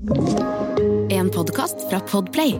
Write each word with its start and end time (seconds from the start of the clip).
En 0.00 1.28
podkast 1.28 1.82
fra 1.90 1.98
Podplay. 2.08 2.54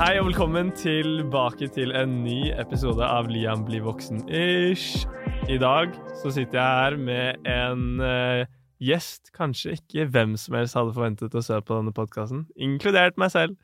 Hei 0.00 0.16
og 0.18 0.26
velkommen 0.32 0.72
tilbake 0.74 1.68
til 1.76 1.94
en 1.94 2.24
ny 2.24 2.50
episode 2.58 3.06
av 3.06 3.30
Liam 3.30 3.62
blir 3.68 3.86
voksen-ish. 3.86 5.06
I 5.46 5.60
dag 5.62 5.94
så 6.24 6.34
sitter 6.34 6.58
jeg 6.58 6.82
her 6.82 6.98
med 6.98 7.46
en 7.46 8.02
uh, 8.02 8.42
gjest 8.82 9.30
kanskje 9.38 9.78
ikke 9.78 10.10
hvem 10.10 10.34
som 10.34 10.58
helst 10.58 10.74
hadde 10.74 10.96
forventet 10.98 11.38
å 11.38 11.44
se 11.46 11.60
på 11.62 11.78
denne 11.78 11.94
podkasten, 11.94 12.48
inkludert 12.58 13.14
meg 13.14 13.30
selv. 13.30 13.54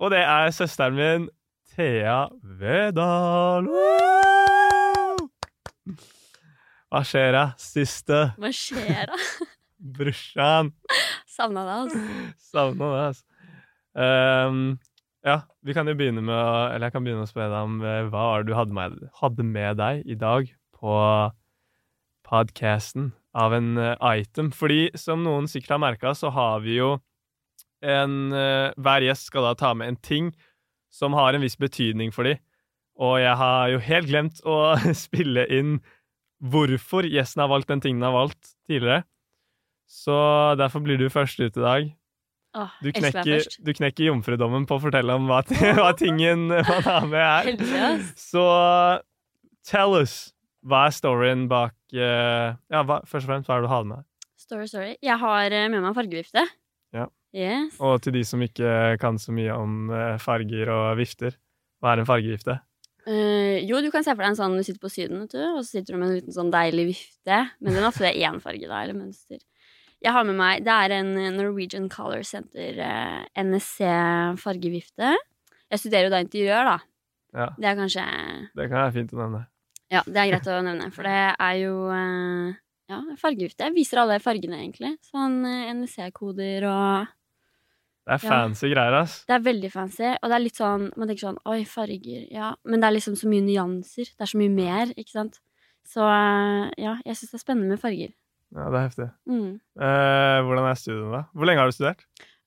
Og 0.00 0.16
det 0.16 0.24
er 0.24 0.56
søsteren 0.56 0.96
min, 0.96 1.28
Thea 1.76 2.30
Vedal. 2.40 3.68
Woo! 3.68 4.08
Hva 6.88 7.02
skjer 7.04 7.34
da, 7.36 7.44
siste? 7.60 8.18
Hva 8.40 8.50
skjer 8.54 9.10
da? 9.10 9.16
Brorsan. 9.98 10.70
Savna 11.28 11.64
deg, 11.66 11.74
altså. 11.84 12.36
Savna 12.48 12.92
deg, 12.94 13.02
altså. 13.10 13.24
Um, 13.98 14.62
ja, 15.26 15.42
vi 15.66 15.74
kan 15.74 15.88
jo 15.90 15.96
begynne 15.98 16.22
med 16.22 16.36
å 16.36 16.50
Eller 16.70 16.86
jeg 16.86 16.94
kan 16.94 17.02
begynne 17.02 17.24
å 17.26 17.28
spørre 17.28 17.50
deg 17.50 17.66
om 17.66 17.80
eh, 17.82 18.06
hva 18.06 18.24
var 18.30 18.44
det 18.44 18.52
du 18.52 18.54
hadde 18.54 18.76
med, 18.76 18.96
hadde 19.18 19.44
med 19.44 19.80
deg 19.80 20.04
i 20.06 20.16
dag 20.18 20.50
på 20.78 20.94
podcasten 22.28 23.10
av 23.36 23.56
en 23.56 23.72
eh, 23.82 24.08
item. 24.20 24.52
Fordi 24.54 24.88
som 24.96 25.24
noen 25.26 25.48
sikkert 25.50 25.76
har 25.76 25.84
merka, 25.84 26.14
så 26.16 26.30
har 26.32 26.62
vi 26.64 26.78
jo 26.78 26.94
en 27.84 28.32
eh, 28.32 28.70
Hver 28.78 29.04
gjest 29.06 29.28
skal 29.28 29.50
da 29.50 29.54
ta 29.58 29.74
med 29.76 29.92
en 29.92 30.00
ting 30.00 30.32
som 30.94 31.12
har 31.18 31.34
en 31.34 31.44
viss 31.44 31.58
betydning 31.60 32.14
for 32.14 32.28
dem. 32.28 32.40
Og 32.98 33.18
jeg 33.20 33.36
har 33.38 33.68
jo 33.74 33.84
helt 33.84 34.08
glemt 34.08 34.40
å 34.48 34.58
spille 35.04 35.44
inn 35.52 35.76
hvorfor 36.38 37.06
gjesten 37.08 37.42
har 37.42 37.50
valgt 37.50 37.70
den 37.70 37.82
tingen 37.84 38.02
den 38.02 38.08
har 38.10 38.16
valgt 38.16 38.52
tidligere. 38.68 39.04
Så 39.88 40.14
derfor 40.60 40.84
blir 40.84 40.98
du 41.00 41.08
først 41.10 41.40
ut 41.40 41.56
i 41.56 41.64
dag. 41.64 41.88
Åh, 42.58 42.72
Du 42.82 42.90
knekker, 42.92 43.44
du 43.64 43.70
knekker 43.76 44.08
jomfrudommen 44.08 44.64
på 44.68 44.78
å 44.78 44.82
fortelle 44.82 45.14
om 45.16 45.28
hva, 45.28 45.42
hva 45.78 45.92
tingen 45.96 46.48
man 46.50 46.82
har 46.86 47.06
med 47.08 47.24
er. 47.60 48.02
Så 48.16 48.44
tell 49.68 49.96
us. 50.00 50.34
Hva 50.68 50.88
er 50.88 50.94
storyen 50.96 51.44
bak 51.48 51.76
uh, 51.94 52.56
Ja, 52.68 52.80
hva, 52.82 52.98
først 53.06 53.28
og 53.28 53.30
fremst, 53.30 53.48
hva 53.48 53.56
er 53.56 53.62
det 53.62 53.68
du 53.68 53.72
har 53.72 53.84
med? 53.86 54.04
Story, 54.38 54.66
story. 54.68 54.94
Jeg 55.04 55.16
har 55.20 55.54
eh, 55.54 55.68
med 55.70 55.84
meg 55.84 55.94
fargevifte. 55.96 56.42
Ja. 56.96 57.04
Yes. 57.36 57.76
Og 57.84 58.00
til 58.02 58.14
de 58.16 58.24
som 58.26 58.42
ikke 58.42 58.96
kan 59.00 59.18
så 59.20 59.32
mye 59.36 59.54
om 59.54 59.90
eh, 59.92 60.16
farger 60.22 60.70
og 60.72 60.98
vifter, 60.98 61.36
hva 61.82 61.92
er 61.92 62.02
en 62.02 62.08
fargevifte? 62.08 62.56
Eh, 63.08 63.64
jo, 63.64 63.78
du 63.80 63.88
kan 63.92 64.04
se 64.04 64.12
for 64.12 64.20
deg 64.20 64.34
en 64.34 64.36
sånn 64.36 64.58
du 64.58 64.64
sitter 64.66 64.82
på 64.82 64.90
Syden, 64.92 65.22
vet 65.24 65.36
du, 65.36 65.40
og 65.54 65.62
så 65.62 65.78
sitter 65.78 65.94
du 65.94 66.00
med 66.00 66.10
en 66.10 66.18
liten 66.18 66.34
sånn 66.34 66.52
deilig 66.52 66.90
vifte. 66.90 67.38
Men 67.62 67.72
den 67.72 67.80
er 67.80 67.88
ofte 67.88 68.10
én 68.10 68.40
farge, 68.44 68.68
da, 68.68 68.82
eller 68.82 68.98
mønster. 68.98 69.40
Jeg 69.98 70.14
har 70.14 70.22
med 70.28 70.36
meg 70.38 70.62
Det 70.62 70.70
er 70.70 70.92
en 71.00 71.08
Norwegian 71.34 71.88
Color 71.90 72.22
Center 72.22 72.76
uh, 72.78 73.24
NSC 73.34 73.88
fargevifte. 74.38 75.16
Jeg 75.72 75.82
studerer 75.82 76.06
jo 76.06 76.12
da 76.14 76.20
interiør, 76.22 76.68
da. 76.68 76.76
Ja, 77.34 77.48
Det 77.58 77.68
er 77.68 77.76
kanskje 77.76 78.04
det 78.56 78.68
kan 78.70 78.78
være 78.78 78.94
fint 78.94 79.12
å 79.12 79.18
nevne. 79.20 79.42
Ja, 79.92 80.00
det 80.04 80.20
er 80.20 80.30
greit 80.30 80.48
å 80.52 80.60
nevne, 80.64 80.88
for 80.92 81.08
det 81.08 81.18
er 81.32 81.58
jo 81.62 81.74
uh, 81.88 82.54
ja, 82.92 83.00
fargevifte. 83.20 83.68
Jeg 83.68 83.76
viser 83.76 84.02
alle 84.02 84.20
fargene, 84.22 84.60
egentlig. 84.62 84.94
Sånn 85.08 85.40
eh, 85.48 85.72
NSC-koder 85.74 86.68
og 86.68 87.10
Det 88.08 88.14
er 88.16 88.24
Ja. 88.24 88.30
fancy 88.32 88.70
greier, 88.72 88.94
ass. 89.02 89.18
Det 89.28 89.34
er 89.36 89.42
veldig 89.44 89.68
fancy, 89.72 90.06
og 90.16 90.30
det 90.30 90.36
er 90.38 90.40
litt 90.40 90.56
sånn 90.56 90.86
Man 90.96 91.08
tenker 91.10 91.26
sånn 91.28 91.38
Oi, 91.44 91.58
farger, 91.68 92.22
ja. 92.32 92.54
Men 92.64 92.80
det 92.80 92.88
er 92.88 92.94
liksom 92.96 93.16
så 93.20 93.28
mye 93.28 93.44
nyanser. 93.44 94.08
Det 94.16 94.24
er 94.24 94.30
så 94.32 94.38
mye 94.40 94.54
mer, 94.54 94.86
ikke 94.96 95.12
sant. 95.12 95.36
Så 95.84 96.00
eh, 96.00 96.70
ja, 96.80 96.96
jeg 97.04 97.16
syns 97.20 97.30
det 97.34 97.38
er 97.40 97.44
spennende 97.44 97.68
med 97.76 97.80
farger. 97.82 98.14
Ja, 98.56 98.64
det 98.72 98.78
er 98.80 98.86
heftig. 98.88 99.10
Mm. 99.28 99.60
Eh, 99.76 100.38
hvordan 100.48 100.70
er 100.70 100.80
studiene, 100.80 101.12
da? 101.12 101.22
Hvor 101.36 101.44
lenge 101.50 101.60
har 101.60 101.68
du 101.68 101.76
studert? 101.76 102.00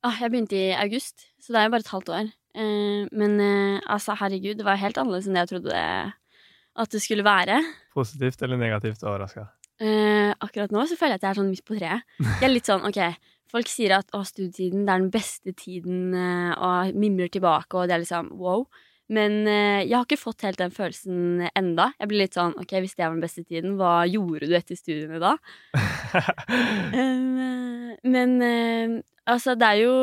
Ah, 0.03 0.17
jeg 0.19 0.31
begynte 0.33 0.57
i 0.57 0.73
august, 0.73 1.27
så 1.39 1.53
det 1.53 1.59
er 1.61 1.65
jo 1.69 1.73
bare 1.75 1.85
et 1.85 1.93
halvt 1.93 2.09
år. 2.09 2.31
Eh, 2.57 3.07
men 3.13 3.37
eh, 3.39 3.81
altså, 3.85 4.15
herregud, 4.17 4.57
det 4.57 4.65
var 4.65 4.81
helt 4.81 4.97
annerledes 4.97 5.27
enn 5.29 5.37
det 5.37 5.43
jeg 5.45 5.51
trodde 5.53 5.69
det, 5.75 6.13
at 6.81 6.89
det 6.89 7.01
skulle 7.05 7.23
være. 7.23 7.59
Positivt 7.93 8.41
eller 8.41 8.57
negativt 8.57 9.03
overraska? 9.05 9.45
Eh, 9.81 10.33
akkurat 10.41 10.71
nå 10.73 10.87
så 10.89 10.97
føler 10.97 11.15
jeg 11.17 11.21
at 11.21 11.27
jeg 11.27 11.31
er 11.35 11.39
sånn 11.41 11.49
midt 11.53 11.65
på 11.65 11.77
treet. 11.77 12.01
Jeg 12.19 12.45
er 12.49 12.53
litt 12.53 12.65
sånn, 12.69 12.81
ok, 12.85 12.99
Folk 13.51 13.67
sier 13.67 13.97
at 13.97 14.13
å, 14.15 14.23
studietiden 14.27 14.85
det 14.87 14.93
er 14.93 15.03
den 15.03 15.11
beste 15.11 15.53
tiden, 15.57 16.15
eh, 16.15 16.53
og 16.55 16.95
mimrer 16.95 17.31
tilbake, 17.31 17.75
og 17.75 17.89
det 17.89 17.97
er 17.97 18.03
liksom 18.05 18.31
wow. 18.39 18.65
Men 19.11 19.41
eh, 19.43 19.83
jeg 19.83 19.95
har 19.97 20.05
ikke 20.07 20.21
fått 20.21 20.45
helt 20.47 20.59
den 20.61 20.71
følelsen 20.71 21.47
enda. 21.51 21.89
Jeg 21.99 22.07
blir 22.07 22.23
litt 22.23 22.37
sånn, 22.37 22.53
ok, 22.59 22.77
Hvis 22.79 22.95
det 22.95 23.03
var 23.03 23.15
den 23.17 23.23
beste 23.23 23.43
tiden, 23.43 23.73
hva 23.79 24.05
gjorde 24.07 24.47
du 24.47 24.55
etter 24.55 24.79
studiene 24.79 25.19
da? 25.19 25.33
um, 26.95 27.91
men 28.07 28.37
eh, 28.45 28.93
altså, 29.27 29.57
det 29.59 29.67
er 29.67 29.81
jo 29.81 29.97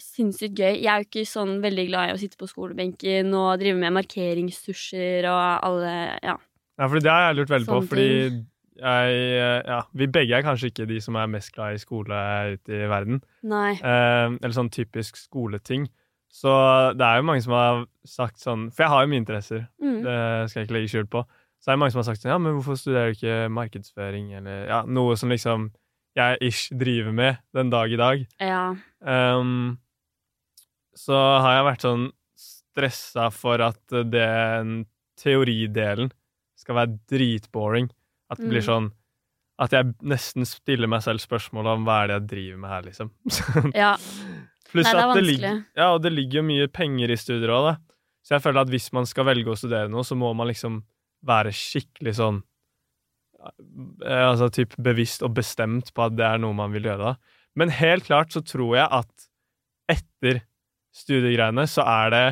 sinnssykt 0.00 0.56
gøy. 0.56 0.78
Jeg 0.80 0.88
er 0.88 1.02
jo 1.02 1.08
ikke 1.10 1.26
sånn 1.28 1.58
veldig 1.60 1.84
glad 1.90 2.08
i 2.08 2.14
å 2.14 2.22
sitte 2.22 2.40
på 2.40 2.48
skolebenken 2.48 3.34
og 3.36 3.60
drive 3.60 3.76
med 3.82 3.98
markeringstusjer 3.98 5.28
og 5.28 5.68
alle 5.68 5.92
Ja. 6.24 6.38
Ja, 6.80 6.88
for 6.88 7.04
det 7.04 7.12
har 7.12 7.28
jeg 7.28 7.36
lurt 7.36 7.50
veldig 7.52 7.68
på, 7.68 7.78
fordi 7.84 8.06
fordi 8.08 8.40
jeg 8.78 9.16
eh, 9.38 9.62
Ja, 9.68 9.82
vi 9.94 10.06
begge 10.06 10.36
er 10.38 10.42
kanskje 10.46 10.70
ikke 10.72 10.86
de 10.88 11.00
som 11.04 11.16
er 11.20 11.26
mest 11.30 11.52
glad 11.54 11.74
i 11.74 11.82
skole 11.82 12.20
ute 12.54 12.72
i 12.72 12.88
verden. 12.88 13.20
Nei. 13.42 13.72
Eh, 13.76 14.28
eller 14.38 14.54
sånn 14.56 14.70
typisk 14.72 15.16
skoleting. 15.20 15.88
Så 16.32 16.48
det 16.96 17.04
er 17.04 17.18
jo 17.20 17.26
mange 17.28 17.42
som 17.44 17.52
har 17.52 17.82
sagt 18.08 18.38
sånn 18.40 18.70
For 18.72 18.86
jeg 18.86 18.88
har 18.94 19.02
jo 19.04 19.10
mye 19.12 19.20
interesser, 19.20 19.66
Mm. 19.82 19.98
det 20.06 20.50
skal 20.50 20.60
jeg 20.62 20.68
ikke 20.68 20.76
legge 20.78 20.88
skjul 20.94 21.08
på. 21.12 21.24
Så 21.60 21.68
er 21.70 21.74
det 21.76 21.78
mange 21.82 21.92
som 21.92 22.00
har 22.00 22.08
sagt 22.08 22.22
sånn 22.22 22.32
Ja, 22.32 22.38
men 22.38 22.56
hvorfor 22.56 22.78
studerer 22.80 23.12
du 23.12 23.18
ikke 23.18 23.50
markedsføring, 23.52 24.32
eller 24.40 24.66
ja, 24.66 24.82
noe 24.86 25.16
som 25.16 25.28
liksom 25.30 25.70
jeg 26.16 26.38
ish 26.44 26.68
driver 26.76 27.12
med 27.12 27.38
den 27.54 27.70
dag 27.70 27.92
i 27.92 27.96
dag. 27.96 28.26
Ja. 28.40 28.74
Um, 29.00 29.78
så 30.94 31.16
har 31.40 31.54
jeg 31.56 31.64
vært 31.70 31.84
sånn 31.86 32.02
stressa 32.36 33.30
for 33.32 33.60
at 33.64 33.80
den 34.12 34.84
teoridelen 35.16 36.10
skal 36.60 36.76
være 36.76 36.98
dritboring. 37.08 37.88
At 38.32 38.40
det 38.40 38.48
blir 38.48 38.62
Mm. 38.64 38.68
sånn 38.70 38.90
At 39.62 39.74
jeg 39.76 39.90
nesten 40.02 40.46
stiller 40.48 40.88
meg 40.88 41.02
selv 41.04 41.20
spørsmålet 41.22 41.76
om 41.76 41.84
hva 41.86 41.98
er 42.02 42.06
det 42.08 42.14
jeg 42.16 42.28
driver 42.30 42.58
med 42.62 42.70
her, 42.72 42.82
liksom. 42.88 43.10
ja. 43.76 43.90
Pluss 44.72 44.88
Nei, 44.88 44.94
det 44.96 45.02
at 45.04 45.14
det 45.18 45.24
ligger, 45.26 45.58
ja, 45.76 45.88
og 45.92 46.00
det 46.02 46.12
ligger 46.16 46.40
jo 46.40 46.44
mye 46.48 46.68
penger 46.72 47.12
i 47.12 47.18
studier 47.20 47.52
òg, 47.52 47.66
da. 47.68 47.74
Så 48.24 48.34
jeg 48.38 48.42
føler 48.46 48.62
at 48.64 48.72
hvis 48.72 48.88
man 48.96 49.04
skal 49.06 49.26
velge 49.28 49.52
å 49.52 49.58
studere 49.58 49.90
noe, 49.92 50.02
så 50.08 50.16
må 50.16 50.32
man 50.34 50.48
liksom 50.48 50.80
være 51.28 51.52
skikkelig 51.54 52.14
sånn 52.18 52.40
eh, 54.06 54.24
Altså 54.30 54.48
typ 54.54 54.74
bevisst 54.82 55.22
og 55.26 55.34
bestemt 55.36 55.92
på 55.94 56.06
at 56.08 56.16
det 56.18 56.26
er 56.26 56.40
noe 56.42 56.56
man 56.56 56.72
vil 56.74 56.88
gjøre, 56.88 57.12
da. 57.12 57.38
Men 57.58 57.72
helt 57.76 58.06
klart 58.08 58.32
så 58.32 58.40
tror 58.46 58.76
jeg 58.78 58.88
at 58.88 59.28
etter 59.92 60.42
studiegreiene 60.96 61.66
så 61.68 61.84
er 61.88 62.12
det 62.14 62.26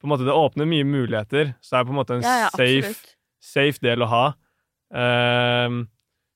på 0.00 0.08
en 0.08 0.12
måte 0.12 0.26
Det 0.28 0.34
åpner 0.36 0.68
mye 0.68 0.84
muligheter, 0.84 1.54
så 1.64 1.76
det 1.76 1.80
er 1.80 1.86
på 1.88 1.94
en 1.94 2.00
måte 2.02 2.16
en 2.18 2.24
Ja, 2.26 2.34
ja, 2.44 2.48
safe, 2.52 3.14
safe 3.40 3.80
del 3.84 4.04
å 4.04 4.10
ha. 4.12 4.24
Ehm, 4.94 5.84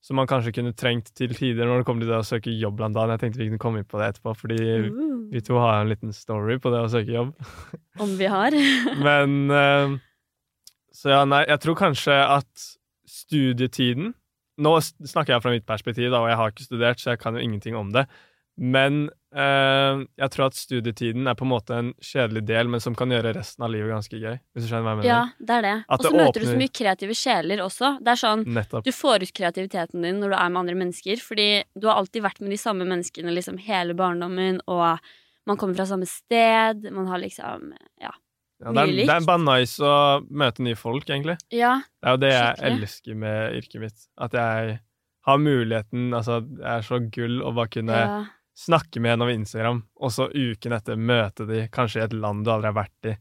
som 0.02 0.16
man 0.16 0.28
kanskje 0.30 0.54
kunne 0.56 0.74
trengt 0.78 1.10
til 1.18 1.34
tider 1.36 1.68
når 1.68 1.80
det 1.80 1.86
kommer 1.88 2.04
til 2.04 2.12
det 2.12 2.20
å 2.20 2.26
søke 2.26 2.54
jobb, 2.54 2.78
blant 2.78 2.96
annet. 2.96 3.18
Jeg 3.18 3.26
tenkte 3.26 3.42
vi 3.42 3.48
kunne 3.50 3.62
komme 3.62 3.82
inn 3.82 3.88
på 3.88 4.00
det 4.00 4.12
etterpå, 4.12 4.34
fordi 4.40 4.58
mm. 4.86 5.16
vi 5.34 5.42
to 5.44 5.58
har 5.60 5.82
en 5.82 5.90
liten 5.90 6.14
story 6.16 6.58
på 6.62 6.72
det 6.72 6.84
å 6.84 6.92
søke 6.92 7.14
jobb. 7.14 7.34
om 8.04 8.14
vi 8.18 8.30
har. 8.30 8.56
Men 9.08 9.36
eh, 9.52 9.98
Så 10.94 11.12
ja, 11.12 11.24
nei, 11.28 11.44
jeg 11.50 11.62
tror 11.64 11.78
kanskje 11.78 12.16
at 12.38 12.68
studietiden 13.08 14.14
Nå 14.58 14.72
snakker 14.82 15.36
jeg 15.36 15.42
fra 15.44 15.50
mitt 15.54 15.66
perspektiv, 15.68 16.08
da, 16.10 16.18
og 16.18 16.32
jeg 16.32 16.38
har 16.40 16.50
ikke 16.50 16.64
studert, 16.66 16.98
så 16.98 17.12
jeg 17.12 17.20
kan 17.22 17.36
jo 17.38 17.42
ingenting 17.46 17.76
om 17.78 17.92
det. 17.94 18.08
Men 18.58 19.04
jeg 19.34 20.30
tror 20.32 20.46
at 20.46 20.56
studietiden 20.56 21.26
er 21.28 21.36
på 21.36 21.44
en 21.44 21.50
måte 21.50 21.76
en 21.76 21.90
kjedelig 22.00 22.42
del, 22.48 22.70
men 22.72 22.80
som 22.80 22.94
kan 22.96 23.10
gjøre 23.12 23.34
resten 23.36 23.64
av 23.66 23.72
livet 23.74 23.90
ganske 23.92 24.16
gøy. 24.22 24.38
Hvis 24.56 24.64
du 24.64 24.70
skjønner 24.70 24.86
hva 24.86 24.94
jeg 24.94 25.00
mener? 25.02 25.08
Ja, 25.10 25.20
det 25.50 25.56
er 25.58 25.66
det. 25.66 25.74
Og 25.92 26.04
så 26.06 26.12
møter 26.14 26.40
du 26.44 26.46
så 26.48 26.56
mye 26.62 26.72
kreative 26.80 27.16
sjeler 27.18 27.62
også. 27.64 27.90
Det 28.00 28.14
er 28.14 28.20
sånn, 28.22 28.44
Nettopp. 28.56 28.86
Du 28.88 28.92
får 28.96 29.26
ut 29.26 29.34
kreativiteten 29.36 30.06
din 30.06 30.22
når 30.22 30.32
du 30.32 30.36
er 30.38 30.54
med 30.54 30.62
andre 30.62 30.78
mennesker, 30.80 31.20
fordi 31.24 31.48
du 31.76 31.88
har 31.90 32.00
alltid 32.00 32.24
vært 32.24 32.40
med 32.44 32.54
de 32.56 32.60
samme 32.60 32.88
menneskene 32.88 33.34
liksom 33.36 33.60
hele 33.68 33.96
barndommen, 33.98 34.62
og 34.66 34.96
man 35.48 35.60
kommer 35.60 35.76
fra 35.76 35.86
samme 35.88 36.08
sted, 36.08 36.88
man 36.92 37.06
har 37.12 37.20
liksom 37.24 37.74
Ja. 38.00 38.14
Ja, 38.58 38.72
det, 38.74 38.82
er, 38.82 38.90
det 39.06 39.12
er 39.14 39.22
bare 39.28 39.38
nice 39.44 39.78
å 39.86 40.18
møte 40.34 40.64
nye 40.66 40.74
folk, 40.74 41.04
egentlig. 41.06 41.36
ja 41.54 41.76
Det 42.02 42.08
er 42.08 42.16
jo 42.16 42.18
det 42.24 42.30
jeg 42.32 42.56
Skikkelig. 42.56 42.78
elsker 42.82 43.14
med 43.14 43.54
yrket 43.60 43.80
mitt. 43.84 44.00
At 44.18 44.32
jeg 44.34 44.72
har 45.28 45.38
muligheten 45.38 46.08
Altså, 46.16 46.40
jeg 46.58 46.72
er 46.72 46.82
så 46.88 46.98
gull 47.14 47.36
å 47.46 47.52
bare 47.54 47.70
kunne 47.70 48.00
ja. 48.00 48.16
Snakke 48.58 49.00
med 49.02 49.14
en 49.14 49.24
over 49.26 49.36
Instagram, 49.38 49.80
og 50.02 50.12
så 50.14 50.28
uken 50.34 50.74
etter 50.74 50.98
møte 50.98 51.46
de, 51.46 51.64
kanskje 51.72 52.02
i 52.02 52.06
et 52.08 52.16
land 52.18 52.44
du 52.44 52.50
aldri 52.52 52.72
har 52.72 52.78
vært 52.80 53.10
i, 53.12 53.14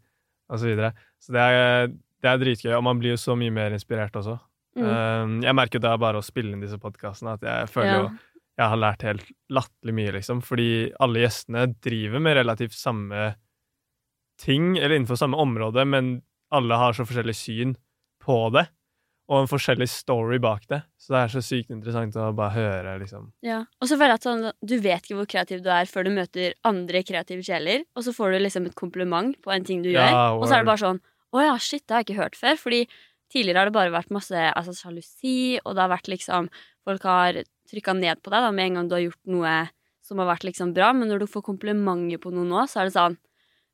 og 0.49 0.61
så 0.61 0.69
videre. 0.71 0.93
Så 1.21 1.35
det 1.35 1.43
er, 1.43 1.91
det 2.23 2.31
er 2.31 2.39
dritgøy, 2.41 2.71
og 2.77 2.85
man 2.87 3.01
blir 3.01 3.13
jo 3.13 3.21
så 3.21 3.35
mye 3.37 3.53
mer 3.53 3.75
inspirert 3.77 4.17
også. 4.17 4.39
Mm. 4.77 4.87
Um, 4.87 5.35
jeg 5.45 5.57
merker 5.57 5.79
jo 5.79 5.83
det 5.85 5.91
er 5.91 6.01
bare 6.01 6.21
å 6.21 6.25
spille 6.25 6.53
inn 6.53 6.63
disse 6.63 6.79
podkastene, 6.81 7.37
at 7.37 7.45
jeg 7.45 7.69
føler 7.73 7.93
Ja. 7.93 8.01
jo 8.05 8.15
jeg 8.57 8.71
har 8.71 8.79
lært 8.81 9.03
helt 9.05 9.27
latterlig 9.53 9.93
mye, 9.93 10.13
liksom. 10.15 10.39
Fordi 10.41 10.69
alle 11.03 11.21
gjestene 11.21 11.67
driver 11.85 12.23
med 12.25 12.39
relativt 12.39 12.73
samme 12.73 13.35
ting, 14.41 14.71
eller 14.77 14.95
innenfor 14.95 15.19
samme 15.19 15.37
område, 15.37 15.85
men 15.85 16.21
alle 16.53 16.79
har 16.79 16.95
så 16.97 17.05
forskjellig 17.05 17.35
syn 17.37 17.75
på 18.23 18.37
det. 18.55 18.65
Og 19.27 19.41
en 19.41 19.49
forskjellig 19.51 19.89
story 19.91 20.37
bak 20.39 20.63
det. 20.71 20.79
Så 20.95 21.11
det 21.11 21.19
er 21.19 21.31
så 21.33 21.41
sykt 21.43 21.71
interessant 21.73 22.15
å 22.15 22.29
bare 22.35 22.53
høre, 22.55 22.93
liksom. 23.01 23.27
Ja. 23.43 23.59
Og 23.81 23.89
så 23.89 23.97
føler 23.99 24.15
jeg 24.15 24.21
at 24.21 24.27
sånn, 24.29 24.45
du 24.63 24.75
vet 24.83 25.03
ikke 25.03 25.17
hvor 25.19 25.27
kreativ 25.29 25.63
du 25.65 25.69
er 25.73 25.89
før 25.89 26.07
du 26.07 26.13
møter 26.15 26.55
andre 26.67 27.01
kreative 27.03 27.43
sjeler, 27.43 27.83
og 27.97 28.05
så 28.07 28.13
får 28.15 28.33
du 28.33 28.39
liksom 28.45 28.69
et 28.69 28.77
kompliment 28.79 29.35
på 29.43 29.51
en 29.51 29.67
ting 29.67 29.83
du 29.83 29.91
Ja, 29.91 30.07
gjør, 30.07 30.39
og 30.39 30.47
så 30.47 30.55
er 30.57 30.63
det 30.63 30.71
bare 30.71 30.83
sånn 30.85 31.01
Å 31.35 31.43
ja, 31.43 31.57
shit, 31.59 31.83
det 31.83 31.91
har 31.91 32.03
jeg 32.05 32.07
ikke 32.07 32.21
hørt 32.21 32.39
før. 32.39 32.59
Fordi 32.61 32.81
tidligere 33.33 33.59
har 33.59 33.67
det 33.67 33.75
bare 33.75 33.91
vært 33.91 34.13
masse 34.15 34.45
altså, 34.53 34.75
sjalusi, 34.77 35.59
og 35.65 35.75
det 35.75 35.83
har 35.83 35.91
vært 35.91 36.07
liksom 36.13 36.47
Folk 36.87 37.03
har 37.03 37.41
trykka 37.67 37.97
ned 37.99 38.23
på 38.23 38.31
deg 38.31 38.45
da, 38.47 38.53
med 38.55 38.69
en 38.69 38.79
gang 38.79 38.87
du 38.87 38.95
har 38.95 39.03
gjort 39.03 39.27
noe 39.27 39.55
som 40.07 40.21
har 40.23 40.29
vært 40.29 40.45
liksom 40.47 40.71
bra, 40.71 40.93
men 40.95 41.09
når 41.11 41.25
du 41.25 41.27
får 41.27 41.43
komplimenter 41.43 42.21
på 42.23 42.31
noe 42.31 42.47
nå, 42.47 42.63
så 42.71 42.79
er 42.79 42.87
det 42.87 42.95
sånn 42.95 43.17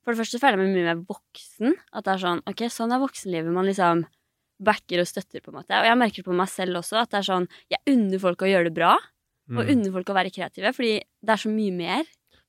For 0.01 0.15
det 0.15 0.23
første 0.23 0.41
føler 0.41 0.57
jeg 0.57 0.65
meg 0.65 0.73
mye 0.79 0.87
mer 0.89 1.03
voksen. 1.13 1.77
At 1.93 2.07
det 2.07 2.15
er 2.15 2.23
sånn 2.25 2.41
Ok, 2.49 2.65
sånn 2.73 2.95
er 2.95 3.03
voksenlivet. 3.03 3.53
Man 3.53 3.69
liksom 3.69 4.01
backer 4.59 4.99
og 5.03 5.07
støtter, 5.09 5.41
på 5.41 5.51
en 5.51 5.57
måte. 5.61 5.73
Og 5.79 5.85
jeg 5.89 5.97
merker 5.97 6.23
på 6.23 6.35
meg 6.35 6.49
selv 6.51 6.77
også, 6.81 7.01
at 7.01 7.09
det 7.11 7.21
er 7.21 7.27
sånn 7.29 7.47
Jeg 7.71 7.79
unner 7.95 8.19
folk 8.19 8.41
å 8.45 8.49
gjøre 8.51 8.69
det 8.69 8.73
bra, 8.77 8.93
og 8.95 9.63
Mm. 9.65 9.69
unner 9.73 9.91
folk 9.91 10.07
å 10.07 10.13
være 10.15 10.31
kreative, 10.31 10.71
fordi 10.75 11.01
det 11.21 11.29
er 11.33 11.41
så 11.41 11.49
mye 11.51 11.71
mer. 11.75 12.03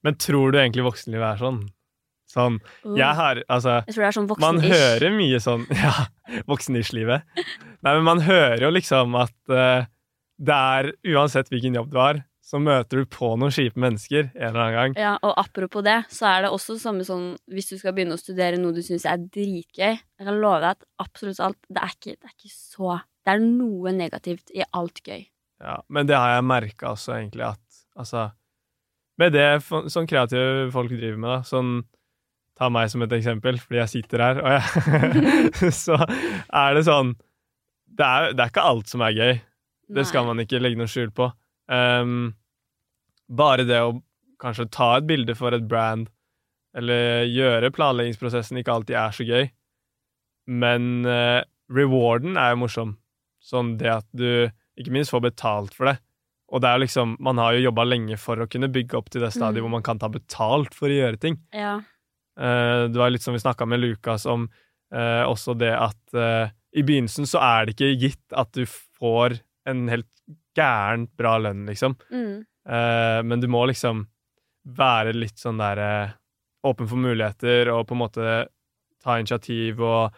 Men 0.04 0.14
tror 0.14 0.52
du 0.52 0.58
egentlig 0.58 0.84
voksenlivet 0.84 1.32
er 1.34 1.40
sånn? 1.40 1.62
Sånn 2.30 2.58
uh, 2.84 2.96
Jeg 2.96 3.14
har 3.14 3.42
Altså 3.48 3.84
Jeg 3.86 3.94
tror 3.94 4.02
det 4.02 4.08
er 4.08 4.16
sånn 4.16 4.40
Man 4.40 4.58
hører 4.60 5.10
mye 5.14 5.38
sånn 5.40 5.66
Ja, 5.84 6.06
voksen-ish-livet. 6.48 7.22
Nei, 7.84 7.92
men 7.94 8.04
man 8.06 8.20
hører 8.24 8.62
jo 8.64 8.70
liksom 8.74 9.14
at 9.20 9.34
uh, 9.52 9.84
det 10.42 10.54
er 10.54 10.92
Uansett 11.14 11.50
hvilken 11.52 11.74
jobb 11.78 11.90
du 11.92 11.98
har, 12.00 12.22
så 12.54 12.60
møter 12.62 13.00
du 13.02 13.08
på 13.10 13.32
noen 13.34 13.50
kjipe 13.50 13.80
mennesker 13.82 14.28
en 14.28 14.44
eller 14.46 14.60
annen 14.62 14.74
gang. 14.76 14.92
Ja, 15.00 15.14
og 15.26 15.32
apropos 15.42 15.82
det, 15.82 15.96
så 16.14 16.28
er 16.30 16.44
det 16.44 16.52
også 16.54 16.76
samme 16.78 17.02
sånn 17.02 17.32
hvis 17.50 17.72
du 17.72 17.74
skal 17.80 17.96
begynne 17.96 18.14
å 18.14 18.20
studere 18.20 18.60
noe 18.62 18.76
du 18.76 18.78
syns 18.86 19.06
er 19.10 19.18
dritgøy. 19.24 19.96
Jeg 19.98 20.28
kan 20.28 20.38
love 20.38 20.60
deg 20.62 20.76
at 20.76 20.86
absolutt 21.02 21.40
alt 21.42 21.58
Det 21.66 21.82
er 21.82 21.96
ikke, 21.96 22.14
det 22.14 22.30
er 22.30 22.36
ikke 22.36 22.52
så 22.54 22.92
Det 23.26 23.32
er 23.34 23.42
noe 23.42 23.94
negativt 23.96 24.54
i 24.54 24.62
alt 24.70 25.02
gøy. 25.02 25.26
Ja, 25.64 25.80
men 25.90 26.06
det 26.06 26.14
har 26.14 26.36
jeg 26.36 26.46
merka 26.46 26.92
også, 26.92 27.16
egentlig, 27.16 27.48
at 27.48 27.82
altså 27.98 28.28
Med 29.18 29.34
det 29.34 29.48
sånn 29.66 30.06
kreative 30.10 30.70
folk 30.74 30.94
driver 30.94 31.18
med, 31.18 31.30
da, 31.32 31.42
sånn 31.50 31.74
Ta 32.54 32.70
meg 32.70 32.86
som 32.86 33.02
et 33.02 33.18
eksempel, 33.18 33.58
fordi 33.58 33.80
jeg 33.80 33.90
sitter 33.96 34.22
her, 34.22 34.44
og 34.44 34.54
jeg 34.54 35.72
Så 35.84 35.98
er 35.98 36.78
det 36.78 36.86
sånn 36.86 37.16
det 37.94 38.06
er, 38.06 38.32
det 38.34 38.42
er 38.42 38.50
ikke 38.50 38.62
alt 38.66 38.90
som 38.90 39.02
er 39.06 39.12
gøy. 39.14 39.36
Det 39.94 40.02
skal 40.08 40.24
man 40.26 40.40
ikke 40.42 40.58
legge 40.58 40.80
noe 40.80 40.90
skjul 40.90 41.12
på. 41.14 41.28
Ehm, 41.70 42.32
bare 43.28 43.64
det 43.68 43.80
å 43.82 43.94
kanskje 44.42 44.68
ta 44.74 44.96
et 44.98 45.06
bilde 45.08 45.34
for 45.38 45.54
et 45.56 45.64
brand, 45.68 46.08
eller 46.76 47.24
gjøre 47.30 47.70
planleggingsprosessen 47.74 48.58
ikke 48.60 48.72
alltid 48.74 48.96
er 48.98 49.14
så 49.14 49.26
gøy, 49.26 49.44
men 50.50 51.06
uh, 51.06 51.40
rewarden 51.72 52.36
er 52.40 52.52
jo 52.52 52.62
morsom. 52.64 52.96
Sånn 53.44 53.76
det 53.80 53.92
at 53.92 54.06
du 54.16 54.50
ikke 54.80 54.92
minst 54.92 55.12
får 55.14 55.22
betalt 55.28 55.76
for 55.76 55.88
det. 55.88 55.98
Og 56.52 56.60
det 56.60 56.68
er 56.68 56.76
jo 56.78 56.82
liksom, 56.84 57.14
man 57.24 57.38
har 57.40 57.54
jo 57.54 57.64
jobba 57.68 57.84
lenge 57.86 58.18
for 58.20 58.40
å 58.42 58.48
kunne 58.50 58.68
bygge 58.72 58.98
opp 58.98 59.08
til 59.12 59.22
det 59.24 59.30
stadiet 59.32 59.62
Mm. 59.62 59.64
hvor 59.64 59.74
man 59.76 59.86
kan 59.86 59.98
ta 59.98 60.08
betalt 60.12 60.74
for 60.74 60.90
å 60.90 60.98
gjøre 60.98 61.20
ting. 61.20 61.38
Ja. 61.54 61.78
Uh, 62.38 62.90
det 62.90 62.98
var 62.98 63.12
litt 63.14 63.22
som 63.22 63.34
vi 63.36 63.42
snakka 63.42 63.66
med 63.70 63.80
Lukas 63.80 64.26
om, 64.26 64.48
uh, 64.94 65.24
også 65.30 65.56
det 65.56 65.72
at 65.72 66.18
i 66.74 66.82
begynnelsen 66.82 67.26
så 67.30 67.38
er 67.38 67.66
det 67.66 67.76
ikke 67.76 68.00
gitt 68.02 68.34
at 68.34 68.50
du 68.52 68.66
får 68.66 69.38
en 69.70 69.86
helt 69.88 70.10
gærent 70.58 71.12
bra 71.16 71.36
lønn, 71.38 71.64
liksom. 71.70 71.94
Mm. 72.10 72.42
Eh, 72.68 73.20
men 73.22 73.40
du 73.40 73.48
må 73.50 73.64
liksom 73.68 74.06
være 74.64 75.12
litt 75.12 75.40
sånn 75.40 75.58
der 75.60 75.80
uh, 75.80 76.12
åpen 76.64 76.88
for 76.88 76.96
muligheter 76.96 77.68
og 77.68 77.82
på 77.88 77.92
en 77.96 78.00
måte 78.00 78.36
ta 79.04 79.18
initiativ 79.20 79.82
og 79.84 80.14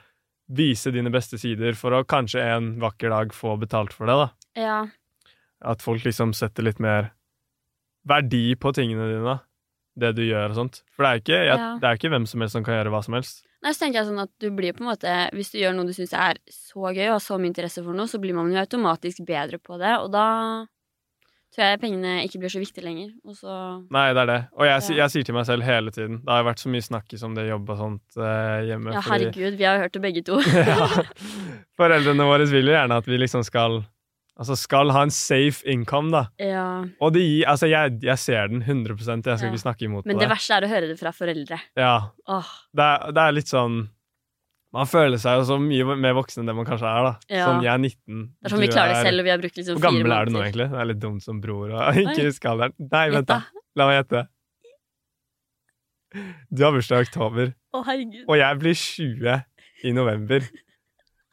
vise 0.47 0.93
dine 0.95 1.11
beste 1.11 1.41
sider 1.43 1.75
for 1.75 1.97
å 1.97 2.05
kanskje 2.07 2.45
en 2.45 2.69
vakker 2.79 3.11
dag 3.11 3.35
få 3.35 3.57
betalt 3.59 3.97
for 3.97 4.07
det, 4.07 4.15
da. 4.21 4.29
ja. 4.63 4.79
At 5.67 5.81
folk 5.83 6.05
liksom 6.05 6.35
setter 6.37 6.67
litt 6.67 6.79
mer 6.85 7.09
verdi 8.07 8.55
på 8.61 8.71
tingene 8.77 9.09
dine. 9.09 9.39
Det 9.97 10.11
du 10.13 10.21
gjør 10.27 10.53
og 10.53 10.59
sånt. 10.59 10.83
For 10.93 11.03
det 11.03 11.09
er 11.09 11.23
ikke, 11.23 11.39
jeg, 11.49 11.59
Ja. 11.59 11.69
det 11.81 11.89
er 11.89 11.97
ikke 11.97 12.11
hvem 12.13 12.27
som 12.29 12.43
helst 12.45 12.53
som 12.53 12.65
kan 12.67 12.77
gjøre 12.77 12.93
hva 12.93 13.01
som 13.03 13.17
helst. 13.17 13.41
Nei, 13.65 13.73
så 13.73 13.81
tenker 13.81 14.03
jeg 14.03 14.11
sånn 14.11 14.21
at 14.23 14.31
du 14.39 14.51
blir 14.55 14.77
på 14.77 14.85
en 14.85 14.91
måte 14.93 15.15
Hvis 15.33 15.51
du 15.51 15.57
gjør 15.59 15.73
noe 15.75 15.89
du 15.89 15.95
syns 15.97 16.13
er 16.13 16.37
så 16.53 16.93
gøy, 16.93 17.07
og 17.09 17.17
har 17.17 17.25
så 17.25 17.39
mye 17.41 17.49
interesse 17.51 17.83
for 17.83 17.97
noe, 17.97 18.07
så 18.07 18.21
blir 18.21 18.37
man 18.37 18.53
jo 18.53 18.61
automatisk 18.61 19.25
bedre 19.27 19.59
på 19.59 19.81
det, 19.81 19.95
og 20.05 20.13
da 20.13 20.27
tror 21.55 21.65
jeg 21.71 21.81
pengene 21.81 22.15
ikke 22.27 22.39
blir 22.43 22.53
så 22.53 22.61
viktige 22.61 22.85
lenger. 22.85 23.11
Og 23.25 23.37
så 23.39 23.53
Nei, 23.95 24.07
det 24.13 24.23
er 24.25 24.31
det. 24.33 24.39
Og 24.59 24.67
jeg, 24.67 24.83
jeg, 24.89 24.97
jeg 24.99 25.11
sier 25.15 25.23
til 25.29 25.35
meg 25.39 25.47
selv 25.49 25.63
hele 25.65 25.91
tiden 25.95 26.19
Det 26.25 26.29
har 26.33 26.43
jo 26.43 26.49
vært 26.51 26.63
så 26.65 26.73
mye 26.75 26.85
snakkis 26.85 27.23
om 27.29 27.35
det 27.39 27.47
jobb 27.49 27.71
og 27.71 27.79
sånt 27.81 28.19
eh, 28.21 28.61
hjemme. 28.71 28.93
Ja, 28.97 29.01
fordi- 29.07 29.29
herregud, 29.31 29.57
vi 29.61 29.65
har 29.69 29.77
jo 29.79 29.85
hørt 29.87 29.93
det 29.97 30.03
begge 30.05 30.23
to. 30.27 30.41
ja. 30.71 31.05
Foreldrene 31.81 32.27
våre 32.29 32.47
vil 32.51 32.67
jo 32.71 32.75
gjerne 32.77 32.99
at 33.03 33.09
vi 33.11 33.21
liksom 33.21 33.45
skal 33.47 33.83
Altså 34.37 34.53
skal 34.61 34.91
ha 34.93 35.01
en 35.07 35.11
safe 35.17 35.65
income, 35.65 36.11
da. 36.13 36.27
ja. 36.37 36.85
Og 37.01 37.15
det 37.15 37.23
gir 37.25 37.47
Altså, 37.49 37.71
jeg, 37.73 37.95
jeg 38.05 38.19
ser 38.21 38.51
den 38.53 38.61
100 38.67 38.93
jeg 39.01 39.23
skal 39.25 39.47
Ja. 39.47 39.49
ikke 39.49 39.63
snakke 39.63 39.87
imot 39.89 40.05
Men 40.05 40.19
det 40.19 40.27
det. 40.27 40.33
verste 40.35 40.59
er 40.59 40.67
å 40.67 40.69
høre 40.69 40.89
det 40.91 40.99
fra 41.01 41.13
foreldre. 41.17 41.57
Ja. 41.77 41.95
Åh, 42.29 42.51
Det 42.77 42.85
er, 42.85 43.13
det 43.17 43.23
er 43.23 43.33
litt 43.39 43.49
sånn 43.49 43.79
Man 44.75 44.87
føler 44.91 45.17
seg 45.23 45.39
jo 45.39 45.45
så 45.49 45.57
mye 45.63 45.95
mer 45.97 46.13
voksen 46.19 46.43
enn 46.43 46.47
det 46.51 46.55
man 46.59 46.67
kanskje 46.67 46.89
er, 46.91 47.05
da. 47.07 47.13
Ja. 47.33 47.45
Sånn, 47.47 47.63
jeg 47.65 47.71
er 47.73 47.79
19. 47.79 48.23
det 48.43 48.49
er 48.49 48.53
sånn 48.53 48.61
vi 48.61 48.69
klarer 48.69 48.93
det 48.93 49.03
selv, 49.07 49.19
og 49.23 49.25
vi 49.25 49.31
har 49.31 49.39
brukt 49.41 49.57
liksom 49.61 49.77
Hvor 49.79 49.85
fire 49.87 49.93
gammel 50.03 50.13
er 50.17 50.25
du 50.27 50.33
nå, 50.35 50.41
egentlig? 50.43 50.67
Det 50.73 50.81
er 50.83 50.89
litt 50.91 51.01
dumt 51.01 51.23
som 51.25 51.41
bror 51.41 51.71
og 51.71 51.97
ikke 52.03 52.09
husker 52.11 52.27
huske 52.29 52.51
alderen. 52.51 52.75
Nei, 52.93 53.05
vent, 53.15 53.29
da. 53.31 53.39
La 53.79 53.87
meg 53.89 54.01
gjette. 54.03 54.25
Du 56.51 56.65
har 56.65 56.73
bursdag 56.73 57.03
i 57.03 57.07
oktober, 57.09 57.51
Å, 57.77 57.83
herregud. 57.85 58.25
og 58.27 58.37
jeg 58.41 58.59
blir 58.63 58.77
20 58.83 59.39
i 59.85 59.93
november. 59.97 60.47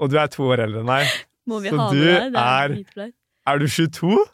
Og 0.02 0.10
du 0.12 0.18
er 0.20 0.28
to 0.34 0.48
år 0.52 0.64
eldre 0.66 0.82
enn 0.84 0.90
meg. 0.90 1.12
Må 1.48 1.60
vi 1.64 1.72
så 1.72 1.80
ha 1.80 1.90
du 1.94 2.00
det 2.00 2.14
der? 2.14 2.30
Det 2.30 2.40
er- 2.40 2.64
er 2.64 2.74
dritflaut. 2.78 3.14
Er 3.48 3.60
du 3.60 3.68
22? 3.68 4.26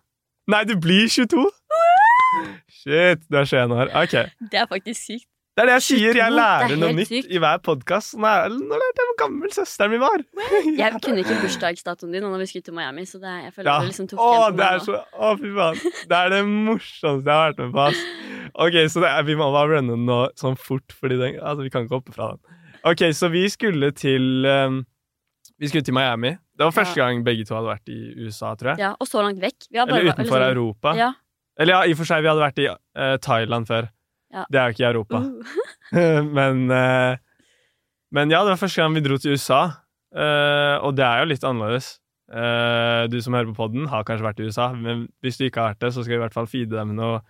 Nei, 0.49 0.63
du 0.65 0.75
blir 0.77 1.07
22! 1.09 1.45
Shit, 2.69 3.23
du 3.29 3.37
er 3.37 3.45
21 3.45 3.73
år. 3.73 3.91
Ok. 4.03 4.15
Det 4.51 4.59
er 4.61 4.67
faktisk 4.69 5.01
sykt. 5.01 5.27
Det 5.59 5.65
er 5.65 5.67
det 5.67 5.73
jeg 5.75 5.83
sier. 5.89 6.15
Jeg 6.15 6.31
lærer 6.31 6.71
er 6.71 6.77
noe 6.79 6.95
nytt 6.95 7.09
sykt. 7.09 7.25
i 7.35 7.39
hver 7.43 7.57
podkast. 7.59 8.13
Nå 8.15 8.29
lærte 8.79 9.01
jeg 9.01 9.07
hvor 9.09 9.15
gammel 9.19 9.49
søsteren 9.51 9.91
min 9.91 9.99
var. 9.99 10.21
Jeg 10.71 10.93
kunne 11.03 11.19
ikke 11.19 11.35
bursdagsdatoen 11.41 12.13
din 12.15 12.23
nå 12.23 12.29
når 12.31 12.45
vi 12.45 12.47
skulle 12.47 12.63
til 12.69 12.77
Miami, 12.77 13.03
så 13.09 13.19
det, 13.19 13.33
jeg 13.43 13.51
føler 13.57 13.67
Ja. 13.67 13.73
det 13.83 13.89
liksom 13.89 14.07
tok 14.07 14.21
Åh, 14.23 14.45
det 14.55 14.69
er 14.69 14.79
så 14.85 14.95
Å, 15.03 15.33
fy 15.41 15.51
faen. 15.57 15.81
Det 16.13 16.21
er 16.21 16.31
det 16.31 16.39
morsomste 16.47 17.27
jeg 17.27 17.35
har 17.35 17.51
vært 17.51 17.59
med 17.65 17.75
på. 17.75 17.83
ass. 17.89 17.99
Ok, 18.55 18.79
så 18.95 19.03
er, 19.09 19.19
vi 19.27 19.35
må 19.41 19.49
bare 19.57 19.73
runne 19.73 19.97
den 19.97 20.07
nå 20.07 20.21
sånn 20.39 20.55
fort, 20.63 20.95
for 20.95 21.11
altså, 21.19 21.59
vi 21.67 21.75
kan 21.75 21.83
ikke 21.89 21.99
hoppe 21.99 22.15
fra 22.15 22.31
den. 22.37 22.57
Ok, 22.93 23.05
så 23.19 23.27
vi 23.35 23.43
skulle 23.51 23.91
til 23.91 24.47
um, 24.47 24.79
Vi 25.59 25.67
skulle 25.67 25.83
til 25.83 25.93
Miami. 25.99 26.37
Det 26.55 26.69
var 26.69 26.71
første 26.71 26.95
gang 27.03 27.19
begge 27.27 27.43
to 27.43 27.59
hadde 27.59 27.73
vært 27.73 27.91
i 27.91 27.99
USA, 28.23 28.55
tror 28.55 28.77
jeg. 28.77 28.85
Ja, 28.87 28.95
og 28.95 29.11
så 29.11 29.19
langt 29.27 29.43
vekk. 29.43 29.67
Vi 29.67 29.75
har 29.83 29.91
bare 29.91 30.05
Eller 30.05 30.15
utenfor 30.15 30.39
liksom- 30.39 30.55
Europa. 30.55 30.95
Ja. 30.95 31.11
Eller 31.59 31.73
ja, 31.75 31.83
i 31.83 31.91
og 31.91 31.97
for 31.99 32.07
seg, 32.07 32.23
vi 32.23 32.31
hadde 32.31 32.47
vært 32.47 32.59
i 32.63 32.69
uh, 32.71 33.17
Thailand 33.19 33.67
før. 33.67 33.91
Ja. 34.33 34.43
Det 34.49 34.59
er 34.61 34.67
jo 34.69 34.75
ikke 34.77 34.83
i 34.85 34.89
Europa. 34.91 35.21
Uh. 35.93 36.23
men, 36.37 36.65
eh, 36.71 37.17
men 38.13 38.29
ja, 38.33 38.43
det 38.45 38.53
var 38.55 38.61
første 38.61 38.81
gang 38.83 38.93
vi 38.97 39.01
dro 39.05 39.17
til 39.21 39.33
USA, 39.37 39.63
eh, 40.13 40.75
og 40.85 40.95
det 40.99 41.05
er 41.07 41.23
jo 41.23 41.31
litt 41.33 41.47
annerledes. 41.49 41.95
Eh, 42.29 43.07
du 43.09 43.17
som 43.25 43.33
hører 43.33 43.49
på 43.49 43.57
podden, 43.63 43.87
har 43.89 44.05
kanskje 44.05 44.27
vært 44.27 44.39
i 44.43 44.49
USA, 44.51 44.69
men 44.77 45.07
hvis 45.25 45.39
du 45.41 45.47
ikke 45.47 45.63
har 45.63 45.73
vært 45.73 45.81
det, 45.87 45.93
så 45.95 46.03
skal 46.05 46.13
vi 46.15 46.19
i 46.21 46.25
hvert 46.27 46.37
fall 46.37 46.49
feede 46.51 46.75
deg 46.77 46.89
med 46.91 46.99
noe 47.01 47.21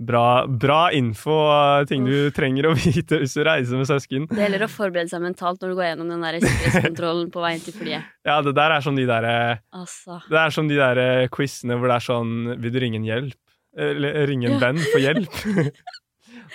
bra, 0.00 0.46
bra 0.46 0.78
info 0.96 1.34
og 1.34 1.88
ting 1.90 2.06
du 2.06 2.30
trenger 2.32 2.70
å 2.70 2.74
vite 2.78 3.18
hvis 3.20 3.34
du 3.36 3.42
reiser 3.44 3.76
med 3.80 3.88
søsken. 3.90 4.28
Det 4.30 4.38
gjelder 4.44 4.64
å 4.64 4.70
forberede 4.70 5.10
seg 5.12 5.24
mentalt 5.24 5.60
når 5.60 5.72
du 5.74 5.78
går 5.80 5.88
gjennom 5.90 6.12
den 6.14 6.22
der 6.24 6.38
sikkerhetskontrollen 6.46 7.28
på 7.34 7.42
veien 7.44 7.64
til 7.66 7.76
flyet. 7.76 8.06
Ja, 8.30 8.38
det 8.46 8.54
der 8.56 8.76
er 8.78 8.84
som 8.86 8.96
de 8.96 9.04
der, 9.10 9.26
eh, 9.26 9.62
Altså. 9.76 10.20
det 10.30 10.40
er 10.46 10.54
som 10.54 10.70
de 10.70 10.78
der 10.78 11.02
eh, 11.02 11.26
quizene 11.34 11.76
hvor 11.80 11.90
det 11.90 11.98
er 11.98 12.04
sånn 12.06 12.32
Vil 12.62 12.72
du 12.74 12.78
ringe 12.82 13.00
en 13.02 13.08
hjelp? 13.08 13.36
Eller 13.80 14.24
ringe 14.26 14.48
en 14.48 14.56
Ja. 14.56 14.62
venn 14.64 14.80
for 14.90 14.98
hjelp? 15.02 15.36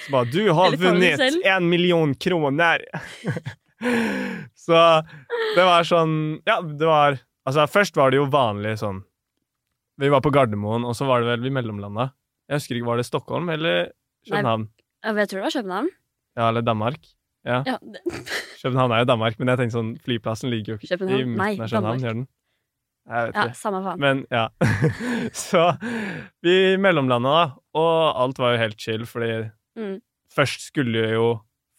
Så 0.04 0.12
bare 0.14 0.30
Du 0.32 0.42
har 0.58 0.76
vunnet 0.80 1.22
én 1.46 1.70
million 1.72 2.14
kroner! 2.16 2.84
Så 4.66 4.78
det 5.56 5.66
var 5.68 5.84
sånn 5.88 6.14
Ja, 6.48 6.62
det 6.62 6.88
var 6.88 7.20
Altså, 7.46 7.68
først 7.70 7.98
var 8.00 8.10
det 8.14 8.18
jo 8.22 8.30
vanlig 8.32 8.78
sånn 8.82 9.04
Vi 10.02 10.10
var 10.10 10.24
på 10.26 10.32
Gardermoen, 10.34 10.88
og 10.88 10.96
så 10.98 11.06
var 11.08 11.22
det 11.22 11.30
vel 11.30 11.44
vi 11.46 11.52
mellomlanda. 11.54 12.10
Jeg 12.50 12.62
husker 12.62 12.80
ikke, 12.80 12.90
Var 12.90 13.02
det 13.02 13.08
Stockholm 13.08 13.52
eller 13.54 13.92
København? 14.28 14.66
Nei, 15.06 15.14
Jeg 15.22 15.30
tror 15.30 15.40
det 15.44 15.46
var 15.46 15.56
København. 15.60 15.92
Ja, 16.36 16.48
eller 16.50 16.66
Danmark. 16.66 17.12
Ja, 17.46 17.60
det, 17.94 18.02
København 18.64 18.92
er 18.96 19.04
jo 19.04 19.10
Danmark, 19.12 19.38
men 19.40 19.52
jeg 19.52 19.62
tenkte 19.62 19.78
sånn 19.78 19.92
flyplassen 20.02 20.50
ligger 20.50 20.74
jo 20.74 20.80
ikke 20.82 20.98
i 20.98 21.20
midten 21.22 21.38
Nei, 21.38 21.52
av 21.60 21.70
København, 21.70 22.02
gjør 22.02 22.18
den? 22.18 22.26
Jeg 23.06 23.28
vet 23.28 23.36
ja 23.38 23.44
ikke. 23.46 23.60
samme 23.60 23.82
faen. 23.86 24.00
Men 24.02 24.24
ja. 24.34 24.48
så 25.46 25.66
vi 26.42 26.56
mellomlanda, 26.82 27.34
da, 27.36 27.44
og 27.78 28.22
alt 28.24 28.42
var 28.42 28.56
jo 28.56 28.64
helt 28.64 28.82
chill, 28.82 29.06
fordi 29.06 29.30
Mm. 29.76 30.00
først 30.36 30.72
skulle 30.72 31.10
jo 31.14 31.28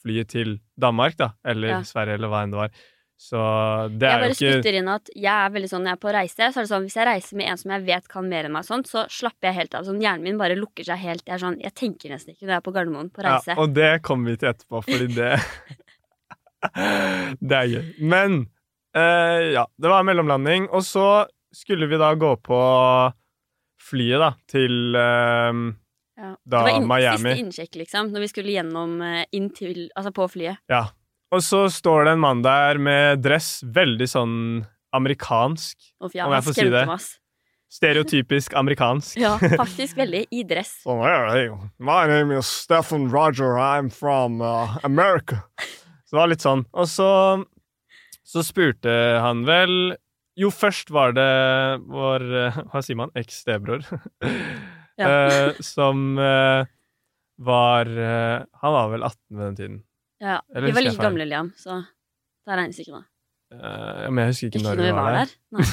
flyet 0.02 0.28
til 0.28 0.60
Danmark, 0.78 1.16
da, 1.16 1.32
eller 1.44 1.68
Ja. 1.68 1.80
Sverige, 1.82 2.14
eller 2.14 2.28
hva 2.28 2.42
enn 2.44 2.52
det 2.54 2.60
var. 2.60 2.70
Så 3.16 3.40
det 3.96 4.06
er 4.06 4.20
jo 4.20 4.28
ikke 4.28 4.44
Jeg 4.44 4.52
bare 4.52 4.62
spytter 4.62 4.74
inn 4.76 4.88
at 4.92 5.08
jeg 5.16 5.32
er 5.46 5.52
veldig 5.54 5.68
sånn 5.70 5.82
når 5.82 5.88
jeg 5.88 5.96
er 5.96 6.02
på 6.04 6.12
reise, 6.12 6.48
så 6.52 6.60
er 6.60 6.66
det 6.66 6.68
sånn 6.68 6.82
hvis 6.84 6.96
jeg 6.98 7.06
reiser 7.08 7.36
med 7.40 7.48
en 7.48 7.56
som 7.56 7.70
jeg 7.72 7.84
vet 7.86 8.08
kan 8.12 8.28
mer 8.28 8.44
enn 8.44 8.52
meg, 8.52 8.64
sånt, 8.68 8.86
så 8.86 9.06
slapper 9.08 9.48
jeg 9.48 9.54
helt 9.54 9.74
av. 9.74 9.86
Sånn, 9.88 10.02
hjernen 10.04 10.22
min 10.22 10.36
bare 10.38 10.54
lukker 10.58 10.84
seg 10.84 10.98
helt. 11.00 11.24
Jeg, 11.26 11.40
sånn, 11.40 11.56
jeg 11.64 11.72
tenker 11.74 12.12
nesten 12.12 12.34
ikke 12.34 12.44
når 12.44 12.52
jeg 12.52 12.60
er 12.60 12.66
på 12.68 12.74
Gardermoen 12.76 13.08
på 13.10 13.24
reise. 13.24 13.54
ja. 13.54 13.56
Og 13.56 13.72
det 13.72 14.02
kommer 14.02 14.30
vi 14.30 14.36
til 14.36 14.50
etterpå, 14.52 14.82
fordi 14.84 15.08
det 15.16 15.32
Det 17.40 17.56
er 17.56 17.72
gøy. 17.72 17.88
Men 18.04 18.44
Eh, 18.96 19.52
ja, 19.52 19.66
det 19.76 19.90
var 19.92 20.06
mellomlanding, 20.08 20.70
og 20.72 20.80
så 20.86 21.26
skulle 21.52 21.84
vi 21.90 21.98
da 22.00 22.14
gå 22.16 22.30
på 22.40 22.60
flyet, 23.90 24.22
da, 24.22 24.30
til 24.48 24.96
eh, 24.96 25.58
Ja. 26.16 26.30
Da 26.44 26.62
det 26.62 26.62
var 26.64 26.70
inn, 26.78 26.86
Miami. 26.88 27.18
siste 27.32 27.42
innsjekk, 27.44 27.74
liksom, 27.82 28.08
når 28.14 28.24
vi 28.24 28.28
skulle 28.32 28.54
gjennom 28.54 28.96
eh, 29.04 29.24
inn 29.36 29.50
til 29.52 29.90
Altså 29.96 30.12
på 30.16 30.28
flyet. 30.32 30.62
Ja. 30.72 30.86
Og 31.34 31.42
så 31.42 31.66
står 31.72 32.06
det 32.06 32.16
en 32.16 32.22
mann 32.22 32.42
der 32.44 32.78
med 32.80 33.20
dress, 33.24 33.58
veldig 33.66 34.06
sånn 34.08 34.34
amerikansk. 34.96 35.90
Og 36.00 36.14
ja, 36.16 36.28
Om 36.28 36.36
jeg 36.36 36.46
får 36.46 36.56
si 36.56 36.68
det. 36.72 36.84
meg. 36.88 37.06
Stereotypisk 37.76 38.54
amerikansk. 38.56 39.18
Ja, 39.20 39.34
faktisk 39.62 39.98
veldig 39.98 40.22
i 40.30 40.44
dress. 40.46 40.78
Oh, 40.86 41.02
hey, 41.02 41.50
my 41.82 42.06
name 42.08 42.30
is 42.38 42.46
Stefan 42.46 43.10
Roger, 43.12 43.58
I'm 43.58 43.90
from 43.90 44.40
uh, 44.40 44.78
America. 44.86 45.42
Så 46.06 46.14
det 46.14 46.20
var 46.22 46.30
litt 46.30 46.46
sånn. 46.46 46.62
Og 46.72 46.86
så, 46.88 47.10
så 48.24 48.46
spurte 48.46 48.92
han 49.20 49.44
vel 49.48 49.96
Jo, 50.38 50.52
først 50.54 50.92
var 50.92 51.14
det 51.16 51.26
vår 51.88 52.22
eh, 52.36 52.56
Hva 52.70 52.82
sier 52.84 52.98
man? 53.00 53.10
Eks-stebror. 53.18 53.82
Ja. 54.96 55.10
eh, 55.10 55.58
som 55.60 56.18
eh, 56.18 56.68
var 57.36 57.90
eh, 57.90 58.46
Han 58.62 58.72
var 58.72 58.88
vel 58.94 59.04
18 59.04 59.18
ved 59.36 59.44
den 59.44 59.58
tiden. 59.58 59.76
Ja, 60.22 60.40
Eller 60.54 60.70
vi 60.70 60.72
var 60.72 60.86
like 60.86 61.02
gamle, 61.02 61.26
Liam, 61.28 61.52
så 61.60 61.82
det 62.46 62.56
regnes 62.56 62.80
ikke 62.80 62.94
nå. 62.94 63.02
Uh, 63.52 64.06
men 64.10 64.24
jeg 64.24 64.32
husker 64.32 64.48
ikke, 64.48 64.58
Ikke 64.58 64.70
når 64.70 64.80
vi 64.82 64.92
var 64.96 65.16
der. 65.18 65.34
der. 65.54 65.72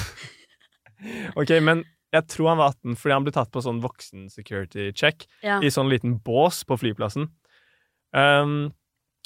Ok, 1.40 1.50
Men 1.64 1.82
jeg 2.14 2.28
tror 2.30 2.52
han 2.52 2.60
var 2.60 2.74
18 2.76 2.96
fordi 3.00 3.14
han 3.16 3.24
ble 3.26 3.32
tatt 3.34 3.50
på 3.54 3.62
sånn 3.64 3.80
voksen 3.82 4.28
security 4.30 4.90
check. 4.92 5.26
Ja. 5.42 5.58
i 5.64 5.72
sånn 5.72 5.90
liten 5.90 6.18
bås 6.22 6.62
på 6.68 6.78
flyplassen. 6.80 7.30
Um, 8.14 8.72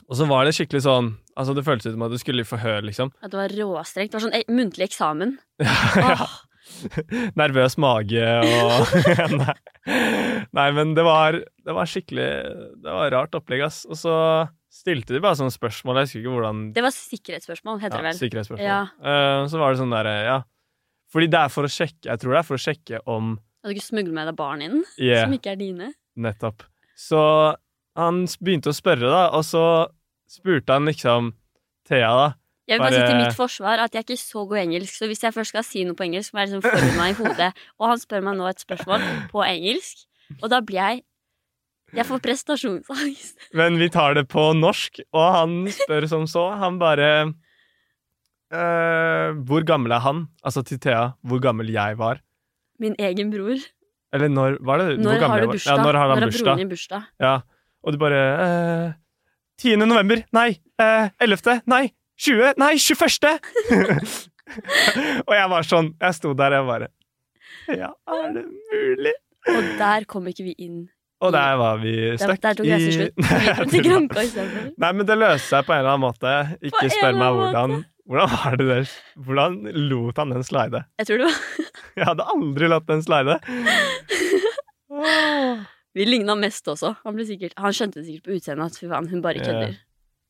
og 0.09 0.17
så 0.17 0.25
var 0.29 0.47
det 0.49 0.55
skikkelig 0.57 0.87
sånn 0.87 1.11
Altså, 1.39 1.53
det 1.55 1.63
føltes 1.67 1.87
ut 1.87 1.95
som 1.95 2.03
at 2.03 2.11
du 2.11 2.19
skulle 2.19 2.43
i 2.43 2.49
forhør, 2.49 2.81
liksom. 2.83 3.13
At 3.23 3.31
det 3.31 3.39
var 3.39 3.53
råstrengt. 3.55 4.11
Det 4.11 4.17
var 4.17 4.25
sånn 4.25 4.33
eh, 4.35 4.49
muntlig 4.51 4.89
eksamen. 4.89 5.37
ja. 5.63 6.17
Åh, 6.17 6.33
Nervøs 7.41 7.77
mage 7.81 8.23
og 8.45 8.93
Nei. 9.41 9.55
Nei, 10.55 10.69
men 10.77 10.93
det 10.97 11.05
var, 11.07 11.39
det 11.65 11.75
var 11.77 11.89
skikkelig 11.89 12.29
Det 12.85 12.95
var 12.99 13.13
rart 13.15 13.35
opplegg, 13.39 13.63
ass. 13.67 13.83
Og 13.89 13.97
så 13.99 14.15
stilte 14.79 15.15
de 15.17 15.21
bare 15.25 15.39
sånne 15.39 15.55
spørsmål. 15.55 16.01
Jeg 16.03 16.09
husker 16.09 16.21
ikke 16.23 16.35
hvordan 16.37 16.61
det 16.77 16.85
var 16.85 16.95
sikkerhetsspørsmål, 16.95 17.81
heter 17.83 17.97
ja, 17.97 18.03
det 18.05 18.09
vel. 18.11 18.19
Sikkerhetsspørsmål. 18.21 18.67
Ja. 18.69 18.81
Uh, 19.01 19.47
så 19.51 19.61
var 19.63 19.73
det 19.75 19.81
sånn 19.83 19.95
derre, 19.97 20.15
ja 20.29 20.39
Fordi 21.15 21.31
det 21.33 21.41
er 21.41 21.53
for 21.55 21.67
å 21.67 21.71
sjekke 21.73 22.11
Jeg 22.11 22.21
tror 22.23 22.35
det 22.37 22.41
er 22.43 22.49
for 22.51 22.59
å 22.59 22.63
sjekke 22.63 23.01
om 23.09 23.33
At 23.65 23.71
du 23.71 23.75
ikke 23.79 23.87
smugler 23.89 24.15
med 24.21 24.29
deg 24.31 24.37
barn 24.39 24.63
inn, 24.67 24.83
Yeah. 25.01 25.25
som 25.25 25.35
ikke 25.35 25.55
er 25.57 25.59
dine. 25.61 25.89
Nettopp. 26.21 26.63
Så 26.99 27.21
han 27.99 28.21
begynte 28.43 28.71
å 28.71 28.77
spørre, 28.77 29.09
da, 29.11 29.25
og 29.35 29.43
så 29.47 29.65
spurte 30.31 30.77
han 30.77 30.87
liksom 30.87 31.33
Thea, 31.89 32.11
da. 32.13 32.29
Jeg 32.69 32.77
vil 32.77 32.85
bare 32.85 32.93
si 32.93 33.01
til 33.09 33.17
mitt 33.17 33.37
forsvar 33.37 33.81
at 33.81 33.95
jeg 33.95 34.03
er 34.03 34.05
ikke 34.05 34.21
så 34.21 34.45
god 34.49 34.59
engelsk, 34.61 34.93
så 34.99 35.09
hvis 35.09 35.23
jeg 35.25 35.33
først 35.35 35.55
skal 35.55 35.65
si 35.65 35.85
noe 35.89 35.97
på 35.97 36.05
engelsk, 36.05 36.35
må 36.35 36.43
jeg 36.43 36.51
liksom 36.51 36.65
forberede 36.67 36.97
meg 36.99 37.15
i 37.15 37.19
hodet. 37.23 37.51
Og 37.81 37.89
han 37.89 38.03
spør 38.03 38.25
meg 38.27 38.37
nå 38.37 38.49
et 38.51 38.61
spørsmål 38.61 39.07
på 39.33 39.45
engelsk, 39.47 40.05
og 40.43 40.51
da 40.53 40.61
blir 40.61 40.83
jeg 40.83 41.05
Jeg 41.97 42.05
får 42.05 42.19
prestasjonsangst. 42.21 43.39
Men 43.57 43.79
vi 43.81 43.89
tar 43.89 44.13
det 44.19 44.27
på 44.29 44.43
norsk, 44.53 45.01
og 45.17 45.25
han 45.33 45.55
spør 45.73 46.05
som 46.11 46.27
så. 46.29 46.51
Han 46.61 46.77
bare 46.77 47.33
uh, 48.53 49.33
Hvor 49.49 49.65
gammel 49.65 49.97
er 49.97 50.05
han? 50.05 50.27
Altså 50.45 50.61
til 50.69 50.77
Thea, 50.85 51.17
hvor 51.25 51.41
gammel 51.41 51.73
jeg 51.73 51.97
var. 51.97 52.21
Min 52.79 52.95
egen 52.99 53.33
bror. 53.33 53.57
Eller 54.13 54.29
når 54.29 54.59
var 54.61 54.85
det? 54.85 54.99
Når 55.01 55.25
har 55.25 55.41
du 55.41 55.47
bursdag? 55.55 55.79
Ja, 55.79 55.83
når 55.83 55.97
har 55.97 56.09
han 56.09 56.19
broren 56.19 56.33
bursdag? 56.33 56.59
din 56.59 56.69
bursdag? 56.69 57.03
Ja. 57.21 57.41
Og 57.83 57.93
du 57.93 57.99
bare 57.99 58.21
uh, 58.37 58.93
10. 59.59 59.77
november. 59.81 60.23
Nei. 60.33 60.61
Uh, 60.77 61.09
11. 61.25 61.63
Nei. 61.67 61.89
20. 62.19 62.55
Nei, 62.59 62.75
21. 62.79 63.39
og 65.29 65.35
jeg 65.37 65.49
var 65.53 65.67
sånn 65.69 65.91
Jeg 66.01 66.17
sto 66.17 66.31
der, 66.37 66.55
jeg 66.57 66.65
bare 66.65 66.87
Ja, 67.69 67.91
er 68.09 68.31
det 68.33 68.45
mulig? 68.49 69.13
Og 69.49 69.67
der 69.79 70.07
kom 70.09 70.27
ikke 70.29 70.47
vi 70.47 70.55
inn. 70.65 70.87
Og 71.25 71.33
der 71.35 71.57
var 71.59 71.79
vi 71.83 71.93
Der, 71.95 72.19
stuck 72.21 72.43
der 72.43 72.59
tok 72.59 72.67
i 72.67 72.91
slutt. 72.93 73.15
Vi. 73.73 73.81
Istedenfor. 73.81 74.67
Nei, 74.79 74.91
men 74.93 75.07
det 75.09 75.17
løste 75.19 75.47
seg 75.49 75.65
på 75.67 75.75
en 75.75 75.81
eller 75.81 75.95
annen 75.95 76.05
måte. 76.05 76.35
Ikke 76.63 76.85
på 76.85 76.91
spør 76.95 77.17
meg 77.19 77.39
hvordan. 77.39 77.75
Hvordan 78.09 78.31
var 78.35 78.59
det 78.61 78.67
der? 78.69 78.93
Hvordan 79.27 79.57
lot 79.91 80.21
han 80.21 80.37
den 80.37 80.47
slide? 80.47 80.85
Jeg 81.01 81.09
tror 81.09 81.23
det 81.23 81.27
var 81.31 81.67
Jeg 81.99 82.09
hadde 82.09 82.29
aldri 82.35 82.71
latt 82.71 82.87
den 82.89 83.03
slide. 83.05 83.41
Oh. 84.89 85.67
Vi 85.99 86.07
ligna 86.07 86.39
mest 86.39 86.71
også. 86.71 86.95
Han, 87.03 87.19
sikkert, 87.27 87.57
han 87.59 87.75
skjønte 87.75 88.05
sikkert 88.07 88.29
på 88.29 88.39
utseendet 88.39 88.79
at 88.79 89.11
hun 89.11 89.25
bare 89.25 89.43
kødder. 89.43 89.77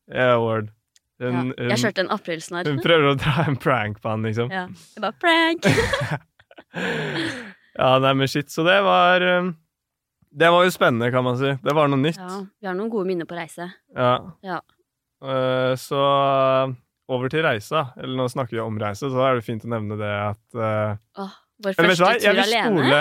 Yeah, 0.09 0.41
word. 0.41 0.73
Ja. 1.19 1.43
Jeg 1.69 1.81
kjørte 1.81 2.05
en 2.05 2.11
aprilsnarr. 2.15 2.69
hun 2.71 2.79
prøver 2.83 3.11
å 3.11 3.15
dra 3.19 3.43
en 3.49 3.57
prank 3.59 3.99
på 4.03 4.11
han, 4.11 4.23
liksom. 4.23 4.51
Ja. 4.53 4.67
Jeg 4.95 5.03
bare 5.03 5.17
prank! 5.19 5.67
Ja, 7.79 7.93
nei, 8.03 8.13
men 8.13 8.27
shit. 8.27 8.51
Så 8.51 8.63
det 8.67 8.75
var 8.83 9.23
um, 9.23 9.53
Det 10.29 10.49
var 10.51 10.65
jo 10.65 10.71
spennende, 10.73 11.11
kan 11.13 11.23
man 11.23 11.37
si. 11.39 11.53
Det 11.63 11.75
var 11.75 11.87
noe 11.87 12.01
nytt. 12.01 12.19
Ja, 12.19 12.41
vi 12.59 12.67
har 12.67 12.75
noen 12.77 12.91
gode 12.91 13.07
minner 13.07 13.29
på 13.29 13.37
reise. 13.37 13.69
Ja. 13.95 14.13
Ja. 14.45 14.59
Uh, 15.23 15.73
så 15.79 16.01
over 17.09 17.31
til 17.31 17.43
reise. 17.45 17.85
Eller 17.97 18.19
nå 18.19 18.27
snakker 18.29 18.57
vi 18.57 18.63
om 18.63 18.79
reise, 18.81 19.09
så 19.09 19.23
er 19.25 19.39
det 19.39 19.45
fint 19.47 19.63
å 19.65 19.71
nevne 19.71 19.97
det 19.99 20.11
at 20.11 20.59
uh, 20.59 20.99
Åh, 21.23 21.37
vår 21.63 21.77
første 21.79 22.03
hva? 22.03 22.11
Tur 22.19 22.43
alene. 22.43 22.65
spole 22.67 22.99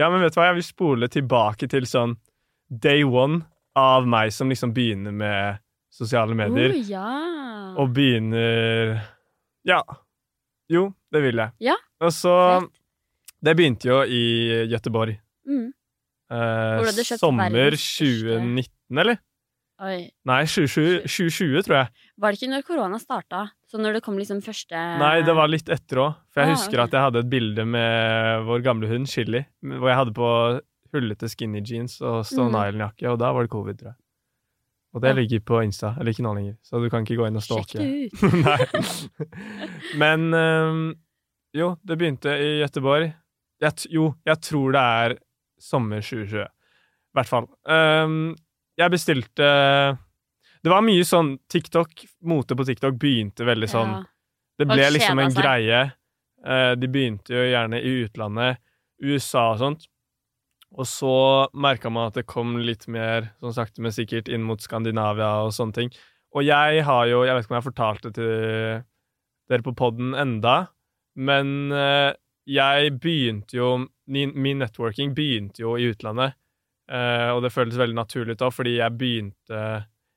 Ja, 0.00 0.08
men 0.10 0.24
vet 0.24 0.34
du 0.34 0.40
hva? 0.40 0.48
Jeg 0.50 0.58
vil 0.58 0.66
spole 0.66 1.10
tilbake 1.12 1.68
til 1.70 1.86
sånn 1.86 2.16
day 2.68 3.04
one 3.06 3.44
av 3.78 4.08
meg 4.08 4.32
som 4.34 4.50
liksom 4.50 4.72
begynner 4.74 5.14
med 5.14 5.60
sosiale 5.94 6.34
medier. 6.38 6.74
Oh, 6.74 6.88
ja. 6.90 7.10
Og 7.80 7.92
begynner 7.94 8.98
Ja. 9.64 9.80
Jo, 10.70 10.88
det 11.12 11.22
vil 11.22 11.40
jeg. 11.42 11.52
Ja, 11.70 11.76
Og 12.00 12.10
så 12.12 12.34
Det 13.44 13.52
begynte 13.56 13.88
jo 13.90 14.00
i 14.08 14.66
Gøteborg. 14.70 15.18
Mm. 15.46 15.68
Eh, 16.32 17.02
sommer 17.20 17.50
2019, 17.76 18.98
eller? 18.98 19.18
Oi. 19.84 20.06
Nei, 20.24 20.44
2020, 20.46 21.02
2020, 21.10 21.62
tror 21.66 21.76
jeg. 21.80 21.88
Var 22.22 22.30
det 22.32 22.38
ikke 22.38 22.50
når 22.52 22.62
korona 22.64 22.98
starta? 23.02 23.40
Så 23.68 23.80
når 23.82 23.98
det 23.98 24.02
kom 24.06 24.16
liksom 24.16 24.38
første 24.44 24.78
Nei, 25.00 25.16
det 25.26 25.34
var 25.34 25.50
litt 25.50 25.68
etter 25.68 26.00
òg. 26.04 26.14
For 26.32 26.40
jeg 26.44 26.48
Ah, 26.48 26.54
husker 26.54 26.78
okay. 26.78 26.84
at 26.86 26.94
jeg 26.94 27.04
hadde 27.08 27.22
et 27.24 27.30
bilde 27.32 27.66
med 27.66 28.46
vår 28.46 28.62
gamle 28.64 28.88
hund 28.88 29.10
Chili, 29.10 29.42
hvor 29.60 29.90
jeg 29.90 29.98
hadde 29.98 30.14
på 30.14 30.30
hullete 30.94 31.28
skinny 31.28 31.60
jeans 31.60 31.98
og 32.00 32.22
Stone 32.24 32.54
mm. 32.54 32.60
Island-jakke, 32.68 33.10
og 33.10 33.18
da 33.18 33.32
var 33.34 33.42
det 33.42 33.50
covid, 33.50 33.78
tror 33.80 33.90
jeg. 33.92 33.98
Og 34.94 35.02
det 35.02 35.10
ligger 35.18 35.42
på 35.42 35.58
Insta. 35.64 35.94
Eller 35.98 36.14
ikke 36.14 36.24
nå 36.26 36.32
lenger, 36.36 36.54
så 36.62 36.78
du 36.78 36.86
kan 36.90 37.02
ikke 37.02 37.18
gå 37.18 37.26
inn 37.26 37.38
og 37.38 37.42
Sjekk 37.42 37.74
stalke. 37.74 37.82
det 37.82 38.08
ut. 38.70 39.24
Men 40.02 40.28
um, 40.34 40.84
jo, 41.54 41.74
det 41.82 41.98
begynte 41.98 42.34
i 42.38 42.50
Gøteborg. 42.62 43.10
Jeg, 43.62 43.88
jo, 43.94 44.12
jeg 44.26 44.42
tror 44.42 44.74
det 44.74 44.84
er 45.02 45.16
sommer 45.62 46.02
2020. 46.02 46.46
I 46.46 47.18
hvert 47.18 47.30
fall. 47.30 47.46
Um, 47.66 48.34
jeg 48.74 48.90
bestilte 48.90 49.48
Det 50.64 50.70
var 50.72 50.82
mye 50.82 51.04
sånn 51.06 51.36
TikTok, 51.50 52.06
mote 52.26 52.56
på 52.58 52.66
TikTok 52.66 52.96
begynte 52.98 53.46
veldig 53.46 53.70
sånn 53.70 53.92
Ja. 54.00 54.02
Det 54.54 54.68
ble 54.70 54.84
liksom 54.94 55.18
en 55.18 55.32
greie. 55.34 55.78
Uh, 56.46 56.72
de 56.78 56.86
begynte 56.86 57.34
jo 57.34 57.42
gjerne 57.42 57.80
i 57.82 57.94
utlandet, 58.04 58.60
USA 59.02 59.48
og 59.50 59.58
sånt. 59.58 59.88
Og 60.74 60.88
så 60.90 61.14
merka 61.54 61.90
man 61.92 62.10
at 62.10 62.18
det 62.18 62.26
kom 62.26 62.56
litt 62.58 62.88
mer, 62.90 63.30
sånn 63.42 63.54
sakte, 63.54 63.82
men 63.84 63.94
sikkert, 63.94 64.28
inn 64.28 64.42
mot 64.46 64.62
Skandinavia 64.62 65.44
og 65.46 65.54
sånne 65.54 65.76
ting. 65.76 65.92
Og 66.34 66.42
jeg 66.42 66.82
har 66.82 67.06
jo 67.06 67.22
Jeg 67.22 67.34
vet 67.34 67.44
ikke 67.44 67.52
om 67.52 67.56
jeg 67.56 67.62
har 67.62 67.70
fortalt 67.70 68.06
det 68.08 68.14
til 68.16 68.84
dere 69.52 69.64
på 69.64 69.74
poden 69.76 70.14
enda, 70.16 70.54
men 71.14 71.70
eh, 71.72 72.14
jeg 72.48 72.94
begynte 73.00 73.58
jo 73.58 73.68
Min, 74.08 74.32
networking 74.60 75.14
begynte 75.16 75.62
jo 75.62 75.76
i 75.80 75.86
utlandet, 75.92 76.34
eh, 76.90 77.30
og 77.32 77.42
det 77.44 77.52
føltes 77.52 77.78
veldig 77.80 77.96
naturlig 77.96 78.38
da, 78.40 78.50
fordi 78.52 78.78
jeg 78.78 78.98
begynte 79.00 79.60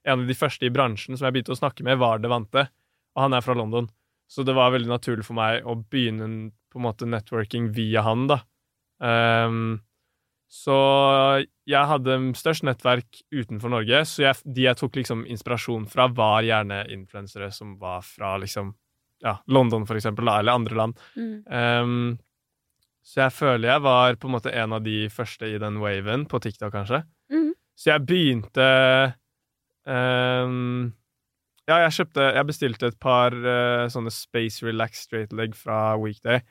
En 0.08 0.24
av 0.24 0.28
de 0.28 0.36
første 0.36 0.68
i 0.68 0.72
bransjen 0.72 1.16
som 1.16 1.28
jeg 1.28 1.36
begynte 1.36 1.54
å 1.56 1.60
snakke 1.60 1.84
med, 1.84 2.00
var 2.00 2.24
Devante, 2.24 2.70
og 3.16 3.26
han 3.26 3.36
er 3.36 3.44
fra 3.44 3.56
London. 3.60 3.90
Så 4.32 4.46
det 4.48 4.56
var 4.56 4.72
veldig 4.72 4.88
naturlig 4.88 5.26
for 5.28 5.36
meg 5.36 5.68
å 5.68 5.76
begynne 5.76 6.54
på 6.72 6.80
en 6.80 6.86
måte 6.86 7.08
networking 7.08 7.68
via 7.76 8.06
han, 8.06 8.24
da. 8.32 8.38
Ehm, 9.04 9.82
så 10.48 10.75
jeg 11.68 11.89
hadde 11.89 12.16
størst 12.39 12.63
nettverk 12.63 13.20
utenfor 13.36 13.72
Norge, 13.74 14.04
så 14.08 14.30
jeg, 14.30 14.44
de 14.48 14.68
jeg 14.70 14.80
tok 14.80 14.96
liksom 14.96 15.25
inspirasjon 15.27 15.88
fra, 15.92 16.08
var 16.08 16.46
gjerne 16.48 16.86
influensere 16.94 17.50
som 17.51 17.75
var 17.82 18.06
fra 18.08 18.38
liksom 18.39 18.72
ja, 19.25 19.38
London, 19.51 19.84
for 19.89 20.00
eksempel, 20.00 20.30
eller 20.32 20.56
andre 20.56 20.77
land. 20.77 21.04
Mm. 21.18 21.36
Um, 21.51 22.08
så 23.08 23.25
jeg 23.25 23.36
føler 23.38 23.72
jeg 23.72 23.84
var 23.84 24.20
på 24.20 24.30
en 24.30 24.36
måte 24.36 24.51
en 24.51 24.75
av 24.77 24.84
de 24.84 25.08
første 25.12 25.48
i 25.48 25.60
den 25.62 25.80
waven, 25.84 26.25
på 26.30 26.39
TikTok 26.44 26.74
kanskje. 26.75 27.01
Mm. 27.34 27.51
Så 27.77 27.92
jeg 27.92 28.06
begynte 28.10 28.68
um, 29.86 30.94
Ja, 31.68 31.82
jeg 31.84 31.92
kjøpte 31.98 32.24
Jeg 32.34 32.48
bestilte 32.48 32.89
et 32.89 32.98
par 32.98 33.36
uh, 33.36 33.86
sånne 33.92 34.10
Space 34.16 34.66
Relax 34.66 35.04
Straight 35.06 35.36
Leg 35.36 35.54
fra 35.56 35.98
Weekday. 36.01 36.42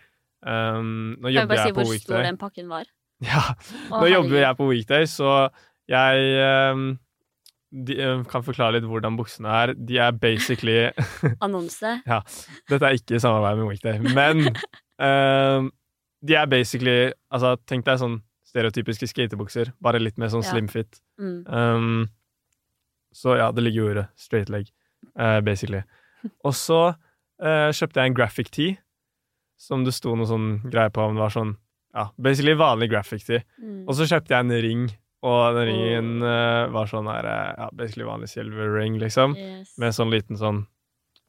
Um, 0.47 1.17
nå 1.17 1.33
Kan 1.33 1.33
du 1.33 1.39
jobber 1.41 1.55
bare 1.55 1.65
si 1.65 1.73
jeg 1.73 1.79
på 1.79 1.87
hvor 1.89 2.03
stor 2.05 2.29
den 2.29 2.39
pakken 2.41 2.71
var? 2.71 2.93
Ja, 3.25 3.55
Å, 3.89 4.03
nå 4.03 4.09
jobber 4.11 4.43
jeg 4.43 4.57
på 4.59 4.67
Weekday, 4.69 5.07
så 5.09 5.49
jeg 5.89 6.25
ehm, 6.43 6.83
de, 7.73 7.97
eh, 8.03 8.23
kan 8.29 8.45
forklare 8.45 8.77
litt 8.77 8.85
hvordan 8.89 9.17
buksene 9.17 9.49
er. 9.63 9.73
De 9.77 9.97
er 10.03 10.13
basically 10.21 10.91
Annonse. 11.45 11.95
Dette 12.05 12.83
er 12.91 12.99
ikke 12.99 13.17
i 13.17 13.23
samarbeid 13.23 13.63
med 13.63 13.71
Weekday, 13.71 14.03
men 14.13 14.45
eh, 15.09 15.69
de 16.27 16.37
er 16.37 16.47
basically 16.51 17.13
Altså, 17.33 17.55
tenk 17.69 17.87
deg 17.89 18.01
sånn 18.03 18.21
stereotypiske 18.47 19.09
skatebukser, 19.11 19.73
bare 19.83 20.01
litt 20.01 20.17
mer 20.21 20.31
sånn 20.33 20.45
Ja. 20.45 20.53
slim 20.55 20.69
fit. 20.73 21.01
Mm. 21.21 21.41
Um, 21.49 22.07
så 23.17 23.35
ja, 23.41 23.51
det 23.53 23.65
ligger 23.65 23.83
i 23.83 23.91
ordet. 23.95 24.07
Straight 24.21 24.49
leg, 24.53 24.69
eh, 25.19 25.41
basically. 25.45 25.83
Og 26.45 26.55
så 26.57 26.81
eh, 27.41 27.69
kjøpte 27.73 28.01
jeg 28.01 28.11
en 28.13 28.17
graphic 28.17 28.51
tee, 28.55 28.77
som 29.61 29.85
det 29.85 29.93
sto 29.97 30.15
noe 30.17 30.29
sånn 30.29 30.49
greie 30.69 30.93
på 30.93 31.05
om 31.05 31.17
det 31.17 31.25
var 31.25 31.33
sånn 31.33 31.57
Ja, 31.97 32.11
basically 32.21 32.53
vanlig 32.59 32.91
graphic 32.93 33.25
tee. 33.25 33.43
Mm. 33.57 33.85
Og 33.89 33.97
så 33.97 34.07
kjøpte 34.11 34.35
jeg 34.35 34.45
en 34.45 34.57
ring, 34.67 34.83
og 35.27 35.57
den 35.57 35.71
ringen 35.71 36.11
uh, 36.21 36.69
var 36.75 36.91
sånn 36.91 37.09
her 37.09 37.27
eh, 37.27 37.53
Ja, 37.57 37.69
basically 37.75 38.05
vanlig 38.07 38.29
silver 38.31 38.75
ring, 38.77 38.99
liksom. 39.01 39.37
Yes. 39.41 39.73
Med 39.81 39.97
sånn 39.97 40.13
liten 40.13 40.39
sånn 40.39 40.61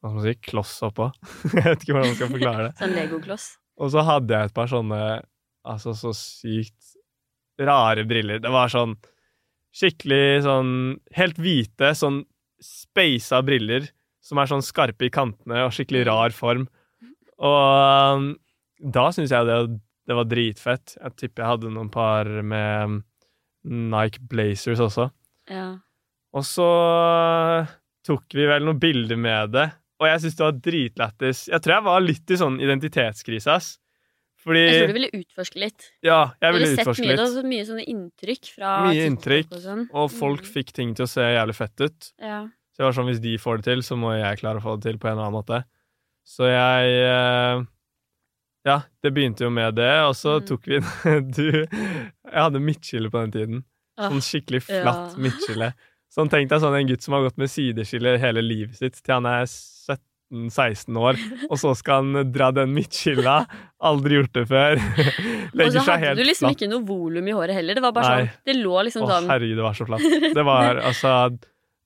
Hva 0.01 0.12
skal 0.12 0.17
man 0.17 0.25
si? 0.27 0.36
Kloss 0.50 0.74
oppå. 0.86 1.07
jeg 1.55 1.63
vet 1.63 1.86
ikke 1.86 1.95
hvordan 1.95 2.12
man 2.12 2.19
skal 2.19 2.33
forklare 2.36 2.65
det. 2.67 2.74
Sånn 2.81 2.95
legokloss. 2.97 3.47
Og 3.79 3.93
så 3.93 4.03
hadde 4.05 4.36
jeg 4.36 4.51
et 4.51 4.57
par 4.57 4.71
sånne 4.71 5.01
Altså 5.67 5.91
så 5.97 6.13
sykt 6.15 6.93
rare 7.57 8.03
briller. 8.07 8.43
Det 8.43 8.51
var 8.53 8.69
sånn 8.71 8.93
skikkelig 9.77 10.43
sånn 10.45 10.74
Helt 11.17 11.39
hvite, 11.41 11.93
sånn 11.97 12.21
speisa 12.63 13.41
briller 13.45 13.88
som 14.27 14.39
er 14.41 14.50
sånn 14.50 14.65
skarpe 14.65 15.07
i 15.07 15.13
kantene 15.13 15.63
og 15.63 15.74
skikkelig 15.75 16.07
rar 16.09 16.33
form. 16.36 16.65
Og 17.38 18.17
um, 18.17 18.31
da 18.77 19.07
syns 19.15 19.31
jeg 19.31 19.47
det, 19.47 19.59
det 20.07 20.15
var 20.15 20.27
dritfett. 20.31 20.95
Jeg 21.01 21.15
tipper 21.19 21.43
jeg 21.43 21.51
hadde 21.55 21.71
noen 21.75 21.89
par 21.91 22.25
med 22.41 23.01
Nike 23.67 24.21
Blazers 24.31 24.79
også. 24.79 25.09
Ja. 25.51 25.73
Og 26.37 26.43
så 26.47 26.67
tok 28.07 28.31
vi 28.37 28.45
vel 28.47 28.63
noen 28.67 28.79
bilder 28.79 29.19
med 29.19 29.51
det, 29.55 29.65
og 29.99 30.07
jeg 30.07 30.21
syns 30.23 30.37
det 30.39 30.45
var 30.45 30.57
dritlættis. 30.67 31.41
Jeg 31.51 31.63
tror 31.63 31.75
jeg 31.77 31.85
var 31.89 32.03
litt 32.05 32.31
i 32.31 32.39
sånn 32.39 32.59
identitetskrise, 32.63 33.51
ass. 33.57 33.73
Fordi 34.47 34.61
Jeg 34.63 34.77
tror 34.83 34.91
du 34.93 34.97
ville 34.99 35.09
utforske 35.17 35.59
litt. 35.59 35.87
Ja, 36.05 36.19
jeg 36.39 36.53
ville 36.53 36.67
ville 36.69 36.75
sett 36.77 36.85
utforske 36.85 37.03
mye, 37.03 37.09
litt. 37.09 37.17
Du 37.17 37.23
var 37.25 37.33
så 37.33 37.47
mye 37.51 37.65
sånne 37.67 37.85
inntrykk 37.91 38.51
fra 38.53 38.75
Mye 38.85 39.07
inntrykk, 39.09 39.49
og 39.57 39.63
sånn. 39.65 39.81
Og 39.91 40.11
folk 40.13 40.43
Mm. 40.45 40.51
fikk 40.53 40.71
ting 40.77 40.93
til 40.95 41.03
å 41.03 41.09
se 41.09 41.21
jævlig 41.25 41.55
fett 41.57 41.81
ut. 41.83 42.11
Ja. 42.21 42.43
Så 42.71 42.77
jeg 42.79 42.85
var 42.85 42.93
sånn, 42.93 43.09
hvis 43.11 43.19
de 43.21 43.33
får 43.41 43.57
det 43.57 43.63
til, 43.65 43.81
så 43.83 43.97
må 43.97 44.13
jeg 44.15 44.39
klare 44.39 44.61
å 44.61 44.63
få 44.63 44.75
det 44.79 44.83
til 44.91 44.97
på 45.01 45.09
en 45.09 45.17
eller 45.17 45.25
annen 45.27 45.39
måte. 45.41 45.63
Så 46.23 46.45
jeg 46.47 46.95
eh, 47.09 47.65
Ja, 48.67 48.81
det 49.05 49.13
begynte 49.15 49.45
jo 49.47 49.51
med 49.53 49.77
det, 49.79 49.91
og 50.03 50.13
så 50.19 50.38
Mm. 50.41 50.47
tok 50.50 50.67
vi 50.67 50.79
Du 51.38 51.45
Jeg 51.63 52.36
hadde 52.36 52.59
midtskille 52.59 53.09
på 53.13 53.21
den 53.24 53.31
tiden. 53.38 53.63
Ah, 53.97 54.09
Sånn 54.12 54.21
skikkelig 54.25 54.62
flatt 54.67 55.15
ja. 55.15 55.21
midtskille. 55.24 55.71
Sånn 56.13 56.29
tenk 56.31 56.50
deg 56.51 56.62
sånn 56.63 56.75
en 56.77 56.88
gutt 56.89 57.01
som 57.05 57.15
har 57.17 57.24
gått 57.29 57.38
med 57.41 57.50
sideskille 57.51 58.17
hele 58.21 58.43
livet 58.43 58.77
sitt 58.79 59.00
til 59.01 59.13
han 59.17 59.25
er 59.29 59.47
17-16 59.47 60.97
år, 61.00 61.17
og 61.51 61.57
så 61.62 61.71
skal 61.77 62.03
han 62.03 62.31
dra 62.36 62.50
den 62.55 62.74
midtskilla. 62.75 63.39
Aldri 63.88 64.19
gjort 64.19 64.33
det 64.38 64.45
før. 64.50 64.81
Og 65.57 65.71
så 65.74 65.81
hadde 65.88 66.15
du 66.19 66.24
liksom 66.27 66.50
flatt. 66.50 66.57
ikke 66.59 66.69
noe 66.69 66.83
volum 66.86 67.27
i 67.29 67.33
håret 67.36 67.55
heller. 67.57 67.77
Det 67.77 67.81
var 67.86 67.93
bare 67.95 68.09
Nei. 68.12 68.25
sånn 68.27 68.45
Det 68.50 68.55
lå 68.59 68.81
liksom 68.88 69.05
Å, 69.05 69.09
sånn 69.13 69.29
herregud, 69.31 69.55
det 69.57 69.65
var 69.65 69.77
så 69.77 69.88
flatt. 69.88 70.07
Det 70.36 70.43
var 70.45 70.81
altså 70.91 71.13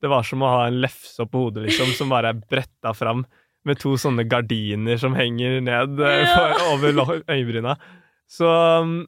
Det 0.01 0.09
var 0.11 0.23
som 0.27 0.41
å 0.43 0.49
ha 0.55 0.63
en 0.67 0.79
lefse 0.81 1.21
oppå 1.23 1.43
hodet, 1.45 1.67
liksom, 1.69 1.91
som 1.95 2.09
bare 2.11 2.31
er 2.33 2.39
bretta 2.49 2.91
fram 2.97 3.21
med 3.67 3.79
to 3.81 3.93
sånne 3.99 4.25
gardiner 4.29 4.97
som 5.01 5.15
henger 5.17 5.59
ned 5.63 5.99
eh, 6.01 6.23
for, 6.33 6.63
over 6.73 7.23
øyebryna. 7.29 7.75
Så 8.31 8.47
um, 8.81 9.01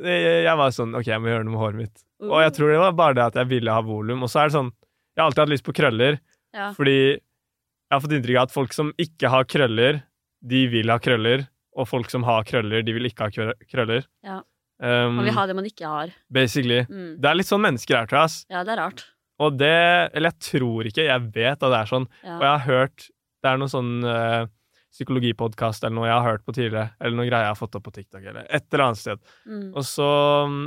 jeg, 0.00 0.44
jeg 0.46 0.56
var 0.60 0.74
sånn 0.74 0.94
OK, 0.96 1.08
jeg 1.10 1.20
må 1.20 1.32
gjøre 1.32 1.46
noe 1.46 1.54
med 1.54 1.62
håret 1.62 1.80
mitt. 1.82 2.04
Og 2.24 2.38
jeg 2.44 2.54
tror 2.56 2.72
det 2.72 2.82
var 2.82 2.98
bare 2.98 3.16
det 3.18 3.26
at 3.26 3.40
jeg 3.40 3.50
ville 3.50 3.74
ha 3.74 3.82
volum. 3.84 4.24
Og 4.24 4.30
så 4.32 4.42
er 4.42 4.50
det 4.50 4.56
sånn 4.58 4.70
Jeg 4.70 5.22
har 5.22 5.28
alltid 5.28 5.42
hatt 5.44 5.52
lyst 5.52 5.66
på 5.66 5.74
krøller, 5.76 6.20
ja. 6.56 6.70
fordi 6.76 6.98
jeg 7.00 7.96
har 7.96 8.02
fått 8.04 8.14
inntrykk 8.16 8.38
av 8.38 8.46
at 8.46 8.54
folk 8.54 8.76
som 8.76 8.92
ikke 9.02 9.32
har 9.32 9.48
krøller, 9.50 10.04
de 10.46 10.60
vil 10.70 10.92
ha 10.92 11.00
krøller. 11.02 11.48
Og 11.78 11.86
folk 11.88 12.10
som 12.12 12.24
har 12.26 12.44
krøller, 12.46 12.84
de 12.86 12.94
vil 12.94 13.08
ikke 13.08 13.26
ha 13.28 13.52
krøller. 13.70 14.06
Ja. 14.26 14.40
Um, 14.80 15.18
Man 15.18 15.26
vil 15.28 15.36
ha 15.36 15.44
det 15.46 15.54
man 15.58 15.66
ikke 15.68 15.88
har. 15.90 16.12
basically. 16.32 16.84
Mm. 16.88 17.18
Det 17.20 17.28
er 17.28 17.36
litt 17.36 17.48
sånn 17.50 17.60
mennesker 17.62 17.98
er, 17.98 18.08
tror 18.08 18.22
jeg. 18.24 18.46
Ja, 18.54 18.62
det 18.64 18.72
er 18.74 18.80
rart. 18.80 19.04
Og 19.40 19.56
det 19.60 19.68
Eller 20.16 20.32
jeg 20.32 20.40
tror 20.44 20.88
ikke, 20.88 21.04
jeg 21.08 21.26
vet 21.34 21.56
at 21.58 21.66
det 21.66 21.80
er 21.80 21.90
sånn. 21.90 22.06
Ja. 22.24 22.36
Og 22.38 22.44
jeg 22.46 22.50
har 22.50 22.64
hørt 22.68 23.08
Det 23.40 23.50
er 23.50 23.60
noen 23.60 23.72
sånn 23.72 23.92
uh, 24.04 24.44
psykologipodkast 24.90 25.84
eller 25.84 25.96
noe 25.96 26.08
jeg 26.08 26.16
har 26.16 26.26
hørt 26.26 26.44
på 26.46 26.54
tidligere, 26.56 26.90
eller 26.98 27.16
noe 27.16 27.28
greier 27.28 27.46
jeg 27.46 27.54
har 27.54 27.60
fått 27.60 27.78
opp 27.78 27.86
på 27.86 27.94
TikTok, 27.94 28.24
eller 28.24 28.46
et 28.48 28.66
eller 28.68 28.86
annet 28.88 29.00
sted. 29.00 29.22
Mm. 29.46 29.68
Og 29.70 29.86
så 29.86 30.10
mm, 30.50 30.64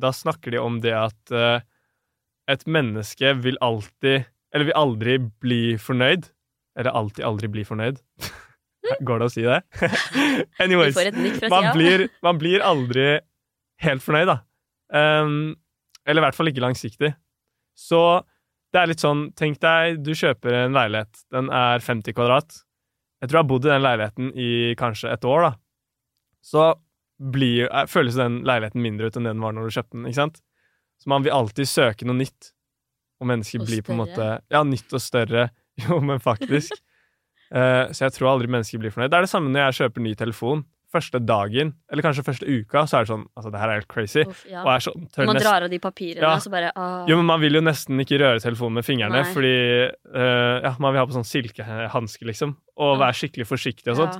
Da 0.00 0.12
snakker 0.14 0.54
de 0.54 0.60
om 0.62 0.78
det 0.82 0.94
at 0.94 1.32
eh, 1.34 1.62
et 2.50 2.66
menneske 2.66 3.32
vil 3.42 3.58
alltid 3.62 4.26
Eller 4.54 4.66
vil 4.68 4.78
aldri 4.78 5.16
bli 5.18 5.62
fornøyd. 5.78 6.28
Eller 6.78 6.94
alltid 6.94 7.24
aldri 7.26 7.50
bli 7.50 7.64
fornøyd. 7.66 8.00
Går 9.06 9.20
det 9.20 9.26
å 9.28 9.32
si 9.32 9.44
det? 9.46 9.60
Anyways. 10.62 10.98
Man 11.50 11.70
blir, 11.76 12.08
man 12.26 12.40
blir 12.40 12.64
aldri 12.66 13.20
helt 13.84 14.02
fornøyd, 14.02 14.30
da. 14.30 14.40
Um, 14.90 15.54
eller 16.02 16.22
i 16.22 16.24
hvert 16.26 16.38
fall 16.38 16.50
ikke 16.50 16.64
langsiktig. 16.64 17.12
Så 17.78 18.00
det 18.70 18.80
er 18.80 18.90
litt 18.90 19.02
sånn 19.02 19.30
Tenk 19.38 19.58
deg, 19.62 19.98
du 20.04 20.12
kjøper 20.14 20.64
en 20.64 20.76
leilighet. 20.76 21.24
Den 21.34 21.50
er 21.54 21.82
50 21.82 22.14
kvadrat. 22.14 22.60
Jeg 23.20 23.28
tror 23.30 23.40
jeg 23.40 23.44
har 23.44 23.50
bodd 23.50 23.66
i 23.66 23.72
den 23.72 23.84
leiligheten 23.84 24.30
i 24.38 24.50
kanskje 24.80 25.10
et 25.12 25.26
år, 25.28 25.48
da. 25.48 25.52
Så 26.40 26.68
blir, 27.20 27.68
eh, 27.68 27.86
føles 27.90 28.16
den 28.16 28.40
leiligheten 28.48 28.80
mindre 28.80 29.10
ut 29.10 29.16
enn 29.18 29.28
den 29.28 29.42
var 29.42 29.52
når 29.52 29.68
du 29.68 29.76
kjøpte 29.76 29.92
den, 29.92 30.06
ikke 30.08 30.22
sant? 30.22 30.40
Så 31.00 31.08
man 31.12 31.24
vil 31.24 31.34
alltid 31.36 31.68
søke 31.68 32.06
noe 32.08 32.16
nytt. 32.16 32.52
Og 33.20 33.28
mennesker 33.28 33.60
Og 33.60 33.66
blir 33.68 33.82
på 33.84 33.92
en 33.92 34.00
måte. 34.00 34.28
Ja, 34.48 34.62
nytt 34.64 34.92
og 34.92 35.00
større. 35.00 35.50
Jo, 35.80 35.96
men 36.04 36.18
faktisk. 36.20 36.72
uh, 37.54 37.88
så 37.94 38.04
jeg 38.04 38.12
tror 38.12 38.34
aldri 38.34 38.50
mennesker 38.52 38.80
blir 38.82 38.92
fornøyd. 38.92 39.08
Det 39.12 39.16
er 39.16 39.24
det 39.24 39.30
samme 39.32 39.48
når 39.48 39.70
jeg 39.70 39.76
kjøper 39.78 40.02
ny 40.04 40.14
telefon. 40.18 40.64
Første 40.90 41.20
dagen, 41.22 41.68
eller 41.92 42.02
kanskje 42.02 42.24
første 42.26 42.46
uka, 42.50 42.80
så 42.90 42.96
er 42.98 43.04
det 43.04 43.10
sånn 43.12 43.26
Altså, 43.38 43.50
det 43.54 43.60
her 43.62 43.68
er 43.70 43.78
helt 43.78 43.88
crazy. 43.92 44.24
Uff, 44.26 44.40
ja. 44.50 44.64
Og 44.64 44.70
er 44.72 44.82
sånn 44.82 45.04
Man 45.16 45.28
nesten 45.36 45.44
drar 45.44 45.62
av 45.62 45.70
de 45.70 45.78
papirene, 45.78 46.22
Ja. 46.24 46.32
og 46.34 46.42
så 46.42 46.50
bare 46.50 46.72
ah. 46.74 47.04
Jo, 47.06 47.16
men 47.20 47.26
man 47.30 47.40
vil 47.40 47.54
jo 47.54 47.62
nesten 47.62 48.00
ikke 48.02 48.18
røre 48.18 48.40
telefonen 48.42 48.80
med 48.80 48.84
fingrene, 48.88 49.22
Nei. 49.22 49.32
fordi 49.34 49.54
uh, 50.16 50.56
Ja, 50.66 50.72
man 50.82 50.92
vil 50.92 50.98
ha 51.02 51.06
på 51.06 51.14
sånn 51.14 51.28
silkehanske, 51.30 52.26
liksom, 52.26 52.56
og 52.76 52.96
Ja. 52.96 53.04
være 53.06 53.18
skikkelig 53.20 53.46
forsiktig 53.46 53.92
og 53.94 54.00
sånt. 54.02 54.18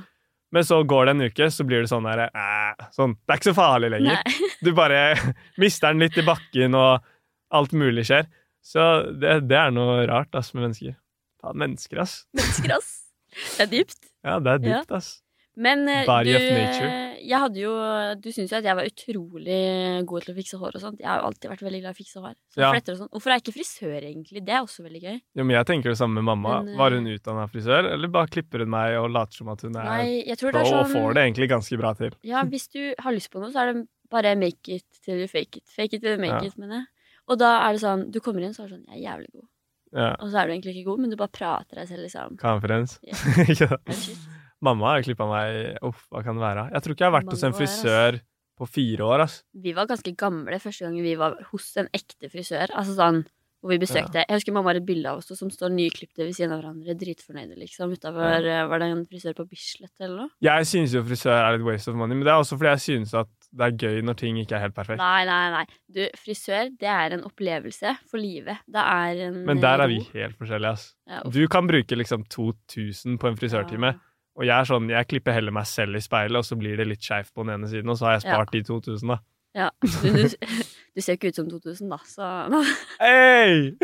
Men 0.52 0.62
så 0.66 0.80
går 0.87 1.06
det 1.06 1.11
en 1.14 1.22
uke, 1.30 1.46
så 1.54 1.62
blir 1.66 1.83
det 1.85 1.90
sånn 1.90 2.06
der 2.06 2.24
eh, 2.26 2.87
Sånn 2.94 3.12
Det 3.22 3.35
er 3.35 3.38
ikke 3.38 3.50
så 3.52 3.59
farlig 3.59 3.90
lenger. 3.90 4.18
Du 4.64 4.72
bare 4.74 5.14
mister 5.62 5.90
den 5.92 6.02
litt 6.02 6.18
i 6.18 6.22
bakken, 6.26 6.74
og 6.74 7.02
alt 7.54 7.72
mulig 7.72 8.04
skjer. 8.06 8.26
Så 8.62 8.83
det, 9.18 9.48
det 9.48 9.56
er 9.56 9.70
noe 9.74 10.04
rart, 10.06 10.35
ass, 10.35 10.52
med 10.54 10.66
mennesker. 10.68 10.94
Faen, 11.40 11.56
mennesker, 11.56 11.98
ass. 12.02 12.26
Mennesker, 12.37 12.74
ass. 12.76 12.90
Det 13.56 13.62
er 13.64 13.70
dypt. 13.72 13.98
Ja, 14.26 14.38
det 14.42 14.52
er 14.52 14.59
dypt, 14.66 14.90
ass. 14.92 15.22
Men 15.56 15.88
eh, 15.90 16.04
Body 16.06 16.30
du, 16.30 16.36
of 16.38 17.08
jeg 17.20 17.38
hadde 17.42 17.60
jo 17.60 17.72
Du 18.22 18.28
syns 18.32 18.52
jo 18.52 18.58
at 18.60 18.66
jeg 18.66 18.76
var 18.78 18.86
utrolig 18.88 19.56
god 20.08 20.24
til 20.24 20.32
å 20.32 20.36
fikse 20.38 20.60
hår 20.60 20.76
og 20.78 20.82
sånt. 20.82 21.00
Jeg 21.02 21.08
har 21.10 21.20
jo 21.20 21.26
alltid 21.30 21.50
vært 21.52 21.64
veldig 21.66 21.80
glad 21.82 21.90
i 21.90 21.96
å 21.96 21.98
fikse 21.98 22.22
hår. 22.22 22.36
Så 22.54 22.62
Ja. 22.62 22.70
Hvorfor 23.10 23.30
er 23.30 23.36
jeg 23.36 23.44
ikke 23.44 23.56
frisør, 23.58 23.98
egentlig? 23.98 24.44
Det 24.46 24.54
er 24.54 24.62
også 24.62 24.84
veldig 24.86 25.02
gøy. 25.02 25.18
Jo, 25.36 25.44
men 25.44 25.56
jeg 25.56 25.66
tenker 25.66 25.90
det 25.92 25.98
samme 26.00 26.20
med 26.20 26.28
mamma. 26.30 26.62
Men, 26.62 26.74
eh, 26.74 26.78
Var 26.78 26.96
hun 26.96 27.10
utdanna 27.12 27.46
frisør, 27.50 27.90
eller 27.92 28.08
bare 28.08 28.26
klipper 28.28 28.64
hun 28.64 28.70
meg 28.70 28.96
og 28.98 29.10
later 29.10 29.36
som 29.42 29.48
at 29.48 29.60
hun 29.66 29.76
er 29.76 29.84
Nei, 29.84 30.36
pro 30.38 30.48
er 30.48 30.60
og 30.60 30.66
sånn 30.66 30.94
får 30.94 31.14
det 31.14 31.22
egentlig 31.26 31.50
ganske 31.50 31.78
bra 31.78 31.92
til? 31.94 32.10
Ja, 32.22 32.44
hvis 32.44 32.68
du 32.70 32.94
har 32.98 33.12
lyst 33.12 33.30
på 33.30 33.40
noe, 33.42 33.50
så 33.52 33.62
er 33.66 33.72
det 33.72 33.86
bare 34.10 34.36
make 34.36 34.68
it 34.68 34.84
til 35.04 35.20
you 35.20 35.28
fake 35.28 35.58
it. 35.58 35.68
Fake 35.68 35.94
it 35.94 36.00
till 36.02 36.16
you 36.16 36.18
make 36.18 36.40
Ja. 36.42 36.46
it, 36.46 36.56
mener 36.56 36.74
jeg. 36.80 36.86
Og 37.28 37.38
da 37.38 37.68
er 37.68 37.72
det 37.72 37.82
sånn, 37.82 38.10
du 38.10 38.20
kommer 38.20 38.42
inn, 38.42 38.54
så 38.54 38.64
er 38.64 38.68
det 38.68 38.78
sånn, 38.78 38.86
jeg 38.88 39.04
er 39.04 39.10
jævlig 39.10 39.32
god. 39.32 39.48
Ja. 39.92 40.16
Og 40.20 40.30
så 40.30 40.38
er 40.38 40.46
du 40.46 40.52
egentlig 40.54 40.76
ikke 40.76 40.90
god, 40.90 41.00
men 41.00 41.10
du 41.10 41.16
bare 41.16 41.34
prater 41.34 41.74
deg 41.76 41.88
selv, 41.88 42.02
liksom. 42.06 42.36
Conference. 42.38 42.98
Ja. 43.02 43.76
Mamma 44.64 44.94
har 44.94 45.05
klippa 45.07 45.27
meg 45.31 45.81
Uff, 45.87 46.07
hva 46.12 46.23
kan 46.25 46.37
det 46.37 46.44
være? 46.44 46.68
Jeg 46.75 46.85
tror 46.85 46.96
ikke 46.96 47.07
jeg 47.07 47.12
har 47.12 47.18
vært 47.18 47.35
hos 47.35 47.44
en 47.49 47.57
frisør 47.57 48.18
år, 48.18 48.23
på 48.61 48.68
fire 48.68 49.07
år, 49.09 49.25
ass. 49.25 49.40
Vi 49.57 49.73
var 49.77 49.88
ganske 49.88 50.12
gamle 50.20 50.61
første 50.61 50.85
gang 50.87 50.96
vi 51.01 51.16
var 51.20 51.38
hos 51.53 51.70
en 51.81 51.88
ekte 51.96 52.29
frisør. 52.33 52.75
Altså 52.77 52.96
sånn, 52.99 53.23
hvor 53.61 53.75
vi 53.75 53.81
besøkte 53.83 54.23
Jeg 54.23 54.38
husker 54.38 54.55
mamma 54.57 54.70
har 54.73 54.79
et 54.81 54.87
bilde 54.88 55.09
av 55.11 55.18
oss 55.20 55.29
som 55.37 55.51
står 55.53 55.73
nyklipte 55.75 56.25
ved 56.25 56.33
siden 56.37 56.55
av 56.55 56.62
hverandre, 56.62 56.94
dritfornøyde, 56.96 57.59
liksom. 57.61 57.92
Utafor 57.96 58.46
ja. 58.49 58.62
Var 58.70 58.83
det 58.83 58.88
en 58.88 59.03
frisør 59.09 59.37
på 59.37 59.46
Bislett 59.51 59.92
eller 60.01 60.25
noe? 60.25 60.33
Jeg 60.44 60.68
synes 60.70 60.94
jo 60.96 61.03
frisør 61.05 61.37
er 61.37 61.57
litt 61.57 61.66
waste 61.66 61.92
of 61.92 61.99
money, 62.01 62.16
men 62.16 62.25
det 62.29 62.33
er 62.33 62.40
også 62.40 62.57
fordi 62.57 62.73
jeg 62.73 62.85
synes 62.87 63.12
at 63.20 63.33
det 63.51 63.66
er 63.66 63.77
gøy 63.85 64.05
når 64.07 64.16
ting 64.20 64.38
ikke 64.40 64.57
er 64.57 64.64
helt 64.64 64.77
perfekt. 64.77 65.03
Nei, 65.03 65.25
nei, 65.29 65.42
nei. 65.57 65.64
Du, 65.92 66.01
frisør, 66.23 66.70
det 66.81 66.92
er 66.92 67.16
en 67.16 67.25
opplevelse 67.29 67.96
for 68.09 68.23
livet. 68.23 68.62
Det 68.70 68.85
er 68.85 69.25
en 69.27 69.40
Men 69.49 69.61
der 69.61 69.85
er 69.85 69.92
vi 69.92 69.99
helt 70.14 70.38
forskjellige, 70.40 70.77
ass. 70.79 70.87
Ja. 71.11 71.25
Du 71.29 71.42
kan 71.53 71.68
bruke 71.68 71.99
liksom 71.99 72.25
2000 72.33 73.20
på 73.20 73.29
en 73.29 73.40
frisørtime, 73.40 73.92
og 74.40 74.46
jeg 74.48 74.55
er 74.57 74.68
sånn, 74.70 74.88
jeg 74.88 75.09
klipper 75.11 75.35
heller 75.37 75.53
meg 75.53 75.66
selv 75.68 75.98
i 75.98 76.00
speilet, 76.00 76.38
og 76.40 76.46
så 76.48 76.57
blir 76.57 76.79
det 76.81 76.87
litt 76.88 77.05
skeivt 77.05 77.29
på 77.37 77.44
den 77.44 77.59
ene 77.59 77.68
siden, 77.68 77.90
og 77.92 77.98
så 78.00 78.09
har 78.09 78.16
jeg 78.16 78.24
Ja. 78.24 78.38
spart 78.38 78.55
de 78.57 78.62
2000, 78.64 79.12
da. 79.12 79.18
Ja. 79.59 79.66
Du, 79.85 80.09
du, 80.16 80.22
du 80.96 81.00
ser 81.05 81.12
jo 81.12 81.18
ikke 81.20 81.33
ut 81.35 81.40
som 81.42 81.48
2000, 81.50 81.90
da, 81.92 81.98
så 82.09 82.29
Hei! 83.05 83.76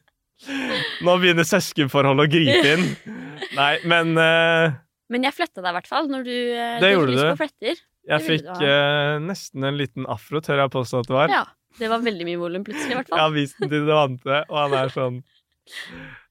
Nå 1.04 1.14
begynner 1.20 1.44
søskenforholdet 1.44 2.26
å 2.26 2.32
gripe 2.32 2.72
inn. 2.74 2.86
Nei, 3.58 3.74
men 3.84 4.14
uh, 4.16 4.72
Men 5.12 5.26
jeg 5.28 5.36
fletta 5.36 5.60
deg 5.60 5.68
i 5.68 5.76
hvert 5.78 5.90
fall 5.90 6.08
når 6.08 6.24
du, 6.24 6.34
uh, 6.56 6.78
Det 6.80 6.88
du 6.90 6.94
gjorde 6.96 7.16
du. 7.18 7.22
på 7.28 7.40
fletter. 7.42 7.82
Jeg 8.10 8.24
fikk 8.24 8.46
du 8.58 8.64
eh, 8.64 9.18
nesten 9.22 9.66
en 9.68 9.76
liten 9.76 10.06
afro, 10.10 10.40
tør 10.42 10.62
jeg 10.64 10.72
påstå 10.72 11.02
at 11.04 11.10
det 11.10 11.14
var. 11.14 11.34
Ja. 11.36 11.42
Det 11.78 11.90
var 11.92 12.00
veldig 12.02 12.24
mye 12.26 12.38
volum 12.40 12.64
plutselig, 12.66 12.90
i 12.90 12.96
hvert 12.98 13.12
Jeg 13.12 13.20
har 13.20 13.34
vist 13.36 13.60
den 13.60 13.70
til 13.70 13.84
det 13.86 13.94
vante, 13.94 14.38
og 14.48 14.56
han 14.58 14.72
er 14.80 14.90
sånn 14.90 15.20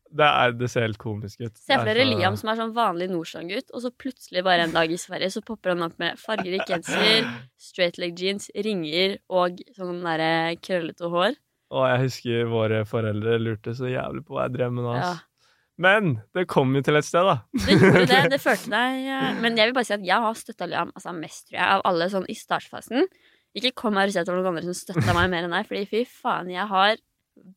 Det, 0.09 0.25
er, 0.25 0.53
det 0.57 0.69
ser 0.71 0.87
helt 0.87 0.97
komisk 1.01 1.43
ut. 1.43 1.53
Se 1.59 1.75
for 1.75 1.85
er 1.85 1.99
dere 1.99 2.07
Liam 2.09 2.37
som 2.39 2.49
er 2.49 2.57
sånn 2.57 2.73
vanlig 2.73 3.09
Nordstrand-gutt, 3.11 3.69
og 3.75 3.83
så 3.83 3.91
plutselig 3.93 4.41
bare 4.45 4.65
en 4.65 4.73
dag 4.73 4.89
i 4.89 4.97
Sverige 4.97 5.29
så 5.35 5.43
popper 5.45 5.75
han 5.75 5.85
opp 5.85 5.99
med 6.01 6.17
fargerik 6.17 6.65
genser, 6.69 7.27
straight 7.61 7.99
leg 8.01 8.17
jeans, 8.17 8.49
ringer 8.57 9.19
og 9.29 9.61
sånn 9.77 10.01
derre 10.05 10.57
krøllete 10.65 11.11
hår. 11.13 11.37
Og 11.69 11.85
jeg 11.85 12.03
husker 12.07 12.49
våre 12.49 12.83
foreldre 12.89 13.37
lurte 13.37 13.75
så 13.77 13.91
jævlig 13.91 14.25
på 14.25 14.33
hva 14.33 14.47
jeg 14.47 14.55
drev 14.57 14.73
med 14.73 14.87
nå. 14.87 14.95
Ja. 14.97 15.15
Men 15.79 16.15
det 16.35 16.47
kom 16.51 16.73
jo 16.75 16.81
til 16.83 16.99
et 16.99 17.07
sted, 17.07 17.23
da. 17.23 17.37
Det 17.53 17.77
gjorde 17.77 18.07
det, 18.09 18.23
det 18.33 18.39
følte 18.43 18.73
deg 18.73 19.37
Men 19.39 19.55
jeg 19.55 19.69
vil 19.69 19.77
bare 19.77 19.87
si 19.87 19.95
at 19.95 20.03
jeg 20.03 20.25
har 20.25 20.39
støtta 20.41 20.67
Liam 20.67 20.89
altså 20.91 21.13
mest, 21.15 21.45
tror 21.47 21.61
jeg, 21.61 21.67
av 21.77 21.85
alle 21.87 22.09
sånn 22.11 22.27
i 22.27 22.35
startfasen. 22.35 23.05
Ikke 23.57 23.71
kom 23.85 23.97
her 23.97 24.09
og 24.09 24.13
si 24.13 24.19
at 24.19 24.27
det 24.27 24.33
var 24.33 24.41
noen 24.41 24.57
andre 24.57 24.73
som 24.73 24.77
støtta 24.77 25.15
meg 25.15 25.29
mer 25.31 25.45
enn 25.45 25.55
deg, 25.55 25.69
fordi 25.69 25.85
fy 25.89 26.03
faen, 26.09 26.49
jeg 26.51 26.65
har 26.73 26.97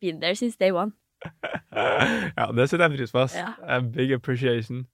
been 0.01 0.21
there 0.23 0.37
since 0.39 0.61
day 0.61 0.71
one. 0.71 0.95
Ja, 2.39 2.47
det 2.53 2.69
setter 2.71 2.87
jeg 2.89 2.99
pris 2.99 3.13
på. 3.15 3.23
ass. 3.25 3.35
Ja. 3.39 3.79
Big 3.95 4.13
appreciation. 4.17 4.87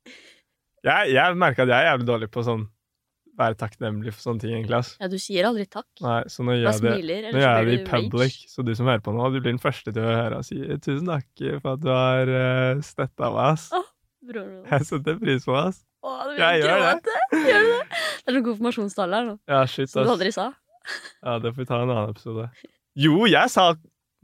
Jeg, 0.87 1.13
jeg 1.15 1.39
merker 1.41 1.65
at 1.67 1.73
jeg 1.73 1.79
er 1.85 1.89
jævlig 1.93 2.07
dårlig 2.09 2.29
på 2.35 2.45
sånn 2.47 2.69
være 3.39 3.55
takknemlig 3.55 4.11
for 4.17 4.25
sånne 4.25 4.43
ting, 4.43 4.53
egentlig. 4.57 4.79
ass. 4.81 4.89
Ja, 4.99 5.07
du 5.11 5.15
sier 5.23 5.47
aldri 5.47 5.63
takk. 5.71 5.87
Nei, 6.03 6.21
så 6.27 6.43
nå 6.43 6.57
Bare 6.57 6.59
gjør 6.59 6.65
jeg 6.73 6.83
det 6.83 6.93
smiler, 6.95 7.27
Nå 7.29 7.39
gjør 7.39 7.45
så 7.45 7.51
jeg 7.53 7.59
det 7.59 7.69
blir 7.69 7.77
i 7.79 7.83
du 7.85 7.91
public, 7.93 8.33
rage. 8.41 8.49
så 8.51 8.65
du 8.67 8.71
som 8.75 8.89
hører 8.91 9.05
på 9.07 9.15
nå, 9.15 9.29
du 9.31 9.37
blir 9.39 9.53
den 9.53 9.61
første 9.63 9.93
til 9.95 10.03
å 10.03 10.15
høre 10.17 10.41
og 10.43 10.47
si 10.49 10.59
tusen 10.83 11.07
takk 11.13 11.43
for 11.63 11.69
at 11.77 11.85
du 11.85 11.91
har 11.95 12.33
uh, 12.35 12.81
støtta 12.83 13.31
meg, 13.37 13.45
ass. 13.53 13.69
Åh, 13.79 13.87
Broren 14.27 14.49
min. 14.57 14.65
Jeg 14.73 14.89
setter 14.91 15.21
pris 15.23 15.47
på 15.47 15.55
det, 15.55 15.63
ass. 15.69 15.79
Å, 16.03 16.17
du 16.27 16.33
vil 16.35 16.43
Jeg 16.43 16.65
gjør 16.65 16.83
det. 16.83 16.91
gråte. 16.97 17.45
Gjør 17.47 17.63
du 17.69 17.71
det? 17.71 17.87
Det 17.95 18.33
er 18.33 18.39
sånn 18.41 18.49
konfirmasjonstale 18.51 19.21
her 19.21 19.29
nå, 19.31 19.37
Ja, 19.55 19.61
shit, 19.71 19.93
som 19.95 20.03
du 20.03 20.09
ass. 20.11 20.15
aldri 20.17 20.35
sa. 20.35 20.49
Ja, 21.23 21.39
det 21.45 21.55
får 21.55 21.63
vi 21.63 21.69
ta 21.71 21.79
en 21.85 21.93
annen 21.95 22.11
episode. 22.17 22.49
Jo, 22.99 23.21
jeg 23.31 23.55
sa 23.55 23.69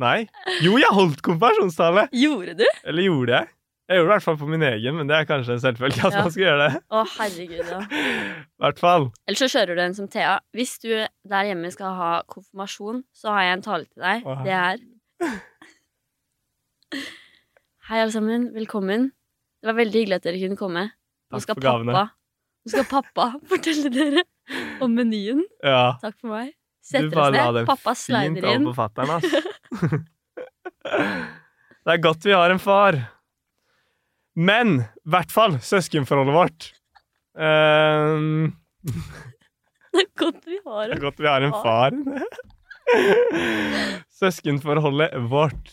Nei. 0.03 0.25
Jo, 0.65 0.75
jeg 0.81 0.91
holdt 0.91 1.21
konfirmasjonstale! 1.23 2.09
Gjorde 2.19 2.57
du? 2.59 2.65
Eller 2.85 3.07
gjorde 3.07 3.37
jeg? 3.37 3.51
Jeg 3.85 3.99
gjorde 4.01 4.07
det 4.09 4.09
i 4.09 4.15
hvert 4.15 4.25
fall 4.25 4.37
på 4.41 4.47
min 4.49 4.63
egen, 4.65 4.95
men 4.97 5.11
det 5.11 5.17
er 5.19 5.27
kanskje 5.29 5.53
en 5.55 5.61
selvfølge 5.61 6.01
at 6.09 6.15
Ja. 6.17 6.23
man 6.25 6.31
skal 6.33 6.43
gjøre 6.47 6.63
det. 6.65 6.79
Å, 6.89 7.03
herregud, 7.19 7.67
ja. 7.69 7.81
Hvert 8.65 8.79
fall. 8.81 9.05
Eller 9.29 9.37
så 9.43 9.49
kjører 9.53 9.77
du 9.77 9.83
en 9.85 9.95
som 9.99 10.09
Thea. 10.09 10.39
Hvis 10.57 10.73
du 10.81 10.89
der 11.29 11.45
hjemme 11.51 11.69
skal 11.75 11.93
ha 11.99 12.11
konfirmasjon, 12.33 13.03
så 13.13 13.29
har 13.37 13.43
jeg 13.45 13.59
en 13.59 13.65
tale 13.67 13.85
til 13.91 14.01
deg. 14.07 14.25
Å, 14.25 14.39
Det 14.47 14.57
er 14.57 14.81
Hei, 17.91 18.01
alle 18.01 18.13
sammen. 18.15 18.49
Velkommen. 18.57 19.11
Det 19.61 19.69
var 19.69 19.77
veldig 19.79 20.01
hyggelig 20.01 20.17
at 20.21 20.27
dere 20.31 20.41
kunne 20.47 20.57
komme. 20.61 20.85
Nå 21.35 21.41
skal 21.45 21.59
pappa 21.61 22.07
Nå 22.65 22.73
skal 22.73 22.87
pappa 22.89 23.27
fortelle 23.53 23.91
dere 23.93 24.25
om 24.85 24.95
menyen. 24.97 25.45
Ja. 25.61 25.99
Takk 26.01 26.17
for 26.23 26.33
meg. 26.39 26.55
Du 26.85 26.89
Setter 26.89 27.13
bare 27.17 27.29
oss 27.29 27.37
la 27.37 27.45
ned. 27.45 27.55
det 27.61 27.67
Pappa 27.69 27.93
fint 27.95 28.01
slider 28.01 28.49
over 28.51 28.65
på 28.71 28.75
fatter'n, 28.81 29.13
ass. 29.19 29.54
Det 31.85 31.95
er 31.95 32.03
godt 32.03 32.25
vi 32.27 32.33
har 32.35 32.51
en 32.51 32.63
far. 32.63 32.99
Men 34.35 34.81
i 34.83 35.11
hvert 35.11 35.33
fall 35.33 35.59
søskenforholdet 35.63 36.35
vårt. 36.35 36.71
Um... 37.35 38.55
Det 39.95 40.03
er 40.03 40.11
godt 40.19 40.47
vi 40.51 40.59
har 40.65 40.89
det 40.89 40.97
en 40.97 40.99
er 40.99 41.03
godt 41.05 41.21
vi 41.23 41.29
har 41.31 41.45
en 41.47 41.55
far. 41.63 41.95
Søskenforholdet 44.21 45.15
vårt, 45.31 45.71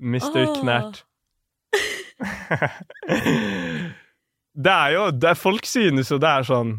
Mr. 0.00 0.42
Oh. 0.42 0.56
Knert. 0.60 1.04
det 4.54 4.72
er 4.74 4.90
jo 4.96 5.06
det 5.16 5.36
Folk 5.38 5.64
synes 5.64 6.10
jo 6.12 6.18
det 6.20 6.28
er 6.28 6.44
sånn 6.44 6.74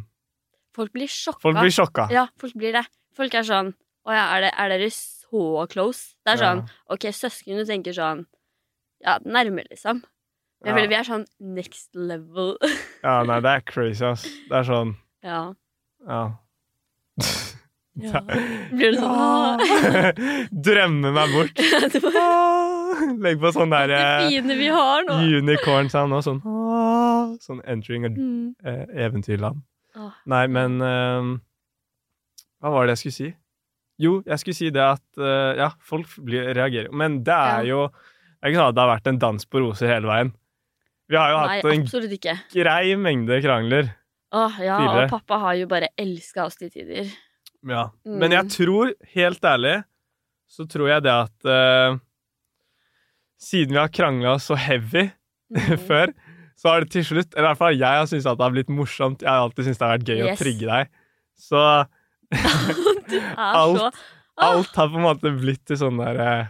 Folk 0.75 0.91
blir 0.93 1.09
sjokka. 1.09 1.41
Folk 1.41 1.57
blir 1.57 1.73
sjokka. 1.73 2.05
Ja, 2.13 2.27
folk 2.39 2.53
blir 2.59 2.75
det. 2.75 2.83
Folk 3.17 3.33
er 3.35 3.47
sånn 3.47 3.71
Å 4.05 4.13
ja, 4.13 4.25
er, 4.35 4.45
det, 4.45 4.51
er 4.59 4.71
dere 4.75 4.91
så 5.31 5.67
close? 5.71 6.15
Det 6.25 6.33
er 6.35 6.41
sånn 6.43 6.63
Ok, 6.91 7.07
søsken, 7.15 7.57
du 7.57 7.65
tenker 7.65 7.93
sånn 7.95 8.25
Ja, 9.03 9.17
nærme, 9.25 9.63
liksom. 9.71 10.03
Men 10.63 10.77
Ja. 10.77 10.87
vi 10.87 10.93
er 10.99 11.03
sånn 11.07 11.25
next 11.39 11.89
level. 11.95 12.57
Ja, 13.03 13.23
nei, 13.23 13.39
det 13.41 13.49
er 13.49 13.61
crazy, 13.65 14.05
ass. 14.05 14.23
Det 14.49 14.59
er 14.59 14.63
sånn 14.67 14.95
ja. 15.23 15.53
Ja. 16.07 16.21
ja. 17.97 18.21
Blir 18.75 18.91
det 18.93 18.99
sånn 18.99 19.63
Ja. 19.65 20.11
Drømme 20.67 21.11
meg 21.15 21.33
bort. 21.33 21.57
Legg 23.21 23.39
på 23.41 23.51
sånn 23.55 23.71
der 23.73 23.87
det 23.89 23.97
eh, 23.97 24.27
fine 24.29 24.55
vi 24.59 24.67
har 24.71 25.03
nå. 25.07 25.17
unicorn 25.41 25.89
sound 25.89 26.13
og 26.13 26.23
sånn 26.27 26.41
Åh. 26.45 27.35
Sånn 27.41 27.61
entering 27.65 28.05
Mm. 28.11 28.55
eh, 28.65 28.85
eventyrland. 29.05 29.61
Åh. 29.95 30.11
Nei, 30.25 30.45
men 30.47 30.81
eh, 30.81 31.29
Hva 32.61 32.71
var 32.75 32.85
det 32.85 32.97
jeg 32.97 33.01
skulle 33.01 33.17
si? 33.17 33.29
Jo, 34.01 34.15
jeg 34.25 34.41
skulle 34.41 34.57
si 34.57 34.69
det 34.73 34.81
at 34.81 35.03
eh, 35.21 35.57
Ja, 35.59 35.69
folk 35.85 36.09
blir, 36.25 36.47
reagerer 36.57 36.89
jo. 36.89 36.97
Men 36.97 37.19
det 37.27 37.35
er 37.37 37.67
jo 37.69 37.83
er 37.85 38.49
ikke 38.49 38.57
sånn 38.57 38.69
at 38.71 38.77
det 38.77 38.81
har 38.85 38.91
vært 38.95 39.09
en 39.11 39.19
dans 39.21 39.45
på 39.45 39.61
roser 39.61 39.91
hele 39.91 40.09
veien. 40.09 40.31
Vi 41.11 41.17
har 41.19 41.29
jo 41.33 41.39
Nei, 41.43 41.57
hatt 41.59 41.65
en 41.99 42.13
ikke. 42.17 42.33
grei 42.55 42.95
mengde 42.97 43.37
krangler. 43.43 43.91
Åh, 44.33 44.55
ja, 44.63 44.77
Tidligere. 44.79 45.03
og 45.05 45.11
pappa 45.11 45.37
har 45.43 45.57
jo 45.59 45.67
bare 45.69 45.89
elska 45.99 46.45
oss 46.47 46.55
til 46.57 46.71
tider. 46.71 47.09
Ja. 47.67 47.89
Mm. 48.07 48.15
Men 48.23 48.31
jeg 48.37 48.47
tror, 48.55 48.93
helt 49.13 49.43
ærlig, 49.45 49.75
så 50.49 50.65
tror 50.71 50.87
jeg 50.89 51.03
det 51.05 51.11
at 51.13 51.45
uh, 51.51 51.99
Siden 53.41 53.73
vi 53.75 53.79
har 53.81 53.91
krangla 53.93 54.37
så 54.41 54.55
heavy 54.57 55.09
Mm. 55.51 55.75
før, 55.83 56.13
så 56.55 56.69
har 56.71 56.79
det 56.85 56.93
til 56.93 57.03
slutt 57.03 57.33
Eller 57.35 57.43
i 57.43 57.49
hvert 57.49 57.59
fall 57.59 57.73
jeg 57.75 57.97
har 57.99 58.05
syntes 58.07 58.23
at 58.29 58.37
det 58.39 58.45
har 58.45 58.53
blitt 58.55 58.69
morsomt. 58.71 59.19
Jeg 59.25 59.27
har 59.27 59.41
alltid 59.43 59.65
syntes 59.67 59.79
det 59.81 59.83
har 59.87 59.97
vært 59.97 60.07
gøy 60.07 60.21
Yes. 60.23 60.31
å 60.31 60.43
trigge 60.45 60.69
deg. 60.69 60.91
Så 61.35 61.63
Alt- 63.35 64.01
alt 64.41 64.75
har 64.79 64.89
på 64.89 64.97
en 64.99 65.05
måte 65.05 65.31
blitt 65.37 65.63
til 65.69 65.77
sånn 65.81 65.99
der 66.01 66.19
eh, 66.23 66.49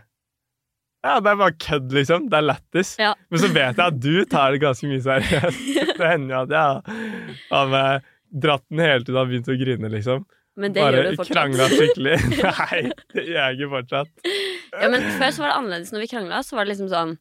Ja, 1.03 1.15
det 1.19 1.31
er 1.31 1.37
bare 1.39 1.55
kødd, 1.57 1.89
liksom. 1.97 2.27
Det 2.29 2.37
er 2.37 2.45
lættis. 2.45 2.91
Ja. 3.01 3.15
Men 3.33 3.41
så 3.41 3.47
vet 3.49 3.79
jeg 3.79 3.85
at 3.87 3.95
du 4.03 4.25
tar 4.29 4.51
det 4.53 4.59
ganske 4.61 4.85
mye 4.91 5.01
seriøst. 5.01 5.63
Det 6.01 6.07
hender 6.11 6.35
jo 6.35 6.41
at 6.45 6.53
jeg 6.53 7.47
har 7.49 7.71
med 7.71 8.05
dratt 8.43 8.63
den 8.69 8.79
hele 8.85 9.03
tiden 9.07 9.17
og 9.19 9.27
begynt 9.31 9.49
å 9.49 9.55
grine, 9.59 9.89
liksom. 9.91 10.27
Men 10.61 10.73
det 10.75 10.83
Bare 10.83 10.99
gjør 11.01 11.09
du 11.09 11.17
fortsatt. 11.23 11.35
krangla 11.35 11.67
skikkelig. 11.71 12.15
Nei, 12.61 12.79
det 13.15 13.23
gjør 13.25 13.39
jeg 13.41 13.57
ikke 13.57 13.71
fortsatt. 13.73 14.29
Ja, 14.77 14.89
men 14.93 15.05
Før 15.17 15.33
så 15.33 15.41
var 15.43 15.49
det 15.51 15.57
annerledes 15.57 15.91
når 15.95 16.03
vi 16.05 16.09
krangla. 16.13 16.43
Så 16.45 16.55
var 16.59 16.65
det 16.67 16.73
liksom 16.75 16.89
sånn 16.93 17.17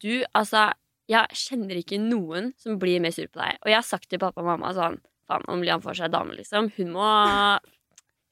Du, 0.00 0.12
altså 0.34 0.64
Jeg 1.12 1.36
kjenner 1.44 1.76
ikke 1.82 1.98
noen 2.00 2.52
som 2.58 2.78
blir 2.80 3.02
mer 3.04 3.12
sur 3.14 3.28
på 3.28 3.40
deg. 3.42 3.58
Og 3.62 3.68
jeg 3.72 3.76
har 3.78 3.84
sagt 3.86 4.08
til 4.10 4.22
pappa 4.22 4.40
og 4.40 4.48
mamma 4.48 4.72
sånn 4.76 4.96
Faen, 5.28 5.44
om 5.52 5.60
Liam 5.64 5.80
får 5.84 6.00
seg 6.00 6.12
dame, 6.12 6.34
liksom. 6.40 6.70
Hun 6.78 6.90
må 6.96 7.04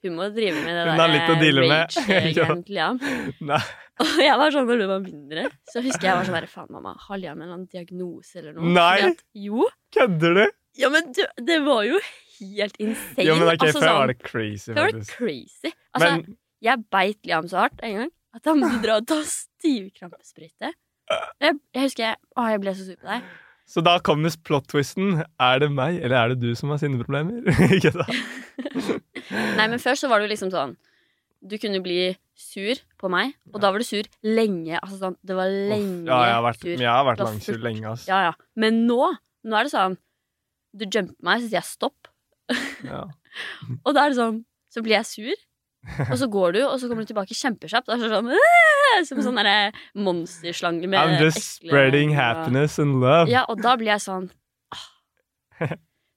Hun 0.02 0.16
må 0.18 0.26
drive 0.34 0.58
med 0.64 0.74
det 0.74 0.84
der 0.88 0.96
med. 0.96 1.58
rage-egentlig, 1.70 2.78
ja. 2.82 2.88
Nei. 3.52 3.60
Og 4.02 4.18
jeg 4.18 4.38
var 4.40 4.54
sånn 4.54 4.66
når 4.66 4.80
du 4.80 4.86
var 4.90 5.02
mindre, 5.04 5.44
så 5.70 5.82
husker 5.84 6.08
jeg 6.08 6.18
var 6.18 6.26
sånn 6.26 6.38
der 6.40 6.48
Faen, 6.50 6.70
mamma, 6.74 6.96
har 7.04 7.20
Liam 7.20 7.36
en 7.38 7.44
eller 7.44 7.58
annen 7.58 7.68
diagnose 7.70 8.40
eller 8.40 8.56
noe? 8.56 8.72
Nei. 8.74 9.12
At, 9.12 9.22
jo. 9.38 9.68
Kødder 9.94 10.38
du? 10.40 10.44
Ja, 10.80 10.88
men 10.90 11.12
du, 11.14 11.22
det 11.44 11.58
var 11.66 11.84
jo 11.86 12.00
helt 12.40 12.80
insane. 12.82 13.26
Jo, 13.28 13.36
men 13.38 13.50
okay, 13.52 13.68
altså, 13.68 13.78
før 13.78 13.86
sånn, 13.86 13.98
var 14.00 14.10
det 14.10 14.18
crazy, 14.24 14.72
før 14.72 14.80
var 14.80 14.96
det 14.96 15.04
crazy. 15.12 15.72
Altså, 15.92 16.08
Men 16.08 16.36
jeg 16.66 16.84
beit 16.96 17.28
Liam 17.28 17.48
så 17.52 17.62
hardt 17.66 17.84
en 17.84 17.98
gang 18.00 18.12
at 18.32 18.48
han 18.48 18.62
måtte 18.62 18.80
dra 18.82 18.96
og 19.02 19.06
ta 19.10 19.18
stivkrampesprøyte. 19.28 20.72
Jeg, 21.42 21.58
jeg 21.76 21.84
husker 21.84 22.06
jeg, 22.06 22.20
å, 22.32 22.46
jeg 22.48 22.62
ble 22.62 22.72
så 22.78 22.86
sur 22.88 22.98
på 22.98 23.10
deg. 23.10 23.32
Så 23.72 23.80
da 23.85 23.94
kommer 24.04 24.35
plot-twisten. 24.44 25.22
Er 25.40 25.62
det 25.62 25.70
meg, 25.72 25.96
eller 26.04 26.16
er 26.18 26.32
det 26.35 26.42
du 26.42 26.56
som 26.58 26.72
har 26.74 26.80
sinneproblemer? 26.82 27.46
ikke 27.76 27.92
da? 27.96 28.04
Nei, 29.58 29.64
men 29.72 29.78
før 29.80 29.96
så 29.96 30.11
var 30.12 30.20
det 30.20 30.28
jo 30.28 30.32
liksom 30.35 30.50
sånn 30.52 30.74
Du 31.40 31.54
kunne 31.62 31.80
bli 31.85 32.12
sur 32.37 32.78
på 33.00 33.08
meg, 33.12 33.32
og 33.52 33.61
da 33.62 33.70
var 33.72 33.82
du 33.82 33.87
sur 33.87 34.06
lenge. 34.26 34.76
Altså 34.78 34.98
sånn, 35.00 35.16
det 35.24 35.37
var 35.38 35.50
lenge 35.50 36.04
Ja, 36.11 36.20
jeg 36.28 36.37
har 36.37 36.44
vært, 36.46 36.61
sur. 36.62 36.74
jeg 36.74 36.90
har 36.90 37.06
vært 37.08 37.22
langsur 37.24 37.61
lenge, 37.64 37.85
altså. 37.94 38.11
Ja, 38.12 38.20
ja. 38.28 38.35
Men 38.61 38.82
nå, 38.88 39.00
nå 39.48 39.58
er 39.58 39.68
det 39.68 39.72
sånn 39.74 39.96
Du 40.72 40.85
jumper 40.87 41.16
meg, 41.28 41.42
så 41.42 41.48
sier 41.48 41.61
jeg 41.61 41.68
stopp. 41.70 42.12
Ja. 42.85 43.06
Og 43.87 43.94
da 43.96 44.04
er 44.04 44.12
det 44.12 44.18
sånn 44.20 44.42
Så 44.72 44.85
blir 44.85 44.98
jeg 44.98 45.08
sur, 45.08 45.42
og 46.10 46.16
så 46.20 46.28
går 46.30 46.52
du, 46.56 46.60
og 46.66 46.76
så 46.80 46.88
kommer 46.90 47.02
du 47.06 47.10
tilbake 47.12 47.34
kjempekjapt. 47.34 47.90
Sånn 47.90 48.30
Som 49.08 49.22
sånn 49.24 49.38
derre 49.40 49.72
monsterslange 49.98 50.86
med 50.86 50.98
I'm 51.00 51.16
just 51.22 51.38
ekle- 51.38 51.70
spreading 51.70 52.12
happiness 52.14 52.78
and 52.82 53.00
love. 53.00 53.30
Ja, 53.32 53.46
og 53.48 53.62
da 53.64 53.76
blir 53.80 53.90
jeg 53.94 54.04
sånn 54.04 54.28
ah. 54.74 54.84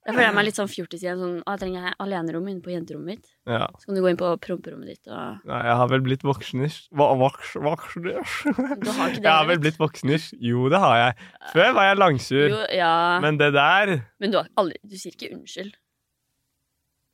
Da 0.06 0.14
føler 0.14 0.28
jeg 0.28 0.36
meg 0.38 0.46
litt 0.46 0.58
sånn 0.60 0.70
fjortis 0.70 1.02
igjen. 1.02 1.18
Sånn, 1.18 1.38
«Å, 1.42 1.54
jeg 1.56 1.62
trenger 1.64 1.96
alenerom 2.04 2.46
inne 2.52 2.62
på 2.62 2.70
jenterommet 2.70 3.08
mitt. 3.16 3.30
Ja. 3.50 3.64
Så 3.82 3.88
kan 3.90 3.98
du 3.98 4.04
gå 4.06 4.12
inn 4.12 4.20
på 4.20 4.28
promperommet 4.44 4.92
ditt 4.92 5.10
og 5.10 5.40
Nei, 5.50 5.62
jeg 5.66 5.78
har 5.80 5.90
vel 5.90 6.04
blitt 6.06 6.22
voksnish. 6.28 6.76
Voks, 6.94 7.56
voksnish? 7.58 8.36
Du 8.46 8.92
har 8.92 9.10
ikke 9.10 9.24
det, 9.24 9.26
Jeg 9.26 9.32
har 9.32 9.48
vel 9.50 9.64
blitt 9.64 9.80
voksnish. 9.82 10.28
Jo, 10.38 10.68
det 10.70 10.78
har 10.84 11.00
jeg. 11.00 11.26
Før 11.56 11.74
var 11.80 11.90
jeg 11.90 11.98
langsur. 12.04 12.46
Jo, 12.54 12.62
ja. 12.78 12.92
Men, 13.18 13.34
Men 13.34 13.42
det 13.42 13.50
der 13.58 13.96
du 14.30 14.38
har 14.38 14.52
aldri 14.62 14.78
Du 14.86 14.94
sier 15.00 15.16
ikke 15.18 15.32
unnskyld. 15.40 15.74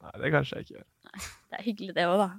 Nei, 0.01 0.11
det 0.23 0.31
kanskje 0.33 0.57
jeg 0.59 0.65
ikke 0.67 0.77
gjør. 0.79 0.87
Det 1.51 1.57
er 1.59 1.63
hyggelig, 1.67 1.93
det 1.97 2.05
òg, 2.07 2.21
da. 2.21 2.29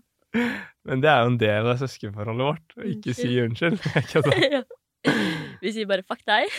Men 0.88 1.02
det 1.04 1.08
er 1.12 1.18
jo 1.20 1.28
en 1.34 1.34
del 1.42 1.66
av 1.68 1.76
søskenforholdet 1.82 2.46
vårt 2.48 2.76
å 2.80 2.86
ikke 2.88 3.12
si 3.14 3.28
unnskyld. 3.42 3.82
Ikke 4.00 4.22
sant? 4.22 4.46
Ja. 5.04 5.12
Vi 5.62 5.70
sier 5.74 5.86
bare 5.90 6.04
'fuck 6.06 6.20
deg'. 6.24 6.52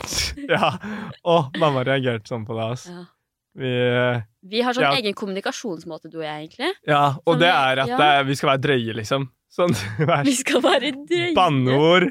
ja. 0.54 0.70
Å, 1.28 1.34
mamma 1.60 1.82
reagerte 1.84 2.28
sånn 2.32 2.46
på 2.48 2.56
det, 2.56 2.66
ass. 2.72 2.86
Ja. 2.88 3.02
Vi, 3.60 3.70
Vi 4.54 4.62
har 4.64 4.72
sånn 4.76 4.86
Ja. 4.88 4.92
egen 4.96 5.12
kommunikasjonsmåte, 5.14 6.08
du 6.10 6.18
og 6.20 6.24
jeg, 6.24 6.46
egentlig. 6.48 6.70
ja, 6.88 7.02
og 7.26 7.34
Sånn, 7.34 7.40
det 7.44 7.50
er 7.52 7.82
at 7.84 7.92
det 8.00 8.08
er, 8.16 8.24
vi 8.24 8.34
skal 8.40 8.50
være 8.54 8.62
drøye, 8.66 8.94
liksom. 9.02 9.28
Sånn 9.52 9.74
vær 10.08 10.24
Vi 10.24 10.34
skal 10.38 10.62
være 10.64 10.92
drøye. 10.96 11.34
banneord. 11.36 12.08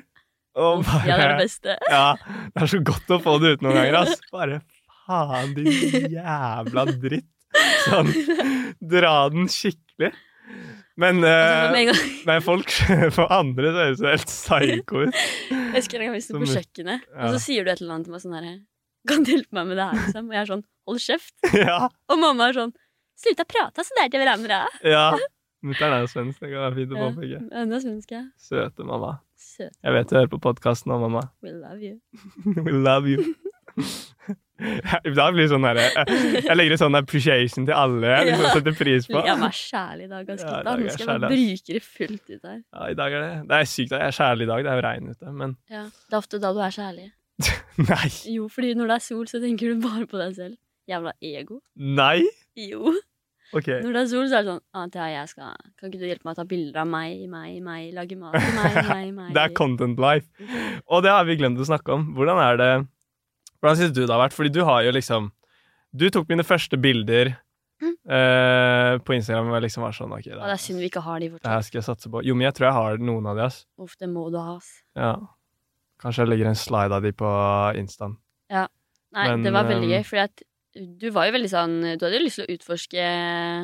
Og 0.59 0.83
bare 0.85 1.07
Ja, 1.07 1.17
det 1.17 1.25
er 1.25 1.33
det 1.35 1.41
beste. 1.47 1.75
Ja, 1.89 2.05
det 2.53 2.63
er 2.63 2.67
så 2.67 2.79
godt 2.83 3.13
å 3.15 3.19
få 3.23 3.35
det 3.41 3.53
ut 3.57 3.61
noen 3.65 3.75
ganger, 3.79 3.99
ass. 4.03 4.21
Bare 4.31 4.61
faen, 5.07 5.53
din 5.57 5.71
jævla 6.13 6.85
dritt. 6.99 7.27
Sånn, 7.89 8.09
dra 8.91 9.13
den 9.33 9.47
skikkelig. 9.51 10.11
Men, 10.99 11.21
gang, 11.23 11.99
men 12.27 12.41
folk 12.43 12.71
for 13.15 13.31
andre 13.31 13.69
så 13.71 13.83
høres 13.85 14.01
det 14.03 14.09
helt 14.15 14.31
psycho 14.33 15.03
ut. 15.05 15.19
jeg 15.49 15.75
husker 15.77 16.01
en 16.01 16.09
gang 16.09 16.17
vi 16.17 16.23
sto 16.25 16.39
på 16.41 16.49
kjøkkenet, 16.49 17.05
Ja. 17.07 17.21
og 17.29 17.35
så 17.37 17.39
sier 17.45 17.63
du 17.63 17.71
et 17.71 17.79
eller 17.81 17.95
annet 17.95 18.09
til 18.09 18.15
meg 18.17 18.23
sånn 18.25 18.35
herre 18.35 18.53
Kan 19.07 19.23
du 19.23 19.31
hjelpe 19.31 19.55
meg 19.55 19.69
med 19.69 19.77
det 19.79 19.85
her, 19.87 19.99
liksom? 20.03 20.27
Og 20.27 20.35
jeg 20.35 20.41
er 20.43 20.49
sånn 20.51 20.63
Hold 20.89 20.99
kjeft. 21.05 21.33
Ja, 21.53 21.77
Og 22.09 22.17
mamma 22.19 22.47
er 22.49 22.57
sånn 22.57 22.73
Slutt 23.19 23.43
å 23.43 23.45
prate 23.47 23.83
så 23.85 23.95
der 23.99 24.09
til 24.11 24.21
hverandre. 24.23 24.57
ja. 24.87 25.05
Mutter'n 25.63 25.91
er 25.91 26.03
jo 26.05 26.07
svensk, 26.11 26.39
det 26.39 26.49
kan 26.53 26.61
være 26.65 26.75
fint 26.77 26.93
å 26.95 26.99
Ja. 26.99 27.07
påpeke. 27.11 27.39
Hun 27.51 27.73
er 27.75 27.81
svensk, 27.83 28.11
ja. 28.15 28.21
Søte 28.39 28.85
mamma. 28.87 29.09
Søte. 29.35 29.75
Jeg 29.83 29.95
vet 29.97 30.07
du 30.11 30.15
hører 30.15 30.31
på 30.31 30.39
podkasten 30.45 30.91
nå, 30.93 30.99
mamma. 31.03 31.25
We 31.43 31.51
love 31.51 31.83
you. 31.83 31.99
We 32.63 32.71
love 32.71 33.11
you. 33.11 33.35
Da 35.19 35.27
blir 35.31 35.45
det 35.45 35.49
sånn 35.51 35.65
her, 35.67 35.79
Jeg 35.79 36.55
legger 36.57 36.75
en 36.75 36.81
sånn 36.81 36.99
appreciation 36.99 37.67
til 37.67 37.75
alle 37.75 38.11
jeg 38.11 38.29
liksom 38.29 38.57
setter 38.57 38.77
pris 38.79 39.07
på. 39.09 39.21
Jeg 39.25 39.41
var 39.43 39.55
kjærlig 39.59 40.07
i 40.07 40.11
dag, 40.11 40.25
ganske 40.27 40.49
Ja, 40.49 40.59
i 40.59 40.65
dag 40.67 40.73
er 40.73 40.79
Nå 40.79 40.87
jeg 40.89 40.95
skal 40.95 41.05
jeg 41.05 41.23
bare 41.25 41.31
bruke 41.33 41.77
det 41.77 41.83
fullt 41.85 42.33
ut 42.33 42.49
her. 42.51 42.57
Ja, 42.59 42.89
i 42.89 42.97
dag 42.99 43.15
er 43.15 43.25
det 43.25 43.35
Det 43.51 43.59
er 43.59 43.69
sykt 43.73 43.95
jeg 43.95 44.07
er 44.07 44.17
kjærlig 44.19 44.47
i 44.47 44.51
dag. 44.51 44.65
Det 44.65 44.71
er 44.71 44.81
jo 44.81 44.87
regn 44.87 45.13
ute, 45.13 45.35
men 45.43 45.55
Ja. 45.71 45.83
Det 45.87 46.17
er 46.17 46.21
ofte 46.23 46.41
da 46.43 46.53
du 46.55 46.63
er 46.65 46.75
kjærlig. 46.75 47.11
Nei. 47.91 48.09
Jo, 48.35 48.49
fordi 48.51 48.73
når 48.75 48.91
det 48.91 48.97
er 48.97 49.05
sol, 49.05 49.29
så 49.31 49.39
tenker 49.43 49.71
du 49.71 49.85
bare 49.85 50.07
på 50.09 50.19
deg 50.19 50.35
selv. 50.35 50.57
Jævla 50.89 51.13
ego. 51.23 51.61
Nei? 51.77 52.25
Jo. 52.57 52.95
Okay. 53.49 53.79
Når 53.81 53.95
det 53.95 54.01
er 54.03 54.09
sol, 54.11 54.27
så 54.29 54.37
er 54.37 54.45
det 54.45 54.51
sånn 54.53 54.61
ah, 54.77 55.07
jeg 55.09 55.29
skal 55.31 55.55
Kan 55.79 55.89
ikke 55.89 55.97
du 55.97 56.05
hjelpe 56.05 56.27
meg 56.27 56.35
å 56.35 56.37
ta 56.37 56.45
bilder 56.45 56.83
av 56.83 56.89
meg, 56.89 57.23
meg, 57.31 57.55
meg, 57.65 57.87
lage 57.95 58.17
mat 58.19 58.37
til 58.37 58.51
meg, 58.53 58.75
meg, 58.91 59.07
meg? 59.15 59.31
Det 59.33 59.41
er 59.41 59.55
content 59.57 60.01
life. 60.01 60.29
Og 60.85 61.01
det 61.05 61.13
har 61.15 61.25
vi 61.25 61.37
glemt 61.39 61.61
å 61.61 61.65
snakke 61.65 61.95
om. 61.95 62.11
Hvordan 62.17 62.41
er 62.43 62.59
det 62.61 62.71
Hvordan 63.61 63.77
syns 63.77 63.93
du 63.93 64.01
det 64.05 64.09
har 64.13 64.21
vært? 64.29 64.33
Fordi 64.37 64.51
du 64.55 64.63
har 64.63 64.83
jo 64.83 64.91
liksom 64.95 65.31
Du 65.95 66.09
tok 66.09 66.27
mine 66.29 66.43
første 66.45 66.77
bilder 66.79 67.35
Mm. 67.81 67.93
eh, 68.11 68.97
på 69.07 69.13
Instagram 69.15 69.53
og 69.55 69.61
liksom 69.63 69.81
var 69.85 69.93
sånn 69.95 70.11
OK, 70.11 70.25
det 70.25 70.35
det, 70.35 70.43
er 70.51 70.59
synd 70.59 70.79
vi 70.83 70.89
ikke 70.89 70.99
har 71.01 71.19
de 71.21 71.29
det 71.29 71.31
fortsatt. 71.37 71.47
her 71.53 71.61
skal 71.63 71.77
jeg 71.79 71.85
satse 71.87 72.09
på. 72.11 72.21
Jo, 72.27 72.35
men 72.35 72.43
jeg 72.49 72.53
tror 72.57 72.65
jeg 72.67 72.73
har 72.75 72.97
noen 72.97 73.25
av 73.31 73.37
de, 73.37 73.43
ass. 73.45 73.61
Uff, 73.79 73.93
det 73.97 74.09
må 74.11 74.25
du 74.29 74.35
ha, 74.37 74.57
ass. 74.57 74.83
Ja. 74.99 75.13
Kanskje 76.03 76.25
jeg 76.25 76.29
legger 76.33 76.49
en 76.51 76.59
slide 76.59 76.91
av 76.91 77.01
de 77.01 77.13
på 77.15 77.29
Instaen. 77.79 78.17
Nei, 78.51 78.67
Men, 79.29 79.43
det 79.47 79.53
var 79.55 79.63
veldig 79.63 79.87
um, 79.87 79.93
gøy, 79.95 80.03
fordi 80.05 80.21
at 80.27 80.43
du 80.99 81.07
var 81.15 81.25
jo 81.29 81.31
veldig 81.33 81.49
sånn 81.49 81.77
Du 81.97 82.03
hadde 82.05 82.19
jo 82.19 82.25
lyst 82.27 82.35
til 82.37 82.45
å 82.45 82.51
utforske 82.53 83.05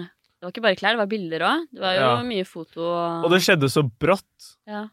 Det 0.10 0.41
var 0.47 0.51
ikke 0.55 0.63
bare 0.63 0.75
klær, 0.79 0.95
det 0.95 1.01
var 1.03 1.12
bilder 1.12 1.43
òg. 1.45 1.67
Det 1.75 1.81
var 1.84 1.93
jo 1.99 2.01
Ja. 2.08 2.23
mye 2.23 2.45
foto 2.47 2.81
og 2.88 3.25
Og 3.25 3.31
det 3.36 3.41
skjedde 3.43 3.69
så 3.69 3.84
brått. 3.84 4.55
ja. 4.65 4.88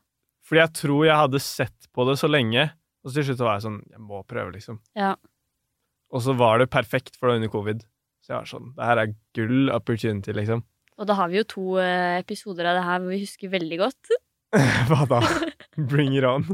Fordi 0.45 0.59
jeg 0.61 0.73
tror 0.75 1.05
jeg 1.07 1.15
hadde 1.17 1.41
sett 1.41 1.87
på 1.95 2.05
det 2.11 2.19
så 2.19 2.29
lenge, 2.29 2.73
og 3.03 3.11
så 3.11 3.17
til 3.19 3.27
slutt 3.31 3.41
så 3.41 3.47
var 3.49 3.57
jeg 3.59 3.65
sånn 3.67 3.79
Jeg 3.91 4.03
må 4.07 4.21
prøve, 4.29 4.53
liksom. 4.55 4.79
Ja. 4.99 5.15
Og 6.13 6.23
så 6.23 6.35
var 6.39 6.61
det 6.63 6.69
perfekt 6.71 7.17
for 7.19 7.31
det 7.31 7.41
under 7.41 7.51
covid. 7.53 7.83
Så 8.23 8.33
jeg 8.35 8.39
var 8.39 8.51
sånn 8.51 8.69
Det 8.77 8.87
her 8.87 9.01
er 9.03 9.15
gull 9.35 9.73
opportunity, 9.75 10.35
liksom. 10.37 10.63
Og 11.01 11.09
da 11.09 11.17
har 11.19 11.31
vi 11.33 11.41
jo 11.41 11.47
to 11.49 11.65
eh, 11.83 12.19
episoder 12.21 12.69
av 12.71 12.77
det 12.79 12.85
her 12.87 13.01
hvor 13.03 13.11
vi 13.15 13.23
husker 13.25 13.51
veldig 13.51 13.79
godt. 13.81 14.13
Hva 14.91 15.07
da? 15.09 15.21
Bring 15.89 16.15
it 16.15 16.27
on. 16.29 16.45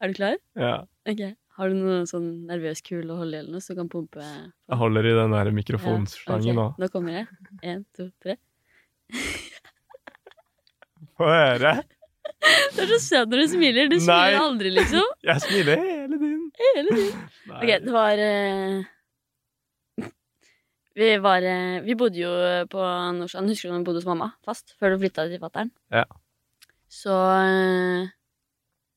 Er 0.00 0.12
du 0.12 0.18
klar? 0.20 0.36
Ja. 0.60 0.74
Ok. 1.08 1.22
Har 1.60 1.68
du 1.72 1.76
noe 1.76 2.04
sånn 2.08 2.28
nervøs 2.48 2.80
kule 2.86 3.10
å 3.12 3.18
holde 3.20 3.36
i 3.36 3.40
eller 3.42 3.56
noe 3.56 3.64
som 3.64 3.76
kan 3.76 3.88
pumpe 3.92 4.22
Jeg 4.22 4.78
holder 4.80 5.08
i 5.10 5.16
den 5.16 5.34
der 5.34 5.50
mikrofonslangen 5.52 6.52
Ja, 6.52 6.56
nå. 6.56 6.66
ok. 6.70 6.78
Nå 6.80 6.88
kommer 6.92 7.16
jeg. 7.18 7.26
En, 7.66 7.82
to, 7.96 8.06
tre. 8.22 8.36
Få 11.18 11.28
høre. 11.28 11.74
Du 12.76 12.80
er 12.84 12.90
så 12.94 13.00
søt 13.02 13.32
når 13.32 13.42
du 13.42 13.48
smiler. 13.52 13.90
Du 13.90 13.96
Nei. 13.96 14.04
smiler 14.04 14.38
aldri, 14.44 14.70
liksom. 14.76 15.10
Jeg 15.28 15.44
smiler 15.44 15.82
hele 15.82 16.20
tiden. 16.20 16.46
Hele 16.62 16.96
tiden. 16.96 17.26
Nei. 17.50 17.58
Ok, 17.58 17.72
det 17.86 17.94
var 17.94 18.22
eh, 18.24 20.06
Vi 21.00 21.10
var 21.24 21.46
eh, 21.50 21.76
Vi 21.86 21.96
bodde 21.98 22.22
jo 22.22 22.32
på 22.72 22.86
Nordstrand. 23.18 23.52
Husker 23.52 23.68
du 23.70 23.74
når 23.74 23.82
vi 23.84 23.88
bodde 23.90 24.02
hos 24.02 24.08
mamma 24.08 24.32
fast? 24.46 24.74
Før 24.80 24.94
du 24.94 25.02
flytta 25.04 25.28
til 25.30 25.42
fatter'n? 25.42 25.72
Ja. 25.94 26.04
Så 26.90 27.14
uh, 27.14 28.08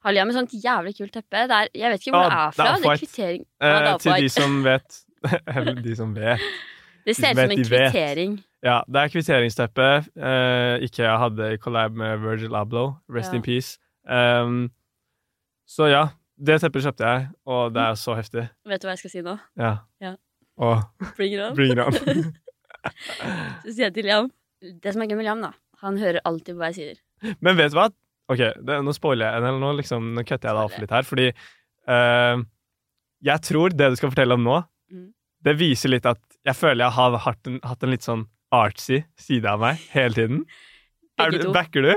har 0.04 0.26
med 0.26 0.34
sånt 0.36 0.54
jævlig 0.58 0.96
kult 0.98 1.14
teppe. 1.14 1.44
Det 1.48 1.58
er, 1.60 1.68
jeg 1.78 1.92
vet 1.94 2.02
ikke 2.08 2.16
hvor 2.16 2.26
Ah, 2.26 2.32
det 2.32 2.40
er 2.40 2.56
fra. 2.58 2.72
Det 2.82 2.90
er 2.90 3.04
kvittering. 3.04 3.44
Eh, 3.62 3.68
Ja, 3.70 3.80
det 3.80 3.92
er 3.92 3.98
til 4.04 4.24
de 4.24 4.30
som 4.34 4.64
vet 4.66 4.98
Eller 5.56 5.78
de 5.84 5.96
som 5.96 6.16
vet. 6.16 6.48
Det 7.06 7.16
ser 7.16 7.32
ut 7.32 7.40
som 7.40 7.52
en 7.52 7.64
kvittering. 7.64 8.36
vet. 8.40 8.50
Ja, 8.64 8.78
det 8.88 9.02
er 9.02 9.12
kvitteringsteppet 9.12 10.06
uh, 10.16 10.78
Ikea 10.86 11.18
hadde 11.20 11.50
i 11.54 11.58
collab 11.60 11.98
med 12.00 12.22
Virgil 12.24 12.56
Abloh. 12.56 12.94
Rest 13.12 13.34
Ja. 13.34 13.38
in 13.38 13.44
peace. 13.44 13.78
Um, 14.08 14.72
så 15.68 15.90
ja, 15.92 16.04
det 16.40 16.62
teppet 16.64 16.84
kjøpte 16.86 17.08
jeg, 17.08 17.26
og 17.48 17.74
det 17.76 17.82
er 17.84 17.98
så 18.00 18.16
heftig. 18.16 18.46
Vet 18.68 18.82
du 18.84 18.88
hva 18.88 18.94
jeg 18.96 19.02
skal 19.04 19.12
si 19.14 19.22
nå? 19.26 19.36
Ja. 19.60 19.74
Ja. 20.04 20.14
Og 20.64 20.84
Bring 21.18 21.34
it 21.34 21.42
on. 21.42 21.56
bring 21.58 21.72
it 21.74 21.80
on. 21.82 21.94
Så 23.64 23.72
sier 23.74 23.86
jeg 23.88 23.94
til 23.96 24.06
Liam 24.06 24.28
Det 24.84 24.92
som 24.94 25.02
er 25.02 25.08
gøy 25.08 25.16
med 25.18 25.26
Liam, 25.26 25.40
da 25.42 25.54
Han 25.82 25.96
hører 26.02 26.20
alltid 26.28 26.54
på 26.54 26.60
hva 26.60 26.68
jeg 26.74 26.76
sier. 26.78 27.00
Men 27.44 27.56
vet 27.58 27.72
du 27.74 27.78
hva? 27.80 27.88
Ok, 28.32 28.42
det, 28.64 28.76
nå 28.86 28.94
spoiler 28.96 29.26
jeg, 29.30 29.40
eller 29.42 29.58
nå, 29.60 29.72
liksom, 29.80 30.12
nå 30.16 30.24
kutter 30.28 30.50
jeg 30.52 30.56
deg 30.56 30.64
off 30.68 30.76
litt 30.80 30.92
her, 30.96 31.04
fordi 31.08 31.26
uh, 31.92 32.44
jeg 33.28 33.44
tror 33.48 33.74
det 33.76 33.90
du 33.94 33.98
skal 34.00 34.14
fortelle 34.14 34.38
om 34.40 34.46
nå, 34.48 34.62
Mm. 34.94 35.08
det 35.48 35.54
viser 35.58 35.90
litt 35.90 36.06
at 36.06 36.20
jeg 36.46 36.54
føler 36.60 36.84
jeg 36.86 36.94
har 37.00 37.16
hatt 37.24 37.48
en, 37.50 37.56
hatt 37.66 37.84
en 37.84 37.90
litt 37.90 38.04
sånn 38.06 38.28
artsy 38.54 39.02
side 39.20 39.50
av 39.50 39.62
meg 39.64 39.82
hele 39.94 40.18
tiden. 40.18 40.44
Begge 41.20 41.40
du, 41.40 41.48
to. 41.48 41.54
backer 41.56 41.86
du? 41.86 41.94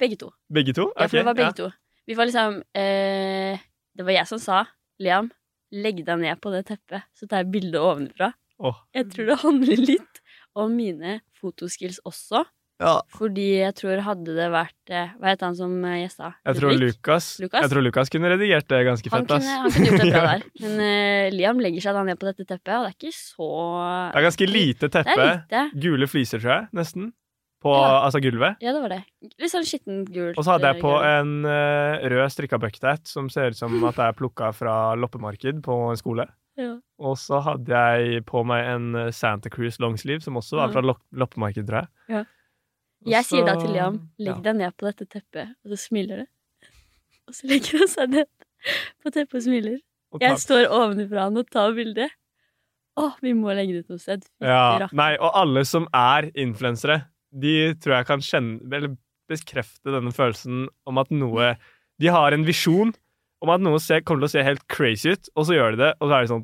Begge 0.00 0.18
to. 0.20 0.30
Begge 0.52 0.74
to? 0.76 0.88
Ja, 0.96 1.06
for 1.06 1.20
det 1.20 1.26
var 1.28 1.38
begge 1.38 1.56
to. 1.58 1.68
Vi 2.08 2.16
var 2.18 2.26
liksom 2.26 2.62
eh, 2.74 3.60
Det 3.94 4.06
var 4.06 4.16
jeg 4.16 4.26
som 4.26 4.40
sa 4.42 4.64
Liam, 5.00 5.30
legg 5.72 6.02
deg 6.04 6.20
ned 6.20 6.40
på 6.42 6.52
det 6.52 6.64
teppet, 6.68 7.06
så 7.16 7.28
tar 7.28 7.44
jeg 7.44 7.52
bilde 7.54 7.80
ovenfra. 7.80 8.32
Oh. 8.60 8.76
Jeg 8.92 9.06
tror 9.14 9.30
det 9.30 9.36
handler 9.40 9.80
litt 9.80 10.18
om 10.58 10.74
mine 10.76 11.20
fotoskills 11.40 12.02
også. 12.04 12.42
Ja. 12.80 12.94
Fordi 13.12 13.46
jeg 13.60 13.74
tror 13.76 14.00
hadde 14.06 14.32
det 14.38 14.46
vært 14.54 14.88
eh, 14.96 15.10
Hva 15.20 15.34
het 15.34 15.42
han 15.44 15.54
som 15.58 15.74
eh, 15.84 15.98
gjesta? 16.00 16.30
Jeg 16.48 16.56
tror 16.56 16.72
Lukas, 16.80 17.26
Lukas? 17.42 17.60
jeg 17.66 17.72
tror 17.74 17.84
Lukas 17.84 18.08
kunne 18.14 18.30
redigert 18.32 18.68
det 18.72 18.78
ganske 18.88 19.12
han 19.12 19.26
fett, 19.26 19.34
ass. 19.36 19.44
kunne, 19.44 19.60
han 19.60 19.74
kunne 19.74 19.90
gjort 19.90 20.00
det 20.00 20.10
bra 20.14 20.22
der. 20.32 20.44
Men 20.64 20.80
uh, 20.80 21.36
Liam 21.36 21.60
legger 21.60 21.84
seg 21.84 21.98
da 21.98 22.04
ned 22.08 22.20
på 22.22 22.30
dette 22.30 22.46
teppet, 22.48 22.72
og 22.78 22.86
det 22.86 22.90
er 22.90 22.96
ikke 22.96 23.12
så 23.18 23.50
Det 24.14 24.20
er 24.22 24.26
ganske 24.30 24.48
lite 24.48 24.90
teppe. 24.96 25.26
lite. 25.28 25.64
Gule 25.84 26.08
fliser, 26.08 26.40
tror 26.40 26.54
jeg, 26.56 26.70
nesten. 26.80 27.10
På 27.60 27.74
Ja. 27.76 28.06
altså 28.06 28.22
gulvet. 28.24 28.56
Ja, 28.64 28.72
det 28.72 28.80
var 28.80 28.88
det. 28.94 29.02
Litt 29.36 29.52
sånn 29.52 29.66
skittent 29.68 30.08
gult. 30.14 30.38
Og 30.40 30.46
så 30.46 30.54
hadde 30.56 30.70
jeg 30.72 30.80
på 30.80 30.94
gul. 30.96 31.04
en 31.04 31.34
uh, 31.44 32.00
rød 32.08 32.32
strikka 32.32 32.56
bucket 32.62 33.04
som 33.12 33.28
ser 33.28 33.52
ut 33.52 33.58
som 33.60 33.76
at 33.84 33.98
det 34.00 34.06
er 34.08 34.16
plukka 34.16 34.48
fra 34.56 34.94
loppemarked 34.96 35.60
på 35.66 35.76
en 35.92 36.00
skole. 36.00 36.24
ja. 36.56 36.78
Og 37.00 37.14
så 37.16 37.38
hadde 37.44 37.68
jeg 37.84 38.24
på 38.28 38.40
meg 38.44 38.66
en 38.68 39.12
Santa 39.16 39.48
Cruz 39.52 39.78
longsleeve, 39.80 40.20
som 40.24 40.36
også 40.36 40.58
var 40.58 40.72
fra 40.72 40.82
lop 40.84 40.98
loppemarked, 41.16 41.64
tror 41.68 41.78
jeg. 41.84 41.88
Ja. 42.12 42.24
Jeg 43.08 43.24
sier 43.24 43.46
da 43.46 43.54
til 43.56 43.72
Liam, 43.72 43.98
legg 44.20 44.42
deg 44.44 44.58
ned 44.58 44.76
på 44.76 44.88
dette 44.90 45.06
teppet, 45.08 45.54
og 45.64 45.72
så 45.72 45.78
smiler 45.88 46.24
det. 46.24 46.28
Og 47.30 47.36
så 47.36 47.48
legger 47.48 47.84
han 47.84 47.90
seg 47.90 48.16
ned 48.16 48.28
på 49.00 49.12
teppet 49.14 49.38
og 49.40 49.44
smiler. 49.46 49.78
Og 50.10 50.24
Jeg 50.24 50.40
står 50.42 50.66
ovenfra 50.74 51.28
han 51.28 51.38
og 51.38 51.48
tar 51.54 51.72
bilde. 51.76 52.08
Å, 53.00 53.06
vi 53.22 53.32
må 53.38 53.54
legge 53.56 53.76
det 53.78 53.84
ut 53.86 53.94
noe 53.94 54.02
sted. 54.02 54.24
Ja. 54.42 54.88
Nei, 54.96 55.12
og 55.22 55.30
alle 55.38 55.62
som 55.68 55.86
er 55.96 56.28
influensere, 56.34 57.04
de 57.30 57.72
tror 57.78 58.00
jeg 58.00 58.06
kan 58.08 58.24
kjenne 58.26 58.74
Eller 58.74 58.96
bekrefte 59.30 59.92
denne 59.94 60.10
følelsen 60.10 60.64
om 60.90 60.98
at 60.98 61.12
noe 61.14 61.52
De 62.02 62.08
har 62.10 62.34
en 62.34 62.42
visjon 62.42 62.90
om 63.40 63.52
at 63.54 63.62
noe 63.62 63.78
ser, 63.80 64.02
kommer 64.02 64.26
til 64.26 64.28
å 64.28 64.32
se 64.34 64.42
helt 64.44 64.64
crazy 64.68 65.14
ut, 65.14 65.30
og 65.38 65.46
så 65.48 65.54
gjør 65.54 65.76
de 65.76 65.80
det, 65.80 65.92
og 65.96 66.10
så 66.10 66.16
er 66.16 66.24
de 66.26 66.32
sånn 66.34 66.42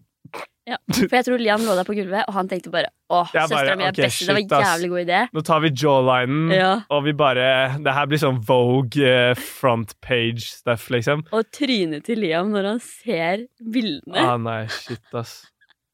Ja, 0.67 0.77
for 0.91 1.15
jeg 1.15 1.25
tror 1.29 1.39
Liam 1.39 1.63
lå 1.63 1.77
der 1.79 1.87
på 1.87 1.95
gulvet, 1.95 2.25
og 2.27 2.35
han 2.35 2.49
tenkte 2.51 2.73
bare 2.75 2.89
åh, 3.15 3.29
ja, 3.37 3.45
søstera 3.47 3.77
mi 3.79 3.85
er 3.87 3.93
okay, 3.95 4.09
best. 4.09 4.25
Det 4.27 4.35
var 4.35 4.41
en 4.43 4.65
jævlig 4.67 4.89
god 4.91 5.03
idé. 5.05 5.21
Nå 5.37 5.43
tar 5.47 5.61
vi 5.63 5.71
jawlinen, 5.71 6.51
Ja. 6.51 6.73
og 6.91 7.05
vi 7.07 7.13
bare 7.15 7.45
Det 7.85 7.95
her 7.95 8.07
blir 8.11 8.19
sånn 8.19 8.41
Vogue 8.49 9.07
eh, 9.07 9.35
front 9.39 9.95
page-stuff, 10.03 10.89
liksom. 10.91 11.23
Og 11.31 11.47
trynet 11.55 12.03
til 12.09 12.19
Liam 12.19 12.51
når 12.51 12.67
han 12.73 12.81
ser 12.83 13.47
bildene. 13.63 14.19
Ah, 14.19 14.37
nei, 14.43 14.65
shit, 14.67 15.07
ass. 15.15 15.45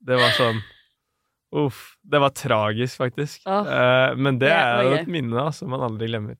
Det 0.00 0.16
var 0.16 0.32
sånn 0.40 0.62
Uff. 1.52 1.98
Det 2.00 2.16
var 2.18 2.30
tragisk, 2.32 2.96
faktisk. 2.96 3.42
Oh, 3.44 3.66
uh, 3.68 4.14
men 4.16 4.38
det 4.40 4.48
det 4.48 4.56
er 4.56 4.82
jo 4.86 4.94
et 5.02 5.10
minne 5.12 5.36
altså, 5.36 5.66
som 5.66 5.74
man 5.74 5.84
aldri 5.84 6.08
glemmer. 6.08 6.38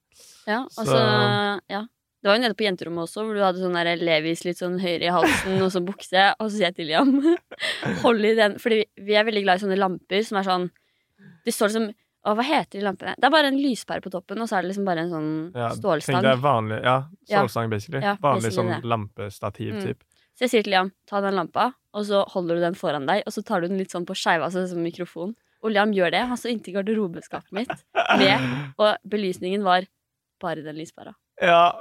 Ja, 0.48 0.62
og 0.64 0.70
Så- 0.72 0.86
så 0.88 1.60
Ja. 1.68 1.82
Det 2.22 2.28
var 2.30 2.36
jo 2.38 2.42
nede 2.44 2.54
på 2.54 2.62
jenterommet 2.64 3.02
også, 3.08 3.24
hvor 3.26 3.34
du 3.34 3.40
hadde 3.42 3.58
sånn 3.58 3.74
der 3.74 3.96
Levis 3.98 4.44
litt 4.46 4.56
sånn 4.60 4.76
høyere 4.78 5.08
i 5.08 5.10
halsen, 5.10 5.56
og 5.60 5.72
så 5.74 5.80
bukse. 5.82 6.26
Og 6.38 6.46
så 6.50 6.54
sier 6.54 6.68
jeg 6.70 6.76
til 6.76 6.86
Liam 6.92 7.10
Hold 8.04 8.24
i 8.28 8.34
den. 8.38 8.54
Fordi 8.62 8.84
vi- 9.02 9.16
er 9.18 9.24
veldig 9.26 9.42
glad 9.42 9.58
i 9.58 9.64
sånne 9.64 9.78
lamper 9.80 10.22
som 10.24 10.38
er 10.38 10.46
sånn 10.46 10.68
Det 11.44 11.52
står 11.54 11.72
liksom 11.72 11.88
Å, 12.22 12.36
hva 12.38 12.44
heter 12.46 12.78
de 12.78 12.84
lampene? 12.86 13.16
Det 13.18 13.26
er 13.26 13.30
bare 13.34 13.48
en 13.50 13.58
lyspære 13.58 14.00
på 14.04 14.10
toppen, 14.14 14.38
og 14.38 14.46
så 14.46 14.54
er 14.60 14.62
det 14.62 14.68
liksom 14.70 14.84
bare 14.86 15.02
en 15.02 15.10
sånn 15.10 15.30
Ja, 15.58 15.70
stålstang. 15.74 16.20
det 16.22 16.30
er 16.30 16.42
vanlig 16.44 16.78
Ja, 16.84 16.96
stålstang, 17.26 17.70
basically. 17.72 17.98
Ja, 18.06 18.12
vanlig 18.22 18.52
sånn 18.54 18.70
lampestativ, 18.86 19.72
Mm. 19.74 19.82
typ. 19.88 20.04
Så 20.38 20.44
jeg 20.46 20.50
sier 20.52 20.62
til 20.62 20.70
Liam 20.76 20.92
ta 21.10 21.20
den 21.20 21.34
lampa, 21.34 21.72
og 21.92 22.04
så 22.06 22.22
holder 22.30 22.54
du 22.54 22.60
den 22.62 22.74
foran 22.78 23.06
deg, 23.10 23.24
og 23.26 23.32
så 23.34 23.42
tar 23.44 23.60
du 23.60 23.66
den 23.66 23.78
litt 23.82 23.90
sånn 23.90 24.06
på 24.06 24.14
skeiva, 24.14 24.46
sånn 24.54 24.68
som 24.70 24.78
mikrofon. 24.78 25.34
Og 25.64 25.72
Liam 25.74 25.90
gjør 25.92 26.12
det. 26.14 26.22
Han 26.30 26.36
står 26.38 26.52
inntil 26.54 26.74
garderobeskapet 26.78 27.50
mitt 27.50 27.68
med, 28.22 28.72
og 28.78 28.96
belysningen 29.04 29.64
var 29.66 29.82
bare 30.40 30.62
den 30.62 30.76
lyspæra. 30.78 31.16
Ja, 31.42 31.72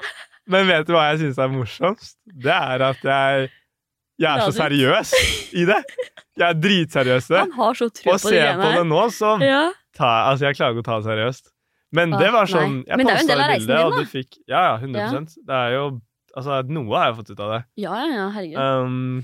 men 0.51 0.67
vet 0.69 0.85
du 0.87 0.93
hva 0.95 1.07
jeg 1.11 1.21
syns 1.23 1.39
er 1.41 1.49
morsomst? 1.53 2.17
Det 2.27 2.51
er 2.53 2.83
at 2.91 3.01
jeg 3.07 3.49
Jeg 4.21 4.29
er 4.37 4.43
så 4.45 4.53
seriøs 4.53 5.11
i 5.57 5.63
det. 5.65 5.79
Jeg 6.37 6.45
er 6.51 6.59
dritseriøs 6.61 7.29
i 7.31 7.33
det. 7.33 7.39
Han 7.47 7.55
har 7.57 7.73
så 7.79 7.87
tro 7.89 8.11
Og 8.13 8.19
ser 8.21 8.53
på 8.59 8.69
det 8.75 8.83
nå, 8.91 9.01
så 9.15 9.31
ta, 9.97 10.11
Altså, 10.29 10.45
jeg 10.49 10.59
klarer 10.59 10.75
ikke 10.77 10.83
å 10.85 10.89
ta 10.91 10.99
det 11.01 11.07
seriøst. 11.09 11.49
Men 11.91 12.13
det 12.15 12.29
var 12.31 12.47
sånn 12.47 12.77
Jeg 12.87 12.97
Men 13.01 13.07
det 13.09 13.15
jo 13.15 13.17
en 13.17 13.25
posta 13.25 13.33
del 13.33 13.41
av 13.43 13.49
det 13.51 13.57
bildet, 13.59 13.83
og 13.83 13.97
du 13.97 14.05
fikk 14.13 14.37
Ja, 14.47 14.61
ja, 14.69 14.77
100% 14.79 15.33
Det 15.47 15.57
er 15.57 15.73
jo 15.79 15.85
Altså, 16.37 16.61
noe 16.71 16.95
har 16.95 17.09
jeg 17.09 17.17
fått 17.17 17.31
ut 17.33 17.41
av 17.43 17.49
det. 17.51 17.61
ja, 17.83 17.95
ja, 17.99 18.11
ja, 18.15 18.27
herregud. 18.31 18.59
Um, 18.61 19.23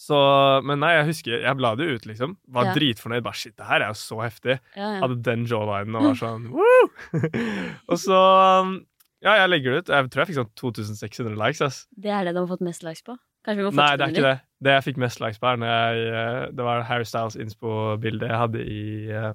så 0.00 0.16
Men 0.64 0.80
nei, 0.80 0.94
jeg 0.96 1.08
husker 1.10 1.42
Jeg 1.44 1.56
bla 1.58 1.74
det 1.76 1.88
ut, 1.90 2.06
liksom. 2.08 2.36
Var 2.48 2.70
Ja. 2.70 2.72
dritfornøyd. 2.78 3.22
Bare 3.26 3.36
shit, 3.36 3.56
det 3.56 3.66
her 3.68 3.82
er 3.84 3.90
jo 3.92 3.98
så 4.00 4.20
heftig. 4.24 4.56
Ja, 4.76 4.94
ja. 4.94 5.00
Hadde 5.02 5.18
den 5.26 5.44
jawlinen 5.50 5.98
og 6.00 6.06
var 6.08 6.16
sånn 6.24 6.46
woo! 6.54 6.88
og 7.90 7.98
så 8.00 8.20
um, 8.64 8.72
Ja, 9.20 9.34
jeg 9.42 9.50
legger 9.52 9.74
det 9.74 9.80
ut. 9.82 9.90
Jeg 9.92 10.12
tror 10.12 10.22
jeg 10.22 10.30
fikk 10.30 10.38
sånn 10.38 10.52
2600 10.56 11.36
likes. 11.36 11.60
ass. 11.64 11.82
Det 11.92 12.12
er 12.12 12.24
det 12.28 12.34
du 12.36 12.40
har 12.40 12.48
fått 12.48 12.64
mest 12.64 12.84
likes 12.86 13.04
på. 13.04 13.16
Kanskje 13.44 13.60
vi 13.62 13.66
må 13.66 13.72
Nei, 13.76 13.90
det 13.96 14.06
er 14.06 14.14
ikke 14.14 14.26
det. 14.26 14.38
Det 14.64 14.72
jeg 14.76 14.86
fikk 14.88 15.00
mest 15.00 15.20
likes 15.22 15.40
på, 15.40 15.48
er 15.48 15.60
når 15.60 15.70
jeg 15.72 16.08
eh, 16.20 16.40
Det 16.56 16.66
var 16.66 16.82
Harry 16.88 17.06
Styles 17.08 17.36
inspo-bildet 17.40 18.28
jeg 18.28 18.40
hadde 18.42 18.64
i 18.64 18.82
eh, 19.16 19.30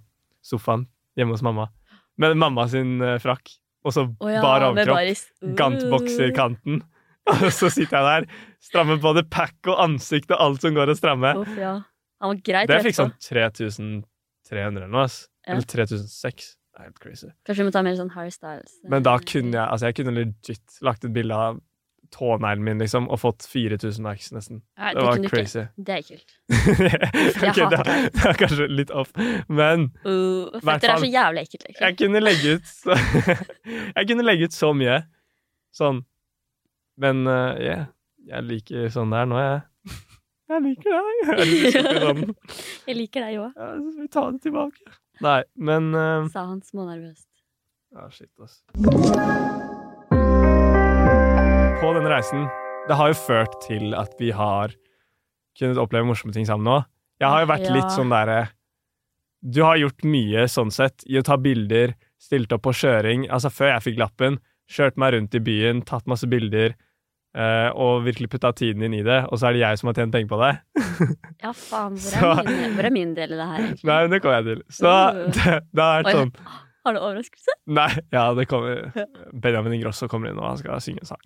sofaen 0.45 0.85
hjemme 1.17 1.37
hos 1.37 1.45
mamma. 1.45 1.69
Med 2.21 2.35
mamma 2.39 2.67
sin 2.71 2.99
eh, 3.01 3.17
frakk, 3.21 3.55
og 3.85 3.95
så 3.95 4.05
oh, 4.07 4.29
ja, 4.31 4.43
bar 4.45 4.67
overkropp. 4.69 5.25
Uh. 5.41 5.55
Gantbokserkanten. 5.57 6.83
Og 7.25 7.47
så 7.49 7.71
sitter 7.73 7.95
jeg 7.97 8.05
der, 8.05 8.41
strammer 8.61 8.99
både 9.01 9.23
pack 9.25 9.65
og 9.65 9.79
ansikt 9.81 10.29
og 10.29 10.43
alt 10.43 10.61
som 10.61 10.75
går 10.75 10.91
å 10.91 10.93
stramme. 10.93 11.31
Uff, 11.41 11.55
ja. 11.57 11.71
Han 12.21 12.35
var 12.35 12.41
greit 12.45 12.69
Det 12.69 12.75
jeg 12.77 12.85
fikk 12.91 12.97
sånn 12.99 13.15
3300 13.17 14.61
eller 14.67 14.85
noe, 14.85 15.07
ass. 15.07 15.15
Ja. 15.41 15.55
Eller 15.55 15.65
3006. 15.71 16.51
Det 16.75 16.81
er 16.81 16.89
helt 16.89 16.99
crazy. 16.99 17.27
Kanskje 17.47 17.63
vi 17.63 17.67
må 17.69 17.71
ta 17.71 17.81
mer 17.87 17.95
sånn 17.95 18.09
Harry 18.11 18.31
Styles. 18.35 18.73
Men 18.91 19.03
da 19.07 19.13
kunne 19.23 19.55
jeg 19.55 19.63
altså 19.71 19.87
jeg 19.87 19.95
kunne 20.01 20.11
legit 20.17 20.79
lagt 20.83 21.05
et 21.07 21.13
bilde 21.15 21.31
av 21.39 21.61
tåneglen 22.15 22.61
min, 22.63 22.77
liksom, 22.79 23.07
og 23.11 23.17
fått 23.19 23.43
4000 23.49 24.05
likes, 24.05 24.27
nesten. 24.35 24.59
Ja, 24.77 24.91
Det 24.93 25.03
var 25.03 25.17
crazy. 25.23 25.25
ikke. 25.25 25.31
crazy. 25.31 25.63
Det 25.87 25.95
er 25.95 26.03
kult. 26.05 26.35
Ok, 27.35 27.39
hater 27.41 27.69
det, 27.71 27.79
er- 27.79 28.09
det 28.13 28.25
er 28.29 28.37
kanskje 28.39 28.67
litt 28.71 28.91
off, 28.91 29.09
men 29.49 29.87
Uh, 30.05 30.51
Føtter 30.61 30.93
er 30.93 31.01
så 31.01 31.09
jævlig 31.09 31.41
ekkelt. 31.47 31.63
liksom. 31.67 31.81
jeg 31.87 31.97
kunne 31.97 32.21
legge 32.23 32.53
ut 32.55 32.67
så, 32.69 32.97
Jeg 33.97 34.07
kunne 34.11 34.23
legge 34.27 34.45
ut 34.51 34.53
så 34.55 34.69
mye. 34.77 34.99
Sånn. 35.75 36.03
Men 37.01 37.25
uh, 37.27 37.55
yeah, 37.59 37.85
jeg 38.29 38.43
liker 38.51 38.91
sånn 38.93 39.11
det 39.11 39.23
er 39.23 39.31
nå, 39.31 39.39
jeg. 39.41 39.61
Jeg 40.53 40.61
liker 40.61 40.93
deg. 40.93 41.39
Jeg 41.39 41.47
liker 41.49 41.99
sånn. 42.05 42.19
Jeg 42.85 42.95
liker 42.99 43.23
deg 43.25 43.39
òg, 43.41 43.55
Ja, 43.57 43.71
vi 43.97 44.07
tar 44.13 44.31
det 44.35 44.43
tilbake. 44.45 44.93
Nei, 45.23 45.43
men 45.55 45.93
uh, 45.95 46.25
sa 46.33 46.43
han 46.49 46.61
smånervøst. 46.65 47.27
Ja, 47.95 48.09
shit, 48.11 48.31
ass. 48.43 48.59
På 51.79 51.91
denne 51.95 52.09
reisen 52.11 52.47
Det 52.89 52.97
har 52.99 53.11
jo 53.11 53.17
ført 53.17 53.55
til 53.65 53.95
at 53.97 54.13
vi 54.19 54.31
har 54.35 54.73
kunnet 55.55 55.79
oppleve 55.79 56.07
morsomme 56.09 56.35
ting 56.35 56.45
sammen 56.47 56.67
nå. 56.67 56.81
Jeg 57.21 57.31
har 57.31 57.45
jo 57.45 57.49
vært 57.53 57.67
Ja. 57.69 57.73
litt 57.77 57.91
sånn 57.95 58.11
derre 58.11 58.49
Du 59.45 59.61
har 59.63 59.77
gjort 59.79 60.03
mye 60.03 60.43
sånn 60.51 60.71
sett 60.73 61.03
i 61.07 61.15
å 61.19 61.23
ta 61.23 61.37
bilder, 61.37 61.93
stilt 62.19 62.51
opp 62.51 62.63
på 62.65 62.73
kjøring. 62.73 63.27
Altså, 63.29 63.51
før 63.53 63.75
jeg 63.75 63.83
fikk 63.85 63.99
lappen, 64.01 64.39
kjørt 64.67 64.97
meg 64.97 65.13
rundt 65.13 65.35
i 65.37 65.39
byen, 65.39 65.83
tatt 65.85 66.07
masse 66.09 66.25
bilder. 66.25 66.73
Eh, 67.35 67.69
og 67.75 68.05
virkelig 68.07 68.29
putta 68.31 68.51
tiden 68.55 68.83
din 68.85 68.95
i 68.97 69.03
det, 69.05 69.21
og 69.29 69.39
så 69.39 69.49
er 69.49 69.57
det 69.57 69.63
jeg 69.65 69.79
som 69.81 69.91
har 69.91 69.97
tjent 69.99 70.15
penger 70.15 70.31
på 70.31 70.41
det. 70.43 70.53
Ja, 71.43 71.51
faen, 71.51 71.97
hvor 71.99 72.39
er, 72.39 72.45
min, 72.47 72.75
hvor 72.77 72.87
er 72.87 72.93
min 72.95 73.09
del 73.17 73.33
i 73.35 73.37
det 73.37 73.45
her, 73.49 73.63
egentlig? 73.65 73.85
Nei, 73.89 73.97
men 74.05 74.13
det 74.15 74.21
kommer 74.23 74.37
jeg 74.39 74.45
til. 74.47 74.61
Så 74.73 74.93
Uh. 74.95 75.25
det, 75.35 75.57
det 75.75 75.83
har 75.83 76.05
vært 76.05 76.15
sånn 76.15 76.31
Har 76.85 76.95
du 76.95 76.99
overraskelse? 77.01 77.55
Nei, 77.75 77.89
ja, 78.13 78.23
det 78.37 78.45
kommer 78.49 79.05
Benjamin 79.43 79.75
Ingrosso 79.77 80.07
kommer 80.09 80.31
inn, 80.31 80.39
og 80.39 80.47
han 80.47 80.61
skal 80.61 80.81
synge 80.85 81.03
en 81.03 81.11
sang. 81.11 81.21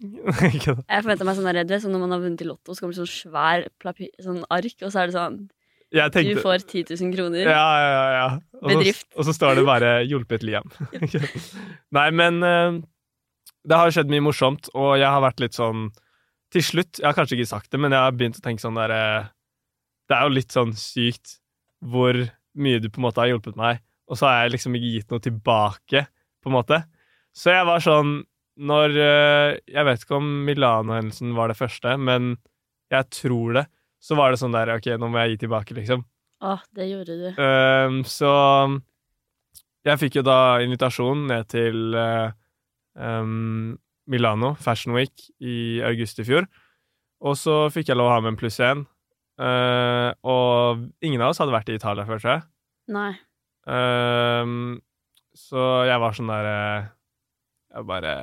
Jeg 0.49 1.03
forventa 1.05 1.27
meg 1.27 1.37
sånn 1.39 1.51
redd, 1.59 1.71
som 1.77 1.85
sånn 1.87 1.95
når 1.97 2.03
man 2.07 2.15
har 2.17 2.25
vunnet 2.25 2.43
i 2.43 2.49
Lotto, 2.49 2.73
så 2.73 2.83
kommer 2.83 2.97
det 2.97 3.03
sånn 3.03 3.13
svær 3.13 3.65
plapi, 3.79 4.09
sånn 4.23 4.41
ark, 4.49 4.77
og 4.81 4.91
så 4.93 5.03
er 5.03 5.11
det 5.11 5.17
sånn 5.19 5.39
jeg 5.89 6.11
Du 6.13 6.37
får 6.37 6.61
10 6.69 6.83
000 7.01 7.13
kroner. 7.15 7.47
Ja, 7.49 7.67
ja, 7.81 8.03
ja. 8.13 8.25
Og 8.61 8.67
Bedrift. 8.75 9.07
så, 9.09 9.15
og 9.17 9.25
så 9.25 9.33
står 9.33 9.55
det 9.57 9.63
bare 9.65 9.87
'hjulpet 10.05 10.43
Liam'. 10.45 10.69
Nei, 11.97 12.09
men 12.13 12.43
eh, 12.45 12.77
det 13.67 13.79
har 13.79 13.91
skjedd 13.93 14.11
mye 14.11 14.23
morsomt, 14.23 14.69
og 14.77 14.93
jeg 14.99 15.09
har 15.09 15.23
vært 15.23 15.43
litt 15.43 15.57
sånn 15.57 15.89
Til 16.53 16.63
slutt, 16.65 16.97
jeg 16.97 17.05
har 17.05 17.17
kanskje 17.17 17.37
ikke 17.37 17.51
sagt 17.51 17.71
det, 17.73 17.79
men 17.81 17.93
jeg 17.93 18.01
har 18.01 18.15
begynt 18.15 18.39
å 18.39 18.43
tenke 18.45 18.63
sånn 18.63 18.79
der 18.79 18.93
eh, 18.95 19.27
Det 20.09 20.15
er 20.17 20.25
jo 20.25 20.35
litt 20.37 20.55
sånn 20.55 20.73
sykt 20.77 21.37
hvor 21.79 22.17
mye 22.59 22.79
du 22.83 22.89
på 22.91 22.99
en 22.99 23.05
måte 23.05 23.21
har 23.21 23.29
hjulpet 23.29 23.55
meg, 23.55 23.77
og 24.11 24.17
så 24.19 24.27
har 24.27 24.41
jeg 24.43 24.57
liksom 24.57 24.73
ikke 24.75 24.89
gitt 24.97 25.13
noe 25.13 25.23
tilbake, 25.23 26.01
på 26.43 26.49
en 26.49 26.55
måte. 26.57 26.79
Så 27.31 27.53
jeg 27.53 27.67
var 27.69 27.83
sånn 27.83 28.17
Når 28.59 28.95
eh, 28.99 29.51
Jeg 29.69 29.87
vet 29.87 30.03
ikke 30.03 30.17
om 30.17 30.29
Milano-hendelsen 30.47 31.31
var 31.37 31.51
det 31.51 31.59
første, 31.59 31.95
men 31.95 32.33
jeg 32.91 33.05
tror 33.13 33.53
det. 33.59 33.65
Så 34.01 34.17
var 34.19 34.33
det 34.33 34.41
sånn 34.41 34.55
der 34.55 34.73
Ok, 34.73 34.89
nå 34.99 35.07
må 35.11 35.21
jeg 35.21 35.35
gi 35.35 35.43
tilbake, 35.45 35.77
liksom. 35.77 36.03
Åh, 36.41 36.61
det 36.75 36.87
gjorde 36.89 37.15
du. 37.19 37.27
Um, 37.39 38.01
så 38.07 38.31
jeg 39.87 39.99
fikk 40.01 40.19
jo 40.19 40.23
da 40.27 40.59
invitasjon 40.63 41.25
ned 41.29 41.47
til 41.51 41.95
eh, 41.95 42.31
ehm, 42.99 43.77
Milano 44.09 44.53
Fashion 44.59 44.95
Week 44.97 45.27
i 45.39 45.79
august 45.85 46.19
i 46.21 46.27
fjor. 46.27 46.47
Og 47.19 47.35
så 47.37 47.65
fikk 47.73 47.91
jeg 47.91 47.99
lov 47.99 48.09
å 48.09 48.15
ha 48.15 48.21
med 48.23 48.33
en 48.33 48.39
pluss 48.39 48.59
én. 48.63 48.85
Uh, 49.39 50.11
og 50.27 50.87
ingen 51.05 51.21
av 51.23 51.31
oss 51.31 51.39
hadde 51.39 51.55
vært 51.55 51.69
i 51.71 51.77
Italia 51.77 52.03
før, 52.07 52.19
tror 52.19 52.33
jeg. 52.33 52.45
Nei. 52.91 53.11
Um, 53.69 54.79
så 55.37 55.65
jeg 55.87 56.01
var 56.01 56.15
sånn 56.17 56.31
der 56.31 56.47
eh, 56.49 56.87
Jeg 57.69 57.85
bare 57.85 58.13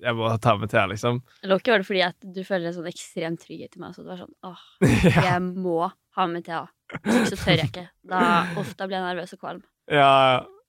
Jeg 0.00 0.16
må 0.16 0.30
ta 0.40 0.54
med 0.56 0.70
Thea, 0.72 0.86
liksom. 0.88 1.18
Ikke 1.44 1.74
var 1.74 1.82
det 1.82 1.88
fordi 1.90 2.02
at 2.06 2.24
du 2.24 2.40
føler 2.46 2.70
en 2.70 2.76
sånn 2.78 2.88
ekstrem 2.88 3.36
trygghet 3.40 3.76
i 3.76 3.82
meg, 3.82 3.92
så 3.94 4.02
du 4.02 4.10
var 4.10 4.22
sånn 4.22 4.32
åh, 4.48 4.64
ja, 5.04 5.26
jeg 5.28 5.44
må 5.44 5.90
ha 6.16 6.26
med 6.30 6.46
Thea. 6.46 6.64
Hvis 7.04 7.20
ikke 7.20 7.30
så 7.34 7.40
tør 7.42 7.60
jeg 7.60 7.70
ikke. 7.70 7.86
Da, 8.08 8.20
ofte 8.62 8.88
blir 8.88 8.98
jeg 8.98 9.06
nervøs 9.10 9.36
og 9.36 9.42
kvalm. 9.44 9.64
ja 9.92 10.10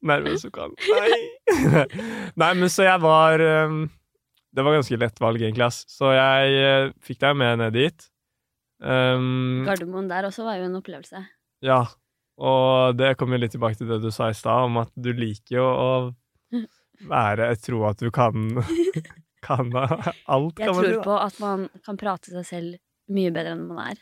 nervøs 0.05 0.45
og 0.47 0.53
kan. 0.53 0.73
Nei. 0.91 1.19
Nei, 2.41 2.51
men 2.59 2.69
så 2.69 2.85
jeg 2.85 3.01
var 3.01 3.39
ehm, 3.41 3.87
Det 4.53 4.63
var 4.65 4.75
ganske 4.77 4.97
lett 5.01 5.19
valg, 5.23 5.41
egentlig, 5.41 5.65
ass. 5.67 5.83
Så 5.89 6.11
jeg 6.15 6.57
eh, 6.61 6.91
fikk 7.05 7.19
deg 7.23 7.37
med 7.39 7.59
ned 7.63 7.73
dit. 7.77 8.07
Um, 8.77 9.63
Gardermoen 9.65 10.05
der 10.09 10.27
også 10.29 10.43
var 10.45 10.59
jo 10.59 10.67
en 10.69 10.77
opplevelse. 10.81 11.23
ja. 11.65 11.83
Og 12.37 12.93
det 12.93 13.15
kommer 13.17 13.39
litt 13.41 13.49
tilbake 13.55 13.79
til 13.79 13.87
det 13.89 13.95
du 14.03 14.11
sa 14.13 14.27
i 14.29 14.35
stad, 14.37 14.67
om 14.67 14.75
at 14.77 14.91
du 14.93 15.07
liker 15.17 15.55
jo 15.55 15.63
å 15.65 15.87
være 17.09 17.47
Tro 17.65 17.79
at 17.89 17.97
du 17.97 18.11
kan 18.13 18.51
Kan 19.47 19.71
alt, 19.73 20.59
Jeg 20.59 20.67
kan 20.67 20.75
man 20.75 20.83
si. 20.85 20.91
tror 20.91 21.01
på 21.07 21.15
at 21.17 21.39
man 21.41 21.63
kan 21.85 21.97
prate 21.97 22.29
seg 22.35 22.45
selv 22.45 22.77
mye 23.09 23.31
bedre 23.33 23.55
enn 23.55 23.63
man 23.71 23.81
er. 23.87 23.97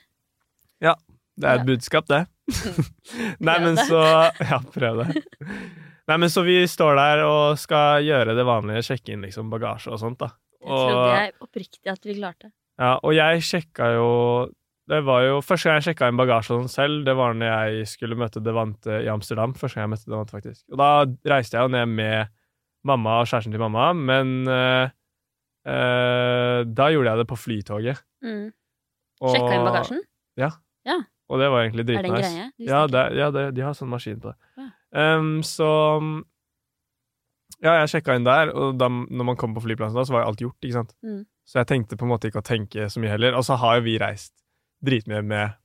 Ja. 0.83 0.97
Det 1.39 1.47
er 1.47 1.61
et 1.61 1.67
budskap, 1.67 2.07
det. 2.11 2.21
Nei, 3.43 3.55
men 3.63 3.75
så 3.87 4.01
Ja, 4.43 4.59
prøv 4.71 5.01
det. 5.05 5.23
Nei, 6.05 6.17
men 6.21 6.29
så 6.29 6.43
vi 6.45 6.59
står 6.69 6.99
der 6.99 7.23
og 7.25 7.57
skal 7.57 8.03
gjøre 8.05 8.35
det 8.37 8.45
vanlige, 8.45 8.83
sjekke 8.85 9.15
inn 9.15 9.23
liksom 9.25 9.49
bagasje 9.49 9.89
og 9.93 9.97
sånt, 10.01 10.19
da. 10.21 10.29
Jeg 10.61 10.69
trodde 10.69 10.99
Og, 10.99 11.09
jeg 11.15 11.33
oppriktig 11.45 11.91
at 11.91 12.05
vi 12.05 12.15
klarte. 12.19 12.51
ja, 12.81 12.91
og 13.01 13.13
jeg 13.13 13.41
sjekka 13.45 13.89
jo 13.93 14.07
Det 14.89 14.99
var 15.05 15.23
jo 15.25 15.39
Første 15.41 15.69
gang 15.69 15.79
jeg 15.79 15.85
sjekka 15.89 16.07
inn 16.09 16.17
bagasje 16.17 16.53
og 16.53 16.63
sånn 16.63 16.69
selv, 16.73 17.05
det 17.07 17.15
var 17.17 17.33
når 17.33 17.49
jeg 17.49 17.87
skulle 17.89 18.17
møte 18.17 18.41
Devante 18.45 18.99
i 19.01 19.09
Amsterdam. 19.09 19.53
Første 19.57 19.79
gang 19.79 19.87
jeg 19.87 19.93
møtte 19.95 20.11
Devante, 20.11 20.35
faktisk. 20.37 20.61
Og 20.69 20.77
da 20.77 20.89
reiste 21.33 21.57
jeg 21.57 21.65
jo 21.65 21.73
ned 21.73 21.89
med 21.89 22.29
mamma 22.85 23.15
og 23.23 23.25
kjæresten 23.31 23.55
til 23.55 23.63
mamma, 23.65 23.87
men 23.97 24.45
øh, 24.45 24.89
øh, 25.65 26.59
da 26.69 26.89
gjorde 26.93 27.09
jeg 27.09 27.17
det 27.23 27.27
på 27.31 27.35
flytoget. 27.39 28.03
Mm. 28.21 28.51
Og, 29.21 29.31
Sjekka 29.33 29.55
inn 29.57 29.65
bagasjen? 29.65 30.03
Ja, 30.37 30.51
Og 31.29 31.39
det 31.41 31.49
var 31.49 31.63
egentlig 31.63 31.81
Er 31.89 32.03
det 32.05 32.11
en 32.11 32.17
greie? 32.19 32.49
Ja, 32.61 32.85
det, 32.85 33.03
ja 33.17 33.31
det, 33.33 33.45
de 33.57 33.63
har 33.65 33.73
sånn 33.73 33.89
maskin 33.89 34.19
på 34.21 34.29
det. 34.33 34.37
Ja. 34.61 34.64
Ehm, 34.95 35.37
så 35.45 35.69
Ja, 37.63 37.79
jeg 37.81 37.89
sjekka 37.93 38.15
inn 38.17 38.25
der, 38.27 38.51
og 38.53 38.75
da 38.77 38.89
når 38.91 39.25
man 39.31 39.37
kom 39.39 39.53
på 39.55 39.63
flyplassen, 39.63 39.95
da, 39.97 40.03
så 40.05 40.13
var 40.13 40.25
jo 40.25 40.31
alt 40.31 40.41
gjort. 40.43 40.57
ikke 40.61 40.75
sant? 40.75 40.91
Mm. 41.05 41.21
Så 41.47 41.61
jeg 41.61 41.69
tenkte 41.69 41.97
på 41.97 42.05
en 42.05 42.11
måte 42.11 42.29
ikke 42.29 42.41
å 42.41 42.45
tenke 42.45 42.89
så 42.91 43.01
mye 43.01 43.13
heller. 43.13 43.37
Og 43.37 43.45
så 43.47 43.55
har 43.61 43.77
jo 43.79 43.85
vi 43.85 43.95
reist 44.01 44.33
dritmye 44.85 45.21
med 45.25 45.55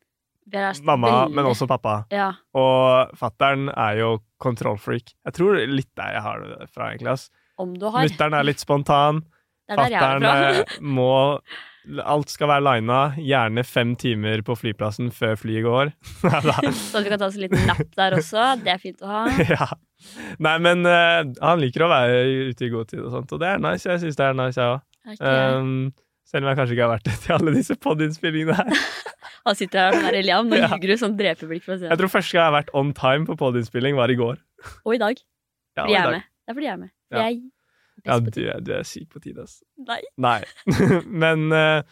mamma, 0.86 1.28
men 1.28 1.48
også 1.48 1.66
pappa. 1.70 2.04
Ja. 2.14 2.30
Og 2.56 3.12
fattern 3.18 3.68
er 3.74 3.98
jo 4.00 4.10
kontrollfreak. 4.42 5.12
Jeg 5.26 5.36
tror 5.36 5.60
litt 5.68 5.90
der 5.98 6.16
jeg 6.16 6.24
har 6.24 6.44
det 6.46 6.70
fra, 6.70 6.90
egentlig. 6.92 7.14
ass. 7.16 7.28
Om 7.60 7.74
du 7.78 7.88
har. 7.90 8.06
Mutter'n 8.06 8.38
er 8.38 8.46
litt 8.48 8.62
spontan. 8.62 9.22
Er 9.70 9.78
er 9.78 9.92
Fattern 9.92 10.24
eh, 10.26 10.78
må 10.80 11.12
Alt 12.04 12.32
skal 12.32 12.50
være 12.50 12.64
lina. 12.66 12.98
Gjerne 13.16 13.64
fem 13.64 13.94
timer 13.98 14.42
på 14.46 14.56
flyplassen 14.58 15.08
før 15.14 15.38
flyet 15.40 15.64
går. 15.64 15.92
Så 16.76 17.00
du 17.00 17.06
vi 17.06 17.12
kan 17.12 17.20
ta 17.22 17.28
oss 17.30 17.38
en 17.38 17.46
liten 17.46 17.64
napp 17.68 17.88
der 17.96 18.18
også. 18.18 18.50
Det 18.60 18.74
er 18.74 18.82
fint 18.82 19.00
å 19.04 19.08
ha. 19.10 19.22
ja. 19.54 19.70
Nei, 20.40 20.54
men 20.64 20.84
uh, 20.88 21.24
han 21.40 21.60
liker 21.62 21.86
å 21.86 21.90
være 21.92 22.20
ute 22.52 22.68
i 22.68 22.70
god 22.72 22.92
tid 22.92 23.02
og 23.04 23.14
sånt, 23.16 23.32
og 23.36 23.42
det 23.42 23.50
er 23.54 23.64
nice. 23.64 23.88
Jeg 23.88 24.02
syns 24.04 24.20
det 24.20 24.28
er 24.28 24.38
nice, 24.38 24.60
jeg 24.60 24.76
òg. 24.76 24.86
Okay. 25.14 25.56
Um, 25.56 25.90
Selv 26.30 26.44
om 26.46 26.52
jeg 26.52 26.60
kanskje 26.60 26.76
ikke 26.76 26.84
har 26.86 26.92
vært 26.92 27.08
det 27.08 27.16
til 27.24 27.34
alle 27.34 27.54
disse 27.56 27.76
pod-innspillingene 27.80 28.56
her. 28.60 28.84
Han 29.48 29.56
sitter 29.56 29.88
her 29.88 29.96
der 30.04 30.18
Eliam, 30.20 30.50
nå 30.50 30.58
ljuger 30.60 30.92
du 30.92 31.00
sånn 31.00 31.16
dreperblikk 31.16 31.64
fra 31.64 31.78
Jeg 31.80 31.96
tror 31.96 32.12
første 32.12 32.36
gang 32.36 32.42
jeg 32.42 32.50
har 32.50 32.56
vært 32.58 32.74
on 32.76 32.92
time 32.96 33.24
på 33.26 33.38
pod-innspilling, 33.40 33.96
var 33.98 34.12
i 34.12 34.18
går. 34.20 34.36
Og 34.84 34.94
i 34.94 35.00
dag. 35.00 35.22
Ja, 35.78 35.86
Fordi 35.86 35.96
jeg 35.96 36.04
og 36.04 36.10
er 36.10 36.18
med. 36.18 36.28
Det 36.28 36.52
er 36.52 36.58
fordi 36.58 36.68
jeg 36.68 36.74
er 36.74 36.82
med. 36.82 36.92
Ja. 37.10 37.22
Jeg 37.24 37.24
er 37.24 37.40
Ja, 38.06 38.18
du, 38.20 38.30
du 38.30 38.72
er 38.74 38.82
syk 38.88 39.08
på 39.12 39.20
tide, 39.22 39.42
ass. 39.42 39.62
Nei. 39.78 40.00
Nei. 40.16 40.42
Men 41.24 41.50
eh, 41.52 41.82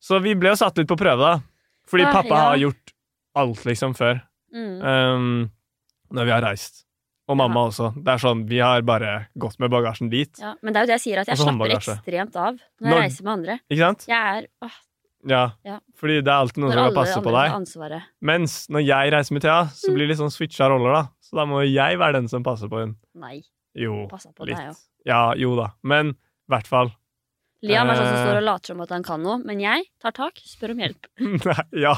Så 0.00 0.20
vi 0.22 0.34
ble 0.34 0.50
jo 0.52 0.56
satt 0.60 0.76
litt 0.80 0.88
på 0.88 0.96
prøve, 1.00 1.18
da. 1.20 1.40
Fordi 1.90 2.04
Ah, 2.06 2.12
pappa 2.12 2.28
ja. 2.36 2.42
har 2.50 2.56
gjort 2.62 2.92
alt, 3.40 3.64
liksom, 3.66 3.94
før. 3.98 4.20
Mm. 4.54 4.76
Um, 4.82 5.50
når 6.12 6.24
vi 6.26 6.30
har 6.34 6.42
reist. 6.42 6.84
Og 7.30 7.36
mamma 7.38 7.68
også. 7.68 7.92
Det 8.02 8.10
er 8.10 8.18
sånn, 8.18 8.40
Vi 8.50 8.58
har 8.58 8.82
bare 8.82 9.28
gått 9.38 9.58
med 9.62 9.70
bagasjen 9.70 10.08
dit. 10.10 10.32
Ja, 10.42 10.54
men 10.62 10.72
det 10.74 10.80
er 10.80 10.82
jo 10.86 10.90
det 10.90 10.96
jeg 10.98 11.02
sier, 11.04 11.20
at 11.22 11.28
jeg 11.30 11.36
slapper 11.38 11.52
håndbagasje. 11.52 11.94
ekstremt 12.00 12.34
av 12.36 12.54
når, 12.56 12.88
Når- 12.88 12.90
jeg 12.96 13.02
reiser 13.10 13.24
med 13.28 13.32
andre. 13.38 13.58
Ikke 13.70 13.84
sant? 13.84 14.06
Jeg 14.10 14.38
er 14.40 14.48
åh, 14.66 14.78
Ja. 15.30 15.42
Ja. 15.64 15.78
Fordi 16.00 16.16
det 16.24 16.28
er 16.32 16.38
alltid 16.40 16.58
noen 16.62 16.70
Når 16.72 16.78
som 16.78 16.84
alle 16.88 16.96
passe 16.96 17.20
på 17.20 17.30
deg. 17.30 17.50
har 17.50 17.58
ansvaret. 17.60 18.02
Mens 18.22 18.54
når 18.72 18.82
jeg 18.86 19.12
reiser 19.12 19.32
med 19.36 19.42
Thea, 19.42 19.60
Mm. 19.64 19.70
så 19.76 19.94
blir 19.94 20.06
det 20.06 20.08
litt 20.08 20.18
sånn 20.18 20.32
switcha 20.32 20.68
roller, 20.72 20.92
da. 20.94 21.02
Så 21.20 21.36
da 21.36 21.44
må 21.46 21.60
jeg 21.62 21.98
være 21.98 22.12
den 22.14 22.28
som 22.28 22.42
passer 22.42 22.68
på 22.72 22.80
henne. 22.80 22.96
Nei. 23.14 23.42
Jo, 23.76 24.08
Passa 24.08 24.32
på 24.32 24.46
deg 24.46 24.56
litt. 24.56 24.66
òg. 24.72 24.76
Ja, 25.08 25.32
jo 25.38 25.54
da. 25.56 25.70
Men 25.82 26.10
i 26.14 26.52
hvert 26.52 26.66
fall. 26.68 26.90
Liam 27.62 27.90
er 27.92 27.98
sånn 27.98 28.06
som 28.08 28.16
Eh. 28.16 28.24
står 28.24 28.36
og 28.38 28.44
later 28.46 28.66
som 28.72 28.80
at 28.80 28.88
han 28.94 29.02
kan 29.04 29.20
noe, 29.22 29.36
men 29.44 29.60
jeg 29.60 29.84
tar 30.00 30.12
tak, 30.16 30.38
spør 30.48 30.70
om 30.72 30.78
hjelp. 30.80 31.08
Nei, 31.44 31.64
ja. 31.82 31.92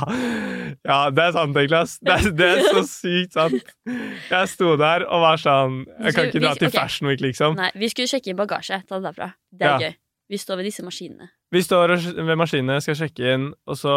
ja, 0.82 0.96
det 1.14 1.22
er 1.22 1.32
sant, 1.36 1.54
Niklas. 1.54 1.98
Det 2.02 2.16
er, 2.16 2.30
det 2.34 2.48
er 2.48 2.62
så 2.66 2.82
sykt 2.90 3.36
sant. 3.38 3.70
Jeg 3.86 4.48
sto 4.50 4.72
der 4.80 5.04
og 5.06 5.22
var 5.22 5.38
sånn 5.38 5.84
Jeg 6.02 6.16
kan 6.16 6.26
ikke 6.32 6.42
dra 6.42 6.54
til. 6.58 6.72
Fashion 6.74 7.06
Week, 7.12 7.22
liksom. 7.22 7.54
Nei, 7.60 7.70
vi 7.78 7.88
skulle 7.94 8.10
sjekke 8.10 8.32
inn 8.34 8.40
bagasje. 8.42 8.80
Ta 8.88 8.98
det 8.98 9.06
derfra. 9.12 9.30
Det 9.54 9.68
er 9.68 9.70
Ja. 9.70 9.78
gøy. 9.86 9.94
Vi 10.32 10.38
står 10.40 10.56
ved 10.56 10.64
disse 10.66 10.82
maskinene. 10.82 11.30
Vi 11.52 11.60
står 11.62 11.94
ved 12.26 12.36
maskinene, 12.40 12.80
skal 12.82 12.94
sjekke 12.98 13.34
inn, 13.34 13.50
og 13.68 13.76
så 13.78 13.92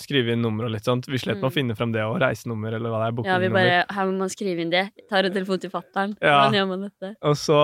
skrive 0.00 0.32
inn 0.34 0.42
nummer 0.42 0.66
og 0.66 0.72
litt 0.74 0.84
sånt. 0.88 1.06
Vi 1.06 1.18
slipper 1.22 1.44
Mm. 1.46 1.50
å 1.50 1.52
finne 1.54 1.76
frem 1.78 1.92
det 1.94 2.02
og 2.02 2.18
reisenummer 2.20 2.74
eller 2.74 2.90
hva 2.90 2.98
det 3.04 3.06
er. 3.24 3.30
Ja, 3.30 3.38
vi 3.38 3.48
bare, 3.54 3.84
Her 3.88 4.06
må 4.10 4.18
man 4.18 4.28
skrive 4.32 4.60
inn 4.64 4.70
det. 4.70 4.90
Tar 5.08 5.24
en 5.28 5.32
telefon 5.32 5.60
til 5.62 5.70
fatter'n. 5.70 6.16
Ja. 6.20 6.40
Hvordan 6.48 6.58
gjør 6.58 6.68
man 6.72 6.82
dette? 6.90 7.14
Og 7.22 7.34
så 7.38 7.60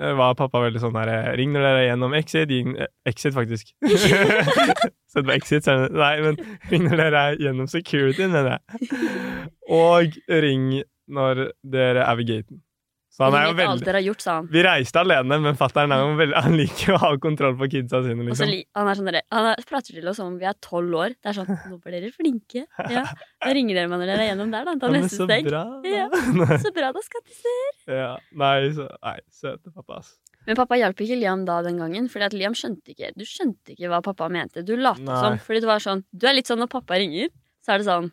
eh, 0.00 0.12
var 0.14 0.34
pappa 0.38 0.60
veldig 0.62 0.80
sånn 0.82 0.94
her 0.98 1.36
Ring 1.36 1.52
når 1.52 1.60
dere 1.66 1.78
er 1.84 1.88
gjennom 1.96 2.14
Exit. 2.18 2.48
Ring, 2.50 2.76
eh, 2.78 2.86
exit, 3.06 3.34
faktisk. 3.34 3.72
Sett 5.08 5.24
på 5.24 5.32
Exit. 5.34 5.64
så 5.64 5.72
er 5.72 5.88
det- 5.88 5.92
Nei, 5.98 6.20
men 6.20 6.36
ring 6.70 6.84
når 6.88 6.96
dere 7.02 7.22
er 7.32 7.36
gjennom 7.36 7.68
security, 7.68 8.26
mener 8.28 8.58
jeg. 8.58 8.90
Og 9.68 10.12
ring 10.28 10.82
når 11.08 11.52
dere 11.64 12.04
er 12.04 12.16
ved 12.16 12.26
gaten. 12.28 12.60
Så 13.18 13.26
han 13.26 13.34
er 13.34 13.48
jo 13.48 13.54
veldig. 13.58 14.46
Vi 14.54 14.60
reiste 14.62 15.00
alene, 15.00 15.40
men 15.42 15.56
fatter'n 15.58 15.90
er 15.90 16.04
jo 16.04 16.52
liker 16.54 16.94
å 16.94 16.98
ha 17.02 17.08
kontroll 17.18 17.56
på 17.58 17.66
kidsa 17.72 17.98
sine, 18.04 18.22
liksom. 18.28 18.46
li- 18.46 18.62
han 18.78 18.86
er 18.92 18.94
sånn 19.00 19.10
han 19.34 19.48
er, 19.50 19.64
prater 19.66 19.96
til 19.98 20.06
oss 20.06 20.20
som 20.20 20.28
om 20.30 20.36
vi 20.38 20.46
er 20.46 20.54
tolv 20.62 20.94
år. 20.94 21.16
Det 21.18 21.32
er 21.32 21.38
sånn 21.40 21.50
Nå 21.50 21.80
ble 21.82 21.96
dere 21.98 22.12
flinke. 22.14 22.62
Ja. 22.94 23.02
Da 23.42 23.50
ringer 23.56 23.74
dere 23.74 23.90
meg 23.90 23.98
når 24.04 24.12
dere 24.12 24.22
er 24.22 24.30
gjennom 24.30 24.52
der, 24.54 24.68
da. 24.68 24.76
Ta 24.78 24.92
neste 24.94 25.18
så 25.18 25.26
steg. 25.26 25.50
Ja. 25.50 26.06
Så 26.62 26.70
bra, 26.76 26.92
da, 26.94 27.02
skattiser. 27.02 27.66
ja. 27.90 28.12
Nei, 28.38 28.70
så, 28.76 28.86
nei, 29.02 29.16
søte 29.34 29.72
pappa, 29.74 29.98
ass. 29.98 30.14
Men 30.46 30.56
pappa 30.56 30.78
hjalp 30.78 31.02
ikke 31.02 31.18
Liam 31.18 31.42
da 31.44 31.58
den 31.66 31.76
gangen, 31.82 32.06
Fordi 32.08 32.24
at 32.28 32.32
Liam 32.38 32.54
skjønte 32.56 32.94
ikke 32.94 33.10
Du 33.18 33.24
skjønte 33.28 33.74
ikke 33.74 33.90
hva 33.90 33.98
pappa 34.06 34.30
mente. 34.32 34.62
Du 34.64 34.76
lot 34.78 35.02
som. 35.02 35.36
Fordi 35.44 35.60
det 35.64 35.68
var 35.68 35.82
sånn 35.82 36.04
Du 36.14 36.24
er 36.30 36.38
litt 36.38 36.48
sånn 36.48 36.62
når 36.62 36.70
pappa 36.72 36.96
ringer, 37.02 37.28
så 37.66 37.74
er 37.74 37.82
det 37.82 37.88
sånn 37.90 38.08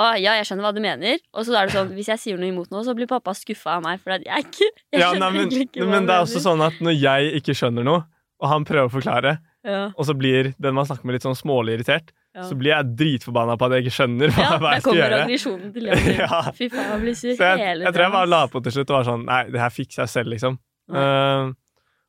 å, 0.00 0.06
ja, 0.20 0.36
jeg 0.38 0.48
skjønner 0.48 0.66
hva 0.66 0.72
du 0.76 0.80
mener. 0.84 1.20
Og 1.36 1.44
så 1.46 1.56
er 1.58 1.68
det 1.68 1.76
sånn, 1.76 1.92
hvis 1.96 2.08
jeg 2.12 2.22
sier 2.22 2.40
noe 2.40 2.48
imot 2.48 2.72
noe, 2.72 2.84
så 2.86 2.94
blir 2.96 3.10
pappa 3.10 3.34
skuffa 3.36 3.76
av 3.76 3.84
meg. 3.84 4.00
For 4.00 4.16
jeg 4.16 4.46
ikke 4.46 4.70
jeg 4.70 5.02
Ja, 5.02 5.12
nei, 5.18 5.28
men, 5.36 5.52
ikke 5.66 5.88
men 5.88 6.08
det 6.08 6.16
er 6.16 6.24
også 6.24 6.42
sånn 6.44 6.64
at 6.64 6.80
når 6.84 6.96
jeg 6.96 7.34
ikke 7.40 7.56
skjønner 7.58 7.86
noe, 7.86 8.06
og 8.40 8.48
han 8.48 8.64
prøver 8.64 8.88
å 8.88 8.94
forklare, 8.94 9.36
ja, 9.66 9.90
og 9.92 10.06
så 10.08 10.14
blir 10.16 10.54
den 10.56 10.72
man 10.72 10.86
snakker 10.88 11.04
med 11.04 11.18
litt 11.18 11.26
sånn 11.26 11.36
smålig 11.36 11.76
irritert, 11.76 12.14
ja. 12.32 12.46
så 12.48 12.56
blir 12.56 12.72
jeg 12.72 12.94
dritforbanna 12.96 13.58
på 13.60 13.66
at 13.66 13.76
jeg 13.76 13.84
ikke 13.84 13.96
skjønner 13.98 14.32
hva, 14.32 14.44
ja, 14.46 14.52
hva 14.54 14.60
der 14.62 14.78
jeg 14.78 14.84
skal 14.84 14.90
kommer 14.90 15.02
gjøre. 15.02 15.18
aggresjonen 15.26 15.72
til. 15.74 15.90
Ja. 16.20 16.40
Fy 16.56 16.68
faen, 16.72 16.86
jeg 16.94 17.02
blir 17.02 17.18
sur 17.18 17.34
hele 17.34 17.84
jeg 17.84 17.96
tror 17.96 18.06
jeg 18.06 18.14
bare 18.16 18.30
la 18.30 18.40
på 18.48 18.62
til 18.64 18.76
slutt 18.76 18.92
og 18.92 18.96
var 18.96 19.08
sånn 19.10 19.26
Nei, 19.28 19.42
det 19.52 19.60
her 19.60 19.74
fikser 19.74 20.04
jeg 20.06 20.14
selv, 20.14 20.32
liksom. 20.32 20.56
Nei. 20.90 21.04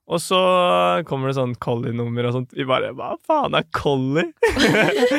Og 0.09 0.19
så 0.19 0.37
kommer 1.07 1.29
det 1.29 1.37
sånn 1.37 1.53
Collie-nummer 1.61 2.25
og 2.27 2.33
sånt. 2.35 2.55
Vi 2.57 2.65
bare 2.67 2.89
Hva 2.97 3.13
faen 3.27 3.55
er 3.55 3.67
Collie? 3.75 4.31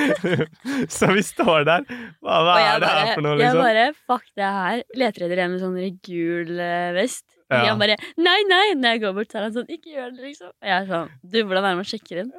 så 0.97 1.13
vi 1.15 1.23
står 1.25 1.69
der. 1.69 1.87
Hva, 2.21 2.41
hva 2.45 2.57
er 2.61 2.83
det 2.83 2.91
her 2.91 3.13
for 3.15 3.25
noe, 3.25 3.37
jeg 3.39 3.45
liksom? 3.47 3.63
bare 3.63 3.87
Fuck 4.11 4.27
det 4.39 4.51
her. 4.59 4.83
Leter 4.99 5.27
etter 5.29 5.45
en 5.45 5.55
med 5.55 5.63
sånn 5.63 5.79
gul 6.05 6.53
eh, 6.59 6.91
vest. 6.99 7.25
Ja. 7.53 7.63
Jeg 7.69 7.79
bare 7.81 7.97
Nei, 8.21 8.39
nei! 8.49 8.67
Når 8.81 8.97
jeg 8.97 9.05
går 9.05 9.17
bort, 9.17 9.33
så 9.33 9.39
er 9.39 9.47
han 9.47 9.57
sånn 9.57 9.73
Ikke 9.73 9.93
gjør 9.93 10.13
det, 10.17 10.23
liksom. 10.25 10.53
Og 10.53 10.69
jeg 10.71 10.77
er 10.77 10.87
sånn 10.89 11.11
Du, 11.21 11.39
hvordan 11.41 11.67
er 11.67 11.75
det 11.75 11.81
man 11.83 11.89
sjekker 11.89 12.23
inn? 12.23 12.31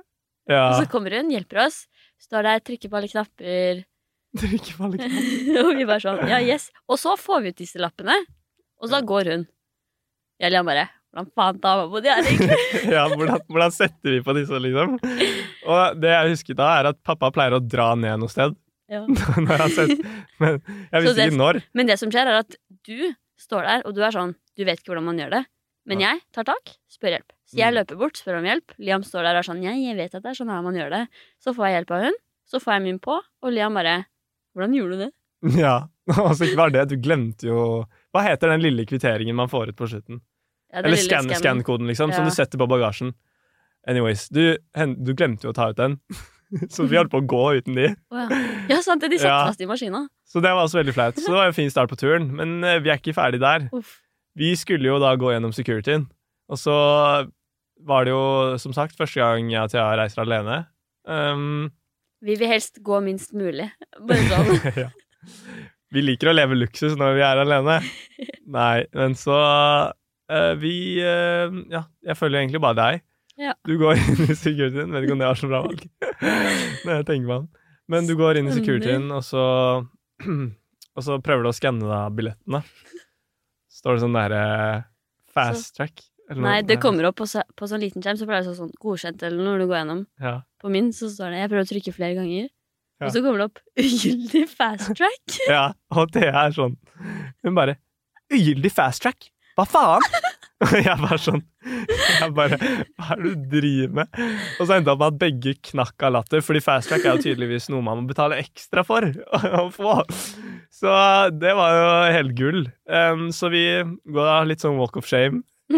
Ja. 0.50 0.64
Og 0.68 0.80
så 0.82 0.88
kommer 0.92 1.14
hun, 1.16 1.30
hjelper 1.32 1.64
oss. 1.68 1.84
Står 2.22 2.48
der, 2.48 2.64
trykker 2.66 2.92
på 2.92 3.00
alle 3.00 3.12
knapper. 3.12 3.84
Trykker 4.42 4.78
på 4.80 4.88
alle 4.90 5.00
knapper. 5.00 5.62
og 5.64 5.78
vi 5.78 5.88
bare 5.88 6.04
sånn 6.04 6.26
Ja, 6.30 6.42
yes. 6.44 6.70
Og 6.90 7.00
så 7.02 7.16
får 7.20 7.46
vi 7.46 7.54
ut 7.54 7.64
disse 7.64 7.82
lappene. 7.82 8.18
Og 8.84 8.92
så 8.92 9.00
går 9.06 9.32
hun. 9.32 9.48
Jeg 10.42 10.54
ler 10.54 10.66
bare 10.68 10.90
Hvordan 11.14 11.28
faen 11.38 11.60
tar 11.62 11.78
man 11.78 11.90
på 11.94 12.00
de 12.02 12.10
her, 12.10 12.26
egentlig? 12.26 12.58
ja, 12.96 13.04
hvordan, 13.14 13.42
hvordan 13.54 13.74
setter 13.76 14.16
vi 14.16 14.22
på 14.26 14.34
disse, 14.34 14.58
liksom? 14.66 14.96
Og 15.70 16.00
det 16.02 16.10
jeg 16.10 16.32
husker 16.34 16.58
da, 16.58 16.70
er 16.82 16.90
at 16.90 16.98
pappa 17.06 17.30
pleier 17.36 17.54
å 17.54 17.62
dra 17.62 17.92
ned 18.00 18.18
noe 18.24 18.32
sted. 18.34 18.56
Ja. 18.92 19.04
når 19.46 19.62
han 19.62 19.72
setter 19.74 20.02
Men 20.42 20.58
jeg 20.60 21.04
visste 21.06 21.14
det- 21.20 21.28
ikke 21.30 21.38
når. 21.40 21.62
Men 21.78 21.88
det 21.90 22.00
som 22.02 22.10
skjer, 22.14 22.28
er 22.34 22.42
at 22.42 22.58
du 22.90 23.14
står 23.40 23.70
der, 23.70 23.86
og 23.88 23.94
du 23.96 24.02
er 24.06 24.12
sånn 24.14 24.34
Du 24.58 24.66
vet 24.68 24.82
ikke 24.82 24.92
hvordan 24.94 25.06
man 25.12 25.18
gjør 25.22 25.32
det. 25.38 25.44
Men 25.90 26.00
jeg 26.04 26.20
tar 26.36 26.46
tak, 26.48 26.74
spør 26.92 27.16
hjelp. 27.18 27.32
Så 27.50 27.58
jeg 27.60 27.70
Mm. 27.74 27.78
løper 27.78 27.98
bort, 28.00 28.18
spør 28.18 28.38
om 28.40 28.46
hjelp. 28.50 28.74
Liam 28.80 29.04
står 29.04 29.24
der 29.26 29.36
og 29.36 29.42
er 29.44 29.48
sånn 29.50 29.64
Jeg, 29.64 29.80
jeg 29.84 29.98
vet 29.98 30.14
at 30.16 30.24
det 30.24 30.30
er 30.34 30.38
sånn 30.42 30.50
her 30.54 30.62
man 30.66 30.78
gjør 30.78 30.90
det. 30.94 31.02
Så 31.44 31.54
får 31.54 31.66
jeg 31.70 31.76
hjelp 31.78 31.92
av 31.98 32.04
hun. 32.08 32.20
Så 32.50 32.60
får 32.64 32.74
jeg 32.78 32.84
min 32.90 33.00
på, 33.04 33.18
og 33.22 33.52
Liam 33.54 33.74
bare 33.78 33.96
Hvordan 34.56 34.76
gjorde 34.78 34.98
du 34.98 35.04
det? 35.06 35.12
Ja, 35.64 35.76
Og 36.14 36.34
så 36.38 36.46
ikke 36.48 36.60
bare 36.62 36.74
det, 36.76 36.86
du 36.92 36.98
glemte 37.02 37.48
jo 37.50 37.86
Hva 38.14 38.24
heter 38.28 38.52
den 38.54 38.62
lille 38.64 38.86
kvitteringen 38.88 39.36
man 39.36 39.50
får 39.52 39.72
ut 39.74 39.80
på 39.80 39.88
slutten? 39.92 40.22
Ja, 40.74 40.82
Eller 40.82 40.98
scan-koden, 41.38 41.86
liksom, 41.88 42.12
som 42.16 42.26
du 42.26 42.34
setter 42.34 42.58
på 42.58 42.66
bagasjen. 42.70 43.12
Anyways, 43.88 44.28
du, 44.34 44.56
du 44.74 45.12
glemte 45.14 45.46
jo 45.46 45.52
å 45.52 45.56
ta 45.58 45.68
ut 45.70 45.78
den, 45.78 46.00
så 46.74 46.88
vi 46.90 46.98
holdt 46.98 47.12
på 47.14 47.20
å 47.22 47.28
gå 47.30 47.42
uten 47.60 47.78
de. 47.78 47.92
Oh, 48.14 48.24
ja. 48.24 48.40
ja, 48.72 48.80
sant 48.86 49.04
det. 49.04 49.12
De 49.14 49.20
satt 49.22 49.30
Ja. 49.30 49.38
fast 49.52 49.62
i 49.62 49.68
maskina. 49.70 50.06
Så 50.26 50.42
det 50.42 50.50
var 50.56 50.66
også 50.66 50.80
veldig 50.82 50.96
flaut. 50.96 51.20
Så 51.20 51.30
det 51.30 51.38
var 51.38 51.52
en 51.52 51.58
fin 51.58 51.70
start 51.70 51.92
på 51.92 52.00
turen, 52.00 52.32
men 52.40 52.64
eh, 52.66 52.80
vi 52.82 52.90
er 52.90 52.98
ikke 53.02 53.14
ferdig 53.18 53.42
der. 53.44 53.68
Uff. 53.76 54.00
Vi 54.40 54.56
skulle 54.58 54.90
jo 54.90 54.98
da 55.04 55.12
gå 55.20 55.30
gjennom 55.30 55.54
securityen, 55.54 56.08
og 56.50 56.58
så 56.58 56.74
var 57.84 58.06
det 58.08 58.14
jo 58.16 58.58
som 58.62 58.74
sagt 58.74 58.98
første 58.98 59.20
gang 59.22 59.52
jeg 59.52 59.62
og 59.62 59.74
Thea 59.74 59.92
reiser 60.00 60.24
alene. 60.24 60.64
Um, 61.06 61.68
Vi 62.24 62.38
vil 62.40 62.48
helst 62.50 62.80
gå 62.82 62.98
minst 63.04 63.36
mulig. 63.38 63.68
Bare 64.00 64.26
sånn. 64.32 64.72
ja. 64.86 64.90
Vi 65.94 66.02
liker 66.02 66.32
å 66.32 66.34
leve 66.34 66.56
luksus 66.58 66.96
når 66.98 67.18
vi 67.20 67.26
er 67.28 67.42
alene. 67.44 67.76
Nei, 68.58 68.86
men 68.98 69.14
så 69.20 69.36
eh, 70.32 70.54
Vi 70.62 70.76
uh, 71.02 71.58
Ja, 71.72 71.86
jeg 72.06 72.20
følger 72.20 72.44
egentlig 72.44 72.62
bare 72.64 72.80
deg. 72.80 73.04
Ja. 73.42 73.56
Du 73.66 73.76
går 73.82 73.98
inn 73.98 74.28
i 74.28 74.36
securityen. 74.38 74.94
Vet 74.94 75.08
ikke 75.08 75.16
om 75.16 75.24
det 75.24 75.30
er 75.30 75.40
så 75.40 75.50
bra 75.50 75.64
valg. 75.66 75.86
Når 76.86 77.00
jeg 77.00 77.08
tenker 77.10 77.30
meg. 77.32 77.48
Men 77.92 78.08
du 78.08 78.14
går 78.20 78.40
inn 78.40 78.48
i 78.48 78.56
securityen, 78.56 79.10
og 79.12 79.24
så 79.28 79.46
Og 80.94 81.02
så 81.02 81.18
prøver 81.26 81.46
du 81.46 81.50
å 81.50 81.56
skanne 81.58 81.88
da 81.90 82.04
billettene. 82.14 82.62
Står 83.74 83.98
det 83.98 84.04
sånn 84.04 84.18
derre 84.18 84.42
fast 85.34 85.74
track? 85.78 86.04
Nei, 86.38 86.60
det 86.66 86.78
kommer 86.82 87.10
opp 87.10 87.18
på, 87.20 87.26
så, 87.28 87.42
på 87.58 87.68
sånn 87.68 87.82
liten 87.84 88.04
skjerm, 88.04 88.18
så 88.20 88.28
pleier 88.30 88.44
det 88.44 88.52
stå 88.52 88.62
sånn 88.62 88.76
godkjent 88.82 89.26
eller 89.26 89.44
når 89.44 89.64
du 89.64 89.66
går 89.66 89.80
gjennom. 89.82 90.04
Ja. 90.22 90.36
På 90.62 90.72
min 90.72 90.92
så 90.96 91.10
står 91.12 91.34
det 91.34 91.42
Jeg 91.42 91.52
prøver 91.52 91.66
å 91.66 91.72
trykke 91.72 91.96
flere 91.98 92.18
ganger. 92.20 92.46
Ja. 93.02 93.08
Og 93.08 93.16
så 93.16 93.24
kommer 93.26 93.42
det 93.42 93.50
opp 93.50 93.62
ugyldig 93.84 94.46
fast 94.54 94.94
track. 94.96 95.38
ja, 95.50 95.66
og 95.98 96.14
det 96.14 96.28
er 96.30 96.54
sånn 96.56 96.78
Hun 97.44 97.58
bare 97.58 97.80
Ugyldig 98.32 98.70
fast 98.72 99.02
track? 99.04 99.33
Hva 99.58 99.66
faen? 99.70 100.06
Og 100.64 100.72
jeg 100.88 100.96
bare 101.02 101.18
sånn 101.20 101.42
Jeg 101.68 102.30
bare 102.38 102.58
Hva 102.58 103.10
er 103.14 103.20
det 103.24 103.32
du 103.34 103.48
driver 103.60 103.94
med? 104.00 104.20
Og 104.58 104.68
så 104.70 104.78
endte 104.78 104.88
det 104.88 104.94
opp 104.94 105.02
med 105.04 105.10
at 105.12 105.20
begge 105.22 105.54
knakk 105.72 106.06
av 106.08 106.14
latter, 106.16 106.44
fordi 106.46 106.62
fast 106.64 106.90
track 106.90 107.04
er 107.06 107.18
jo 107.18 107.24
tydeligvis 107.26 107.68
noe 107.74 107.84
man 107.86 108.02
må 108.02 108.08
betale 108.14 108.40
ekstra 108.42 108.86
for 108.88 109.06
å 109.62 109.66
få. 109.74 109.98
Så 110.74 110.94
det 111.42 111.54
var 111.58 111.76
jo 111.78 111.90
helt 112.16 112.36
gull. 112.40 112.62
Um, 112.88 113.28
så 113.36 113.50
vi 113.54 113.66
går 113.84 114.30
da 114.30 114.38
litt 114.48 114.64
sånn 114.64 114.80
walk 114.80 114.98
of 115.02 115.06
shame 115.10 115.44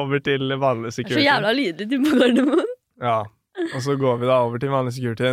over 0.00 0.20
til 0.24 0.50
vanlig 0.60 0.90
er 0.92 1.14
så 1.14 1.22
jævla 1.24 1.52
lydelig 1.56 1.88
du 1.90 1.98
på 2.04 2.16
Gardermoen. 2.20 2.70
Ja, 3.00 3.18
og 3.74 3.80
så 3.84 3.94
går 4.00 4.18
vi 4.22 4.28
da 4.30 4.40
over 4.44 4.60
til 4.62 4.72
vanlig 4.72 4.94
security. 4.96 5.30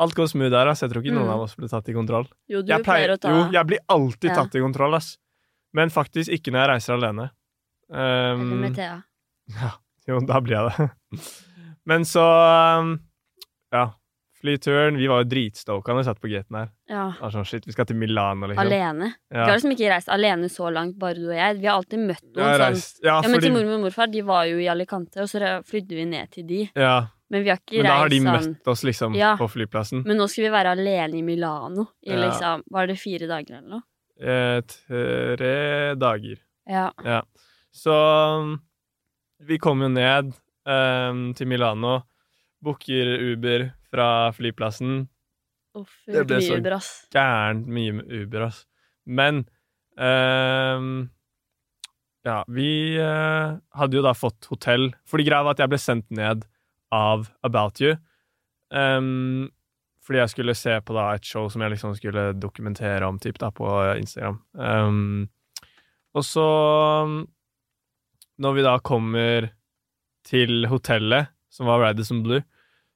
Alt 0.00 0.14
går 0.16 0.30
smooth 0.32 0.52
der, 0.52 0.68
ass. 0.72 0.80
Jeg 0.84 0.92
tror 0.94 1.02
ikke 1.04 1.12
noen 1.12 1.28
Mm. 1.28 1.34
av 1.34 1.42
oss 1.44 1.54
blir 1.58 1.68
tatt 1.68 1.88
i 1.92 1.94
kontroll. 1.96 2.26
Jo, 2.48 2.62
du 2.64 2.70
Jeg 2.72 2.84
pleier 2.86 3.12
å 3.12 3.18
ta 3.20 3.28
Jo, 3.34 3.40
jeg 3.52 3.66
blir 3.68 3.80
alltid 3.92 4.30
Ja. 4.30 4.36
tatt 4.40 4.54
i 4.56 4.62
kontroll, 4.64 4.94
ass. 4.96 5.10
Men 5.76 5.90
faktisk 5.94 6.32
ikke 6.34 6.50
når 6.54 6.64
jeg 6.64 6.70
reiser 6.74 6.96
alene. 6.98 7.28
Um, 7.90 7.98
Eller 7.98 8.60
med 8.64 8.74
Thea. 8.78 8.98
ja, 9.60 9.70
jo, 10.08 10.20
da 10.26 10.40
blir 10.42 10.56
jeg 10.58 10.74
det. 10.74 11.22
Men 11.90 12.04
så 12.06 12.24
um, 12.80 12.98
Ja. 13.72 13.88
flyturen. 14.40 14.96
Vi 14.96 15.06
var 15.10 15.22
jo 15.22 15.28
dritstoka 15.28 15.92
når 15.92 15.98
vi 16.00 16.04
satt 16.08 16.20
på 16.22 16.30
gaten 16.32 16.56
her. 16.56 16.68
Ja. 16.88 17.04
Sånn, 17.30 17.44
shit, 17.44 17.66
vi 17.68 17.74
skal 17.74 17.86
til 17.90 17.98
Milano, 18.00 18.48
liksom. 18.48 18.62
Alene. 18.66 19.10
Ja. 19.28 19.44
Vi 19.44 19.50
har 19.50 19.58
liksom 19.58 19.74
ikke 19.74 19.90
reist 19.92 20.08
alene 20.08 20.48
så 20.48 20.70
langt, 20.72 20.96
bare 20.98 21.18
du 21.18 21.26
og 21.28 21.36
jeg. 21.36 21.58
Vi 21.60 21.68
har 21.68 21.76
alltid 21.80 22.00
møtt 22.08 22.24
noen 22.30 22.46
sånn 22.46 22.60
reist, 22.62 23.00
ja, 23.04 23.18
Ja, 23.18 23.28
men 23.28 23.36
til 23.36 23.50
fordi, 23.50 23.52
mormor 23.58 23.76
og 23.78 23.84
morfar, 23.88 24.10
de 24.14 24.22
var 24.30 24.46
jo 24.48 24.58
i 24.62 24.68
Alicante, 24.72 25.20
og 25.20 25.28
så 25.28 25.52
flydde 25.68 25.98
vi 25.98 26.06
ned 26.08 26.30
til 26.32 26.46
de. 26.48 26.60
ja, 26.74 26.96
Men 27.30 27.44
vi 27.44 27.52
har 27.52 27.60
ikke 27.60 27.76
men 27.82 27.86
da 27.86 27.98
har 28.00 28.08
de 28.10 28.16
sånn 28.24 28.32
møtt 28.48 28.70
oss 28.72 28.82
liksom 28.88 29.14
Ja. 29.14 29.34
på 29.38 29.46
flyplassen. 29.52 30.02
Men 30.08 30.16
nå 30.18 30.26
skal 30.32 30.44
vi 30.48 30.50
være 30.56 30.72
alene 30.74 31.20
i 31.20 31.22
Milano 31.22 31.84
i 32.02 32.16
liksom 32.16 32.64
Var 32.70 32.86
det 32.90 32.96
fire 32.98 33.28
dager 33.30 33.58
eller 33.60 33.68
noe? 33.76 33.82
Eh, 34.20 34.60
tre 34.68 35.94
dager. 35.96 36.38
Ja. 36.68 37.22
Så 37.72 37.94
um, 37.94 38.56
vi 39.46 39.56
kom 39.58 39.80
jo 39.82 39.88
ned 39.88 40.32
um, 40.68 41.30
til 41.38 41.48
Milano, 41.48 42.00
booker 42.62 43.14
Uber 43.32 43.70
fra 43.90 44.08
flyplassen. 44.36 45.06
Uff, 45.78 45.94
Det 46.06 46.26
ble 46.26 46.40
så- 46.42 46.58
Uber, 46.58 46.76
ass. 46.76 46.90
Gærent 47.14 47.66
mye 47.70 47.92
med 48.00 48.12
Uber, 48.12 48.48
ass. 48.50 48.64
Men 49.06 49.44
um, 49.96 51.08
Ja, 52.26 52.42
vi 52.52 52.98
eh, 53.00 53.54
hadde 53.78 53.96
jo 53.96 54.02
da 54.04 54.12
fått 54.12 54.44
hotell. 54.50 54.90
Fordi 55.08 55.24
greia 55.24 55.42
var 55.46 55.54
at 55.56 55.62
jeg 55.64 55.70
ble 55.72 55.78
sendt 55.80 56.10
ned 56.12 56.42
av 56.92 57.30
About 57.46 57.80
You. 57.80 57.94
Um, 58.70 59.48
fordi 60.10 60.24
jeg 60.24 60.30
skulle 60.32 60.56
se 60.58 60.72
på 60.82 60.94
da 60.96 61.04
et 61.14 61.22
show 61.22 61.44
som 61.46 61.62
jeg 61.62 61.70
liksom 61.70 61.92
skulle 61.94 62.32
dokumentere 62.34 63.06
om 63.06 63.18
typ, 63.22 63.36
da, 63.38 63.52
på 63.54 63.68
Instagram. 63.94 64.40
Um, 64.58 65.28
og 66.18 66.24
så 66.26 66.46
Når 68.42 68.56
vi 68.56 68.64
da 68.66 68.72
kommer 68.82 69.52
til 70.26 70.66
hotellet, 70.66 71.30
som 71.52 71.70
var 71.70 71.78
Radisson 71.84 72.24
Blue, 72.24 72.42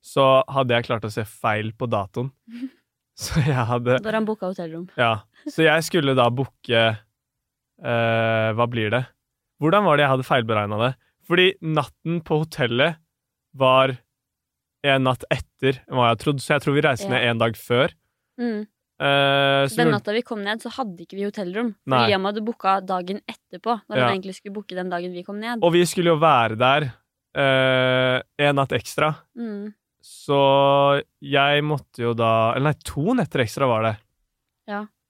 så 0.03 0.43
hadde 0.51 0.75
jeg 0.75 0.89
klart 0.89 1.07
å 1.07 1.13
se 1.13 1.23
feil 1.29 1.71
på 1.79 1.87
datoen. 1.87 2.33
Så 3.15 3.39
jeg 3.47 3.63
hadde 3.69 4.01
Da 4.03 4.11
han 4.11 4.25
booka 4.27 4.49
hotellrom. 4.51 4.89
Ja. 4.99 5.21
Så 5.47 5.63
jeg 5.63 5.85
skulle 5.87 6.17
da 6.19 6.25
booke 6.35 6.81
eh, 6.83 8.49
Hva 8.59 8.67
blir 8.67 8.91
det? 8.91 9.05
Hvordan 9.63 9.87
var 9.87 9.95
det 9.95 10.03
jeg 10.03 10.11
hadde 10.11 10.27
feilberegna 10.27 10.81
det? 10.81 10.89
Fordi 11.23 11.45
natten 11.63 12.19
på 12.27 12.41
hotellet 12.43 12.99
var 13.55 13.95
en 14.85 15.05
natt 15.09 15.25
etter 15.33 15.81
hva 15.89 16.11
jeg 16.13 16.21
trodde, 16.23 16.43
så 16.45 16.55
jeg 16.55 16.65
tror 16.65 16.75
vi 16.77 16.83
reiste 16.85 17.09
ned 17.11 17.25
en 17.31 17.39
dag 17.41 17.57
før. 17.57 17.95
Mm. 18.41 18.67
Uh, 19.01 19.65
så 19.67 19.81
Den 19.81 19.91
natta 19.91 20.13
vi 20.15 20.23
kom 20.23 20.43
ned, 20.45 20.61
så 20.63 20.71
hadde 20.71 21.03
ikke 21.03 21.17
vi 21.19 21.25
hotellrom. 21.27 21.73
Nei. 21.91 22.03
Liam 22.09 22.29
hadde 22.29 22.45
booka 22.47 22.77
dagen 22.87 23.19
etterpå, 23.27 23.81
når 23.89 23.97
Ja. 23.99 24.05
han 24.07 24.15
egentlig 24.19 24.37
skulle 24.39 24.55
booke 24.55 24.77
den 24.77 24.91
dagen 24.93 25.13
vi 25.17 25.25
kom 25.27 25.41
ned. 25.41 25.65
og 25.65 25.73
vi 25.75 25.83
skulle 25.89 26.13
jo 26.15 26.21
være 26.23 26.57
der 26.61 26.87
uh, 27.35 28.21
en 28.39 28.55
natt 28.61 28.71
ekstra, 28.77 29.15
Mm. 29.37 29.73
så 30.05 31.03
jeg 31.21 31.65
måtte 31.65 31.99
jo 32.05 32.13
da 32.15 32.53
Eller 32.55 32.71
nei, 32.71 32.79
to 32.85 33.15
netter 33.15 33.41
ekstra 33.43 33.67
var 33.67 33.83
det. 33.89 33.97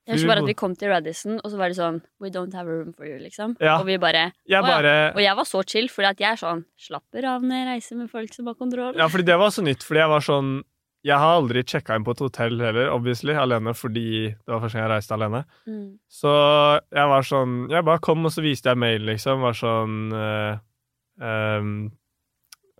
Jeg 0.04 0.18
husker 0.18 0.28
bare 0.28 0.42
at 0.44 0.50
vi 0.50 0.56
kom 0.58 0.74
til 0.76 0.90
Radisson, 0.92 1.38
og 1.40 1.48
så 1.48 1.56
var 1.56 1.72
det 1.72 1.78
sånn 1.78 2.02
We 2.20 2.28
don't 2.32 2.52
have 2.56 2.68
a 2.68 2.76
room 2.76 2.92
for 2.92 3.08
you, 3.08 3.16
liksom. 3.22 3.56
Ja. 3.62 3.78
Og 3.78 3.86
vi 3.88 3.96
bare 4.00 4.26
Jeg 4.44 4.58
ja. 4.58 4.60
bare 4.64 4.92
Og 5.14 5.22
jeg 5.24 5.38
var 5.38 5.48
så 5.48 5.62
chill, 5.64 5.88
fordi 5.88 6.10
at 6.10 6.20
jeg 6.20 6.30
er 6.34 6.40
sånn 6.42 6.64
Slapper 6.76 7.24
av 7.30 7.44
når 7.44 7.56
jeg 7.56 7.68
reiser 7.70 8.00
med 8.02 8.12
folk 8.12 8.36
som 8.36 8.50
har 8.50 8.58
kontroll. 8.58 8.92
Ja, 9.00 9.08
fordi 9.08 9.28
det 9.30 9.38
var 9.40 9.54
så 9.54 9.64
nytt, 9.64 9.86
fordi 9.86 10.02
jeg 10.04 10.12
var 10.12 10.26
sånn 10.28 10.52
Jeg 11.04 11.20
har 11.20 11.38
aldri 11.38 11.64
sjekka 11.64 11.96
inn 11.96 12.04
på 12.04 12.12
et 12.16 12.22
hotell 12.24 12.60
heller, 12.60 12.90
obviously, 12.92 13.32
alene, 13.36 13.74
fordi 13.76 14.06
det 14.32 14.52
var 14.52 14.62
første 14.62 14.78
gang 14.78 14.86
jeg 14.86 14.92
reiste 14.92 15.16
alene. 15.16 15.42
Mm. 15.68 15.88
Så 16.20 16.36
jeg 17.00 17.10
var 17.14 17.28
sånn 17.32 17.58
Jeg 17.72 17.88
bare 17.88 18.04
kom, 18.04 18.28
og 18.28 18.36
så 18.36 18.44
viste 18.44 18.72
jeg 18.72 18.80
mail, 18.84 19.08
liksom. 19.08 19.44
Var 19.44 19.60
sånn 19.64 19.98
uh, 20.12 20.62
um, 21.16 21.74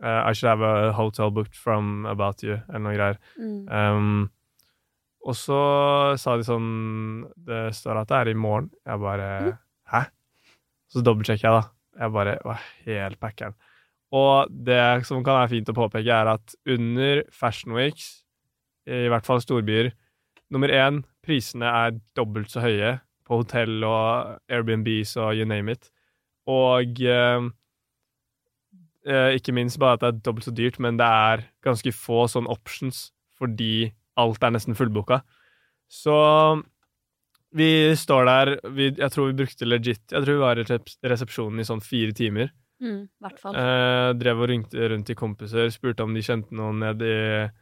uh, 0.04 0.22
I 0.28 0.32
should 0.32 0.52
have 0.52 0.60
a 0.60 0.92
hotel 0.92 1.32
booked 1.32 1.56
from 1.56 2.04
About 2.04 2.44
You, 2.44 2.60
eller 2.68 2.84
noe 2.84 2.96
greier. 2.96 3.20
Mm. 3.40 3.60
Um, 3.72 4.30
og 5.24 5.36
så 5.38 5.60
sa 6.20 6.34
de 6.36 6.44
sånn 6.44 6.66
Det 7.48 7.70
står 7.76 8.02
at 8.02 8.10
det 8.10 8.18
er 8.18 8.32
i 8.32 8.36
morgen. 8.36 8.70
Jeg 8.84 9.00
bare 9.00 9.28
Hæ? 9.90 10.02
Så 10.92 11.02
dobbeltsjekker 11.04 11.48
jeg, 11.48 11.62
da. 11.62 12.02
Jeg 12.04 12.14
bare 12.14 12.34
var 12.44 12.60
helt 12.86 13.20
packeren. 13.22 13.56
Og 14.14 14.50
det 14.50 15.06
som 15.08 15.24
kan 15.26 15.40
være 15.40 15.50
fint 15.56 15.70
å 15.70 15.74
påpeke, 15.76 16.14
er 16.14 16.30
at 16.36 16.54
under 16.70 17.24
Fashion 17.34 17.74
Weeks, 17.74 18.22
i 18.86 19.08
hvert 19.10 19.26
fall 19.26 19.40
storbyer 19.42 19.90
Nummer 20.52 20.70
én, 20.70 21.00
prisene 21.24 21.66
er 21.66 21.96
dobbelt 22.14 22.52
så 22.52 22.62
høye 22.62 22.98
på 23.24 23.40
hotell 23.40 23.84
og 23.88 24.36
Airbnbs 24.52 25.16
og 25.22 25.38
you 25.38 25.48
name 25.48 25.72
it. 25.72 25.88
Og 26.46 27.00
eh, 27.00 27.46
eh, 29.08 29.30
ikke 29.38 29.54
minst 29.56 29.80
bare 29.80 29.96
at 29.96 30.04
det 30.04 30.10
er 30.10 30.20
dobbelt 30.28 30.46
så 30.46 30.54
dyrt, 30.54 30.78
men 30.78 31.00
det 31.00 31.08
er 31.08 31.46
ganske 31.64 31.94
få 31.96 32.26
sånn 32.30 32.50
options 32.52 33.08
fordi 33.34 33.88
alt 34.20 34.42
er 34.46 34.54
nesten 34.54 34.76
fullbooka. 34.78 35.22
Så 35.90 36.14
vi 37.54 37.70
står 37.94 38.26
der 38.26 38.52
vi, 38.74 38.88
Jeg 38.96 39.10
tror 39.14 39.28
vi 39.28 39.36
brukte 39.44 39.66
legit 39.68 40.00
Jeg 40.10 40.24
tror 40.24 40.32
vi 40.32 40.40
var 40.42 40.58
i 40.58 40.64
resepsjonen 41.06 41.60
i 41.62 41.66
sånn 41.68 41.82
fire 41.84 42.14
timer. 42.16 42.50
Mm. 42.82 43.04
Eh, 43.22 44.08
drev 44.18 44.40
og 44.42 44.48
ringte 44.50 44.88
rundt 44.90 45.06
til 45.06 45.16
kompiser, 45.16 45.70
spurte 45.72 46.02
om 46.04 46.12
de 46.16 46.20
kjente 46.26 46.52
noen 46.56 46.82
ned 46.82 47.04
i 47.06 47.14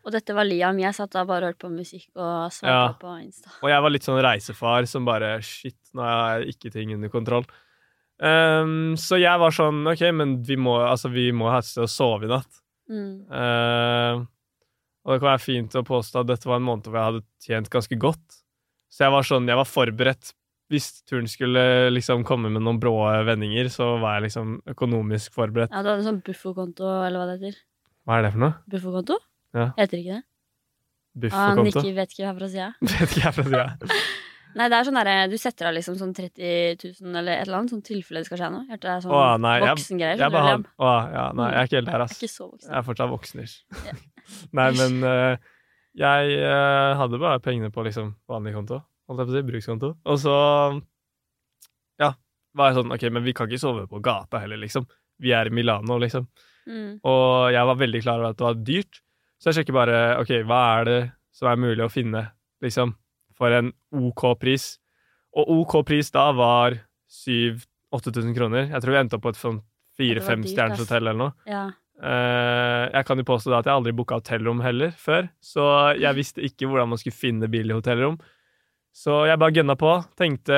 Og 0.07 0.15
dette 0.15 0.35
var 0.35 0.49
Liam. 0.49 0.81
Jeg 0.81 0.97
satt 0.97 1.13
da 1.15 1.27
bare 1.29 1.45
og 1.47 1.53
hørte 1.53 1.67
på 1.67 1.73
musikk 1.75 2.09
og 2.17 2.49
svarte 2.55 2.73
Ja. 2.73 2.95
på 2.99 3.13
Insta. 3.21 3.53
Og 3.63 3.69
jeg 3.71 3.83
var 3.85 3.91
litt 3.93 4.09
sånn 4.09 4.23
reisefar 4.25 4.89
som 4.89 5.05
bare 5.05 5.35
Shit, 5.43 5.77
nå 5.95 6.03
har 6.03 6.41
jeg 6.41 6.57
ikke 6.57 6.73
ting 6.73 6.95
under 6.97 7.13
kontroll. 7.13 7.45
Um, 8.23 8.95
så 8.97 9.19
jeg 9.19 9.39
var 9.43 9.51
sånn 9.51 9.83
OK, 9.91 10.03
men 10.15 10.37
vi 10.47 10.57
må, 10.57 10.77
altså, 10.87 11.11
vi 11.13 11.31
må 11.35 11.51
ha 11.51 11.59
et 11.59 11.67
sted 11.67 11.85
å 11.85 11.91
sove 11.91 12.25
i 12.29 12.31
natt. 12.31 12.61
Mm. 12.91 13.27
Ehm, 13.31 14.27
og 15.03 15.13
det 15.13 15.19
kan 15.23 15.33
være 15.33 15.43
fint 15.43 15.75
å 15.79 15.83
påstå 15.87 16.23
at 16.23 16.31
dette 16.31 16.49
var 16.49 16.61
en 16.61 16.67
måned 16.69 16.87
hvor 16.87 16.99
jeg 17.01 17.11
hadde 17.11 17.25
tjent 17.43 17.71
ganske 17.73 17.99
godt. 18.01 18.39
Så 18.93 19.07
jeg 19.07 19.15
var 19.15 19.27
sånn, 19.27 19.49
jeg 19.51 19.59
var 19.59 19.69
forberedt. 19.69 20.33
Hvis 20.73 20.89
turen 21.09 21.27
skulle 21.29 21.63
liksom 21.93 22.23
komme 22.25 22.49
med 22.53 22.65
noen 22.65 22.79
brå 22.81 22.95
vendinger, 23.27 23.69
så 23.73 23.97
var 24.01 24.17
jeg 24.19 24.29
liksom 24.29 24.55
økonomisk 24.73 25.35
forberedt. 25.37 25.73
Ja, 25.75 25.83
du 25.85 25.91
hadde 25.93 26.07
sånn 26.07 26.23
bufferkonto, 26.25 26.89
eller 27.05 27.21
hva 27.21 27.29
det 27.29 27.39
heter. 27.41 27.59
Hva 28.07 28.19
er 28.19 28.27
det 28.27 28.35
for 28.35 28.45
noe? 28.47 28.55
Bufferkonto? 28.73 29.19
Ja. 29.59 29.69
Heter 29.77 30.01
ikke 30.01 30.19
det? 30.19 30.23
Ah, 30.23 31.21
Bufferkonto? 31.23 31.65
Nikki 31.69 31.97
vet 31.99 32.15
ikke 32.15 32.29
herfra 32.31 32.49
sida. 32.49 32.69
Vet 32.89 33.03
ikke 33.11 33.25
jeg 33.27 33.37
fra 33.37 33.49
sida. 33.51 33.67
Nei, 34.59 34.67
det 34.69 34.77
er 34.77 34.87
sånn 34.89 34.99
derre 34.99 35.15
Du 35.33 35.37
setter 35.41 35.71
av 35.71 35.75
liksom 35.77 35.97
sånn 35.97 36.13
30 36.17 36.83
000 37.01 37.19
eller 37.21 37.39
et 37.39 37.47
eller 37.47 37.59
annet, 37.61 37.73
sånn 37.73 37.85
tilfelle 37.87 38.21
det 38.23 38.29
skal 38.29 38.41
skje 38.41 38.51
noe. 38.53 38.67
Hørte 38.69 38.87
det 38.87 38.93
er 38.95 39.03
sånn 39.05 39.17
Å, 39.17 39.23
nei, 39.41 39.55
jeg- 39.59 39.69
voksengreier. 39.71 40.13
Jeg 40.13 40.21
skjønner 40.21 40.37
bare 40.37 40.51
had, 40.51 41.17
ja, 41.17 41.27
nei, 41.39 41.49
jeg 41.53 41.61
er 41.61 41.71
ikke 41.71 41.79
helt 41.81 41.91
der, 41.91 42.05
Jeg 42.05 42.13
er 42.13 42.21
ikke 42.21 42.33
så 42.35 42.47
voksen. 42.49 42.69
Jeg 42.69 42.79
er 42.79 42.87
fortsatt 42.89 43.13
voksenish. 43.13 43.57
Nei, 44.59 44.69
men 44.79 45.03
uh, 45.03 45.37
jeg 45.99 46.37
uh, 46.41 46.93
hadde 47.01 47.21
bare 47.21 47.43
pengene 47.45 47.73
på 47.75 47.85
liksom 47.85 48.15
vanlig 48.31 48.55
konto. 48.55 48.79
Holdt 49.11 49.23
jeg 49.23 49.29
på 49.29 49.33
å 49.33 49.37
si, 49.37 49.47
brukskonto. 49.51 49.91
Og 50.09 50.21
så 50.23 50.37
ja, 52.01 52.13
var 52.57 52.71
jeg 52.71 52.81
sånn 52.81 52.95
OK, 52.95 53.09
men 53.13 53.27
vi 53.27 53.35
kan 53.37 53.51
ikke 53.51 53.61
sove 53.61 53.87
på 53.91 54.01
gata 54.05 54.41
heller, 54.43 54.61
liksom. 54.63 54.87
Vi 55.23 55.35
er 55.37 55.51
i 55.51 55.55
Milano, 55.55 55.99
liksom. 56.01 56.29
Mm. 56.69 57.01
Og 57.09 57.51
jeg 57.53 57.69
var 57.69 57.81
veldig 57.81 58.03
klar 58.05 58.21
over 58.21 58.31
at 58.31 58.39
det 58.39 58.47
var 58.47 58.63
dyrt, 58.71 59.03
så 59.43 59.51
jeg 59.51 59.61
sjekker 59.61 59.77
bare 59.77 60.01
OK, 60.23 60.37
hva 60.47 60.63
er 60.79 60.89
det 60.89 61.01
som 61.35 61.51
er 61.51 61.61
mulig 61.61 61.85
å 61.85 61.91
finne, 61.93 62.27
liksom, 62.63 62.95
for 63.43 63.59
en 63.59 63.73
OK 63.99 64.25
pris? 64.41 64.71
Og 65.37 65.51
OK 65.59 65.79
pris 65.89 66.11
da 66.15 66.31
var 66.37 66.79
7000-8000 67.13 68.35
kroner. 68.37 68.67
Jeg 68.71 68.83
tror 68.85 68.95
vi 68.95 69.01
endte 69.03 69.19
opp 69.19 69.27
på 69.27 69.33
et 69.35 69.41
sånn 69.41 69.63
fire-fem-stjerners 69.99 70.81
hotell 70.83 71.05
eller 71.05 71.19
noe. 71.27 71.33
Ja. 71.51 71.67
Uh, 72.03 72.89
jeg 72.89 73.07
kan 73.07 73.21
jo 73.21 73.27
påstå 73.29 73.53
at 73.55 73.69
jeg 73.69 73.77
aldri 73.77 73.93
booka 73.95 74.17
hotellrom 74.19 74.63
heller 74.65 74.95
før, 74.99 75.29
så 75.45 75.65
jeg 76.01 76.17
visste 76.19 76.43
ikke 76.43 76.67
hvordan 76.67 76.91
man 76.91 76.99
skulle 76.99 77.15
finne 77.15 77.51
billig 77.53 77.77
hotellrom. 77.77 78.17
Så 78.93 79.23
jeg 79.25 79.39
bare 79.41 79.55
gønna 79.57 79.73
på. 79.81 79.91
Tenkte 80.21 80.57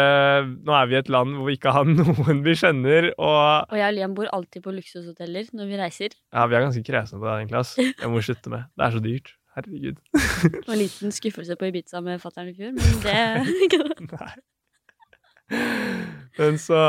nå 0.66 0.72
er 0.74 0.88
vi 0.90 0.96
i 0.96 0.98
et 0.98 1.10
land 1.12 1.36
hvor 1.36 1.46
vi 1.46 1.54
ikke 1.54 1.74
har 1.76 1.86
noen 2.00 2.40
vi 2.46 2.56
kjenner, 2.58 3.12
og 3.14 3.70
Og 3.70 3.78
jeg 3.78 3.86
og 3.92 3.96
Liam 3.98 4.16
bor 4.16 4.30
alltid 4.34 4.64
på 4.64 4.74
luksushoteller 4.74 5.52
når 5.54 5.70
vi 5.70 5.78
reiser. 5.78 6.16
ja, 6.34 6.46
vi 6.50 6.56
er 6.58 6.64
ganske 6.66 6.82
kresne 6.86 7.20
på 7.20 7.28
det, 7.28 7.36
egentlig. 7.42 7.60
ass. 7.60 7.76
Jeg 7.78 8.10
må 8.10 8.22
slutte 8.24 8.50
med. 8.54 8.66
Det 8.74 8.86
er 8.88 8.96
så 8.96 9.02
dyrt. 9.04 9.34
Herregud. 9.54 9.98
Det 10.12 10.64
var 10.66 10.74
en 10.74 10.80
liten 10.80 11.12
skuffelse 11.14 11.54
på 11.60 11.68
Ibiza 11.70 12.00
med 12.02 12.20
fatter'n 12.22 12.48
i 12.50 12.54
fjor, 12.56 12.72
men 12.74 13.02
det 13.04 13.18
Nei. 14.14 14.32
Men 16.38 16.58
så 16.58 16.80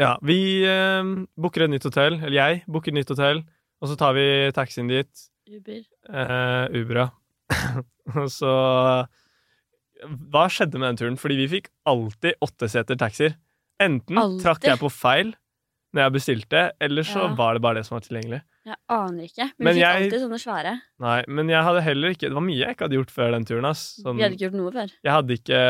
Ja, 0.00 0.14
vi 0.24 0.38
eh, 0.68 1.10
booker 1.40 1.64
et 1.66 1.72
nytt 1.72 1.86
hotell. 1.88 2.18
Eller 2.20 2.36
jeg 2.36 2.62
booker 2.68 2.92
et 2.92 2.98
nytt 3.00 3.12
hotell, 3.12 3.42
og 3.80 3.88
så 3.90 3.96
tar 4.00 4.12
vi 4.16 4.26
taxien 4.56 4.88
dit. 4.90 5.26
Uber. 5.48 5.82
Eh, 6.10 6.80
Uber, 6.80 7.02
ja. 7.04 7.08
Og 8.16 8.26
så 8.34 8.50
Hva 10.32 10.46
skjedde 10.52 10.78
med 10.80 10.88
den 10.90 10.98
turen? 11.00 11.16
Fordi 11.20 11.36
vi 11.38 11.46
fikk 11.56 11.68
alltid 11.88 12.36
åtteseter 12.44 12.98
taxier. 13.00 13.36
Enten 13.80 14.18
Altid. 14.18 14.42
trakk 14.44 14.64
jeg 14.66 14.80
på 14.80 14.90
feil 14.92 15.34
når 15.94 16.02
jeg 16.06 16.14
bestilte, 16.16 16.60
eller 16.82 17.06
så 17.08 17.22
Ja. 17.28 17.34
var 17.38 17.54
det 17.56 17.62
bare 17.64 17.78
det 17.78 17.86
som 17.86 17.96
var 17.96 18.04
tilgjengelig. 18.04 18.42
Jeg 18.66 18.76
aner 18.90 19.28
ikke. 19.28 19.44
Men, 19.46 19.64
Men 19.64 19.74
vi 19.74 19.80
fikk 19.80 19.86
jeg- 19.86 20.02
alltid 20.10 20.22
sånne 20.24 20.40
svære. 20.42 20.72
Nei, 21.04 21.18
men 21.28 21.48
jeg 21.52 21.62
hadde 21.62 21.82
heller 21.86 22.08
ikke 22.16 22.26
Det 22.26 22.34
var 22.34 22.42
mye 22.42 22.58
jeg 22.58 22.74
ikke 22.74 22.84
hadde 22.88 22.98
gjort 22.98 23.12
før 23.14 23.30
den 23.36 23.44
turen. 23.46 23.64
ass. 23.70 23.84
Sånn, 24.02 24.16
Vi 24.18 24.22
hadde 24.26 24.34
ikke 24.34 24.46
gjort 24.50 24.58
noe 24.58 24.72
før. 24.74 24.92
Jeg 25.06 25.12
hadde 25.12 25.36
ikke 25.38 25.60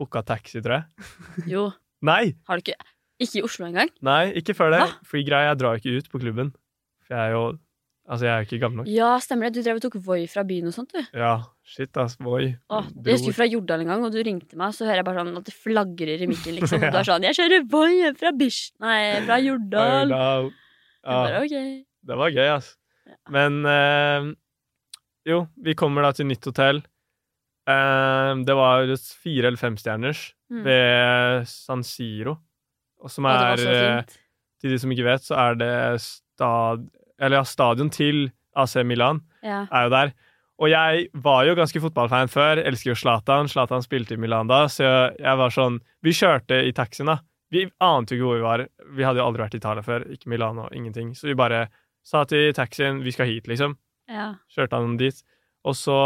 booka 0.00 0.22
taxi, 0.24 0.62
tror 0.64 0.78
jeg. 0.80 0.84
Jo, 1.52 1.66
Nei! 2.02 2.34
har 2.48 2.56
du 2.56 2.62
ikke 2.64 2.78
Ikke 3.20 3.38
i 3.38 3.42
Oslo 3.46 3.66
engang? 3.68 3.90
Nei, 4.02 4.32
ikke 4.40 4.56
før 4.56 4.72
det. 4.72 4.80
Hva? 4.80 4.96
Fordi 5.04 5.24
greia, 5.28 5.50
jeg 5.52 5.58
drar 5.60 5.76
ikke 5.78 5.98
ut 6.00 6.08
på 6.10 6.18
klubben. 6.24 6.54
For 7.06 7.14
jeg 7.14 7.28
er 7.28 7.36
jo 7.36 7.44
Altså, 8.10 8.24
jeg 8.26 8.32
er 8.34 8.40
jo 8.42 8.46
ikke 8.48 8.58
gammel 8.64 8.76
nok. 8.82 8.88
Ja, 8.90 9.10
stemmer 9.22 9.46
det. 9.46 9.54
Du 9.54 9.62
drev 9.62 9.76
og 9.78 9.82
tok 9.84 9.94
Voi 10.02 10.26
fra 10.26 10.42
byen 10.42 10.66
og 10.66 10.72
sånt, 10.74 10.90
du. 10.90 10.98
Ja, 11.14 11.36
shit, 11.62 11.94
ass. 11.96 12.16
Voi. 12.18 12.56
Åh, 12.68 12.88
jeg 13.06 13.14
husker 13.14 13.32
fra 13.36 13.46
Jordal 13.46 13.84
en 13.84 13.92
gang, 13.92 14.02
og 14.04 14.10
du 14.10 14.18
ringte 14.26 14.56
meg, 14.58 14.74
så 14.74 14.84
hører 14.88 14.96
jeg 14.98 15.06
bare 15.06 15.22
sånn 15.22 15.38
at 15.38 15.44
det 15.46 15.54
flagrer 15.54 16.24
i 16.24 16.26
mikken, 16.26 16.54
liksom. 16.58 16.82
Og 16.82 16.90
du 16.90 16.98
er 16.98 17.06
sånn 17.06 17.22
'Jeg 17.22 17.38
kjører 17.38 17.68
Voi 17.70 18.10
fra 18.18 18.32
Bish... 18.34 18.72
Nei, 18.82 19.20
fra 19.22 19.38
Jordal'. 19.38 20.10
Ja, 20.10 20.50
Jeg 20.50 21.14
bare, 21.30 21.44
ok. 21.46 21.86
Det 22.06 22.16
var 22.18 22.30
gøy, 22.34 22.48
altså. 22.56 22.74
Ja. 23.06 23.16
Men 23.34 23.60
eh, 23.66 24.30
jo, 25.28 25.46
vi 25.62 25.74
kommer 25.78 26.02
da 26.06 26.12
til 26.16 26.26
nytt 26.30 26.44
hotell. 26.50 26.82
Eh, 27.68 28.32
det 28.46 28.54
var 28.58 28.86
fire- 28.96 29.46
eller 29.50 29.56
femstjerners 29.60 30.32
Mm. 30.52 30.64
ved 30.66 31.46
San 31.48 31.82
Siro. 31.82 32.36
Og 33.00 33.10
som 33.10 33.24
er 33.26 33.56
eh. 33.58 34.02
Til 34.60 34.70
de 34.70 34.78
som 34.78 34.90
ikke 34.92 35.04
vet, 35.06 35.22
så 35.24 35.34
er 35.38 35.54
det 35.56 36.00
stad... 36.00 36.84
Eller 37.18 37.38
ja, 37.38 37.42
stadion 37.44 37.88
til 37.90 38.30
AC 38.54 38.76
Milan 38.84 39.22
Ja. 39.42 39.66
er 39.72 39.84
jo 39.84 39.90
der. 39.90 40.12
Og 40.60 40.68
jeg 40.70 41.08
var 41.14 41.44
jo 41.46 41.54
ganske 41.56 41.80
fotballfan 41.80 42.28
før. 42.30 42.60
Elsker 42.62 42.90
jo 42.92 42.94
Zlatan. 42.94 43.48
Zlatan 43.48 43.82
spilte 43.82 44.12
i 44.14 44.16
Milan 44.20 44.46
da, 44.46 44.66
så 44.68 44.84
jeg 45.18 45.36
var 45.38 45.50
sånn 45.50 45.80
Vi 46.02 46.10
kjørte 46.12 46.60
i 46.68 46.72
taxien, 46.72 47.06
da. 47.06 47.18
Vi 47.50 47.64
ante 47.80 48.14
jo 48.14 48.18
ikke 48.20 48.28
hvor 48.28 48.36
vi 48.36 48.42
var. 48.46 48.66
Vi 48.94 49.02
hadde 49.04 49.18
jo 49.18 49.26
aldri 49.26 49.42
vært 49.42 49.54
i 49.54 49.60
Italia 49.62 49.82
før. 49.82 50.04
Ikke 50.12 50.28
Milano, 50.28 50.68
ingenting. 50.72 51.14
Så 51.16 51.26
vi 51.28 51.34
bare 51.34 51.68
sa 52.02 52.24
til 52.28 52.52
taxien 52.56 53.02
vi 53.04 53.12
skal 53.14 53.26
hit, 53.30 53.46
liksom. 53.50 53.76
ja. 54.10 54.34
Kjørte 54.54 54.78
han 54.80 54.96
dit. 55.00 55.22
Og 55.64 55.76
så 55.78 55.96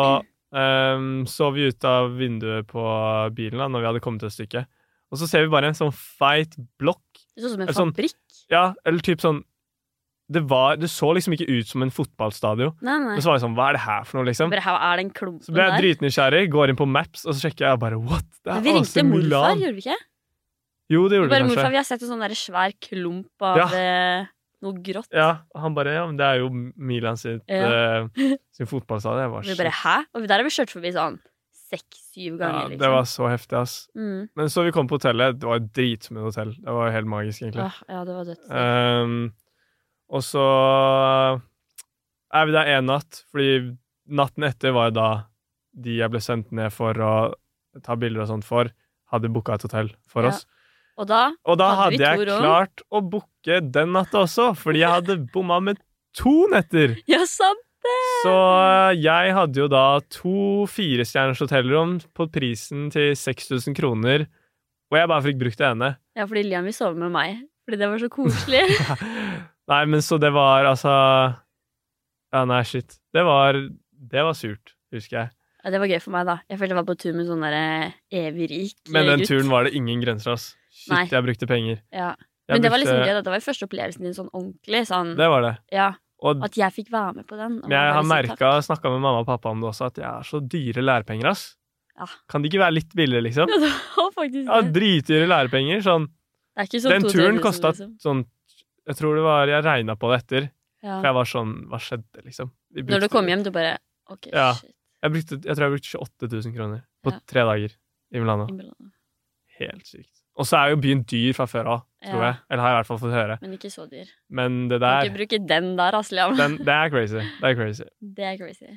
um, 0.52 1.24
så 1.26 1.50
vi 1.54 1.68
ut 1.70 1.84
av 1.88 2.12
vinduet 2.18 2.66
på 2.68 2.82
bilen 3.36 3.58
da 3.62 3.68
når 3.72 3.80
vi 3.84 3.86
hadde 3.92 4.04
kommet 4.04 4.22
et 4.28 4.34
stykke. 4.36 4.66
Og 5.12 5.18
så 5.20 5.28
ser 5.30 5.44
vi 5.46 5.52
bare 5.52 5.70
en 5.70 5.76
sånn 5.78 5.92
feit 5.94 6.56
blokk. 6.80 7.02
Det 7.36 7.44
så 7.44 7.52
som 7.54 7.60
en 7.64 7.68
sånn- 7.72 7.92
fabrikk. 7.94 8.18
Ja, 8.52 8.72
eller 8.86 9.00
typ 9.02 9.20
sånn 9.24 9.42
det, 10.28 10.40
var, 10.50 10.74
det 10.74 10.88
så 10.90 11.12
liksom 11.14 11.36
ikke 11.36 11.46
ut 11.46 11.68
som 11.70 11.84
en 11.84 11.90
fotballstadion. 11.94 12.72
Nei, 12.82 12.96
nei. 12.98 13.12
Men 13.14 13.22
så 13.22 13.30
var 13.30 13.36
jeg 13.38 13.44
sånn, 13.44 13.54
hva 13.54 13.68
er 13.70 13.76
det 13.76 13.82
her 13.84 14.06
for 14.08 14.18
noe, 14.18 14.26
liksom? 14.26 14.50
Bare 14.50 14.64
her 14.64 14.78
er 14.88 14.96
den 14.98 15.10
klumpen 15.14 15.44
Så 15.46 15.52
ble 15.54 15.62
jeg 15.62 15.70
der. 15.70 15.84
dritnysgjerrig, 15.84 16.40
går 16.50 16.72
inn 16.72 16.78
på 16.80 16.86
Maps, 16.90 17.22
og 17.30 17.36
så 17.36 17.44
sjekker 17.46 17.68
jeg 17.68 17.78
bare 17.78 18.00
what? 18.02 18.26
Det 18.42 18.50
er 18.56 18.64
vi 18.64 18.72
ringte 18.74 18.90
AC 19.04 19.06
morfar, 19.06 19.54
gjorde 19.62 19.76
vi 19.78 19.84
ikke? 19.84 19.98
Jo, 20.90 21.04
det 21.06 21.20
gjorde 21.20 21.30
Bare 21.30 21.44
kanskje. 21.44 21.52
morfar, 21.52 21.62
kanskje. 21.62 21.70
Vi 21.70 21.78
har 21.78 21.86
sett 21.86 22.02
en 22.02 22.10
sånn 22.10 22.24
der 22.26 22.34
svær 22.42 22.74
klump 22.88 23.46
av 23.46 23.56
Ja. 23.62 23.68
Noe 24.62 24.72
grått. 24.82 25.08
Ja, 25.12 25.42
han 25.54 25.74
bare 25.76 25.92
ja, 25.94 26.06
men 26.06 26.16
det 26.16 26.24
er 26.26 26.38
jo 26.40 26.48
Milan 26.76 27.16
sitt, 27.20 27.42
Ja. 27.48 28.02
uh, 28.06 28.36
sin 28.56 28.66
fotballstadion. 28.70 29.20
Jeg 29.26 29.30
var 29.34 29.42
Vi 29.42 29.56
bare 29.62 29.74
hæ? 29.82 29.96
Og 30.14 30.26
der 30.28 30.36
har 30.40 30.44
vi 30.44 30.54
kjørt 30.56 30.70
forbi 30.72 30.92
sånn 30.96 31.18
seks-syv 31.66 32.38
Ja, 32.40 32.50
liksom. 32.68 32.78
det 32.78 32.88
var 32.92 33.04
så 33.10 33.28
heftig, 33.28 33.56
ass. 33.58 33.88
mm. 33.96 34.28
Men 34.38 34.46
så 34.48 34.62
vi 34.64 34.70
kom 34.72 34.86
på 34.88 34.96
hotellet, 35.00 35.38
det 35.40 35.46
var 35.48 35.56
et 35.56 36.06
hotell. 36.22 36.54
Det 36.62 36.72
var 36.72 36.90
helt 36.94 37.06
magisk, 37.10 37.42
egentlig. 37.42 37.64
Åh, 37.66 37.80
ja, 37.88 38.04
det 38.04 38.14
var 38.14 38.24
dødt. 38.24 38.46
Um, 38.50 39.32
og 40.08 40.22
så 40.22 40.44
er 42.32 42.46
vi 42.46 42.52
der 42.54 42.70
én 42.76 42.86
natt, 42.86 43.22
fordi 43.32 43.76
natten 44.08 44.44
etter 44.46 44.72
var 44.76 44.90
jo 44.90 44.96
da 45.00 45.08
de 45.76 45.98
jeg 45.98 46.10
ble 46.12 46.20
sendt 46.22 46.52
ned 46.56 46.72
for 46.72 46.94
å 46.94 47.12
ta 47.84 47.96
bilder 48.00 48.22
og 48.24 48.30
sånt 48.30 48.46
for, 48.46 48.70
hadde 49.12 49.28
booka 49.32 49.54
et 49.58 49.62
hotell 49.66 49.90
for 50.08 50.22
Ja. 50.24 50.28
oss. 50.30 50.46
Og 50.96 51.08
da 51.10 51.22
Og 51.44 51.58
da 51.60 51.68
Hadde 51.76 51.98
hadde 52.00 52.26
jeg 52.26 52.40
klart 52.40 52.82
å 52.90 53.02
booke 53.04 53.60
den 53.60 53.92
natta 53.96 54.22
også, 54.24 54.50
fordi 54.56 54.80
jeg 54.80 54.94
hadde 54.94 55.18
bomma 55.32 55.60
med 55.60 55.80
to 56.16 56.46
netter. 56.52 56.96
Ja, 57.10 57.24
sant! 57.28 57.60
det! 57.86 57.98
Så 58.24 58.32
eh, 58.32 58.96
jeg 59.04 59.34
hadde 59.36 59.60
jo 59.62 59.68
da 59.70 59.84
to 60.10 60.64
firestjerners 60.70 61.42
hotellrom 61.44 61.98
på 62.16 62.26
prisen 62.32 62.88
til 62.90 63.12
6000 63.18 63.76
kroner, 63.78 64.26
og 64.90 64.98
jeg 64.98 65.10
bare 65.10 65.24
fikk 65.26 65.38
brukt 65.42 65.60
det 65.60 65.68
ene. 65.68 65.92
Ja, 66.16 66.26
fordi 66.26 66.46
Liam 66.46 66.66
vil 66.66 66.74
sove 66.76 66.98
med 66.98 67.12
meg. 67.14 67.44
Fordi 67.66 67.80
det 67.80 67.88
var 67.90 68.02
så 68.02 68.10
koselig. 68.18 68.62
Nei, 69.66 69.80
men 69.90 70.02
så 70.04 70.18
det 70.22 70.30
var 70.34 70.68
altså 70.70 70.92
Ja, 72.34 72.44
nei, 72.46 72.60
shit. 72.68 72.98
Det 73.14 73.24
var 73.26 73.56
Det 73.56 74.22
var 74.22 74.36
surt, 74.38 74.76
husker 74.94 75.16
jeg. 75.18 75.32
Ja, 75.64 75.72
det 75.74 75.80
var 75.82 75.90
gøy 75.90 75.98
for 75.98 76.14
meg, 76.14 76.28
da. 76.28 76.36
Jeg 76.46 76.60
følte 76.60 76.76
jeg 76.76 76.78
var 76.78 76.86
på 76.86 76.94
tur 77.02 77.16
med 77.16 77.26
sånn 77.26 77.42
derre 77.42 77.62
evig 78.14 78.46
rik 78.52 78.76
gutt. 78.76 78.92
Men 78.94 79.08
den 79.10 79.24
turen 79.26 79.50
var 79.50 79.66
det 79.66 79.74
ingen 79.74 79.98
grenser, 80.04 80.36
ass. 80.36 80.52
Shit, 80.76 80.92
Nei. 80.92 81.04
jeg 81.08 81.24
brukte 81.24 81.46
penger. 81.48 81.78
Ja. 81.94 82.10
Men 82.50 82.62
det 82.62 82.70
var 82.70 82.78
liksom 82.82 83.00
gøy. 83.02 83.14
Det 83.16 83.30
var 83.32 83.38
jo 83.40 83.44
første 83.48 83.66
opplevelsen 83.66 84.04
din 84.06 84.14
sånn 84.14 84.28
ordentlig. 84.36 84.82
Sånn, 84.86 85.14
Det 85.18 85.28
var 85.32 85.42
det. 85.42 85.54
ja, 85.72 85.88
Og 86.22 86.42
At 86.44 86.54
jeg 86.56 86.72
fikk 86.72 86.90
være 86.92 87.14
med 87.16 87.26
på 87.28 87.36
den. 87.36 87.58
men 87.60 87.70
jeg 87.74 87.92
har 87.92 88.02
merka, 88.08 88.50
snakka 88.64 88.88
med 88.92 89.00
mamma 89.04 89.20
og 89.20 89.26
pappa 89.26 89.50
om 89.50 89.60
det 89.60 89.68
også, 89.68 89.86
at 89.90 89.96
jeg 90.00 90.06
er 90.08 90.22
så 90.24 90.40
dyre 90.40 90.80
lærepenger, 90.84 91.26
ass. 91.28 91.56
Ja. 91.98 92.06
Kan 92.28 92.42
de 92.42 92.48
ikke 92.48 92.60
være 92.60 92.72
litt 92.76 92.94
billigere, 92.94 93.22
liksom? 93.24 93.48
Ja, 93.52 93.58
det 93.58 93.72
var 93.96 94.12
faktisk 94.12 94.46
det. 94.48 94.72
dritdyre 94.76 95.26
lærepenger. 95.28 95.82
Sånn. 95.84 96.06
Det 96.56 96.68
sånn 96.80 96.90
Den 96.94 97.02
turen 97.10 97.38
kosta 97.44 97.72
liksom. 97.72 97.96
sånn 98.00 98.24
Jeg 98.86 98.96
tror 98.96 99.14
det 99.16 99.24
var 99.26 99.46
Jeg 99.50 99.64
regna 99.64 99.96
på 99.96 100.08
det 100.12 100.18
etter, 100.22 100.50
ja. 100.82 101.00
for 101.00 101.04
jeg 101.08 101.14
var 101.18 101.24
sånn 101.28 101.52
Hva 101.68 101.78
skjedde, 101.80 102.24
liksom? 102.24 102.50
Brukte, 102.72 102.90
Når 102.94 103.00
du 103.00 103.08
kom 103.12 103.26
hjem, 103.28 103.42
du 103.44 103.50
bare 103.50 103.78
OK, 104.08 104.28
Ja. 104.32 104.52
shit. 104.54 104.72
Jeg, 105.02 105.12
brukte, 105.12 105.40
jeg 105.44 105.56
tror 105.56 105.64
jeg 105.66 105.72
brukte 105.76 105.90
28 105.92 106.32
000 106.32 106.54
kroner 106.56 106.82
på 107.04 107.12
Ja. 107.12 107.18
tre 107.26 107.40
dager 107.44 107.72
i 108.12 108.18
Milano. 108.20 108.46
Innbillende. 108.48 108.92
Helt 109.58 109.84
sykt. 109.86 110.15
Og 110.36 110.44
så 110.46 110.58
er 110.60 110.72
jo 110.74 110.76
byen 110.84 111.02
dyr 111.08 111.32
fra 111.36 111.46
før 111.48 111.68
av, 111.72 111.84
tror 112.04 112.20
Ja. 112.20 112.26
jeg. 112.30 112.36
Eller 112.50 112.62
har 112.62 112.68
jeg 112.70 112.76
i 112.76 112.78
hvert 112.82 112.86
fall 112.90 112.98
fått 113.00 113.14
høre. 113.16 113.38
Men 113.40 113.52
ikke 113.56 113.70
så 113.72 113.86
dyr. 113.88 114.10
Men 114.28 114.58
det 114.68 114.80
Du 114.80 114.84
kan 114.84 114.98
der, 114.98 115.06
ikke 115.08 115.16
bruke 115.16 115.38
den 115.48 115.70
der, 115.78 115.96
Asliam. 115.96 116.36
Den, 116.40 116.58
det 116.58 116.68
er 116.74 116.90
crazy. 116.92 117.22
Det 117.40 117.48
er 117.50 117.54
crazy. 117.56 117.86
Det 118.18 118.24
er 118.24 118.36
crazy. 118.36 118.74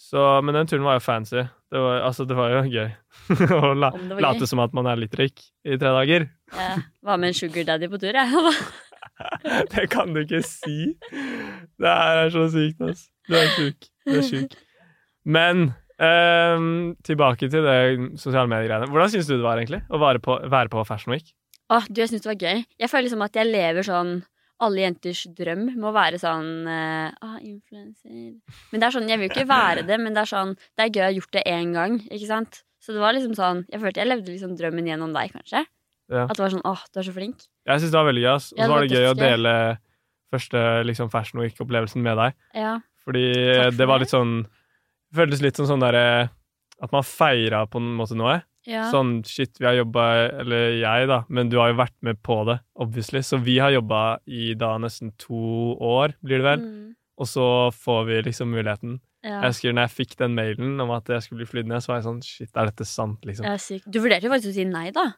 Så, 0.00 0.40
men 0.42 0.54
den 0.56 0.66
turen 0.66 0.82
var 0.82 0.94
jo 0.96 1.02
fancy. 1.04 1.42
Det 1.70 1.78
var, 1.84 2.00
altså, 2.08 2.24
det 2.24 2.34
var 2.36 2.48
jo 2.54 2.62
gøy. 2.72 2.88
Å 3.60 3.72
la, 3.76 3.90
late 4.18 4.46
som 4.48 4.62
at 4.64 4.72
man 4.74 4.86
er 4.88 4.96
litt 4.96 5.14
rik 5.20 5.42
i 5.68 5.76
tre 5.76 5.92
dager. 5.92 6.24
Jeg 6.56 6.82
var 7.04 7.20
med 7.20 7.28
en 7.34 7.36
sugar 7.36 7.66
daddy 7.68 7.90
på 7.92 8.00
tur, 8.00 8.16
jeg. 8.16 8.54
Det 9.74 9.84
kan 9.92 10.14
du 10.16 10.22
ikke 10.22 10.40
si! 10.42 10.94
Det 11.76 11.92
her 11.92 12.22
er 12.24 12.30
så 12.32 12.46
sykt, 12.52 12.80
ass. 12.88 13.06
Du 13.28 13.36
er 13.36 13.50
sjuk. 13.52 13.86
Du 14.08 14.16
er 14.16 14.24
sjuk. 14.24 14.56
Men 15.24 15.74
ehm, 16.06 16.96
tilbake 17.06 17.50
til 17.52 17.66
det 17.66 17.76
sosiale 18.20 18.48
medier-greiene. 18.50 18.90
Hvordan 18.90 19.12
syns 19.12 19.28
du 19.28 19.36
det 19.36 19.44
var, 19.44 19.60
egentlig? 19.60 19.82
Å 19.88 20.00
være 20.00 20.22
på, 20.24 20.36
være 20.50 20.72
på 20.72 20.84
Fashion 20.88 21.14
Week? 21.14 21.32
Åh, 21.70 21.86
du, 21.88 22.00
jeg 22.02 22.10
syns 22.10 22.24
det 22.24 22.32
var 22.32 22.42
gøy. 22.42 22.64
Jeg 22.82 22.90
føler 22.90 23.06
liksom 23.06 23.26
at 23.26 23.36
jeg 23.38 23.50
lever 23.50 23.86
sånn 23.86 24.14
alle 24.60 24.82
jenters 24.84 25.22
drøm 25.36 25.62
med 25.70 25.86
å 25.88 25.92
være 25.94 26.18
sånn 26.20 26.48
eh, 26.68 27.12
ah, 27.24 27.36
influenser. 27.40 28.16
Men 28.70 28.82
det 28.82 28.88
er 28.88 28.96
sånn, 28.96 29.08
jeg 29.08 29.20
vil 29.20 29.28
jo 29.28 29.32
ikke 29.32 29.48
være 29.48 29.84
det, 29.88 29.96
men 30.02 30.16
det 30.16 30.24
er 30.24 30.30
sånn 30.34 30.56
Det 30.58 30.84
er 30.84 30.90
gøy 30.90 31.00
å 31.00 31.06
ha 31.06 31.14
gjort 31.16 31.36
det 31.36 31.44
én 31.48 31.72
gang, 31.76 31.96
ikke 32.10 32.28
sant? 32.28 32.60
Så 32.80 32.96
det 32.96 33.00
var 33.00 33.14
liksom 33.16 33.36
sånn 33.36 33.62
Jeg 33.72 33.80
følte 33.82 34.02
jeg 34.02 34.08
levde 34.10 34.32
liksom 34.32 34.56
drømmen 34.58 34.90
gjennom 34.90 35.14
deg, 35.16 35.32
kanskje. 35.36 35.64
Ja. 36.10 36.26
At 36.26 36.36
det 36.36 36.44
var 36.44 36.52
sånn 36.52 36.66
åh, 36.66 36.84
du 36.90 37.00
er 37.00 37.06
så 37.06 37.14
flink. 37.14 37.46
Jeg 37.70 37.82
syns 37.82 37.94
det 37.94 38.00
var 38.00 38.08
veldig 38.10 38.24
gøy. 38.26 38.32
ass. 38.34 38.50
Og 38.52 38.60
så 38.60 38.70
var 38.72 38.84
det 38.84 38.98
gøy 38.98 39.08
å 39.08 39.16
dele 39.16 39.54
første 40.30 40.62
liksom, 40.86 41.10
Fashion 41.12 41.42
Week-opplevelsen 41.42 42.04
med 42.04 42.18
deg. 42.20 42.38
Ja. 42.58 42.76
Fordi 43.06 43.26
for 43.32 43.78
det 43.78 43.88
var 43.88 44.02
litt 44.02 44.12
sånn 44.12 44.42
føltes 45.14 45.42
litt 45.42 45.56
som 45.58 45.66
sånn 45.66 45.80
derre 45.82 46.30
At 46.80 46.92
man 46.94 47.02
feira 47.04 47.66
på 47.68 47.76
en 47.80 47.90
måte 47.98 48.16
noe. 48.16 48.38
ja. 48.66 48.86
Sånn 48.92 49.22
shit, 49.28 49.58
vi 49.60 49.66
har 49.66 49.74
jobba 49.74 50.04
Eller 50.40 50.78
jeg, 50.80 51.08
da, 51.08 51.24
men 51.28 51.48
du 51.52 51.58
har 51.58 51.72
jo 51.72 51.78
vært 51.80 51.96
med 52.02 52.22
på 52.22 52.38
det, 52.48 52.58
obviously. 52.76 53.20
Så 53.20 53.38
vi 53.42 53.58
har 53.58 53.70
jobba 53.74 54.18
i 54.26 54.54
da 54.54 54.76
nesten 54.78 55.12
to 55.18 55.76
år, 55.76 56.14
blir 56.24 56.38
det 56.40 56.44
vel. 56.48 56.60
Mm, 56.64 56.94
Og 57.20 57.26
så 57.28 57.46
får 57.72 58.04
vi 58.06 58.22
liksom 58.30 58.48
muligheten. 58.54 59.00
ja. 59.22 59.40
Jeg 59.42 59.50
husker 59.52 59.72
når 59.76 59.88
jeg 59.88 59.96
fikk 60.06 60.16
den 60.16 60.34
mailen 60.34 60.80
om 60.80 60.90
at 60.96 61.04
jeg 61.12 61.22
skulle 61.22 61.42
bli 61.44 61.50
flydd 61.52 61.66
ned, 61.68 61.82
så 61.84 61.92
var 61.92 61.98
jeg 62.00 62.04
sånn 62.08 62.22
shit, 62.24 62.50
er 62.56 62.70
dette 62.70 62.86
sant, 62.88 63.20
liksom? 63.28 63.44
Jeg 63.44 63.52
er 63.52 63.58
syk. 63.60 63.82
Du 63.84 63.98
vurderte 64.00 64.24
jo 64.24 64.30
faktisk 64.32 64.48
å 64.54 64.54
si 64.56 64.64
nei, 64.64 64.90
da. 64.90 65.10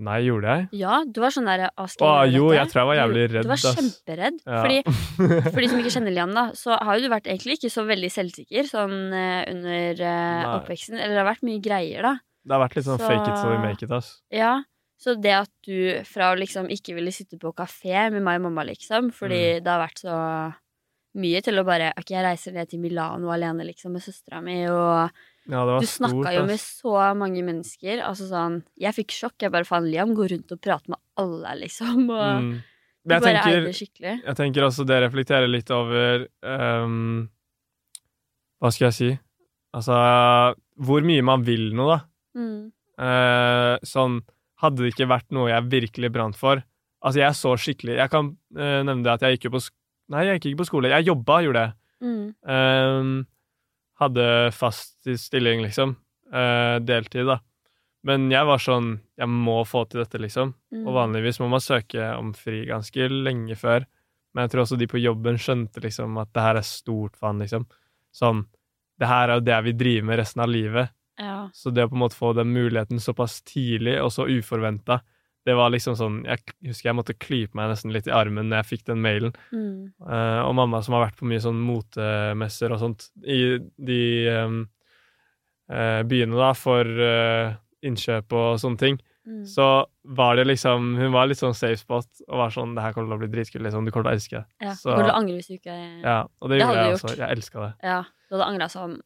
Nei, 0.00 0.16
gjorde 0.24 0.48
jeg? 0.54 0.68
Ja, 0.80 1.02
du 1.04 1.18
var 1.20 1.32
sånn 1.34 1.44
der 1.50 1.66
«Å, 1.68 1.84
skal 1.92 2.06
Å, 2.08 2.12
jeg 2.24 2.32
gjøre 2.32 2.40
jo, 2.40 2.46
dette?» 2.48 2.58
jeg 2.60 2.70
tror 2.72 2.80
jeg 2.80 2.88
var 2.90 2.98
jævlig 3.00 3.24
redd, 3.34 3.44
Du 3.44 3.50
var 3.50 3.60
kjemperedd. 3.60 4.38
Ja. 4.46 4.60
Fordi 4.64 4.78
For 5.52 5.60
de 5.60 5.68
som 5.68 5.82
ikke 5.82 5.92
kjenner 5.96 6.14
Liam, 6.16 6.32
da, 6.32 6.44
så 6.56 6.78
har 6.80 6.96
jo 6.96 7.04
du 7.04 7.10
vært 7.12 7.28
egentlig 7.28 7.58
ikke 7.58 7.70
så 7.74 7.84
veldig 7.84 8.10
selvsikker 8.14 8.70
sånn 8.70 8.96
eh, 9.12 9.42
under 9.52 10.00
uh, 10.00 10.54
oppveksten. 10.56 10.96
Eller 10.96 11.12
det 11.18 11.20
har 11.20 11.28
vært 11.28 11.44
mye 11.50 11.60
greier, 11.60 12.00
da. 12.08 12.14
Det 12.48 12.56
har 12.56 12.62
vært 12.64 12.78
litt 12.80 12.88
sånn 12.88 13.02
Så- 13.02 13.10
fake 13.12 13.28
it 13.28 13.36
so 13.42 13.50
we 13.52 13.58
make 13.60 13.84
it, 13.84 13.92
ass. 13.92 14.08
Ja. 14.32 14.54
Så 15.00 15.14
det 15.20 15.32
at 15.32 15.52
du 15.64 16.00
fra 16.08 16.32
å 16.32 16.38
liksom 16.40 16.66
ikke 16.72 16.92
ville 16.96 17.12
sitte 17.12 17.36
på 17.40 17.52
kafé 17.56 18.08
med 18.12 18.20
meg 18.24 18.40
og 18.40 18.48
mamma, 18.48 18.64
liksom, 18.68 19.12
fordi 19.16 19.60
Mm. 19.60 19.64
det 19.64 19.70
har 19.72 19.80
vært 19.84 20.00
så 20.04 20.16
mye 21.20 21.40
til 21.42 21.58
å 21.60 21.64
bare 21.66 21.92
Ok, 21.98 22.10
jeg 22.14 22.24
reiser 22.24 22.52
ned 22.56 22.68
til 22.70 22.80
Milano 22.80 23.28
alene, 23.32 23.64
liksom, 23.68 23.92
med 23.92 24.02
søstera 24.04 24.40
mi, 24.44 24.58
og 24.68 25.10
Ja, 25.50 25.64
det 25.66 25.80
du 25.82 25.86
snakka 25.90 26.32
jo 26.36 26.42
med 26.46 26.60
så 26.62 26.92
mange 27.18 27.42
mennesker. 27.42 28.02
Altså 28.06 28.28
sånn 28.30 28.60
Jeg 28.78 28.94
fikk 28.94 29.10
sjokk. 29.16 29.36
Jeg 29.42 29.50
bare 29.54 29.66
faen, 29.66 29.88
Liam 29.90 30.14
går 30.14 30.30
rundt 30.36 30.52
og 30.54 30.60
prater 30.62 30.94
med 30.94 31.00
alle, 31.18 31.54
liksom. 31.64 32.04
Og 32.10 32.42
Mm. 32.42 32.52
du 33.04 33.08
bare 33.10 33.32
eier 33.32 33.42
tenker, 33.42 33.64
det 33.66 33.74
skikkelig. 33.74 34.14
jeg 34.26 34.36
tenker 34.36 34.62
også 34.68 34.86
det 34.86 34.98
reflekterer 35.02 35.48
litt 35.50 35.70
over 35.74 36.26
um, 36.44 37.28
Hva 38.60 38.70
skal 38.72 38.90
jeg 38.90 38.96
si? 38.98 39.10
Altså 39.74 39.96
Hvor 40.80 41.02
mye 41.06 41.22
man 41.24 41.42
vil 41.46 41.70
noe, 41.74 41.96
da. 41.96 42.00
Mm. 42.40 42.70
Uh, 43.00 43.76
sånn 43.86 44.20
Hadde 44.60 44.84
det 44.84 44.90
ikke 44.94 45.08
vært 45.08 45.30
noe 45.32 45.48
jeg 45.48 45.70
virkelig 45.72 46.10
brant 46.12 46.36
for 46.36 46.60
Altså, 47.02 47.22
jeg 47.22 47.32
så 47.38 47.54
skikkelig 47.56 47.94
Jeg 47.96 48.10
kan 48.12 48.26
uh, 48.58 48.80
nevne 48.84 49.02
det 49.06 49.12
at 49.14 49.22
jeg 49.24 49.38
gikk 49.38 49.48
jo 49.48 49.54
på 49.56 49.62
Nei, 50.10 50.24
jeg 50.26 50.40
gikk 50.40 50.46
ikke 50.50 50.58
på 50.64 50.66
skole. 50.66 50.88
Jeg 50.90 51.06
jobba, 51.06 51.36
gjorde 51.44 51.60
jeg. 51.62 51.72
Mm. 52.02 52.22
Ehm, 52.50 53.10
hadde 54.00 54.26
fast 54.56 55.08
stilling, 55.20 55.62
liksom. 55.66 55.94
Eh, 56.32 56.76
deltid, 56.80 57.26
da. 57.28 57.40
Men 58.06 58.30
jeg 58.32 58.46
var 58.48 58.60
sånn 58.62 58.94
Jeg 59.18 59.28
må 59.28 59.58
få 59.68 59.82
til 59.90 60.00
dette, 60.00 60.20
liksom. 60.22 60.54
Mm. 60.72 60.84
Og 60.86 60.94
vanligvis 60.96 61.40
må 61.42 61.50
man 61.52 61.60
søke 61.60 62.12
om 62.16 62.32
fri 62.36 62.62
ganske 62.68 63.10
lenge 63.12 63.56
før. 63.60 63.84
Men 64.32 64.46
jeg 64.46 64.54
tror 64.54 64.64
også 64.64 64.78
de 64.80 64.88
på 64.88 65.02
jobben 65.02 65.36
skjønte 65.42 65.82
liksom 65.82 66.16
at 66.22 66.30
det 66.32 66.44
her 66.44 66.60
er 66.60 66.66
stort 66.66 67.18
for 67.18 67.30
han, 67.30 67.42
liksom. 67.42 67.66
Sånn 68.14 68.46
Det 69.00 69.08
her 69.08 69.30
er 69.30 69.38
jo 69.38 69.44
det 69.48 69.58
vi 69.64 69.72
driver 69.80 70.06
med 70.10 70.18
resten 70.20 70.42
av 70.44 70.50
livet. 70.52 70.90
Ja. 71.20 71.48
Så 71.56 71.72
det 71.72 71.86
å 71.86 71.88
på 71.88 71.96
en 71.96 72.02
måte 72.02 72.18
få 72.18 72.34
den 72.36 72.50
muligheten 72.52 73.00
såpass 73.00 73.38
tidlig, 73.48 73.94
og 74.00 74.12
så 74.12 74.26
uforventa, 74.28 75.00
det 75.46 75.54
var 75.56 75.70
liksom 75.72 75.94
sånn 75.96 76.18
Jeg 76.26 76.38
husker 76.68 76.90
jeg 76.90 76.96
måtte 76.98 77.14
klype 77.16 77.54
meg 77.56 77.70
nesten 77.72 77.92
litt 77.94 78.06
i 78.06 78.12
armen 78.12 78.50
når 78.50 78.60
jeg 78.60 78.68
fikk 78.78 78.84
den 78.90 79.00
mailen. 79.00 79.32
Mm. 79.52 79.92
Uh, 80.04 80.42
og 80.44 80.54
mamma 80.58 80.82
som 80.84 80.94
har 80.94 81.06
vært 81.06 81.16
på 81.20 81.28
mye 81.30 81.40
sånn 81.40 81.60
motemesser 81.64 82.72
og 82.74 82.78
sånt 82.82 83.08
i 83.24 83.58
de 83.80 84.00
um, 84.36 84.58
uh, 85.72 86.02
byene, 86.04 86.36
da, 86.36 86.50
for 86.58 86.84
uh, 86.84 87.54
innkjøp 87.86 88.32
og 88.36 88.58
sånne 88.62 88.78
ting, 88.86 89.00
Mm. 89.30 89.42
så 89.44 89.84
var 90.16 90.38
det 90.38 90.46
liksom 90.48 90.94
Hun 90.96 91.12
var 91.12 91.26
litt 91.28 91.36
sånn 91.38 91.52
safe 91.54 91.76
spot 91.76 92.06
og 92.26 92.38
var 92.40 92.50
sånn 92.50 92.70
Det 92.74 92.80
her 92.82 92.94
kommer 92.96 93.10
til 93.10 93.16
å 93.18 93.20
bli 93.20 93.28
dritkult, 93.28 93.62
liksom. 93.66 93.84
Du 93.84 93.90
kommer 93.92 94.08
til 94.08 94.10
å 94.10 94.16
elske 94.16 94.36
det. 94.38 94.46
Ja. 94.64 94.72
Så- 94.72 94.88
Kommer 94.94 95.04
til 95.04 95.12
å 95.12 95.18
angre 95.18 95.34
hvis 95.36 95.46
du 95.46 95.54
ikke 95.58 95.74
Ja, 96.02 96.22
og 96.40 96.48
det, 96.48 96.58
Det 96.58 96.64
gjorde 96.64 96.80
jeg 96.86 96.94
også. 96.94 97.08
gjort. 97.10 97.18
Jeg 97.20 97.36
elska 97.36 97.60
det. 97.60 97.72
Ja, 97.84 97.98
du 98.30 98.34
hadde 98.36 98.48
angra 98.48 98.68
som 98.72 99.00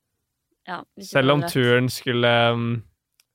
ja, 0.68 0.78
Selv 1.00 1.30
om 1.34 1.42
turen 1.42 1.88
skulle 1.90 2.32
um, 2.54 2.82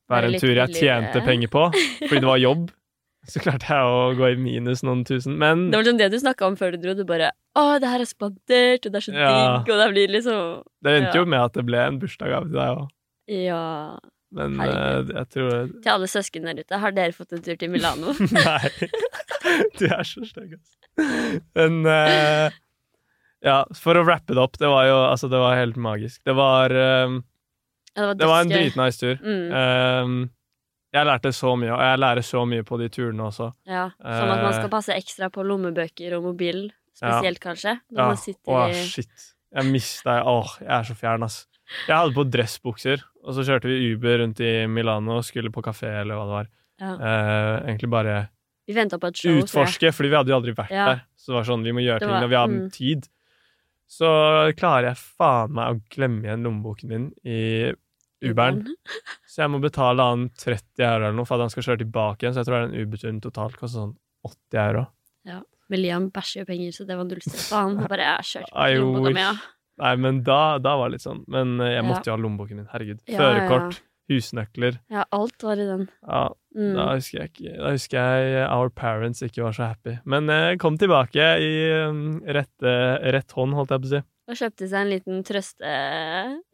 være 0.08 0.32
en 0.32 0.40
tur 0.40 0.54
jeg 0.56 0.74
tjente 0.80 1.20
penger 1.22 1.48
på, 1.52 1.66
fordi 2.08 2.18
det 2.24 2.26
var 2.32 2.38
jobb, 2.38 2.70
så 3.28 3.40
klarte 3.42 3.68
jeg 3.68 3.84
å 3.84 4.14
gå 4.16 4.30
i 4.32 4.36
minus 4.40 4.82
noen 4.82 5.04
tusen. 5.04 5.36
Men 5.38 5.70
Det 5.70 5.76
var 5.78 5.84
liksom 5.84 5.98
det 5.98 6.10
du 6.12 6.18
snakka 6.22 6.46
om 6.48 6.56
før 6.56 6.72
du 6.72 6.78
dro. 6.78 6.94
Du 6.94 7.04
bare 7.04 7.32
'Å, 7.56 7.80
det 7.80 7.88
her 7.90 8.00
er 8.00 8.08
spandert, 8.08 8.86
og 8.86 8.92
det 8.92 8.94
er 8.96 9.04
så 9.06 9.12
Ja. 9.12 9.58
digg', 9.58 9.68
og 9.72 9.78
det 9.82 9.88
blir 9.92 10.08
liksom 10.08 10.62
det 10.82 10.90
endte 11.02 11.14
Ja. 11.14 11.20
jo 11.20 11.26
med 11.26 11.40
at 11.40 11.52
det 11.52 11.66
ble 11.66 11.78
en 11.86 11.98
bursdagsgave 12.00 12.46
til 12.48 12.56
deg 12.56 12.78
òg. 12.78 12.88
Ja. 13.28 13.98
Men 14.32 14.54
Herregud. 14.58 15.10
eh, 15.10 15.14
jeg 15.18 15.28
tror 15.30 15.82
Til 15.82 15.90
alle 15.92 16.06
søsken 16.06 16.42
der 16.44 16.54
ute, 16.62 16.78
har 16.78 16.90
dere 16.92 17.12
fått 17.12 17.32
en 17.32 17.42
tur 17.42 17.56
til 17.58 17.68
Milano? 17.68 18.12
Nei. 18.32 18.70
Du 19.78 19.86
er 19.86 20.04
så 20.06 20.22
stygg, 20.24 20.54
altså. 20.54 21.44
Men 21.56 21.84
uh, 21.86 22.50
Ja, 23.42 23.64
for 23.74 23.94
å 23.94 24.04
rappe 24.06 24.34
det 24.34 24.38
opp, 24.38 24.56
det 24.58 24.68
var 24.68 24.84
jo 24.86 24.96
Altså, 25.10 25.28
det 25.30 25.38
var 25.40 25.56
helt 25.56 25.76
magisk. 25.76 26.20
Det 26.24 26.34
var 26.36 26.70
eh, 26.70 27.20
Ja, 27.96 28.14
Det 28.14 28.26
var 28.28 28.42
en 28.42 28.48
dritnice 28.52 28.98
tur. 29.00 29.16
Mm, 29.18 29.50
Eh, 29.52 30.28
jeg 30.92 31.06
lærte 31.06 31.30
så 31.34 31.52
mye, 31.58 31.70
og 31.74 31.80
jeg 31.84 31.98
lærer 32.02 32.26
så 32.26 32.44
mye 32.48 32.64
på 32.66 32.78
de 32.80 32.88
turene 32.88 33.22
også. 33.28 33.52
ja. 33.66 33.90
Sånn 34.00 34.32
at 34.34 34.42
man 34.42 34.52
skal 34.56 34.66
eh, 34.66 34.72
passe 34.72 34.96
ekstra 34.96 35.28
på 35.30 35.44
lommebøker 35.46 36.16
og 36.18 36.24
mobil, 36.30 36.70
spesielt 36.96 37.40
kanskje. 37.40 37.76
Når 37.92 38.00
Ja. 38.02 38.06
man 38.08 38.16
sitter 38.16 38.52
Åh, 38.52 38.70
i 38.70 38.86
shit. 38.88 39.28
Jeg 39.54 39.72
mista 39.72 40.22
Åh, 40.24 40.56
jeg 40.60 40.70
er 40.78 40.82
så 40.84 40.94
fjern, 40.94 41.22
ass. 41.24 41.46
Jeg 41.86 41.96
hadde 41.96 42.14
på 42.14 42.24
dressbukser, 42.30 43.02
og 43.24 43.34
så 43.34 43.44
kjørte 43.46 43.70
vi 43.70 43.92
Uber 43.94 44.18
rundt 44.18 44.40
i 44.40 44.66
Milano 44.66 45.18
og 45.18 45.24
skulle 45.24 45.52
på 45.54 45.62
kafé 45.62 46.00
eller 46.00 46.14
hva 46.18 46.26
det 46.26 46.36
var. 46.38 46.46
ja. 46.80 46.92
Eh, 46.94 47.68
egentlig 47.68 47.90
bare 47.90 48.28
Vi 48.66 48.74
på 48.74 49.06
et 49.06 49.16
show. 49.16 49.30
utforske, 49.42 49.92
fordi 49.92 50.08
vi 50.10 50.16
hadde 50.16 50.28
jo 50.30 50.36
aldri 50.36 50.54
vært 50.54 50.70
Ja. 50.70 50.86
der. 50.86 51.02
Så 51.16 51.26
det 51.32 51.34
var 51.34 51.44
sånn, 51.44 51.64
vi 51.64 51.72
må 51.72 51.80
gjøre 51.82 51.98
ting 52.00 52.08
når 52.08 52.28
vi 52.28 52.34
har 52.34 52.48
mm. 52.48 52.70
tid. 52.72 53.08
Så 53.90 54.06
klarer 54.56 54.88
jeg 54.90 54.96
faen 54.96 55.52
meg 55.52 55.74
å 55.74 55.80
glemme 55.90 56.22
igjen 56.22 56.44
lommeboken 56.44 56.88
min 56.88 57.12
i 57.24 57.72
Uberen. 58.22 58.64
Så 59.26 59.42
jeg 59.44 59.50
må 59.50 59.60
betale 59.62 60.04
han 60.04 60.26
30 60.36 60.84
euro 60.84 61.04
eller 61.06 61.16
noe 61.16 61.24
for 61.28 61.36
at 61.38 61.46
han 61.46 61.50
skal 61.54 61.62
kjøre 61.68 61.82
tilbake 61.84 62.24
igjen. 62.26 62.34
Så 62.36 62.42
jeg 62.42 62.48
tror 62.50 62.66
den 62.66 62.80
Uber-turen 62.84 63.20
totalt 63.24 63.56
koster 63.56 63.80
sånn 63.80 63.94
80 64.28 64.60
euro. 64.66 64.86
Men 65.70 65.78
Liam 65.84 66.08
bæsjer 66.10 66.42
jo 66.42 66.46
penger, 66.48 66.72
så 66.74 66.84
det 66.88 66.96
var 66.98 67.04
null 67.06 67.20
stress. 67.22 67.50
Han 67.54 67.76
bare 67.86 68.02
ja, 68.02 68.16
kjørte 68.26 68.50
på 68.50 68.64
lommeboka 68.80 69.12
mi, 69.14 69.20
ja. 69.22 69.34
Nei, 69.80 69.92
men 70.02 70.16
da, 70.26 70.58
da 70.58 70.72
var 70.76 70.90
det 70.90 70.96
litt 70.98 71.04
sånn. 71.06 71.20
Men 71.30 71.52
jeg 71.62 71.76
jeg 71.76 71.84
Ja. 71.84 71.86
måtte 71.88 72.10
jo 72.10 72.16
ha 72.16 72.18
lommeboken 72.20 72.56
min. 72.58 72.66
Herregud. 72.72 72.98
Ja, 73.06 73.18
Førerkort, 73.20 73.78
husnøkler. 74.10 74.80
Ja, 74.90 75.04
alt 75.14 75.42
var 75.46 75.54
i 75.62 75.66
den. 75.70 75.88
Ja, 76.08 76.28
Mm. 76.50 76.74
da 76.74 76.84
husker 76.96 77.20
jeg 77.20 77.56
Da 77.60 77.70
husker 77.70 77.94
jeg 77.94 78.48
Our 78.50 78.68
Parents 78.70 79.22
ikke 79.22 79.44
var 79.44 79.52
så 79.54 79.68
happy. 79.70 80.00
Men 80.04 80.26
jeg 80.26 80.58
kom 80.58 80.76
tilbake 80.76 81.14
i 81.38 81.52
rett, 82.34 82.50
rett 82.60 83.30
hånd, 83.38 83.54
holdt 83.54 83.70
jeg 83.70 83.80
på 83.80 83.86
å 83.86 83.92
si. 83.94 84.02
Og 84.30 84.36
kjøpte 84.38 84.66
seg 84.70 84.78
en 84.84 84.90
liten 84.92 85.22
trøste... 85.26 85.70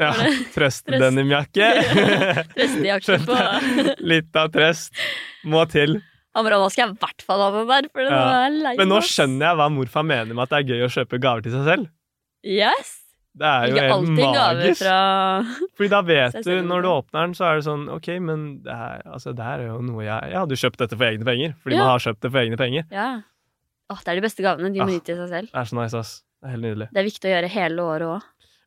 Ja, 0.01 0.11
trøst-denimjakke. 0.57 1.67
Trøstejakke 2.57 3.19
på 3.27 3.41
Litt 4.09 4.37
av 4.41 4.53
trøst 4.55 4.97
må 5.45 5.67
til. 5.73 5.99
Han 6.37 6.45
bare, 6.45 6.59
nå 6.61 6.69
skal 6.73 6.87
jeg 6.87 6.95
i 6.97 7.01
hvert 7.01 7.23
fall 7.25 7.43
ha 7.45 7.49
den 7.55 7.69
der, 7.71 7.87
for 7.93 8.05
den 8.05 8.13
Ja. 8.13 8.23
er 8.47 8.57
lei 8.67 8.75
Men 8.81 8.91
nå 8.93 9.01
skjønner 9.05 9.51
jeg 9.51 9.59
hva 9.61 9.67
morfar 9.73 10.05
mener 10.09 10.33
med 10.37 10.45
at 10.47 10.53
det 10.53 10.59
er 10.63 10.71
gøy 10.75 10.87
å 10.87 10.93
kjøpe 10.97 11.21
gaver 11.23 11.45
til 11.47 11.55
seg 11.57 11.69
selv. 11.71 11.87
Yes! 12.45 12.95
Det 13.37 13.45
er 13.45 13.69
jo 13.69 13.77
helt 13.77 14.13
magisk. 14.17 14.81
fra 14.81 14.99
Fordi 15.77 15.89
da 15.93 15.99
vet 16.09 16.37
du, 16.47 16.53
når 16.65 16.85
du 16.85 16.89
åpner 16.89 17.27
den, 17.27 17.35
så 17.37 17.45
er 17.51 17.59
det 17.59 17.67
sånn 17.67 17.83
OK, 17.93 18.07
men 18.25 18.47
det 18.65 18.73
her, 18.73 19.03
altså, 19.13 19.35
det 19.37 19.45
her 19.45 19.61
er 19.61 19.67
jo 19.75 19.81
noe 19.85 20.07
jeg 20.07 20.31
Jeg 20.33 20.39
hadde 20.41 20.57
jo 20.57 20.61
kjøpt 20.63 20.81
dette 20.81 20.97
for 20.97 21.05
egne 21.11 21.29
penger, 21.29 21.53
fordi 21.61 21.77
Ja. 21.77 21.83
man 21.85 21.91
har 21.93 22.05
kjøpt 22.07 22.21
det 22.25 22.31
for 22.33 22.41
egne 22.41 22.57
penger. 22.57 22.87
Ja. 22.97 23.09
Åh, 23.93 24.01
det 24.05 24.09
er 24.15 24.21
de 24.21 24.25
beste 24.25 24.43
gavene. 24.43 24.73
De 24.73 24.81
må 24.81 24.89
Ah. 24.89 24.95
gi 24.97 25.01
seg 25.13 25.29
selv. 25.29 25.51
Det 25.53 25.61
er 25.61 25.69
så 25.69 25.77
nice, 25.83 25.95
ass. 26.01 26.15
Det 26.47 26.55
helt 26.55 26.63
nydelig. 26.67 26.89
Det 26.95 27.01
er 27.03 27.07
viktig 27.09 27.29
å 27.29 27.33
gjøre 27.35 27.51
hele 27.53 27.85
året 27.91 28.09
òg. 28.17 28.27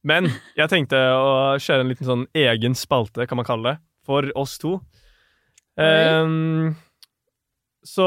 Men 0.10 0.30
jeg 0.56 0.70
tenkte 0.72 1.00
å 1.16 1.32
kjøre 1.60 1.84
en 1.84 1.90
liten 1.92 2.08
sånn 2.08 2.26
egen 2.40 2.76
spalte, 2.80 3.26
kan 3.28 3.40
man 3.40 3.48
kalle 3.48 3.74
det, 3.74 3.80
for 4.08 4.28
oss 4.40 4.58
to. 4.62 4.78
Ehm, 5.80 6.76
så 7.84 8.06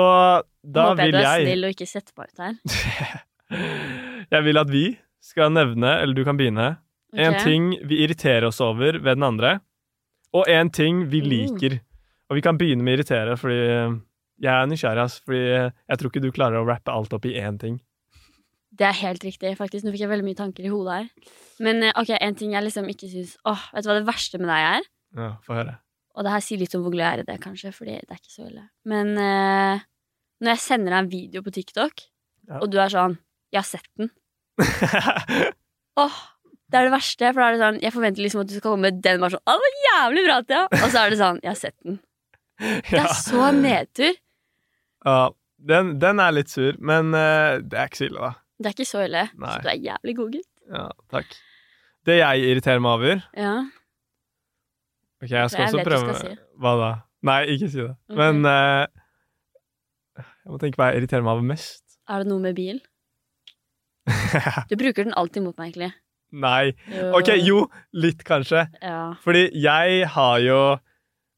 da 0.62 0.90
Håper 0.92 1.08
jeg 1.08 1.12
Håper 1.12 1.12
du 1.12 1.18
er 1.26 1.44
snill 1.46 1.66
og 1.68 1.74
ikke 1.74 1.88
setter 1.88 2.16
meg 2.16 2.32
ut 2.32 2.42
her. 2.44 3.22
Jeg 4.32 4.44
vil 4.46 4.56
at 4.60 4.70
vi 4.72 4.84
skal 5.22 5.52
nevne, 5.52 5.90
eller 6.00 6.16
du 6.16 6.22
kan 6.24 6.38
begynne, 6.38 6.70
en 7.12 7.34
ting 7.42 7.66
vi 7.84 7.98
irriterer 8.06 8.46
oss 8.48 8.62
over 8.64 8.96
ved 8.96 9.18
den 9.18 9.26
andre, 9.26 9.58
og 10.32 10.48
en 10.48 10.70
ting 10.72 11.02
vi 11.12 11.20
Mm. 11.20 11.28
liker. 11.28 11.80
Og 12.30 12.36
vi 12.38 12.40
kan 12.40 12.56
begynne 12.56 12.80
med 12.82 12.94
å 12.94 12.96
irritere, 13.02 13.36
fordi 13.36 13.58
jeg 14.40 14.52
er 14.54 14.66
nysgjerrig, 14.70 15.02
ass. 15.04 15.18
Fordi 15.20 15.42
jeg 15.44 15.98
tror 15.98 16.08
ikke 16.10 16.22
du 16.24 16.30
klarer 16.32 16.62
å 16.62 16.66
rappe 16.66 16.88
alt 16.88 17.12
opp 17.12 17.26
i 17.28 17.34
én 17.36 17.58
ting. 17.60 17.80
Det 18.72 18.86
er 18.88 18.96
helt 19.02 19.24
riktig, 19.26 19.50
faktisk. 19.58 19.84
Nå 19.84 19.92
fikk 19.92 20.06
jeg 20.06 20.10
veldig 20.12 20.24
mye 20.24 20.38
tanker 20.38 20.64
i 20.64 20.70
hodet 20.72 20.94
her. 20.96 21.32
Men 21.60 21.82
eh, 21.84 21.92
ok, 22.00 22.14
en 22.16 22.36
ting 22.38 22.54
jeg 22.56 22.64
liksom 22.64 22.86
ikke 22.88 23.08
syns 23.12 23.34
Åh, 23.48 23.66
vet 23.74 23.84
du 23.84 23.90
hva 23.90 23.96
det 23.98 24.06
verste 24.08 24.38
med 24.40 24.48
deg 24.48 24.68
er? 24.70 24.86
Ja, 25.18 25.30
Få 25.44 25.58
høre. 25.58 25.74
Og 26.16 26.24
det 26.24 26.32
her 26.32 26.42
sier 26.44 26.60
litt 26.60 26.74
om 26.76 26.82
hvor 26.84 26.92
glad 26.92 27.06
jeg 27.06 27.18
er 27.18 27.22
i 27.22 27.28
det, 27.30 27.38
kanskje, 27.44 27.70
fordi 27.72 27.94
det 28.00 28.12
er 28.12 28.20
ikke 28.20 28.32
så 28.32 28.46
ille. 28.48 28.64
Men 28.88 29.12
eh, 29.20 29.84
når 30.44 30.54
jeg 30.54 30.62
sender 30.64 30.92
deg 30.92 30.98
en 31.04 31.12
video 31.12 31.44
på 31.44 31.52
TikTok, 31.54 32.02
Ja. 32.48 32.58
og 32.58 32.70
du 32.72 32.78
er 32.82 32.88
sånn 32.90 33.18
'Jeg 33.52 33.60
har 33.60 33.68
sett 33.68 33.88
den'. 34.00 34.10
Åh, 36.02 36.16
det 36.72 36.78
er 36.80 36.84
det 36.88 36.94
verste. 36.94 37.28
For 37.32 37.40
da 37.40 37.46
er 37.48 37.52
det 37.54 37.60
sånn 37.62 37.80
Jeg 37.82 37.92
forventer 37.94 38.22
liksom 38.24 38.40
at 38.42 38.48
du 38.48 38.54
skal 38.56 38.64
komme 38.70 38.88
med 38.88 39.02
den 39.04 39.20
bare 39.20 39.36
sånn 39.36 39.44
'Å, 39.46 39.52
det 39.56 39.64
var 39.66 39.78
jævlig 39.88 40.24
bra, 40.26 40.36
Thea'. 40.48 40.66
Og 40.82 40.88
så 40.90 40.98
er 41.04 41.10
det 41.12 41.18
sånn 41.20 41.40
'Jeg 41.42 41.50
har 41.52 41.60
sett 41.60 41.76
den'. 41.84 42.00
Det 42.58 42.92
ja. 42.98 43.04
er 43.04 43.14
så 43.16 43.50
nedtur. 43.52 44.14
ja, 45.04 45.30
den, 45.58 45.98
den 45.98 46.20
er 46.20 46.30
litt 46.32 46.50
sur, 46.50 46.76
men 46.78 47.14
uh, 47.14 47.58
det 47.62 47.78
er 47.78 47.88
ikke 47.88 48.00
så 48.02 48.06
ille, 48.10 48.20
da. 48.20 48.32
Det 48.62 48.70
er 48.70 48.76
ikke 48.76 48.86
så 48.88 49.02
ille. 49.06 49.24
Nei. 49.42 49.52
Så 49.56 49.62
du 49.64 49.70
er 49.72 49.78
jævlig 49.90 50.14
god 50.18 50.32
gutt. 50.36 50.48
Ja, 50.72 50.84
takk. 51.10 51.32
Det 52.06 52.16
jeg 52.18 52.44
irriterer 52.50 52.80
meg 52.82 52.92
over 52.98 53.22
Ja. 53.38 53.54
Ok, 55.22 55.30
jeg 55.30 55.50
skal 55.52 55.60
Jeg 55.64 55.68
også 55.72 55.84
prøve 55.86 56.14
skal 56.16 56.20
si. 56.32 56.38
Hva 56.62 56.72
da? 56.80 56.90
Nei, 57.28 57.40
ikke 57.54 57.68
si 57.70 57.78
det. 57.82 57.92
Okay. 58.10 58.16
Men 58.18 58.46
uh, 58.46 58.86
jeg 60.18 60.50
må 60.50 60.58
tenke 60.62 60.80
hva 60.80 60.88
jeg 60.90 61.02
irriterer 61.02 61.22
meg 61.26 61.36
over 61.36 61.46
mest. 61.52 61.82
Er 62.10 62.22
det 62.24 62.30
noe 62.32 62.42
med 62.42 62.56
bil? 62.58 62.80
Du 64.70 64.74
bruker 64.80 65.06
den 65.06 65.14
alltid 65.18 65.44
mot 65.44 65.54
meg, 65.60 65.70
egentlig. 65.72 65.92
Nei. 66.32 66.72
Ok, 67.14 67.28
jo, 67.44 67.66
litt 67.94 68.22
kanskje. 68.26 68.64
Ja. 68.82 69.12
Fordi 69.22 69.44
jeg 69.60 70.06
har 70.14 70.38
jo 70.40 70.58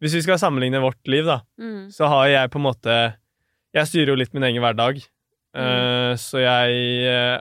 Hvis 0.04 0.14
vi 0.18 0.20
skal 0.26 0.38
sammenligne 0.38 0.80
vårt 0.82 1.00
liv, 1.08 1.24
da, 1.26 1.40
Mm. 1.58 1.88
så 1.90 2.06
har 2.12 2.26
jeg 2.28 2.50
på 2.52 2.58
en 2.60 2.66
måte 2.68 2.96
Jeg 3.74 3.86
styrer 3.90 4.12
jo 4.12 4.16
litt 4.20 4.32
min 4.34 4.44
egen 4.44 4.62
hverdag. 4.62 5.00
Mm. 5.54 5.64
Eh, 5.64 6.12
så 6.20 6.40
jeg 6.42 6.78
eh, 7.10 7.38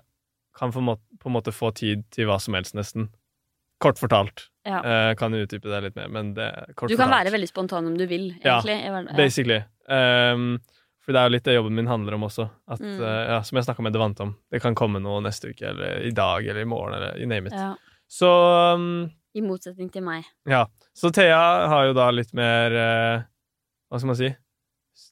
kan 0.58 0.72
på 0.72 0.80
en, 0.84 1.34
måte, 1.34 1.52
få 1.56 1.72
tid 1.76 2.04
til 2.14 2.28
hva 2.30 2.40
som 2.42 2.54
helst, 2.58 2.76
nesten. 2.78 3.10
Kort 3.82 3.98
fortalt. 4.00 4.46
Ja. 4.64 4.78
Uh, 4.80 5.16
kan 5.20 5.34
utdype 5.36 5.68
det 5.68 5.80
litt 5.84 5.96
mer, 5.98 6.08
men 6.08 6.30
det 6.38 6.46
kort 6.78 6.88
Du 6.88 6.96
kan 6.96 7.10
fortalt. 7.10 7.26
være 7.26 7.34
veldig 7.34 7.50
spontan 7.50 7.88
om 7.90 7.98
du 8.00 8.06
vil, 8.08 8.30
egentlig. 8.40 8.78
Ja. 8.86 9.02
Basically. 9.18 9.58
Um, 9.92 10.60
for 11.04 11.12
det 11.12 11.20
er 11.20 11.28
jo 11.28 11.34
litt 11.34 11.44
det 11.50 11.56
jobben 11.58 11.76
min 11.76 11.90
handler 11.92 12.16
om 12.16 12.24
også. 12.30 12.46
At, 12.72 12.80
Mm. 12.80 13.02
uh, 13.02 13.24
ja, 13.34 13.42
som 13.44 13.58
jeg 13.60 13.66
snakka 13.66 13.84
med 13.84 13.92
Devante 13.98 14.24
om. 14.24 14.36
Det 14.54 14.62
kan 14.64 14.76
komme 14.78 15.02
noe 15.04 15.20
neste 15.26 15.50
uke, 15.52 15.66
eller 15.74 16.00
i 16.08 16.12
dag, 16.16 16.46
eller 16.48 16.62
i 16.62 16.70
morgen, 16.70 16.94
eller 16.96 17.18
you 17.20 17.28
name 17.28 17.48
it. 17.52 17.58
Ja. 17.58 17.74
Så 18.08 18.30
um, 18.78 19.10
I 19.36 19.42
motsetning 19.42 19.92
til 19.92 20.04
meg. 20.06 20.24
ja. 20.48 20.66
Så 20.96 21.10
Thea 21.12 21.68
har 21.68 21.88
jo 21.90 21.94
da 21.98 22.12
litt 22.14 22.32
mer 22.38 22.72
uh, 22.78 23.24
Hva 23.90 23.98
skal 24.00 24.08
man 24.12 24.16
si? 24.20 24.28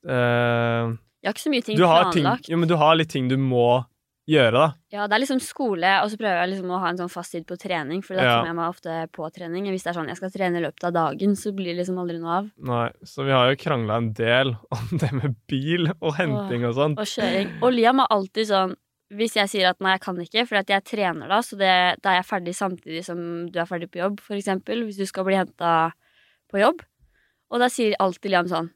Eh, 0.08 0.92
Jeg 1.22 1.30
har 1.30 1.34
ikke 1.38 1.44
så 1.48 1.54
mye 1.54 1.64
ting 1.66 1.78
du, 1.78 1.86
har 1.86 2.12
ting, 2.12 2.24
planlagt. 2.26 2.50
jo, 2.50 2.58
men 2.58 2.70
du 2.70 2.76
har 2.82 2.96
litt 2.98 3.10
ting 3.14 3.28
du 3.30 3.38
må 3.38 3.86
gjøre, 4.30 4.52
da. 4.54 4.66
Ja, 4.94 5.08
det 5.10 5.16
er 5.18 5.22
liksom 5.24 5.40
skole, 5.44 5.90
og 6.04 6.10
så 6.12 6.18
prøver 6.18 6.38
jeg 6.44 6.50
liksom 6.54 6.70
å 6.72 6.80
ha 6.80 6.90
en 6.92 6.98
sånn 7.02 7.10
fast 7.12 7.34
tid 7.36 7.46
på 7.50 7.58
trening, 7.60 8.04
for 8.06 8.16
da 8.16 8.24
Ja. 8.24 8.36
kommer 8.38 8.48
jeg 8.52 8.56
meg 8.56 8.70
ofte 8.70 8.96
på 9.12 9.30
trening. 9.34 9.66
Hvis 9.74 9.84
det 9.84 9.90
er 9.92 9.98
sånn 10.00 10.08
jeg 10.08 10.18
skal 10.18 10.32
trene 10.32 10.58
i 10.62 10.64
løpet 10.64 10.84
av 10.88 10.94
dagen, 10.94 11.34
så 11.36 11.52
blir 11.54 11.74
det 11.74 11.82
liksom 11.82 11.98
aldri 12.00 12.20
noe 12.22 12.38
av. 12.38 12.52
Nei, 12.58 12.92
Så 13.04 13.26
vi 13.26 13.32
har 13.32 13.50
jo 13.52 13.58
krangla 13.60 13.98
en 13.98 14.14
del 14.14 14.56
om 14.78 14.88
det 14.98 15.12
med 15.12 15.36
bil 15.48 15.90
og 16.02 16.16
henting 16.16 16.66
og 16.70 16.76
sånt. 16.78 16.98
Og 17.02 17.06
kjøring. 17.06 17.52
Og 17.62 17.74
Liam 17.74 18.00
er 18.00 18.08
alltid 18.10 18.48
sånn 18.48 18.76
Hvis 19.12 19.34
jeg 19.36 19.50
sier 19.52 19.68
at 19.74 19.82
nei, 19.84 19.92
jeg 19.98 20.02
kan 20.06 20.16
ikke, 20.24 20.48
for 20.48 20.56
jeg 20.64 20.84
trener 20.88 21.28
da, 21.28 21.42
så 21.44 21.58
det, 21.60 22.00
da 22.02 22.14
er 22.14 22.22
jeg 22.22 22.30
ferdig 22.30 22.54
samtidig 22.56 23.02
som 23.04 23.50
du 23.52 23.60
er 23.60 23.66
ferdig 23.68 23.90
på 23.92 24.00
jobb, 24.00 24.22
for 24.24 24.38
eksempel, 24.38 24.86
hvis 24.88 24.96
du 24.96 25.06
skal 25.06 25.26
bli 25.28 25.36
henta 25.36 25.92
på 26.50 26.62
jobb. 26.62 26.80
Og 27.52 27.60
da 27.60 27.68
sier 27.68 27.94
alltid 28.00 28.32
Liam 28.32 28.48
sånn 28.48 28.70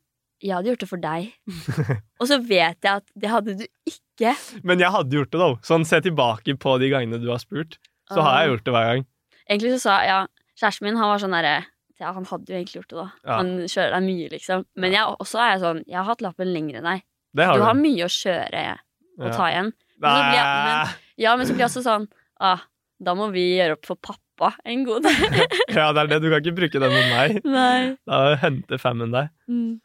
Jeg 0.43 0.51
hadde 0.57 0.67
gjort 0.71 0.83
det 0.83 0.89
for 0.89 1.01
deg. 1.01 1.29
og 2.19 2.27
så 2.29 2.37
vet 2.43 2.79
jeg 2.83 2.91
at 3.01 3.05
det 3.15 3.29
hadde 3.31 3.55
du 3.61 3.65
ikke. 3.89 4.33
Men 4.67 4.79
jeg 4.83 4.91
hadde 4.91 5.15
gjort 5.17 5.31
det, 5.31 5.39
da. 5.41 5.49
Sånn 5.67 5.85
se 5.87 6.01
tilbake 6.05 6.57
på 6.61 6.75
de 6.81 6.89
gangene 6.91 7.19
du 7.21 7.29
har 7.31 7.39
spurt, 7.41 7.77
så 8.11 8.21
har 8.21 8.41
jeg 8.43 8.51
gjort 8.53 8.65
det 8.67 8.73
hver 8.75 8.89
gang. 8.91 9.05
Egentlig 9.49 9.71
så 9.77 9.79
sa 9.85 9.95
ja, 10.05 10.19
kjæresten 10.59 10.87
min 10.87 10.99
han 10.99 11.09
var 11.11 11.21
sånn 11.21 11.33
derre 11.35 11.55
ja, 12.01 12.09
Han 12.11 12.25
hadde 12.27 12.49
jo 12.51 12.57
egentlig 12.57 12.79
gjort 12.81 12.89
det, 12.91 12.97
da. 12.97 13.07
Ja. 13.23 13.35
Han 13.39 13.51
kjører 13.71 13.93
deg 13.95 14.05
mye, 14.09 14.29
liksom. 14.33 14.63
Men 14.83 14.95
jeg 14.97 15.15
også 15.21 15.39
er 15.39 15.51
jeg 15.53 15.61
sånn 15.63 15.81
Jeg 15.85 15.95
har 16.01 16.07
hatt 16.09 16.23
lappen 16.25 16.49
lenger 16.51 16.79
enn 16.81 16.87
deg. 16.89 17.03
Har 17.39 17.59
Du 17.59 17.63
har 17.63 17.77
mye 17.79 18.07
å 18.07 18.11
kjøre 18.11 18.63
og 19.15 19.29
ta 19.31 19.45
igjen. 19.51 19.69
Men 20.03 20.11
så 20.11 20.23
blir 20.25 20.35
jeg- 20.41 20.65
men, 20.65 20.95
Ja, 21.23 21.35
men 21.39 21.47
så 21.47 21.53
blir 21.55 21.63
jeg 21.63 21.69
også 21.71 21.83
sånn 21.85 22.07
ah, 22.43 22.65
Da 23.01 23.13
må 23.15 23.29
vi 23.31 23.45
gjøre 23.59 23.77
opp 23.77 23.85
for 23.87 23.95
pappa 23.95 24.51
en 24.65 24.83
god 24.83 25.03
del. 25.07 25.47
Ja, 25.77 25.91
det 25.95 26.01
er 26.03 26.07
det. 26.11 26.21
Du 26.25 26.29
kan 26.33 26.41
ikke 26.43 26.55
bruke 26.57 26.81
den 26.83 26.91
mot 26.91 27.09
meg. 27.15 27.39
Nei. 27.45 27.95
Da 28.05 28.35
henter 28.41 28.81
femmen 28.81 29.11
deg. 29.15 29.29
Mm. 29.47 29.79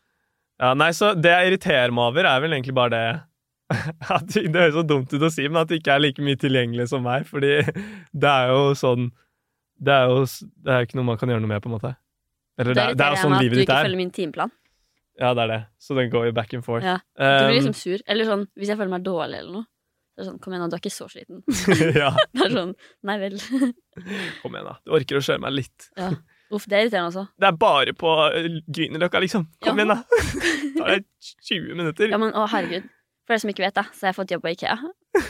Ja, 0.60 0.74
nei, 0.76 0.90
så 0.92 1.14
Det 1.16 1.30
jeg 1.32 1.50
irriterer 1.54 1.92
meg 1.96 2.10
over, 2.10 2.26
er 2.28 2.40
vel 2.44 2.52
egentlig 2.56 2.74
bare 2.76 2.90
det 2.92 3.04
at 4.16 4.26
Det 4.34 4.50
høres 4.50 4.74
så 4.76 4.82
dumt 4.84 5.12
ut 5.14 5.22
å 5.22 5.30
si, 5.32 5.44
men 5.48 5.60
at 5.62 5.68
det 5.70 5.78
ikke 5.80 5.94
er 5.94 6.02
like 6.02 6.22
mye 6.26 6.36
tilgjengelig 6.42 6.88
som 6.90 7.04
meg. 7.06 7.24
Fordi 7.30 7.52
det 7.64 8.30
er 8.34 8.50
jo 8.52 8.62
sånn 8.76 9.10
Det 9.80 9.94
er 9.94 10.10
jo 10.10 10.24
det 10.26 10.74
er 10.74 10.86
ikke 10.88 10.98
noe 11.00 11.08
man 11.12 11.20
kan 11.20 11.30
gjøre 11.32 11.40
noe 11.44 11.52
med, 11.54 11.62
på 11.64 11.70
en 11.70 11.76
måte. 11.78 11.92
Eller 12.60 12.74
det, 12.76 12.82
er- 12.90 12.96
det 12.98 13.06
er 13.06 13.14
jo 13.16 13.20
sånn 13.24 13.36
at 13.38 13.44
livet 13.46 13.56
du 13.56 13.62
ikke 13.64 13.76
er. 13.78 13.86
følger 13.88 14.00
min 14.02 14.10
timeplan. 14.12 14.50
Ja, 15.20 15.30
det 15.36 15.42
er 15.46 15.50
det. 15.54 15.60
Så 15.80 15.94
den 15.96 16.10
går 16.12 16.26
jo 16.28 16.32
back 16.36 16.52
and 16.56 16.64
forth. 16.64 16.84
Ja. 16.84 16.98
Du 17.16 17.24
blir 17.24 17.48
Um, 17.50 17.54
liksom 17.56 17.74
sur. 17.76 18.02
Eller 18.08 18.28
sånn, 18.28 18.44
hvis 18.56 18.68
jeg 18.72 18.76
føler 18.80 18.92
meg 18.92 19.02
dårlig 19.06 19.38
eller 19.40 19.52
noe. 19.60 19.66
Så 20.16 20.20
er 20.20 20.24
det 20.24 20.28
sånn, 20.30 20.38
Kom 20.44 20.52
igjen, 20.54 20.62
da, 20.64 20.68
du 20.68 20.76
er 20.76 20.82
ikke 20.82 20.92
så 20.92 21.08
sliten. 21.12 21.40
ja, 22.02 22.10
Det 22.36 22.44
er 22.46 22.54
sånn, 22.58 22.74
Nei 23.08 23.16
vel. 23.22 23.36
kom 24.42 24.56
igjen, 24.58 24.68
da. 24.68 24.74
Du 24.84 24.92
orker 24.98 25.20
å 25.20 25.24
kjøre 25.24 25.40
meg 25.46 25.56
litt. 25.62 25.88
Uff, 26.50 26.64
det 26.66 26.76
er 26.76 26.86
irriterende 26.86 27.10
altså. 27.12 27.26
Det 27.38 27.46
er 27.46 27.58
bare 27.60 27.92
på 27.94 28.10
uh, 28.10 28.46
Grünerløkka, 28.66 29.20
liksom. 29.22 29.44
Kom 29.62 29.78
Ja. 29.78 29.84
igjen, 29.84 29.92
da. 29.94 29.98
tar 30.80 30.94
det 30.96 31.04
20 31.46 31.76
minutter. 31.78 32.10
Ja, 32.10 32.18
men 32.18 32.34
å 32.34 32.46
herregud. 32.50 32.88
For 33.26 33.34
dere 33.36 33.42
som 33.44 33.52
ikke 33.52 33.62
vet, 33.66 33.76
det, 33.78 33.84
så 33.94 34.06
har 34.06 34.10
jeg 34.10 34.18
fått 34.18 34.32
jobb 34.34 34.42
på 34.42 34.50
Ikea. 34.56 34.78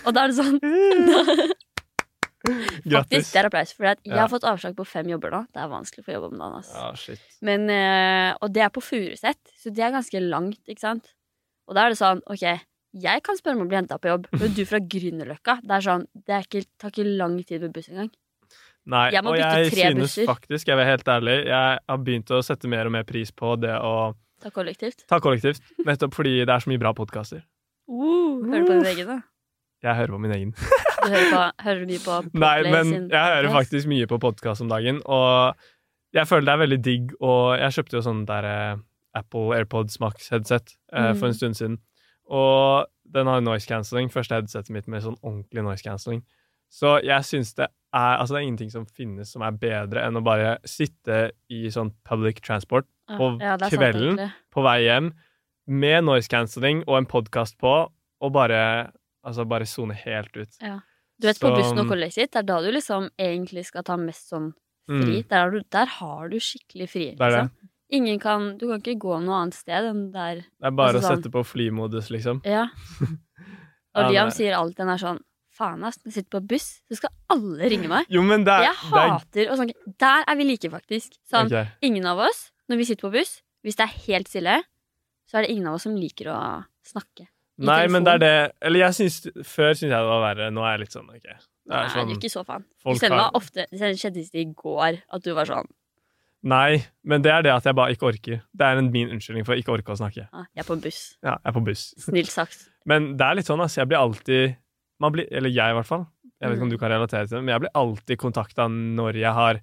Og 0.07 0.15
da 0.17 0.25
er 0.25 0.33
det 0.33 0.39
sånn 0.39 0.57
Faktisk, 2.41 3.35
det 3.35 3.37
er 3.37 3.47
applaus. 3.51 3.75
For 3.77 3.85
jeg 3.91 4.17
har 4.17 4.31
fått 4.33 4.47
avslag 4.49 4.73
på 4.79 4.87
fem 4.89 5.11
jobber 5.13 5.35
nå. 5.35 5.43
Det 5.53 5.61
er 5.61 5.69
vanskelig 5.71 6.03
å 6.03 6.07
få 6.07 6.15
jobb 6.15 6.27
om 6.31 6.39
dagen. 6.41 6.57
Altså. 6.63 7.13
Ja. 7.13 7.37
Men, 7.47 7.67
eh, 7.75 8.31
og 8.41 8.55
det 8.55 8.65
er 8.65 8.73
på 8.73 8.83
Furuset, 8.83 9.39
så 9.61 9.73
det 9.77 9.85
er 9.85 9.93
ganske 9.93 10.23
langt, 10.25 10.61
ikke 10.65 10.81
sant? 10.81 11.13
Og 11.69 11.77
da 11.77 11.85
er 11.85 11.93
det 11.93 12.01
sånn, 12.01 12.23
ok, 12.33 12.47
jeg 13.05 13.23
kan 13.23 13.39
spørre 13.39 13.61
om 13.61 13.67
å 13.67 13.71
bli 13.71 13.79
henta 13.79 14.01
på 14.01 14.11
jobb, 14.11 14.27
men 14.41 14.57
du 14.57 14.65
fra 14.67 14.81
Grünerløkka 14.83 15.61
Det 15.63 15.77
er 15.77 15.85
sånn, 15.85 16.07
det 16.27 16.35
er 16.35 16.47
ikke, 16.49 16.65
tar 16.81 16.91
ikke 16.91 17.07
lang 17.21 17.37
tid 17.47 17.63
med 17.63 17.77
buss 17.77 17.91
engang. 17.93 18.09
Nei, 18.91 19.05
Jeg 19.15 19.23
må 19.25 19.31
og 19.33 19.37
bytte 19.39 19.59
jeg 19.63 19.71
tre 19.73 19.85
synes 19.87 20.01
busser. 20.03 20.27
faktisk, 20.27 20.67
jeg 20.69 20.77
vil 20.77 20.83
være 20.85 20.91
helt 20.97 21.09
ærlig, 21.15 21.37
jeg 21.47 21.79
har 21.89 21.99
begynt 22.07 22.31
å 22.35 22.41
sette 22.43 22.69
mer 22.73 22.87
og 22.91 22.93
mer 22.97 23.05
pris 23.07 23.31
på 23.31 23.55
det 23.63 23.75
å 23.79 23.95
Ta 24.43 24.51
kollektivt. 24.51 25.05
ta 25.07 25.19
kollektivt. 25.21 25.61
Nettopp 25.87 26.15
fordi 26.17 26.39
det 26.45 26.49
er 26.55 26.63
så 26.65 26.71
mye 26.73 26.81
bra 26.81 26.93
podkaster. 26.97 27.43
Uh, 27.91 28.41
hører 28.47 28.65
du 28.65 28.67
på 28.71 28.79
din 28.79 28.87
egen, 28.95 29.07
da? 29.13 29.19
Jeg 29.83 29.97
hører 29.97 30.15
på 30.15 30.21
min 30.21 30.33
egen. 30.37 30.51
Du 30.55 31.09
hører, 31.09 31.31
på, 31.33 31.43
hører 31.65 31.81
du 31.81 31.87
mye 31.93 32.01
på 32.05 32.17
Nei, 32.45 32.57
men 32.71 32.85
sin 32.91 33.09
jeg 33.13 33.35
hører 33.35 33.51
faktisk 33.55 33.89
mye 33.89 34.07
på 34.11 34.19
podkast 34.21 34.61
om 34.65 34.69
dagen, 34.73 35.01
og 35.07 35.57
jeg 36.17 36.27
føler 36.29 36.49
det 36.49 36.53
er 36.57 36.63
veldig 36.65 36.81
digg, 36.85 37.13
og 37.21 37.55
jeg 37.61 37.77
kjøpte 37.79 37.97
jo 38.01 38.03
sånn 38.05 38.25
der 38.29 38.49
eh, 38.51 38.77
Apple 39.21 39.55
AirPods 39.57 40.01
Max-headset 40.03 40.75
eh, 40.93 41.13
for 41.15 41.31
en 41.31 41.33
Mm. 41.33 41.39
stund 41.39 41.57
siden, 41.61 41.79
og 42.31 42.87
den 43.11 43.27
har 43.27 43.41
noise 43.43 43.67
cancelling, 43.67 44.11
første 44.13 44.35
headsetet 44.39 44.71
mitt 44.75 44.87
med 44.89 45.03
sånn 45.03 45.17
ordentlig 45.23 45.65
noise 45.67 45.83
cancelling. 45.87 46.21
Så 46.71 46.99
jeg 47.03 47.25
syns 47.27 47.55
det 47.59 47.69
er 47.93 48.19
Altså, 48.21 48.35
det 48.35 48.41
er 48.41 48.47
ingenting 48.47 48.71
som 48.73 48.85
finnes 48.87 49.33
som 49.33 49.43
er 49.43 49.57
bedre 49.59 50.05
enn 50.07 50.17
å 50.17 50.23
bare 50.25 50.59
sitte 50.69 51.33
i 51.51 51.65
sånn 51.75 51.91
public 52.07 52.41
transport 52.47 52.87
på 53.11 53.33
ja, 53.41 53.57
er 53.57 53.65
sant, 53.65 53.75
kvelden. 53.75 54.31
på 54.55 54.63
vei 54.63 54.85
hjem 54.85 55.11
med 55.67 56.05
noise 56.07 56.31
cancelling 56.31 56.85
og 56.87 56.97
en 57.01 57.07
podkast 57.11 57.59
på, 57.59 57.75
og 58.21 58.33
bare 58.35 58.93
Altså 59.23 59.45
bare 59.45 59.67
sone 59.69 59.93
helt 59.93 60.33
ut. 60.39 60.55
Du 61.21 61.27
vet, 61.29 61.39
På 61.43 61.51
bussen 61.53 61.77
og 61.83 61.91
kollektivt, 61.91 62.31
det 62.33 62.39
er 62.41 62.47
da 62.49 62.55
du 62.65 62.71
liksom 62.73 63.11
egentlig 63.21 63.67
skal 63.69 63.85
ta 63.85 63.99
mest 64.01 64.31
sånn 64.33 64.47
fri. 64.89 65.19
Mm. 65.21 65.27
Der, 65.29 65.51
du, 65.53 65.59
der 65.69 65.91
har 65.99 66.31
du 66.33 66.39
skikkelig 66.41 66.87
fri. 66.89 67.09
Liksom. 67.19 67.51
Ingen 67.93 68.19
kan, 68.23 68.47
du 68.57 68.65
kan 68.71 68.81
ikke 68.81 68.97
gå 69.03 69.19
noe 69.21 69.43
annet 69.43 69.59
sted 69.59 69.91
enn 69.91 70.07
der. 70.15 70.41
Det 70.57 70.71
er 70.71 70.73
bare 70.73 70.95
Altså 70.97 71.03
å 71.03 71.11
sånn- 71.11 71.21
sette 71.21 71.33
på 71.35 71.43
flymodus, 71.45 72.09
liksom. 72.15 72.41
Ja. 72.49 72.69
Ja, 73.91 74.05
Og 74.07 74.13
Liam 74.13 74.29
sier 74.31 74.55
alltid 74.55 74.85
han 74.85 74.93
er 74.95 75.01
sånn 75.03 75.17
Faen, 75.61 75.83
ass, 75.85 75.99
når 76.01 76.11
jeg 76.11 76.17
sitter 76.19 76.39
på 76.39 76.43
buss, 76.55 76.69
så 76.89 76.99
skal 76.99 77.13
alle 77.35 77.69
ringe 77.73 77.91
meg. 77.91 78.09
Jo, 78.13 78.23
men 78.27 78.47
det 78.49 78.55
er, 78.57 78.71
Jeg 78.71 78.79
hater 78.95 79.53
å 79.53 79.59
snakke 79.61 79.97
Der 80.01 80.25
er 80.27 80.39
vi 80.41 80.47
like, 80.49 80.71
faktisk. 80.73 81.19
Sånn, 81.29 81.51
okay. 81.51 81.69
Ingen 81.87 82.09
av 82.09 82.23
oss, 82.27 82.47
når 82.71 82.81
vi 82.81 82.89
sitter 82.89 83.09
på 83.09 83.13
buss, 83.19 83.35
hvis 83.67 83.77
det 83.77 83.85
er 83.87 83.99
helt 84.07 84.31
stille, 84.33 84.57
så 85.29 85.39
er 85.39 85.47
det 85.47 85.53
ingen 85.55 85.69
av 85.69 85.77
oss 85.77 85.85
som 85.87 85.99
liker 85.99 86.33
å 86.33 86.39
snakke. 86.87 87.29
Nei, 87.61 87.83
men 87.93 88.07
det 88.07 88.13
er 88.17 88.21
det 88.23 88.37
Eller 88.65 88.87
jeg 88.87 88.97
syns 88.97 89.17
Før 89.45 89.75
syntes 89.77 89.91
jeg 89.91 89.93
det 89.93 90.09
var 90.09 90.23
verre. 90.25 90.47
Nå 90.55 90.63
er 90.65 90.79
jeg 90.79 90.87
litt 90.87 90.95
sånn 90.97 91.11
OK. 91.13 91.27
Nei, 91.29 91.35
sånn, 91.37 91.85
du 91.85 91.93
sånn 91.93 92.09
er 92.09 92.15
ikke 92.17 92.33
så 92.33 92.45
fan. 92.49 92.65
Det 92.89 93.11
ofte 93.37 93.67
Det 93.69 93.91
skjedde 94.01 94.25
i 94.41 94.47
går 94.49 95.03
at 95.05 95.27
du 95.27 95.35
var 95.37 95.51
sånn 95.51 95.69
Nei, 96.41 96.81
men 97.05 97.21
det 97.21 97.33
er 97.35 97.43
det 97.45 97.51
at 97.53 97.67
jeg 97.69 97.77
bare 97.77 97.93
ikke 97.93 98.07
orker. 98.09 98.39
Det 98.57 98.65
er 98.65 98.79
en 98.81 98.87
min 98.89 99.11
unnskyldning 99.13 99.45
for 99.45 99.53
å 99.53 99.61
ikke 99.61 99.75
orke 99.75 99.93
å 99.93 99.99
snakke. 100.01 100.23
ah, 100.33 100.47
Jeg 100.57 100.63
er 100.65 100.69
på 100.71 100.77
buss. 100.81 101.01
Ja, 101.21 101.35
jeg 101.35 101.51
er 101.51 101.53
på 101.53 101.63
buss. 101.67 101.83
Snilt 102.01 102.33
sagt. 102.33 102.63
Men 102.89 103.11
det 103.21 103.27
er 103.27 103.37
litt 103.37 103.51
sånn, 103.51 103.61
ass. 103.61 103.77
Jeg 103.77 103.91
blir 103.91 104.01
alltid 104.01 104.55
man 105.01 105.13
blir, 105.13 105.27
Eller 105.33 105.51
jeg, 105.51 105.71
i 105.71 105.77
hvert 105.79 105.87
fall. 105.89 106.07
Jeg 106.41 106.49
vet 106.51 106.57
ikke 106.57 106.63
om 106.63 106.69
Mm. 106.69 106.75
du 106.77 106.79
kan 106.79 106.91
relatere 106.91 107.27
til 107.29 107.37
det, 107.39 107.45
men 107.45 107.53
jeg 107.55 107.61
blir 107.61 107.75
alltid 107.75 108.19
kontakta 108.19 108.69
når 108.71 109.15
jeg 109.21 109.33
har 109.35 109.61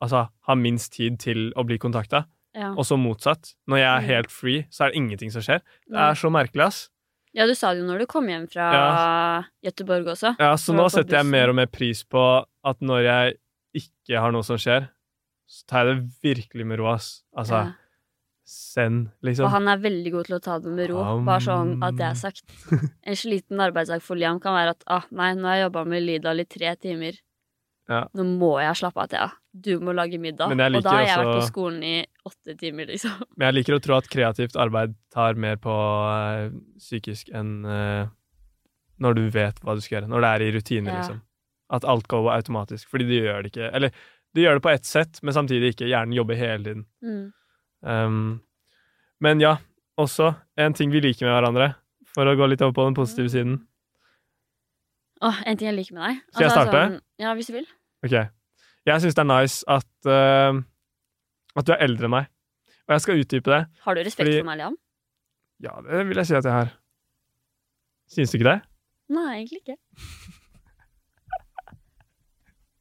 Altså, 0.00 0.28
har 0.46 0.54
minst 0.54 0.92
tid 0.94 1.18
til 1.18 1.52
å 1.56 1.64
bli 1.66 1.76
kontakta. 1.76 2.20
Ja. 2.54 2.68
Og 2.78 2.84
så 2.86 2.94
motsatt. 2.96 3.54
Når 3.68 3.78
jeg 3.78 3.88
er 3.88 4.00
Mm. 4.00 4.06
helt 4.06 4.30
free, 4.30 4.62
så 4.70 4.84
er 4.84 4.90
det 4.92 4.96
ingenting 4.96 5.32
som 5.32 5.42
skjer. 5.42 5.60
Det 5.90 5.96
er 5.98 6.14
så 6.14 6.30
merkelig, 6.30 6.62
ass. 6.66 6.88
Ja, 7.34 7.46
du 7.46 7.54
sa 7.54 7.74
det 7.74 7.80
jo 7.82 7.86
når 7.90 7.98
du 7.98 8.06
kom 8.06 8.26
hjem 8.28 8.46
fra 8.48 8.72
Ja. 8.72 9.42
Gøteborg 9.64 10.06
også. 10.06 10.36
Ja, 10.38 10.54
så 10.54 10.72
nå 10.72 10.88
setter 10.88 11.16
jeg 11.18 11.26
mer 11.26 11.48
og 11.48 11.56
mer 11.56 11.66
pris 11.66 12.04
på 12.04 12.44
at 12.64 12.78
når 12.80 13.02
jeg 13.02 13.38
ikke 13.74 14.20
har 14.20 14.30
noe 14.30 14.42
som 14.44 14.56
skjer, 14.56 14.88
så 15.48 15.66
tar 15.66 15.84
jeg 15.86 15.96
det 15.96 16.10
virkelig 16.22 16.64
med 16.66 16.78
ro, 16.78 16.86
ass. 16.94 17.24
Altså, 17.36 17.66
Ja. 17.66 17.72
Send, 18.48 19.08
liksom. 19.26 19.46
Og 19.46 19.52
han 19.52 19.68
er 19.68 19.80
veldig 19.82 20.12
god 20.14 20.28
til 20.28 20.36
å 20.38 20.42
ta 20.44 20.58
det 20.64 20.72
med 20.72 20.90
ro. 20.90 20.98
Um. 21.04 21.24
Bare 21.28 21.44
sånn 21.44 21.72
at 21.84 21.96
det 21.98 22.06
er 22.08 22.18
sagt. 22.18 22.44
En 23.08 23.16
sliten 23.18 23.60
arbeidsdag 23.60 24.04
for 24.04 24.18
Liam 24.20 24.40
kan 24.40 24.56
være 24.56 24.76
at 24.76 24.86
ah, 24.88 25.08
nei, 25.14 25.34
nå 25.36 25.48
har 25.48 25.58
jeg 25.58 25.66
jobba 25.68 25.84
med 25.92 26.04
Lydal 26.06 26.44
i 26.44 26.46
tre 26.48 26.74
timer. 26.80 27.18
Ja. 27.88 28.02
Nå 28.16 28.24
må 28.36 28.50
jeg 28.60 28.76
slappe 28.76 29.00
av, 29.00 29.08
Thea. 29.12 29.28
Du 29.52 29.70
må 29.80 29.94
lage 29.96 30.20
middag. 30.20 30.52
Og 30.52 30.82
da 30.84 30.92
har 30.92 31.06
jeg 31.06 31.20
vært 31.22 31.38
på 31.38 31.46
skolen 31.48 31.84
i 31.84 31.94
åtte 32.28 32.56
timer, 32.60 32.90
liksom. 32.92 33.14
Men 33.36 33.48
jeg 33.48 33.58
liker 33.58 33.78
å 33.78 33.80
tro 33.84 33.96
at 33.96 34.10
kreativt 34.12 34.58
arbeid 34.60 34.92
tar 35.14 35.40
mer 35.40 35.56
på 35.62 35.72
eh, 36.12 36.50
psykisk 36.80 37.32
enn 37.36 37.54
eh, 37.64 38.10
når 39.00 39.16
du 39.16 39.24
vet 39.32 39.60
hva 39.64 39.76
du 39.78 39.80
skal 39.84 39.98
gjøre. 39.98 40.10
Når 40.12 40.24
det 40.24 40.30
er 40.34 40.44
i 40.44 40.52
rutiner, 40.58 40.92
Ja. 40.92 41.00
liksom. 41.00 41.24
At 41.72 41.84
alt 41.84 42.06
går 42.08 42.30
automatisk. 42.32 42.88
Fordi 42.92 43.08
du 43.08 43.16
gjør 43.18 43.42
det 43.44 43.52
ikke. 43.52 43.72
Eller 43.76 43.92
du 44.36 44.40
gjør 44.42 44.58
det 44.58 44.64
på 44.64 44.70
ett 44.72 44.88
sett, 44.88 45.22
men 45.22 45.36
samtidig 45.36 45.74
ikke. 45.74 45.88
Hjernen 45.88 46.16
jobber 46.16 46.36
hele 46.38 46.64
tiden. 46.64 46.86
Mm. 47.04 47.26
Um, 47.82 48.40
men 49.20 49.40
ja, 49.42 49.56
også 49.98 50.32
en 50.58 50.74
ting 50.74 50.90
vi 50.92 51.00
liker 51.02 51.26
med 51.26 51.34
hverandre, 51.36 51.68
for 52.06 52.26
å 52.26 52.36
gå 52.38 52.46
litt 52.50 52.62
over 52.62 52.74
på 52.76 52.86
den 52.88 52.96
positive 52.98 53.30
siden. 53.32 53.58
Åh, 55.22 55.40
en 55.46 55.58
ting 55.58 55.66
jeg 55.70 55.76
liker 55.76 55.94
med 55.98 56.04
deg. 56.06 56.18
Skal 56.32 56.44
jeg 56.46 56.50
Altså, 56.52 56.64
starte? 56.64 56.82
Sånn, 56.92 57.00
ja, 57.24 57.34
hvis 57.34 57.48
du 57.50 57.54
vil. 57.56 57.68
Ok. 58.06 58.14
Jeg 58.88 59.02
syns 59.02 59.16
det 59.18 59.22
er 59.24 59.28
nice 59.28 59.64
at 59.68 60.08
uh, 60.08 60.60
At 61.58 61.66
du 61.66 61.72
er 61.74 61.82
eldre 61.84 62.06
enn 62.06 62.14
meg. 62.14 62.28
Og 62.88 62.94
jeg 62.94 63.02
skal 63.04 63.18
utdype 63.24 63.50
det. 63.52 63.62
Har 63.84 63.94
du 63.98 64.00
respekt 64.06 64.22
Fordi- 64.28 64.38
for 64.38 64.46
meg, 64.48 64.60
Liam? 64.62 64.76
Ja, 65.60 65.72
det 65.82 66.04
vil 66.06 66.16
jeg 66.22 66.28
si 66.30 66.36
at 66.38 66.46
jeg 66.46 66.54
har. 66.54 66.70
Syns 68.08 68.30
du 68.30 68.38
ikke 68.38 68.46
det? 68.52 68.60
Nei, 69.10 69.26
egentlig 69.40 69.58
ikke. 69.64 69.76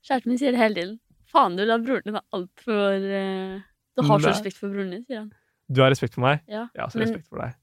Kjæresten 0.08 0.32
min 0.32 0.40
sier 0.40 0.54
det 0.56 0.62
hele 0.62 0.78
tiden. 0.78 0.94
Faen, 1.28 1.58
du 1.58 1.66
lar 1.68 1.82
broren 1.84 2.06
din 2.06 2.16
være 2.16 2.38
altfor 2.38 3.08
uh, 3.12 3.66
Du 3.98 4.06
har 4.08 4.20
så 4.22 4.30
respekt 4.32 4.60
for 4.62 4.70
broren 4.74 4.92
din, 4.94 5.04
sier 5.08 5.24
han. 5.24 5.30
Du 5.68 5.82
har 5.84 5.92
respekt 5.92 6.14
for 6.16 6.24
meg? 6.24 6.44
Ja, 6.48 6.68
Jeg 6.74 6.80
har 6.80 6.88
også 6.88 7.00
men 7.02 7.08
respekt 7.08 7.28
for 7.28 7.42
deg. 7.44 7.56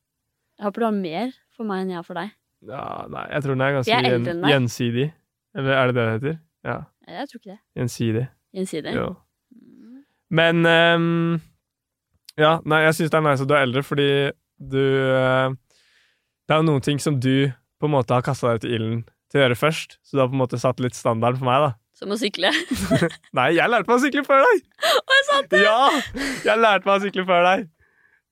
jeg 0.59 0.65
håper 0.67 0.83
du 0.83 0.87
har 0.87 0.97
mer 0.99 1.31
for 1.57 1.69
meg 1.69 1.85
enn 1.85 1.93
jeg 1.95 1.99
har 2.01 2.07
for 2.07 2.21
deg. 2.21 2.33
Ja, 2.65 2.85
nei, 3.13 3.25
jeg 3.31 3.45
tror 3.45 3.55
den 3.55 3.65
er 3.65 3.75
ganske 3.79 3.97
er 3.97 4.09
gjen, 4.09 4.45
gjensidig. 4.51 5.07
Eller 5.55 5.77
er 5.79 5.87
det 5.91 5.95
det 5.95 6.05
det 6.05 6.15
heter? 6.19 6.39
Ja. 6.65 6.77
Jeg 7.15 7.29
tror 7.31 7.41
ikke 7.41 7.53
det. 7.53 7.59
Gjensidig. 7.79 8.25
Gjensidig. 8.57 8.95
Jo. 8.97 9.09
Men 10.35 10.65
um, 10.67 11.41
Ja, 12.41 12.57
nei, 12.67 12.81
jeg 12.89 12.97
syns 12.99 13.13
det 13.13 13.19
er 13.21 13.27
nice 13.29 13.45
at 13.45 13.51
du 13.51 13.55
er 13.55 13.63
eldre, 13.67 13.83
fordi 13.87 14.09
du 14.59 14.81
uh, 14.81 15.53
Det 16.49 16.55
er 16.55 16.63
jo 16.63 16.67
noen 16.67 16.83
ting 16.85 16.99
som 17.03 17.21
du 17.21 17.53
på 17.81 17.87
en 17.89 17.95
måte 17.95 18.17
har 18.17 18.25
kasta 18.25 18.51
deg 18.51 18.63
ut 18.63 18.67
i 18.69 18.75
ilden 18.79 19.03
til 19.31 19.41
å 19.41 19.45
gjøre 19.45 19.59
først, 19.59 19.99
så 20.03 20.17
du 20.17 20.23
har 20.23 20.31
på 20.31 20.37
en 20.37 20.43
måte 20.43 20.59
satt 20.63 20.81
litt 20.83 20.97
standard 20.97 21.39
for 21.41 21.49
meg, 21.49 21.63
da. 21.69 21.71
Som 21.95 22.11
å 22.11 22.17
sykle. 22.19 22.51
Nei, 23.39 23.49
jeg 23.55 23.71
lærte 23.71 23.87
meg 23.87 23.95
å 23.95 24.03
sykle 24.03 24.25
før 24.27 24.43
deg! 24.43 24.65
Å, 24.91 25.19
sant 25.29 25.53
det? 25.53 25.61
Ja! 25.63 25.91
Jeg 26.43 26.59
lærte 26.59 26.89
meg 26.89 26.95
å 26.97 27.03
sykle 27.05 27.25
før 27.29 27.45
deg. 27.47 27.69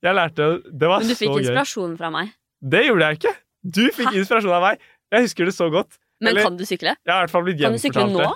Jeg 0.03 0.19
lærte 0.19 0.49
Det 0.67 0.89
var 0.91 1.05
Men 1.05 1.13
du 1.13 1.15
fikk 1.15 1.21
fikk 1.29 1.37
gøy. 1.37 1.43
inspirasjon 1.45 1.93
fra 2.01 2.11
meg. 2.11 2.33
Det 2.75 2.81
gjorde 2.89 3.07
jeg 3.11 3.21
ikke! 3.21 3.35
Du 3.63 3.83
fikk 3.95 4.09
Hæ? 4.11 4.17
inspirasjon 4.19 4.57
av 4.59 4.65
meg. 4.67 4.83
Jeg 5.15 5.29
husker 5.29 5.47
det 5.47 5.55
så 5.55 5.69
godt. 5.71 5.99
Men 6.23 6.33
Eller- 6.33 6.49
kan 6.49 6.57
du 6.59 6.65
sykle? 6.67 6.97
Jeg 6.99 7.13
har 7.13 7.21
i 7.21 7.27
hvert 7.27 7.35
fall 7.37 7.47
blitt 7.47 7.63
Kan 7.63 7.79
du 7.79 7.83
sykle 7.83 8.09
nå? 8.11 8.27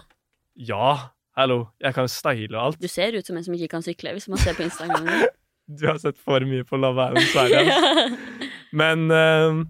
Ja, 0.70 0.92
hallo. 1.36 1.58
Jeg 1.82 1.94
kan 1.98 2.06
style 2.08 2.54
og 2.54 2.62
alt. 2.68 2.78
Du 2.80 2.86
ser 2.88 3.18
ut 3.18 3.26
som 3.26 3.36
en 3.36 3.44
som 3.46 3.54
ikke 3.58 3.68
kan 3.74 3.82
sykle, 3.82 4.14
hvis 4.14 4.28
man 4.30 4.38
ser 4.38 4.54
på 4.58 4.62
Instagram. 4.68 5.10
Du 5.66 5.88
har 5.88 5.96
sett 5.98 6.14
for 6.22 6.38
mye 6.46 6.62
på 6.62 6.78
Love 6.78 7.08
Island 7.10 7.26
Sverige. 7.32 7.62
ja. 7.74 8.50
Men 8.70 9.08
uh, 9.10 9.64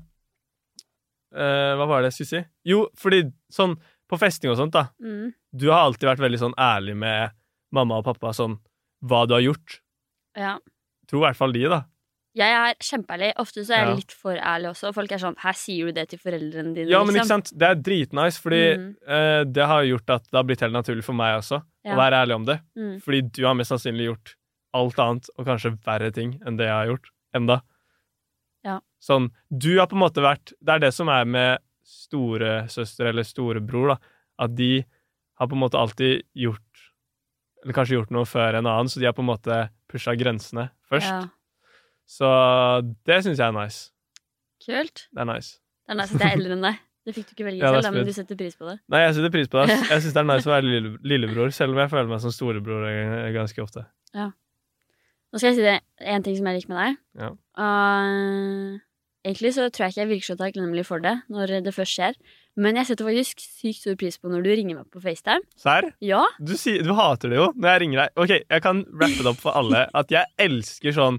uh, 1.32 1.72
Hva 1.80 1.86
var 1.88 2.02
det 2.04 2.11
jeg 2.11 2.16
skulle 2.18 2.32
si? 2.34 2.40
Jo, 2.68 2.82
fordi 3.00 3.22
sånn 3.48 3.78
på 4.09 4.18
festing 4.20 4.50
og 4.52 4.57
sånt, 4.61 4.72
da. 4.76 4.88
Mm. 5.02 5.32
Du 5.52 5.68
har 5.70 5.86
alltid 5.86 6.09
vært 6.09 6.22
veldig 6.22 6.38
sånn 6.38 6.54
ærlig 6.61 6.96
med 6.96 7.34
mamma 7.74 7.98
og 7.98 8.04
pappa 8.07 8.32
sånn 8.36 8.59
hva 9.07 9.26
du 9.26 9.34
har 9.34 9.42
gjort. 9.44 9.80
Ja. 10.36 10.57
Tror 11.09 11.22
i 11.22 11.26
hvert 11.28 11.38
fall 11.38 11.52
de, 11.57 11.64
da. 11.72 11.84
Jeg 12.36 12.52
er 12.52 12.74
kjempeærlig. 12.84 13.30
Ofte 13.40 13.62
så 13.64 13.72
er 13.72 13.78
jeg 13.80 13.88
Ja. 13.88 13.94
litt 13.96 14.12
for 14.12 14.36
ærlig 14.36 14.68
også. 14.68 14.92
Folk 14.92 15.12
er 15.12 15.18
sånn 15.18 15.38
Her 15.40 15.52
sier 15.57 15.86
du 15.86 15.92
det 15.92 16.09
til 16.11 16.18
foreldrene 16.18 16.74
dine, 16.74 16.90
Ja, 16.90 17.02
men 17.02 17.14
ikke 17.14 17.22
liksom. 17.24 17.42
sant? 17.44 17.52
Det 17.59 17.68
er 17.68 17.74
dritnice, 17.80 18.38
fordi 18.38 18.76
mm. 18.76 18.96
eh, 19.09 19.44
det 19.44 19.66
har 19.66 19.82
gjort 19.84 20.11
at 20.11 20.22
det 20.24 20.36
har 20.36 20.44
blitt 20.44 20.61
helt 20.61 20.74
naturlig 20.76 21.04
for 21.04 21.14
meg 21.14 21.38
også 21.40 21.62
Ja. 21.84 21.94
å 21.94 21.96
være 21.96 22.26
ærlig 22.26 22.34
om 22.34 22.44
det. 22.44 22.61
Mm. 22.76 23.00
Fordi 23.02 23.22
du 23.32 23.42
har 23.46 23.54
mest 23.54 23.70
sannsynlig 23.72 24.11
gjort 24.11 24.34
alt 24.74 24.98
annet, 24.98 25.30
og 25.38 25.46
kanskje 25.46 25.78
verre 25.86 26.12
ting 26.12 26.38
enn 26.44 26.59
det 26.59 26.66
jeg 26.66 26.76
har 26.76 26.86
gjort 26.92 27.09
enda. 27.34 27.62
Ja. 28.64 28.80
Sånn, 29.00 29.30
du 29.50 29.78
har 29.78 29.86
på 29.86 29.94
en 29.96 30.02
måte 30.02 30.20
vært 30.20 30.52
Det 30.62 30.74
er 30.74 30.78
det 30.80 30.92
som 30.92 31.09
er 31.09 31.24
med 31.24 31.59
storesøster 31.87 33.11
eller 33.12 33.26
storebror, 33.26 33.95
da. 33.95 34.14
At 34.47 34.57
de 34.59 34.70
har 35.41 35.49
på 35.49 35.57
en 35.57 35.62
måte 35.62 35.78
alltid 35.80 36.26
gjort 36.37 36.62
Eller 37.64 37.72
kanskje 37.72 37.97
gjort 37.97 38.11
noe 38.12 38.26
før 38.28 38.59
en 38.59 38.68
annen, 38.68 38.91
så 38.93 39.01
de 39.01 39.09
har 39.09 39.14
på 39.16 39.24
en 39.24 39.30
måte 39.30 39.55
pusha 39.91 40.12
grensene 40.18 40.68
først. 40.91 41.09
Ja. 41.09 41.24
Så 42.07 42.28
det 43.09 43.22
syns 43.24 43.41
jeg 43.41 43.49
er 43.49 43.57
nice. 43.57 43.89
Kult. 44.62 45.09
Det 45.11 45.24
er 45.24 45.28
nice. 45.32 45.57
Det 45.87 45.97
er 45.97 45.99
nice 45.99 46.14
at 46.14 46.22
jeg 46.22 46.28
er 46.30 46.39
eldre 46.39 46.55
enn 46.55 46.66
deg. 46.68 46.78
Det 47.07 47.14
fikk 47.14 47.26
du 47.28 47.34
ikke 47.37 47.47
velge 47.47 47.62
Ja, 47.62 47.70
selv, 47.70 47.87
da, 47.87 47.91
men 47.95 48.07
du 48.07 48.14
setter 48.14 48.39
pris 48.39 48.57
på 48.59 48.66
det. 48.66 48.76
Nei, 48.91 49.01
jeg 49.05 49.16
setter 49.18 49.32
pris 49.34 49.51
på 49.51 49.62
det. 49.62 49.76
Jeg 49.93 50.03
syns 50.03 50.14
det 50.14 50.22
er 50.22 50.26
nice 50.26 50.49
å 50.49 50.53
være 50.53 50.66
lille, 50.66 50.95
lillebror, 51.07 51.53
selv 51.55 51.76
om 51.76 51.78
jeg 51.78 51.93
føler 51.93 52.11
meg 52.11 52.22
som 52.24 52.32
storebror 52.34 52.87
ganske 53.34 53.62
ofte. 53.62 53.84
Ja. 54.16 54.32
Nå 55.30 55.39
skal 55.39 55.53
jeg 55.53 55.59
si 55.59 55.66
det 55.66 55.76
en 56.14 56.24
ting 56.26 56.37
som 56.39 56.49
jeg 56.49 56.59
liker 56.59 56.72
med 56.72 56.80
deg. 56.80 56.99
Ja. 57.22 57.30
Og, 57.62 58.80
egentlig 59.27 59.53
så 59.57 59.66
tror 59.68 59.87
jeg 59.87 59.95
ikke 59.95 60.03
jeg 60.05 60.11
virker 60.14 60.29
så 60.31 60.37
takknemlig 60.41 60.85
for 60.87 61.03
det 61.05 61.14
når 61.33 61.57
det 61.66 61.72
først 61.74 61.97
skjer. 61.99 62.14
Men 62.57 62.79
jeg 62.81 62.87
setter 62.89 63.05
faktisk 63.11 63.43
sykt 63.45 63.83
stor 63.83 63.97
pris 64.01 64.16
på 64.22 64.31
når 64.33 64.45
du 64.47 64.51
ringer 64.57 64.79
meg 64.79 64.87
på 64.95 65.03
FaceTime. 65.05 65.45
Serr? 65.61 65.91
Ja, 66.01 66.22
Du, 66.41 66.55
sier- 66.57 66.83
du 66.87 66.95
hater 66.97 67.29
det 67.35 67.37
jo 67.43 67.51
når 67.53 67.68
jeg 67.74 67.81
ringer 67.85 68.01
deg. 68.05 68.14
Ok, 68.16 68.33
Jeg 68.49 68.62
kan 68.64 68.85
rappe 68.97 69.20
det 69.20 69.33
opp 69.35 69.43
for 69.43 69.53
alle 69.61 69.83
at 69.93 70.09
jeg 70.14 70.24
elsker 70.39 70.95
sånn 70.97 71.18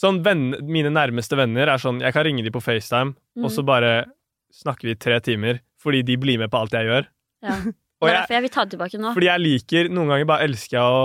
Sånn 0.00 0.22
venn, 0.24 0.54
Mine 0.64 0.88
nærmeste 0.94 1.36
venner 1.36 1.68
er 1.68 1.76
sånn 1.82 1.98
Jeg 2.00 2.14
kan 2.16 2.24
ringe 2.24 2.42
dem 2.46 2.52
på 2.54 2.62
FaceTime, 2.62 3.16
Mm. 3.36 3.44
og 3.44 3.50
så 3.50 3.62
bare 3.64 4.06
snakker 4.52 4.88
vi 4.88 4.90
i 4.94 4.98
tre 4.98 5.20
timer 5.20 5.60
fordi 5.80 6.02
de 6.04 6.16
blir 6.16 6.38
med 6.38 6.50
på 6.50 6.58
alt 6.60 6.72
jeg 6.72 6.86
gjør. 6.86 7.06
ja. 7.42 7.56
Og 8.00 8.08
er 8.08 8.14
jeg, 8.14 8.20
derfor 8.22 8.32
jeg 8.34 8.42
vil 8.42 8.50
ta 8.54 8.62
det 8.64 8.70
tilbake 8.78 8.98
nå. 8.98 9.10
fordi 9.12 9.26
jeg 9.28 9.40
liker 9.44 9.88
Noen 9.92 10.08
ganger 10.08 10.24
bare 10.30 10.44
elsker 10.48 10.76
jeg 10.78 10.80
å 10.80 11.02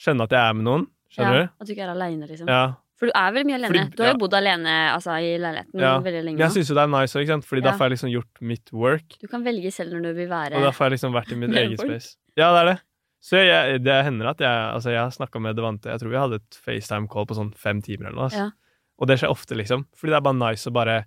skjønne 0.00 0.24
at 0.24 0.30
jeg 0.32 0.40
er 0.40 0.54
med 0.56 0.64
noen. 0.64 0.86
Skjønner 1.12 1.34
ja, 1.36 1.42
du? 1.44 1.50
At 1.60 1.66
du 1.68 1.72
ikke 1.74 1.82
er 1.84 1.90
aleine, 1.92 2.26
liksom. 2.30 2.48
Ja. 2.48 2.62
For 3.00 3.08
du 3.08 3.12
er 3.16 3.32
veldig 3.32 3.46
mye 3.48 3.56
alene. 3.56 3.72
Fordi- 3.72 3.96
du 3.96 4.02
har 4.04 4.10
jo 4.10 4.16
ja. 4.16 4.20
bodd 4.20 4.34
alene 4.36 4.72
altså, 4.92 5.14
i 5.16 5.30
leiligheten 5.40 5.80
Ja. 5.80 5.92
veldig 6.04 6.22
lenge 6.26 6.36
Men 6.36 6.44
jeg 6.50 6.52
syns 6.58 6.68
jo 6.68 6.74
det 6.76 6.82
er 6.84 6.92
nice, 6.92 7.14
òg, 7.16 7.26
Fordi 7.26 7.46
Fordi 7.48 7.62
da 7.64 7.70
Ja. 7.70 7.76
får 7.78 7.84
jeg 7.88 7.92
liksom 7.96 8.10
gjort 8.12 8.40
mitt 8.42 8.72
work. 8.72 9.08
Du 9.20 9.26
kan 9.26 9.42
velge 9.44 9.72
selv 9.72 9.92
når 9.94 10.02
du 10.02 10.12
vil 10.14 10.28
være 10.28 10.52
Og 10.54 10.62
da 10.62 10.70
får 10.70 10.84
jeg 10.90 10.92
liksom 10.98 11.12
vært 11.16 11.32
i 11.32 11.34
mitt 11.40 11.50
eget 11.56 11.80
space. 11.80 12.16
Ja, 12.36 12.52
det 12.52 12.60
er 12.68 12.72
det. 12.74 12.80
Så 13.22 13.36
jeg, 13.44 13.82
det 13.84 14.04
hender 14.04 14.26
at 14.28 14.38
jeg 14.38 14.74
Altså, 14.74 14.90
jeg 14.90 15.00
har 15.00 15.10
snakka 15.10 15.40
med 15.40 15.56
Devante 15.56 15.88
Jeg 15.88 15.98
tror 16.00 16.10
vi 16.10 16.16
hadde 16.16 16.34
et 16.34 16.50
FaceTime-call 16.64 17.26
på 17.26 17.34
sånn 17.36 17.54
fem 17.54 17.80
timer 17.82 18.06
eller 18.08 18.16
noe. 18.16 18.24
Altså. 18.28 18.36
Ja. 18.36 18.50
Og 19.00 19.06
det 19.08 19.18
skjer 19.18 19.30
ofte, 19.30 19.56
liksom. 19.56 19.86
Fordi 19.96 20.10
det 20.12 20.16
er 20.16 20.20
bare 20.28 20.50
nice 20.50 20.66
å 20.68 20.72
bare 20.72 21.04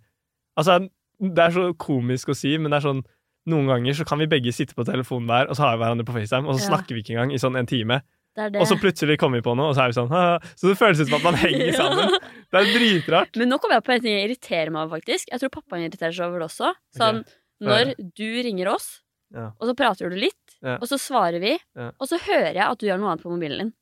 Altså, 0.58 0.90
det 1.22 1.38
er 1.40 1.52
så 1.52 1.74
komisk 1.78 2.30
å 2.30 2.36
si, 2.36 2.58
men 2.58 2.72
det 2.72 2.84
er 2.84 2.90
sånn 2.90 3.04
Noen 3.46 3.68
ganger 3.68 3.92
så 3.94 4.06
kan 4.08 4.18
vi 4.20 4.26
begge 4.26 4.54
sitte 4.54 4.74
på 4.74 4.86
telefonen 4.86 5.28
hver, 5.28 5.50
og 5.50 5.56
så 5.58 5.64
har 5.68 5.76
vi 5.78 5.84
hverandre 5.84 6.06
på 6.06 6.14
FaceTime, 6.16 6.48
og 6.48 6.56
så 6.56 6.64
Ja. 6.70 6.78
snakker 6.78 6.96
vi 6.96 7.02
ikke 7.04 7.12
engang 7.20 7.34
i 7.34 7.36
sånn 7.38 7.58
en 7.60 7.66
time. 7.66 8.02
Det 8.34 8.48
det. 8.56 8.62
Og 8.64 8.66
så 8.66 8.78
plutselig 8.82 9.20
kommer 9.22 9.38
vi 9.38 9.46
på 9.46 9.54
noe, 9.58 9.70
og 9.70 9.76
så 9.78 9.84
er 9.86 9.92
vi 9.92 9.98
sånn 10.00 10.10
«Haha». 10.10 10.40
Så 10.58 10.72
det 10.72 10.78
føles 10.80 11.00
ut 11.04 11.10
som 11.12 11.20
at 11.20 11.26
man 11.28 11.36
henger 11.38 11.76
sammen. 11.82 12.16
Det 12.50 12.62
er 12.62 12.72
dritrart. 12.74 13.38
Men 13.38 13.52
nå 13.54 13.60
kommer 13.62 13.78
jeg 13.78 13.86
på 13.86 13.94
en 13.94 14.02
ting 14.02 14.16
jeg 14.18 14.26
irriterer 14.32 14.72
meg 14.74 14.88
over, 14.88 14.98
faktisk. 14.98 15.30
Jeg 15.30 15.44
tror 15.44 15.52
pappaen 15.54 15.86
irriterer 15.86 16.16
seg 16.18 16.26
over 16.32 16.42
det 16.42 16.48
også. 16.50 16.72
Sånn, 16.98 17.22
okay. 17.22 17.68
når 17.70 17.94
du 18.18 18.28
ringer 18.50 18.72
oss, 18.74 18.90
Ja. 19.34 19.52
og 19.58 19.70
så 19.70 19.74
prater 19.78 20.10
du 20.10 20.18
litt, 20.18 20.58
Ja. 20.66 20.76
og 20.80 20.86
så 20.90 20.98
svarer 21.02 21.40
vi, 21.42 21.58
Ja. 21.78 21.92
og 22.00 22.08
så 22.10 22.18
hører 22.22 22.54
jeg 22.54 22.66
at 22.66 22.78
du 22.82 22.86
gjør 22.88 23.00
noe 23.02 23.12
annet 23.14 23.24
på 23.24 23.32
mobilen 23.34 23.58
din. 23.68 23.74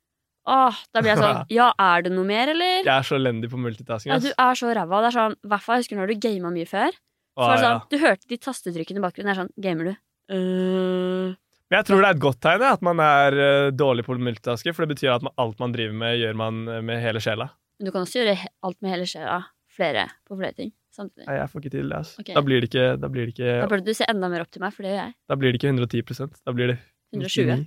Åh, 0.47 0.75
da 0.93 1.01
blir 1.03 1.11
jeg 1.13 1.19
sånn 1.21 1.45
Ja, 1.53 1.71
er 1.79 2.01
det 2.01 2.11
noe 2.11 2.25
mer, 2.25 2.49
eller? 2.49 2.81
Jeg 2.83 2.91
er 2.91 3.03
så 3.07 3.15
elendig 3.19 3.51
på 3.51 3.59
multitasking. 3.61 4.11
Ja, 4.11 4.19
du 4.19 4.31
er 4.31 4.55
så 4.57 4.71
ræva. 4.73 5.01
Det 5.03 5.11
er 5.11 5.17
sånn, 5.19 5.35
hvert 5.47 5.61
fall, 5.65 5.79
husker 5.83 5.99
når 5.99 6.07
du 6.11 6.15
gama 6.27 6.49
mye 6.51 6.67
før. 6.67 6.91
Så 7.37 7.45
var 7.47 7.55
det 7.55 7.63
ja. 7.63 7.67
sånn, 7.69 7.89
Du 7.91 7.97
hørte 8.01 8.27
de 8.27 8.37
tastetrykkene 8.37 8.99
i 8.99 9.03
bakgrunnen. 9.05 9.31
Det 9.31 9.37
er 9.37 9.41
sånn 9.43 9.53
Gamer 9.63 9.85
du? 9.91 9.93
Øh. 10.35 11.35
Men 11.71 11.79
jeg 11.79 11.87
tror 11.87 12.01
det 12.03 12.07
er 12.09 12.17
et 12.17 12.25
godt 12.25 12.41
tegn 12.43 12.63
at 12.67 12.81
man 12.83 12.99
er 12.99 13.37
eh, 13.39 13.69
dårlig 13.71 14.03
på 14.03 14.17
multitaske, 14.19 14.73
for 14.75 14.83
det 14.83 14.97
betyr 14.97 15.13
at 15.13 15.23
man, 15.23 15.31
alt 15.39 15.61
man 15.63 15.71
driver 15.71 15.93
med, 16.01 16.17
gjør 16.19 16.35
man 16.41 16.57
eh, 16.67 16.81
med 16.83 16.99
hele 16.99 17.21
sjela. 17.23 17.47
Men 17.79 17.87
du 17.87 17.93
kan 17.95 18.03
også 18.03 18.19
gjøre 18.19 18.33
alt 18.67 18.77
med 18.83 18.91
hele 18.91 19.05
sjela. 19.07 19.37
Flere 19.71 20.03
på 20.27 20.35
flere 20.35 20.51
ting 20.57 20.73
samtidig. 20.91 21.29
Nei, 21.29 21.37
jeg 21.39 21.51
får 21.53 21.61
ikke 21.63 21.71
til 21.77 21.85
det. 21.93 21.99
Altså. 22.01 22.23
Okay. 22.25 22.35
Da 22.35 22.43
blir 22.43 22.59
det 22.59 22.67
ikke, 22.67 22.87
da 22.99 23.09
blir 23.13 23.29
det 23.29 23.37
Da 23.37 23.53
ikke, 23.55 23.69
burde 23.71 23.87
du 23.87 23.95
se 23.95 24.07
enda 24.11 24.29
mer 24.33 24.43
opp 24.43 24.51
til 24.51 24.63
meg, 24.65 24.75
for 24.75 24.83
det 24.83 24.91
gjør 24.91 24.99
jeg. 24.99 25.13
da 25.31 25.37
blir 25.39 25.55
det 25.55 25.61
ikke 25.61 25.71
110% 25.71 26.41
Da 26.43 26.55
blir 26.57 26.73
det 26.73 26.77
120. 27.15 27.63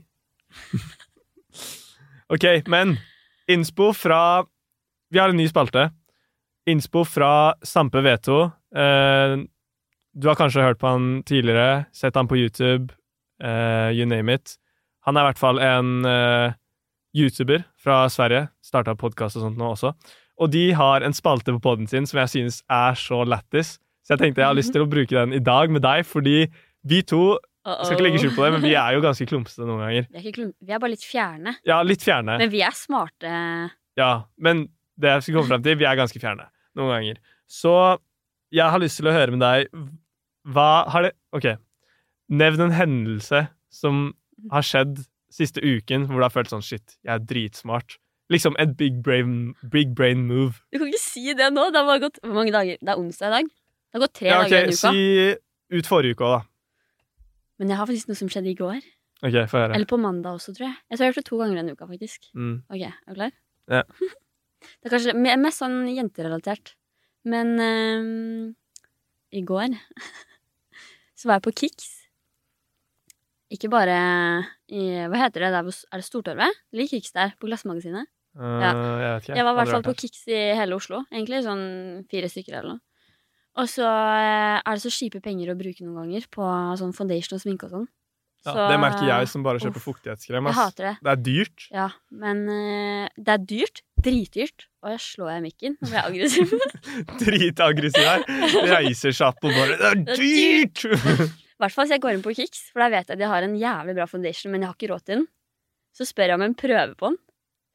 OK, 2.34 2.44
men 2.68 2.98
innspo 3.48 3.88
fra 3.96 4.20
Vi 5.12 5.20
har 5.20 5.32
en 5.32 5.40
ny 5.40 5.48
spalte. 5.48 5.88
Innspo 6.68 7.04
fra 7.08 7.54
Sampe 7.64 8.04
Veto. 8.04 8.50
Eh, 8.74 9.40
du 10.14 10.28
har 10.28 10.36
kanskje 10.38 10.64
hørt 10.64 10.80
på 10.80 10.92
han 10.92 11.22
tidligere, 11.26 11.86
sett 11.96 12.16
han 12.20 12.28
på 12.28 12.36
YouTube, 12.38 12.92
eh, 13.42 13.90
you 13.96 14.06
name 14.08 14.34
it. 14.34 14.56
Han 15.06 15.16
er 15.16 15.24
i 15.24 15.30
hvert 15.30 15.40
fall 15.40 15.60
en 15.60 16.06
uh, 16.08 16.54
YouTuber 17.14 17.64
fra 17.80 18.04
Sverige. 18.12 18.48
Starta 18.64 18.94
podkast 18.96 19.36
og 19.38 19.46
sånt 19.46 19.58
nå 19.60 19.72
også. 19.74 19.92
Og 20.40 20.50
de 20.50 20.70
har 20.74 21.04
en 21.04 21.14
spalte 21.14 21.52
på 21.54 21.62
poden 21.62 21.88
sin 21.90 22.08
som 22.08 22.22
jeg 22.22 22.32
synes 22.32 22.62
er 22.72 22.96
så 22.98 23.20
lættis. 23.28 23.76
Så 24.04 24.14
jeg 24.14 24.22
tenkte 24.22 24.42
jeg 24.42 24.50
har 24.50 24.56
lyst 24.56 24.72
til 24.74 24.84
å 24.84 24.88
bruke 24.90 25.12
den 25.12 25.36
i 25.36 25.42
dag 25.44 25.72
med 25.72 25.84
deg, 25.84 26.06
fordi 26.08 26.46
vi 26.84 27.02
to 27.06 27.36
jeg 27.64 27.86
skal 27.88 27.96
ikke 27.96 28.04
legge 28.04 28.18
skjul 28.20 28.32
på 28.36 28.42
det, 28.44 28.48
men 28.52 28.60
vi 28.60 28.74
er 28.76 28.92
jo 28.92 29.00
ganske 29.00 29.24
klumsete 29.24 29.64
noen 29.64 29.86
ganger. 29.86 30.08
Vi 30.12 30.20
er, 30.20 30.48
vi 30.60 30.74
er 30.76 30.80
bare 30.82 30.92
litt 30.92 31.04
fjerne. 31.06 31.54
Ja, 31.64 31.78
litt 31.80 32.02
fjerne. 32.04 32.34
Men 32.42 32.50
vi 32.52 32.60
er 32.66 32.74
smarte. 32.76 33.30
Ja, 33.96 34.10
men 34.36 34.66
det 35.00 35.14
jeg 35.14 35.24
skal 35.24 35.38
komme 35.38 35.48
frem 35.54 35.64
til, 35.64 35.78
vi 35.80 35.86
er 35.88 35.96
ganske 35.96 36.20
fjerne 36.20 36.50
noen 36.76 36.92
ganger. 36.92 37.22
Så 37.48 37.72
jeg 38.52 38.68
har 38.68 38.82
lyst 38.82 39.00
til 39.00 39.08
å 39.08 39.14
høre 39.14 39.32
med 39.32 39.40
deg 39.40 39.70
Hva 40.52 40.84
har 40.92 41.06
det 41.06 41.14
OK. 41.32 41.54
Nevn 42.32 42.60
en 42.68 42.72
hendelse 42.72 43.48
som 43.74 44.14
har 44.52 44.64
skjedd 44.64 45.02
siste 45.34 45.60
uken 45.60 46.06
hvor 46.08 46.20
du 46.22 46.24
har 46.26 46.32
følt 46.32 46.50
sånn 46.52 46.62
Shit, 46.64 46.96
jeg 47.04 47.12
er 47.16 47.22
dritsmart. 47.26 47.98
Liksom 48.32 48.54
et 48.58 48.72
big 48.80 49.02
brain, 49.04 49.52
big 49.68 49.92
brain 49.94 50.22
move. 50.28 50.62
Du 50.72 50.78
kan 50.80 50.88
ikke 50.88 51.02
si 51.02 51.34
det 51.36 51.50
nå! 51.52 51.66
Det 51.74 51.80
har 51.82 51.88
bare 51.90 52.00
gått 52.06 52.20
Hvor 52.22 52.38
mange 52.38 52.54
dager? 52.54 52.78
Det 52.80 52.88
er 52.94 53.00
onsdag 53.02 53.28
i 53.28 53.34
dag. 53.34 53.50
Det 53.50 53.98
har 53.98 54.04
gått 54.06 54.14
tre 54.16 54.28
Ja, 54.30 54.38
dager 54.42 54.64
i 54.64 54.72
uka. 54.72 54.92
Si 54.94 55.78
ut 55.78 55.86
forrige 55.90 56.16
uke 56.16 56.24
òg, 56.24 56.36
da. 56.38 57.24
Men 57.60 57.70
jeg 57.70 57.78
har 57.78 57.86
faktisk 57.90 58.08
noe 58.10 58.18
som 58.18 58.30
skjedde 58.32 58.50
i 58.50 58.56
går. 58.58 58.78
OK, 59.24 59.36
få 59.50 59.60
høre. 59.60 59.74
Eller 59.76 59.86
på 59.88 59.98
mandag 60.00 60.38
også, 60.40 60.54
tror 60.56 60.66
jeg. 60.70 60.76
Jeg 60.90 60.96
tror 60.98 61.04
jeg 61.04 61.10
har 61.10 61.12
gjort 61.14 61.20
det 61.22 61.28
to 61.28 61.38
ganger 61.42 61.60
denne 61.60 61.74
uka, 61.76 61.86
faktisk. 61.90 62.30
Mm. 62.34 62.54
Ok, 62.70 62.80
er 62.88 63.12
du 63.12 63.18
klar? 63.20 63.34
Ja. 63.70 63.82
Det 64.80 64.88
er 64.88 64.92
kanskje 64.94 65.12
me- 65.20 65.36
mest 65.36 65.60
sånn 65.60 65.76
jenterelatert. 65.92 66.72
Men 67.28 67.50
um, 67.60 68.54
i 69.32 69.42
går 69.44 69.76
så 71.18 71.28
var 71.28 71.36
jeg 71.38 71.44
på 71.46 71.52
Kicks. 71.60 71.90
Ikke 73.54 73.70
bare 73.70 73.96
i 74.74 74.82
Hva 75.06 75.20
heter 75.24 75.44
det? 75.46 75.50
Der, 75.54 75.62
hvor- 75.66 75.84
er 75.92 76.00
det 76.02 76.06
Stortorvet? 76.08 76.60
Eller 76.74 76.88
Kiks 76.90 77.12
der, 77.14 77.34
på 77.38 77.46
Glassmagasinet? 77.50 78.08
Uh, 78.34 78.58
Ja. 78.60 78.70
Jeg 78.74 79.12
vet 79.14 79.28
ikke. 79.28 79.36
Jeg 79.38 79.44
var 79.46 79.52
i 79.52 79.58
hvert 79.60 79.74
fall 79.76 79.86
på 79.86 79.94
Kiks 80.00 80.24
i 80.28 80.40
hele 80.58 80.74
Oslo, 80.80 81.04
egentlig. 81.12 81.44
Sånn 81.46 81.66
fire 82.10 82.28
stykker 82.32 82.56
eller 82.58 82.74
noe. 82.74 82.80
Og 83.54 83.68
så 83.70 83.86
eh, 83.86 84.56
er 84.66 84.74
det 84.74 84.82
så 84.82 84.90
kjipe 84.90 85.20
penger 85.22 85.52
å 85.52 85.54
bruke 85.54 85.84
noen 85.86 86.00
ganger 86.10 86.24
på 86.34 86.42
sånn 86.80 86.90
foundation 86.96 87.36
og 87.38 87.42
sminke 87.44 87.68
og 87.68 87.70
sånn. 87.76 87.84
Ja, 88.44 88.52
Så- 88.52 88.64
det 88.72 88.80
merker 88.82 89.06
jeg 89.06 89.28
som 89.30 89.44
bare 89.46 89.60
kjøper 89.62 89.78
Uff. 89.78 89.84
fuktighetskrem. 89.86 90.44
Jeg 90.50 90.54
hater 90.58 90.84
det. 90.88 90.96
Det 91.06 91.12
er 91.12 91.20
dyrt. 91.28 91.68
Ja, 91.70 91.86
men 92.10 92.42
eh, 92.50 93.08
det 93.16 93.28
er 93.36 93.38
dyrt. 93.54 93.82
Dritdyrt. 94.04 94.66
Og 94.82 94.90
jeg 94.90 95.00
slår 95.00 95.30
jeg 95.36 95.42
mikken. 95.46 95.76
Nå 95.80 95.88
ble 95.88 95.96
jeg 95.96 96.10
aggressiv. 96.10 96.58
Dritaggressiv 97.22 98.04
her. 98.04 98.26
Reiser 98.74 99.14
seg 99.16 99.30
opp 99.30 99.46
og 99.46 99.54
bare 99.54 99.78
Det 99.78 100.04
Det 100.04 100.18
er 100.18 100.18
dyrt! 100.18 101.30
I 101.54 101.62
hvert 101.62 101.72
fall 101.74 101.86
hvis 101.86 101.94
jeg 101.94 102.02
går 102.02 102.16
inn 102.16 102.22
på 102.24 102.34
Kicks, 102.34 102.64
for 102.72 102.82
da 102.82 102.88
vet 102.90 103.06
jeg 103.08 103.14
at 103.16 103.22
jeg 103.22 103.30
har 103.30 103.46
en 103.46 103.54
jævlig 103.58 103.94
bra 103.94 104.06
foundation, 104.10 104.50
men 104.52 104.62
jeg 104.64 104.68
har 104.72 104.74
ikke 104.78 104.90
råd 104.92 105.04
til 105.06 105.14
den. 105.20 105.26
Så 105.94 106.06
spør 106.08 106.32
jeg 106.32 106.34
om 106.40 106.42
en 106.48 106.54
prøve 106.58 106.94
på 106.98 107.10
den. 107.12 107.18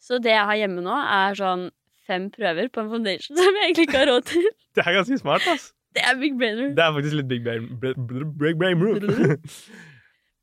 Så 0.04 0.20
det 0.24 0.32
jeg 0.36 0.46
har 0.52 0.56
hjemme 0.60 0.84
nå, 0.84 0.96
er 0.96 1.36
sånn 1.40 1.70
fem 2.10 2.30
prøver 2.34 2.70
på 2.74 2.82
en 2.84 2.90
foundation 2.92 3.38
som 3.40 3.60
jeg 3.60 3.70
egentlig 3.70 3.88
ikke 3.88 4.02
har 4.04 4.10
råd 4.12 4.28
til. 4.34 4.48
Det 4.76 4.84
er 4.86 4.98
ganske 5.00 5.20
smart, 5.22 5.48
ass. 5.54 5.70
Det 5.96 6.04
er 6.06 6.20
big 6.22 6.36
brainer. 6.38 6.74
Det 6.78 6.84
er 6.86 6.92
faktisk 6.94 7.16
litt 7.18 7.28
big 7.32 7.44
brain, 7.48 7.64
br- 7.82 7.96
br- 7.98 8.28
big 8.38 8.60
brain. 8.60 8.84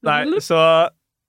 Nei, 0.07 0.21
så 0.43 0.59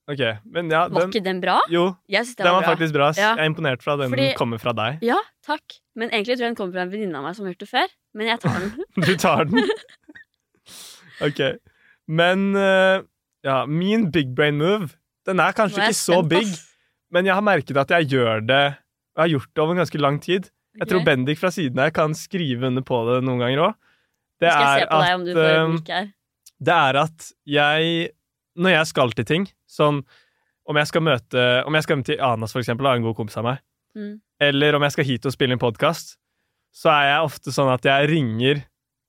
OK. 0.08 0.22
Men 0.55 0.72
ja, 0.72 0.86
Var 0.88 1.10
ikke 1.10 1.22
den 1.26 1.41
bra? 1.43 1.58
Jo, 1.70 1.89
den 2.08 2.26
den 2.32 2.45
var 2.47 2.53
var 2.55 2.62
bra. 2.64 2.72
faktisk 2.72 2.93
bra. 2.95 3.08
Ja. 3.18 3.34
Jeg 3.36 3.43
er 3.43 3.49
imponert 3.51 3.84
for 3.84 3.93
at 3.97 3.99
den 4.05 4.14
Fordi- 4.16 4.34
kommer 4.39 4.58
fra 4.64 4.72
deg. 4.74 5.03
Ja, 5.05 5.18
takk. 5.45 5.80
Men 5.99 6.10
egentlig 6.10 6.38
tror 6.38 6.47
jeg 6.47 6.53
den 6.55 6.60
kommer 6.60 6.74
fra 6.80 6.86
en 6.88 6.91
venninne 6.95 7.20
av 7.20 7.24
meg 7.28 7.36
som 7.36 7.45
har 7.45 7.53
gjort 7.53 7.66
det 7.66 7.70
før. 7.70 7.88
Men 8.16 8.28
jeg 8.32 8.39
tar 8.39 8.60
den. 8.64 8.86
Du 9.08 9.14
tar 9.18 9.45
den. 9.51 9.70
OK. 11.28 11.41
Men 12.08 12.55
eh, 12.55 13.01
ja, 13.43 13.66
min 13.66 14.10
big 14.12 14.34
brain 14.36 14.58
move, 14.58 14.93
den 15.28 15.39
er 15.43 15.55
kanskje 15.55 15.82
er 15.84 15.91
ikke 15.91 15.99
så 15.99 16.22
big, 16.28 16.47
men 17.12 17.26
jeg 17.28 17.36
har 17.36 17.43
merket 17.43 17.78
at 17.78 17.91
jeg 17.91 18.08
gjør 18.14 18.41
det 18.47 18.64
Jeg 19.18 19.24
har 19.24 19.28
gjort 19.32 19.49
det 19.55 19.62
over 19.64 19.74
en 19.74 19.82
ganske 19.82 19.99
lang 19.99 20.20
tid. 20.22 20.49
Jeg 20.78 20.88
tror 20.91 21.03
Bendik 21.05 21.39
fra 21.41 21.49
siden 21.49 21.80
her 21.82 21.89
kan 21.89 22.14
skrive 22.14 22.68
under 22.68 22.84
på 22.86 22.99
det 23.08 23.24
noen 23.26 23.39
ganger 23.41 23.64
òg. 23.66 23.74
det 24.39 24.49
er 24.53 24.86
at 24.86 24.91
her? 25.89 26.12
Det 26.62 26.74
er 26.74 26.95
at 27.01 27.32
jeg 27.45 28.10
Når 28.58 28.70
jeg 28.70 28.88
skal 28.88 29.12
til 29.12 29.26
ting, 29.26 29.47
sånn 29.70 30.03
om 30.68 30.76
jeg 30.78 30.88
skal 30.88 31.01
møte 31.01 31.64
Om 31.66 31.74
jeg 31.78 31.84
skal 31.84 31.95
hjem 31.95 32.03
til 32.05 32.22
Anas, 32.22 32.51
for 32.53 32.60
eksempel, 32.60 32.86
og 32.86 32.95
en 32.95 33.03
god 33.10 33.16
kompis 33.16 33.38
av 33.38 33.43
meg, 33.43 33.60
Mm. 33.97 34.20
eller 34.39 34.76
om 34.76 34.84
jeg 34.84 34.91
skal 34.91 35.05
hit 35.05 35.26
og 35.26 35.32
spille 35.34 35.53
en 35.55 35.60
podkast, 35.60 36.18
så 36.76 36.89
er 36.91 37.05
jeg 37.08 37.26
ofte 37.26 37.49
sånn 37.55 37.72
at 37.74 37.82
jeg 37.88 38.10
ringer 38.12 38.60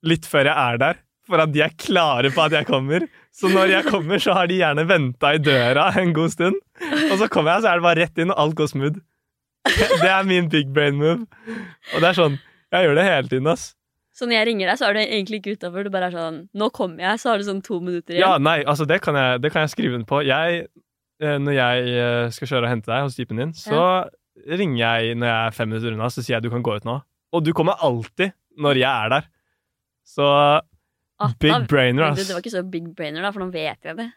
litt 0.03 0.25
før 0.25 0.49
jeg 0.49 0.57
er 0.57 0.79
der, 0.79 0.97
for 1.29 1.45
at 1.45 1.53
de 1.55 1.63
er 1.65 1.75
klare 1.79 2.33
på 2.35 2.45
at 2.45 2.57
jeg 2.57 2.69
kommer. 2.69 3.07
Så 3.35 3.51
når 3.53 3.73
jeg 3.77 3.87
kommer, 3.93 4.21
så 4.23 4.35
har 4.37 4.49
de 4.51 4.59
gjerne 4.59 4.87
venta 4.89 5.35
i 5.37 5.43
døra 5.43 5.91
en 6.01 6.15
god 6.17 6.33
stund. 6.35 6.59
Og 7.13 7.17
så 7.21 7.29
kommer 7.31 7.55
jeg, 7.55 7.65
så 7.65 7.73
er 7.73 7.81
det 7.81 7.87
bare 7.87 8.03
rett 8.03 8.23
inn, 8.23 8.33
og 8.35 8.41
alt 8.45 8.59
går 8.59 8.71
smooth. 8.73 9.01
Det 9.69 10.09
er 10.09 10.29
min 10.29 10.49
big 10.51 10.71
brain 10.75 10.97
move. 10.99 11.27
Og 11.95 12.01
det 12.01 12.09
er 12.09 12.17
sånn 12.17 12.39
Jeg 12.73 12.85
gjør 12.85 12.97
det 12.99 13.05
hele 13.05 13.31
tiden, 13.31 13.51
ass. 13.53 13.73
Så 14.19 14.27
når 14.27 14.41
jeg 14.41 14.47
ringer 14.49 14.71
deg, 14.71 14.79
så 14.81 14.89
er 14.89 14.97
du 14.97 15.01
egentlig 15.01 15.39
ikke 15.39 15.55
utafor. 15.57 15.87
Du 15.87 15.93
bare 15.95 16.09
er 16.11 16.17
sånn 16.17 16.39
Nå 16.59 16.69
kommer 16.75 17.05
jeg, 17.05 17.21
så 17.23 17.31
har 17.31 17.41
du 17.41 17.47
sånn 17.47 17.63
to 17.65 17.79
minutter 17.79 18.17
igjen. 18.17 18.25
Ja, 18.25 18.41
nei, 18.43 18.59
altså 18.67 18.87
det 18.89 18.99
kan 19.05 19.17
jeg, 19.19 19.43
det 19.45 19.53
kan 19.55 19.65
jeg 19.65 19.73
skrive 19.73 19.99
under 19.99 20.09
på. 20.11 20.21
Jeg, 20.27 20.65
eh, 21.23 21.37
når 21.39 21.57
jeg 21.57 21.93
eh, 22.03 22.25
skal 22.35 22.51
kjøre 22.51 22.67
og 22.67 22.73
hente 22.73 22.91
deg 22.91 23.07
hos 23.07 23.19
typen 23.19 23.43
din, 23.45 23.55
så 23.57 23.83
ringer 24.49 24.81
jeg 24.81 25.19
når 25.19 25.31
jeg 25.31 25.39
er 25.39 25.57
fem 25.57 25.71
minutter 25.71 25.95
unna, 25.95 26.11
så 26.11 26.25
sier 26.25 26.37
jeg 26.39 26.49
du 26.49 26.53
kan 26.53 26.65
gå 26.67 26.75
ut 26.81 26.89
nå. 26.89 26.99
Og 27.37 27.45
du 27.45 27.53
kommer 27.57 27.79
alltid 27.85 28.35
når 28.59 28.81
jeg 28.83 28.91
er 28.91 29.15
der. 29.15 29.31
Så 30.09 30.27
Ah, 31.21 31.33
big 31.43 31.51
da- 31.51 31.67
brainer, 31.67 32.03
ass. 32.13 32.27
det 32.29 32.35
var 32.37 32.43
ikke 32.45 32.53
så 32.55 32.63
big 32.71 32.85
brainer, 32.95 33.23
da, 33.27 33.31
for 33.35 33.43
nå 33.43 33.51
vet 33.53 33.83
jeg 33.89 33.97
det. 33.99 34.09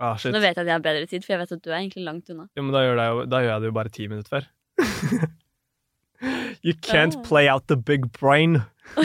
Ah, 0.00 0.14
shit. 0.16 0.32
Nå 0.32 0.38
vet 0.40 0.54
jeg 0.56 0.62
at 0.62 0.68
jeg 0.70 0.76
har 0.76 0.84
bedre 0.84 1.06
tid, 1.10 1.24
for 1.26 1.34
jeg 1.34 1.40
vet 1.42 1.52
at 1.52 1.62
du 1.64 1.70
er 1.72 1.78
egentlig 1.80 2.04
langt 2.06 2.30
unna. 2.30 2.46
Ja, 2.56 2.62
men 2.62 2.72
da 2.72 2.84
gjør, 2.86 3.00
jo, 3.02 3.24
da 3.28 3.40
gjør 3.42 3.50
jeg 3.52 3.60
det 3.64 3.68
jo 3.68 3.76
bare 3.76 3.92
ti 3.92 4.06
minutter 4.08 4.30
før. 4.36 4.46
you 6.66 6.74
can't 6.86 7.18
play 7.26 7.48
out 7.48 7.66
the 7.68 7.76
big 7.76 8.10
brain. 8.12 8.62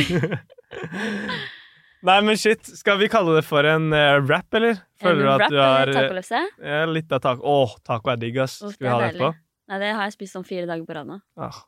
Nei, 2.04 2.18
men 2.28 2.36
shit. 2.40 2.68
Skal 2.78 2.98
vi 3.00 3.08
kalle 3.12 3.38
det 3.38 3.46
for 3.48 3.64
en 3.68 3.90
uh, 3.96 4.20
rap, 4.28 4.48
eller? 4.60 4.82
Føler 5.02 5.22
du 5.22 5.28
En 5.28 5.34
at 5.34 5.42
rap, 5.46 5.52
du 5.54 5.60
har 5.62 5.88
eh, 5.88 5.96
tacolefse? 5.96 6.42
ja, 6.60 6.82
litt 6.90 7.12
av 7.16 7.22
taco? 7.24 7.42
Åh, 7.48 7.76
taco 7.88 8.12
er 8.12 8.20
digg, 8.20 8.40
ass. 8.44 8.58
Skal 8.60 8.84
vi 8.88 8.92
ha 8.92 8.98
det 9.00 9.12
etterpå? 9.14 9.30
Nei, 9.72 9.78
det 9.80 9.92
har 9.96 10.10
jeg 10.10 10.16
spist 10.18 10.36
om 10.40 10.44
fire 10.48 10.68
dager 10.68 10.84
på 10.88 10.98
rad 10.98 11.08
nå. 11.08 11.20
Ah, 11.40 11.62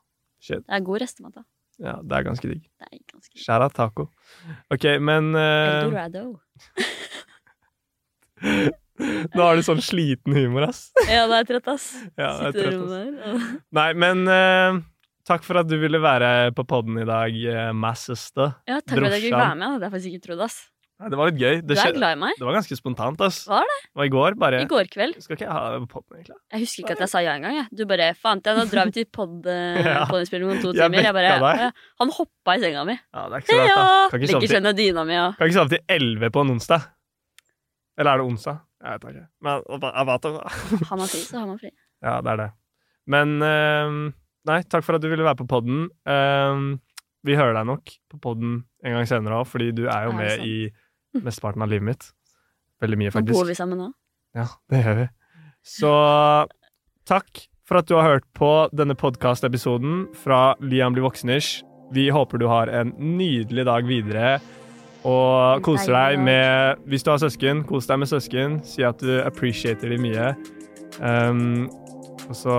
shit. 0.44 0.60
Det 0.66 0.76
er 0.76 0.84
god 0.84 1.00
restemat, 1.06 1.38
da. 1.38 1.46
Ja, 1.82 1.98
det 2.00 2.16
er 2.16 2.24
ganske 2.24 2.48
digg. 2.48 2.64
Skjæra 3.36 3.68
taco. 3.74 4.08
OK, 4.72 4.84
men 5.04 5.34
uh... 5.36 5.84
Eldorado. 5.84 6.24
Nå 9.36 9.42
har 9.42 9.58
du 9.58 9.64
sånn 9.64 9.82
sliten 9.84 10.36
humor, 10.36 10.70
ass. 10.70 10.88
Ja, 11.12 11.26
det 11.28 11.42
er 11.42 11.48
trøtt, 11.50 11.68
ass. 11.74 11.88
Ja, 12.16 12.30
det 12.40 12.48
er 12.48 12.54
trøtt, 12.56 13.24
ass. 13.26 13.50
Nei, 13.78 13.90
men 13.98 14.24
uh, 14.30 14.80
takk 15.28 15.44
for 15.44 15.60
at 15.60 15.68
du 15.68 15.76
ville 15.82 16.00
være 16.02 16.54
på 16.56 16.64
podden 16.68 16.96
i 17.02 17.08
dag, 17.08 17.36
uh, 17.50 17.72
masseste. 17.76 18.52
Ja, 18.68 18.80
takk 18.80 18.96
for 18.96 19.08
at 19.10 19.18
jeg 19.18 19.28
fikk 19.28 19.36
være 19.36 19.58
med. 19.58 19.66
Det 19.66 19.72
hadde 19.74 19.88
jeg 19.88 19.94
faktisk 19.98 20.16
ikke 20.16 20.26
trodd, 20.30 20.46
ass. 20.48 20.58
Nei, 20.96 21.10
det 21.12 21.16
var 21.20 21.28
litt 21.28 21.40
gøy. 21.42 21.58
Du 21.60 21.74
er 21.76 21.92
glad 21.92 22.14
i 22.16 22.18
meg. 22.22 22.38
det 22.40 22.46
var 22.48 22.54
ganske 22.56 22.76
spontant, 22.78 23.20
ass. 23.26 23.42
Var 23.50 23.66
det? 23.68 23.74
Og 23.98 24.06
i 24.06 24.12
går, 24.14 24.36
bare. 24.40 24.62
I 24.64 24.68
går 24.70 24.88
kveld. 24.88 25.18
Skal 25.20 25.36
ikke 25.36 25.44
jeg 25.44 25.52
ha 25.52 25.64
det 25.74 25.80
på 25.82 25.98
podden, 25.98 26.16
egentlig? 26.22 26.36
Jeg 26.54 26.62
husker 26.62 26.84
ikke 26.84 26.94
at 26.96 27.02
jeg 27.04 27.12
sa 27.12 27.20
ja 27.20 27.34
engang. 27.36 27.56
Jeg. 27.58 27.66
Du 27.76 27.82
bare 27.90 28.06
jeg, 28.08 28.16
nå 28.24 28.64
drar 28.70 28.88
vi 28.88 28.94
til 28.96 29.08
Ja. 29.90 30.06
podinnspilling 30.10 30.54
om 30.54 30.62
to 30.62 30.72
timer. 30.72 31.04
Jeg 31.04 31.16
bare, 31.18 31.34
ja. 31.60 31.68
Han 32.00 32.12
hoppa 32.16 32.56
i 32.56 32.62
senga 32.64 32.86
mi. 32.88 32.96
Ja, 32.96 33.26
det 33.28 33.36
er 33.36 33.44
ikke 33.44 33.52
så 33.52 33.60
rart, 33.60 33.76
da. 33.76 34.08
Kan 34.14 34.24
ikke 34.24 34.32
sove 34.32 34.48
til, 34.48 34.76
dyna 34.80 35.04
mi 35.04 35.18
og 35.20 35.36
kan 35.36 35.50
ikke 35.50 35.58
sove 35.58 35.74
til 35.74 35.84
11 35.98 36.32
på 36.32 36.46
en 36.46 36.54
onsdag. 36.56 36.88
Eller 38.00 38.12
er 38.12 38.22
det 38.22 38.28
onsdag? 38.30 38.62
Jeg 38.86 39.02
vet 39.04 39.12
ikke. 39.12 39.26
Men 39.44 39.68
jeg 39.84 40.08
vet 40.12 40.26
det. 40.30 40.32
Han 40.94 41.04
har 41.04 41.12
fri, 41.12 41.20
så 41.26 41.42
han 41.42 41.52
har 41.52 41.60
fri. 41.60 41.70
Ja, 42.04 42.16
det 42.24 42.32
er 42.32 42.40
det. 42.40 42.48
Men 43.12 43.36
eh, 43.44 44.00
Nei, 44.46 44.60
takk 44.70 44.84
for 44.86 44.96
at 44.96 45.02
du 45.02 45.08
ville 45.10 45.26
være 45.26 45.40
på 45.40 45.48
podden. 45.50 45.86
Eh, 46.06 46.64
vi 47.26 47.36
hører 47.36 47.56
deg 47.58 47.68
nok 47.68 47.92
på 48.12 48.20
podden 48.22 48.60
en 48.86 48.94
gang 48.96 49.08
senere 49.10 49.40
òg, 49.40 49.48
fordi 49.50 49.72
du 49.74 49.86
er 49.90 50.06
jo 50.06 50.12
med 50.14 50.44
i 50.46 50.56
mesteparten 51.24 51.64
av 51.64 51.72
livet 51.72 51.88
mitt. 51.90 52.08
Veldig 52.82 52.98
mye, 53.00 53.12
Nå 53.14 53.24
bor 53.30 53.48
vi 53.48 53.56
sammen 53.56 53.80
nå. 53.80 53.90
Ja, 54.36 54.50
det 54.72 54.82
gjør 54.84 54.98
vi. 55.00 55.06
Så 55.66 55.92
takk 57.08 57.46
for 57.66 57.80
at 57.80 57.88
du 57.88 57.96
har 57.98 58.06
hørt 58.06 58.26
på 58.36 58.50
denne 58.76 58.94
podkastepisoden 58.98 60.06
fra 60.18 60.54
Liam 60.62 60.94
blir 60.94 61.06
voksenish. 61.06 61.64
Vi 61.94 62.08
håper 62.14 62.38
du 62.38 62.46
har 62.50 62.70
en 62.70 62.92
nydelig 62.98 63.66
dag 63.66 63.86
videre. 63.88 64.36
Og 65.06 65.62
koser 65.62 65.92
deg 65.94 66.18
med 66.18 66.82
Hvis 66.90 67.04
du 67.06 67.12
har 67.12 67.20
søsken, 67.22 67.64
kos 67.66 67.86
deg 67.86 67.98
med 68.02 68.10
søsken. 68.10 68.60
Si 68.66 68.82
at 68.86 68.98
du 69.02 69.20
appreciater 69.22 69.88
dem 69.94 70.02
mye. 70.06 70.34
Um, 70.98 71.68
og 72.26 72.34
så 72.34 72.56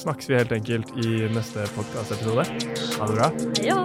snakkes 0.00 0.30
vi 0.30 0.38
helt 0.38 0.52
enkelt 0.56 0.88
i 1.04 1.28
neste 1.34 1.66
podkastepisode. 1.76 2.44
Ha 2.96 3.06
det 3.10 3.14
bra. 3.20 3.28
Ja. 3.64 3.84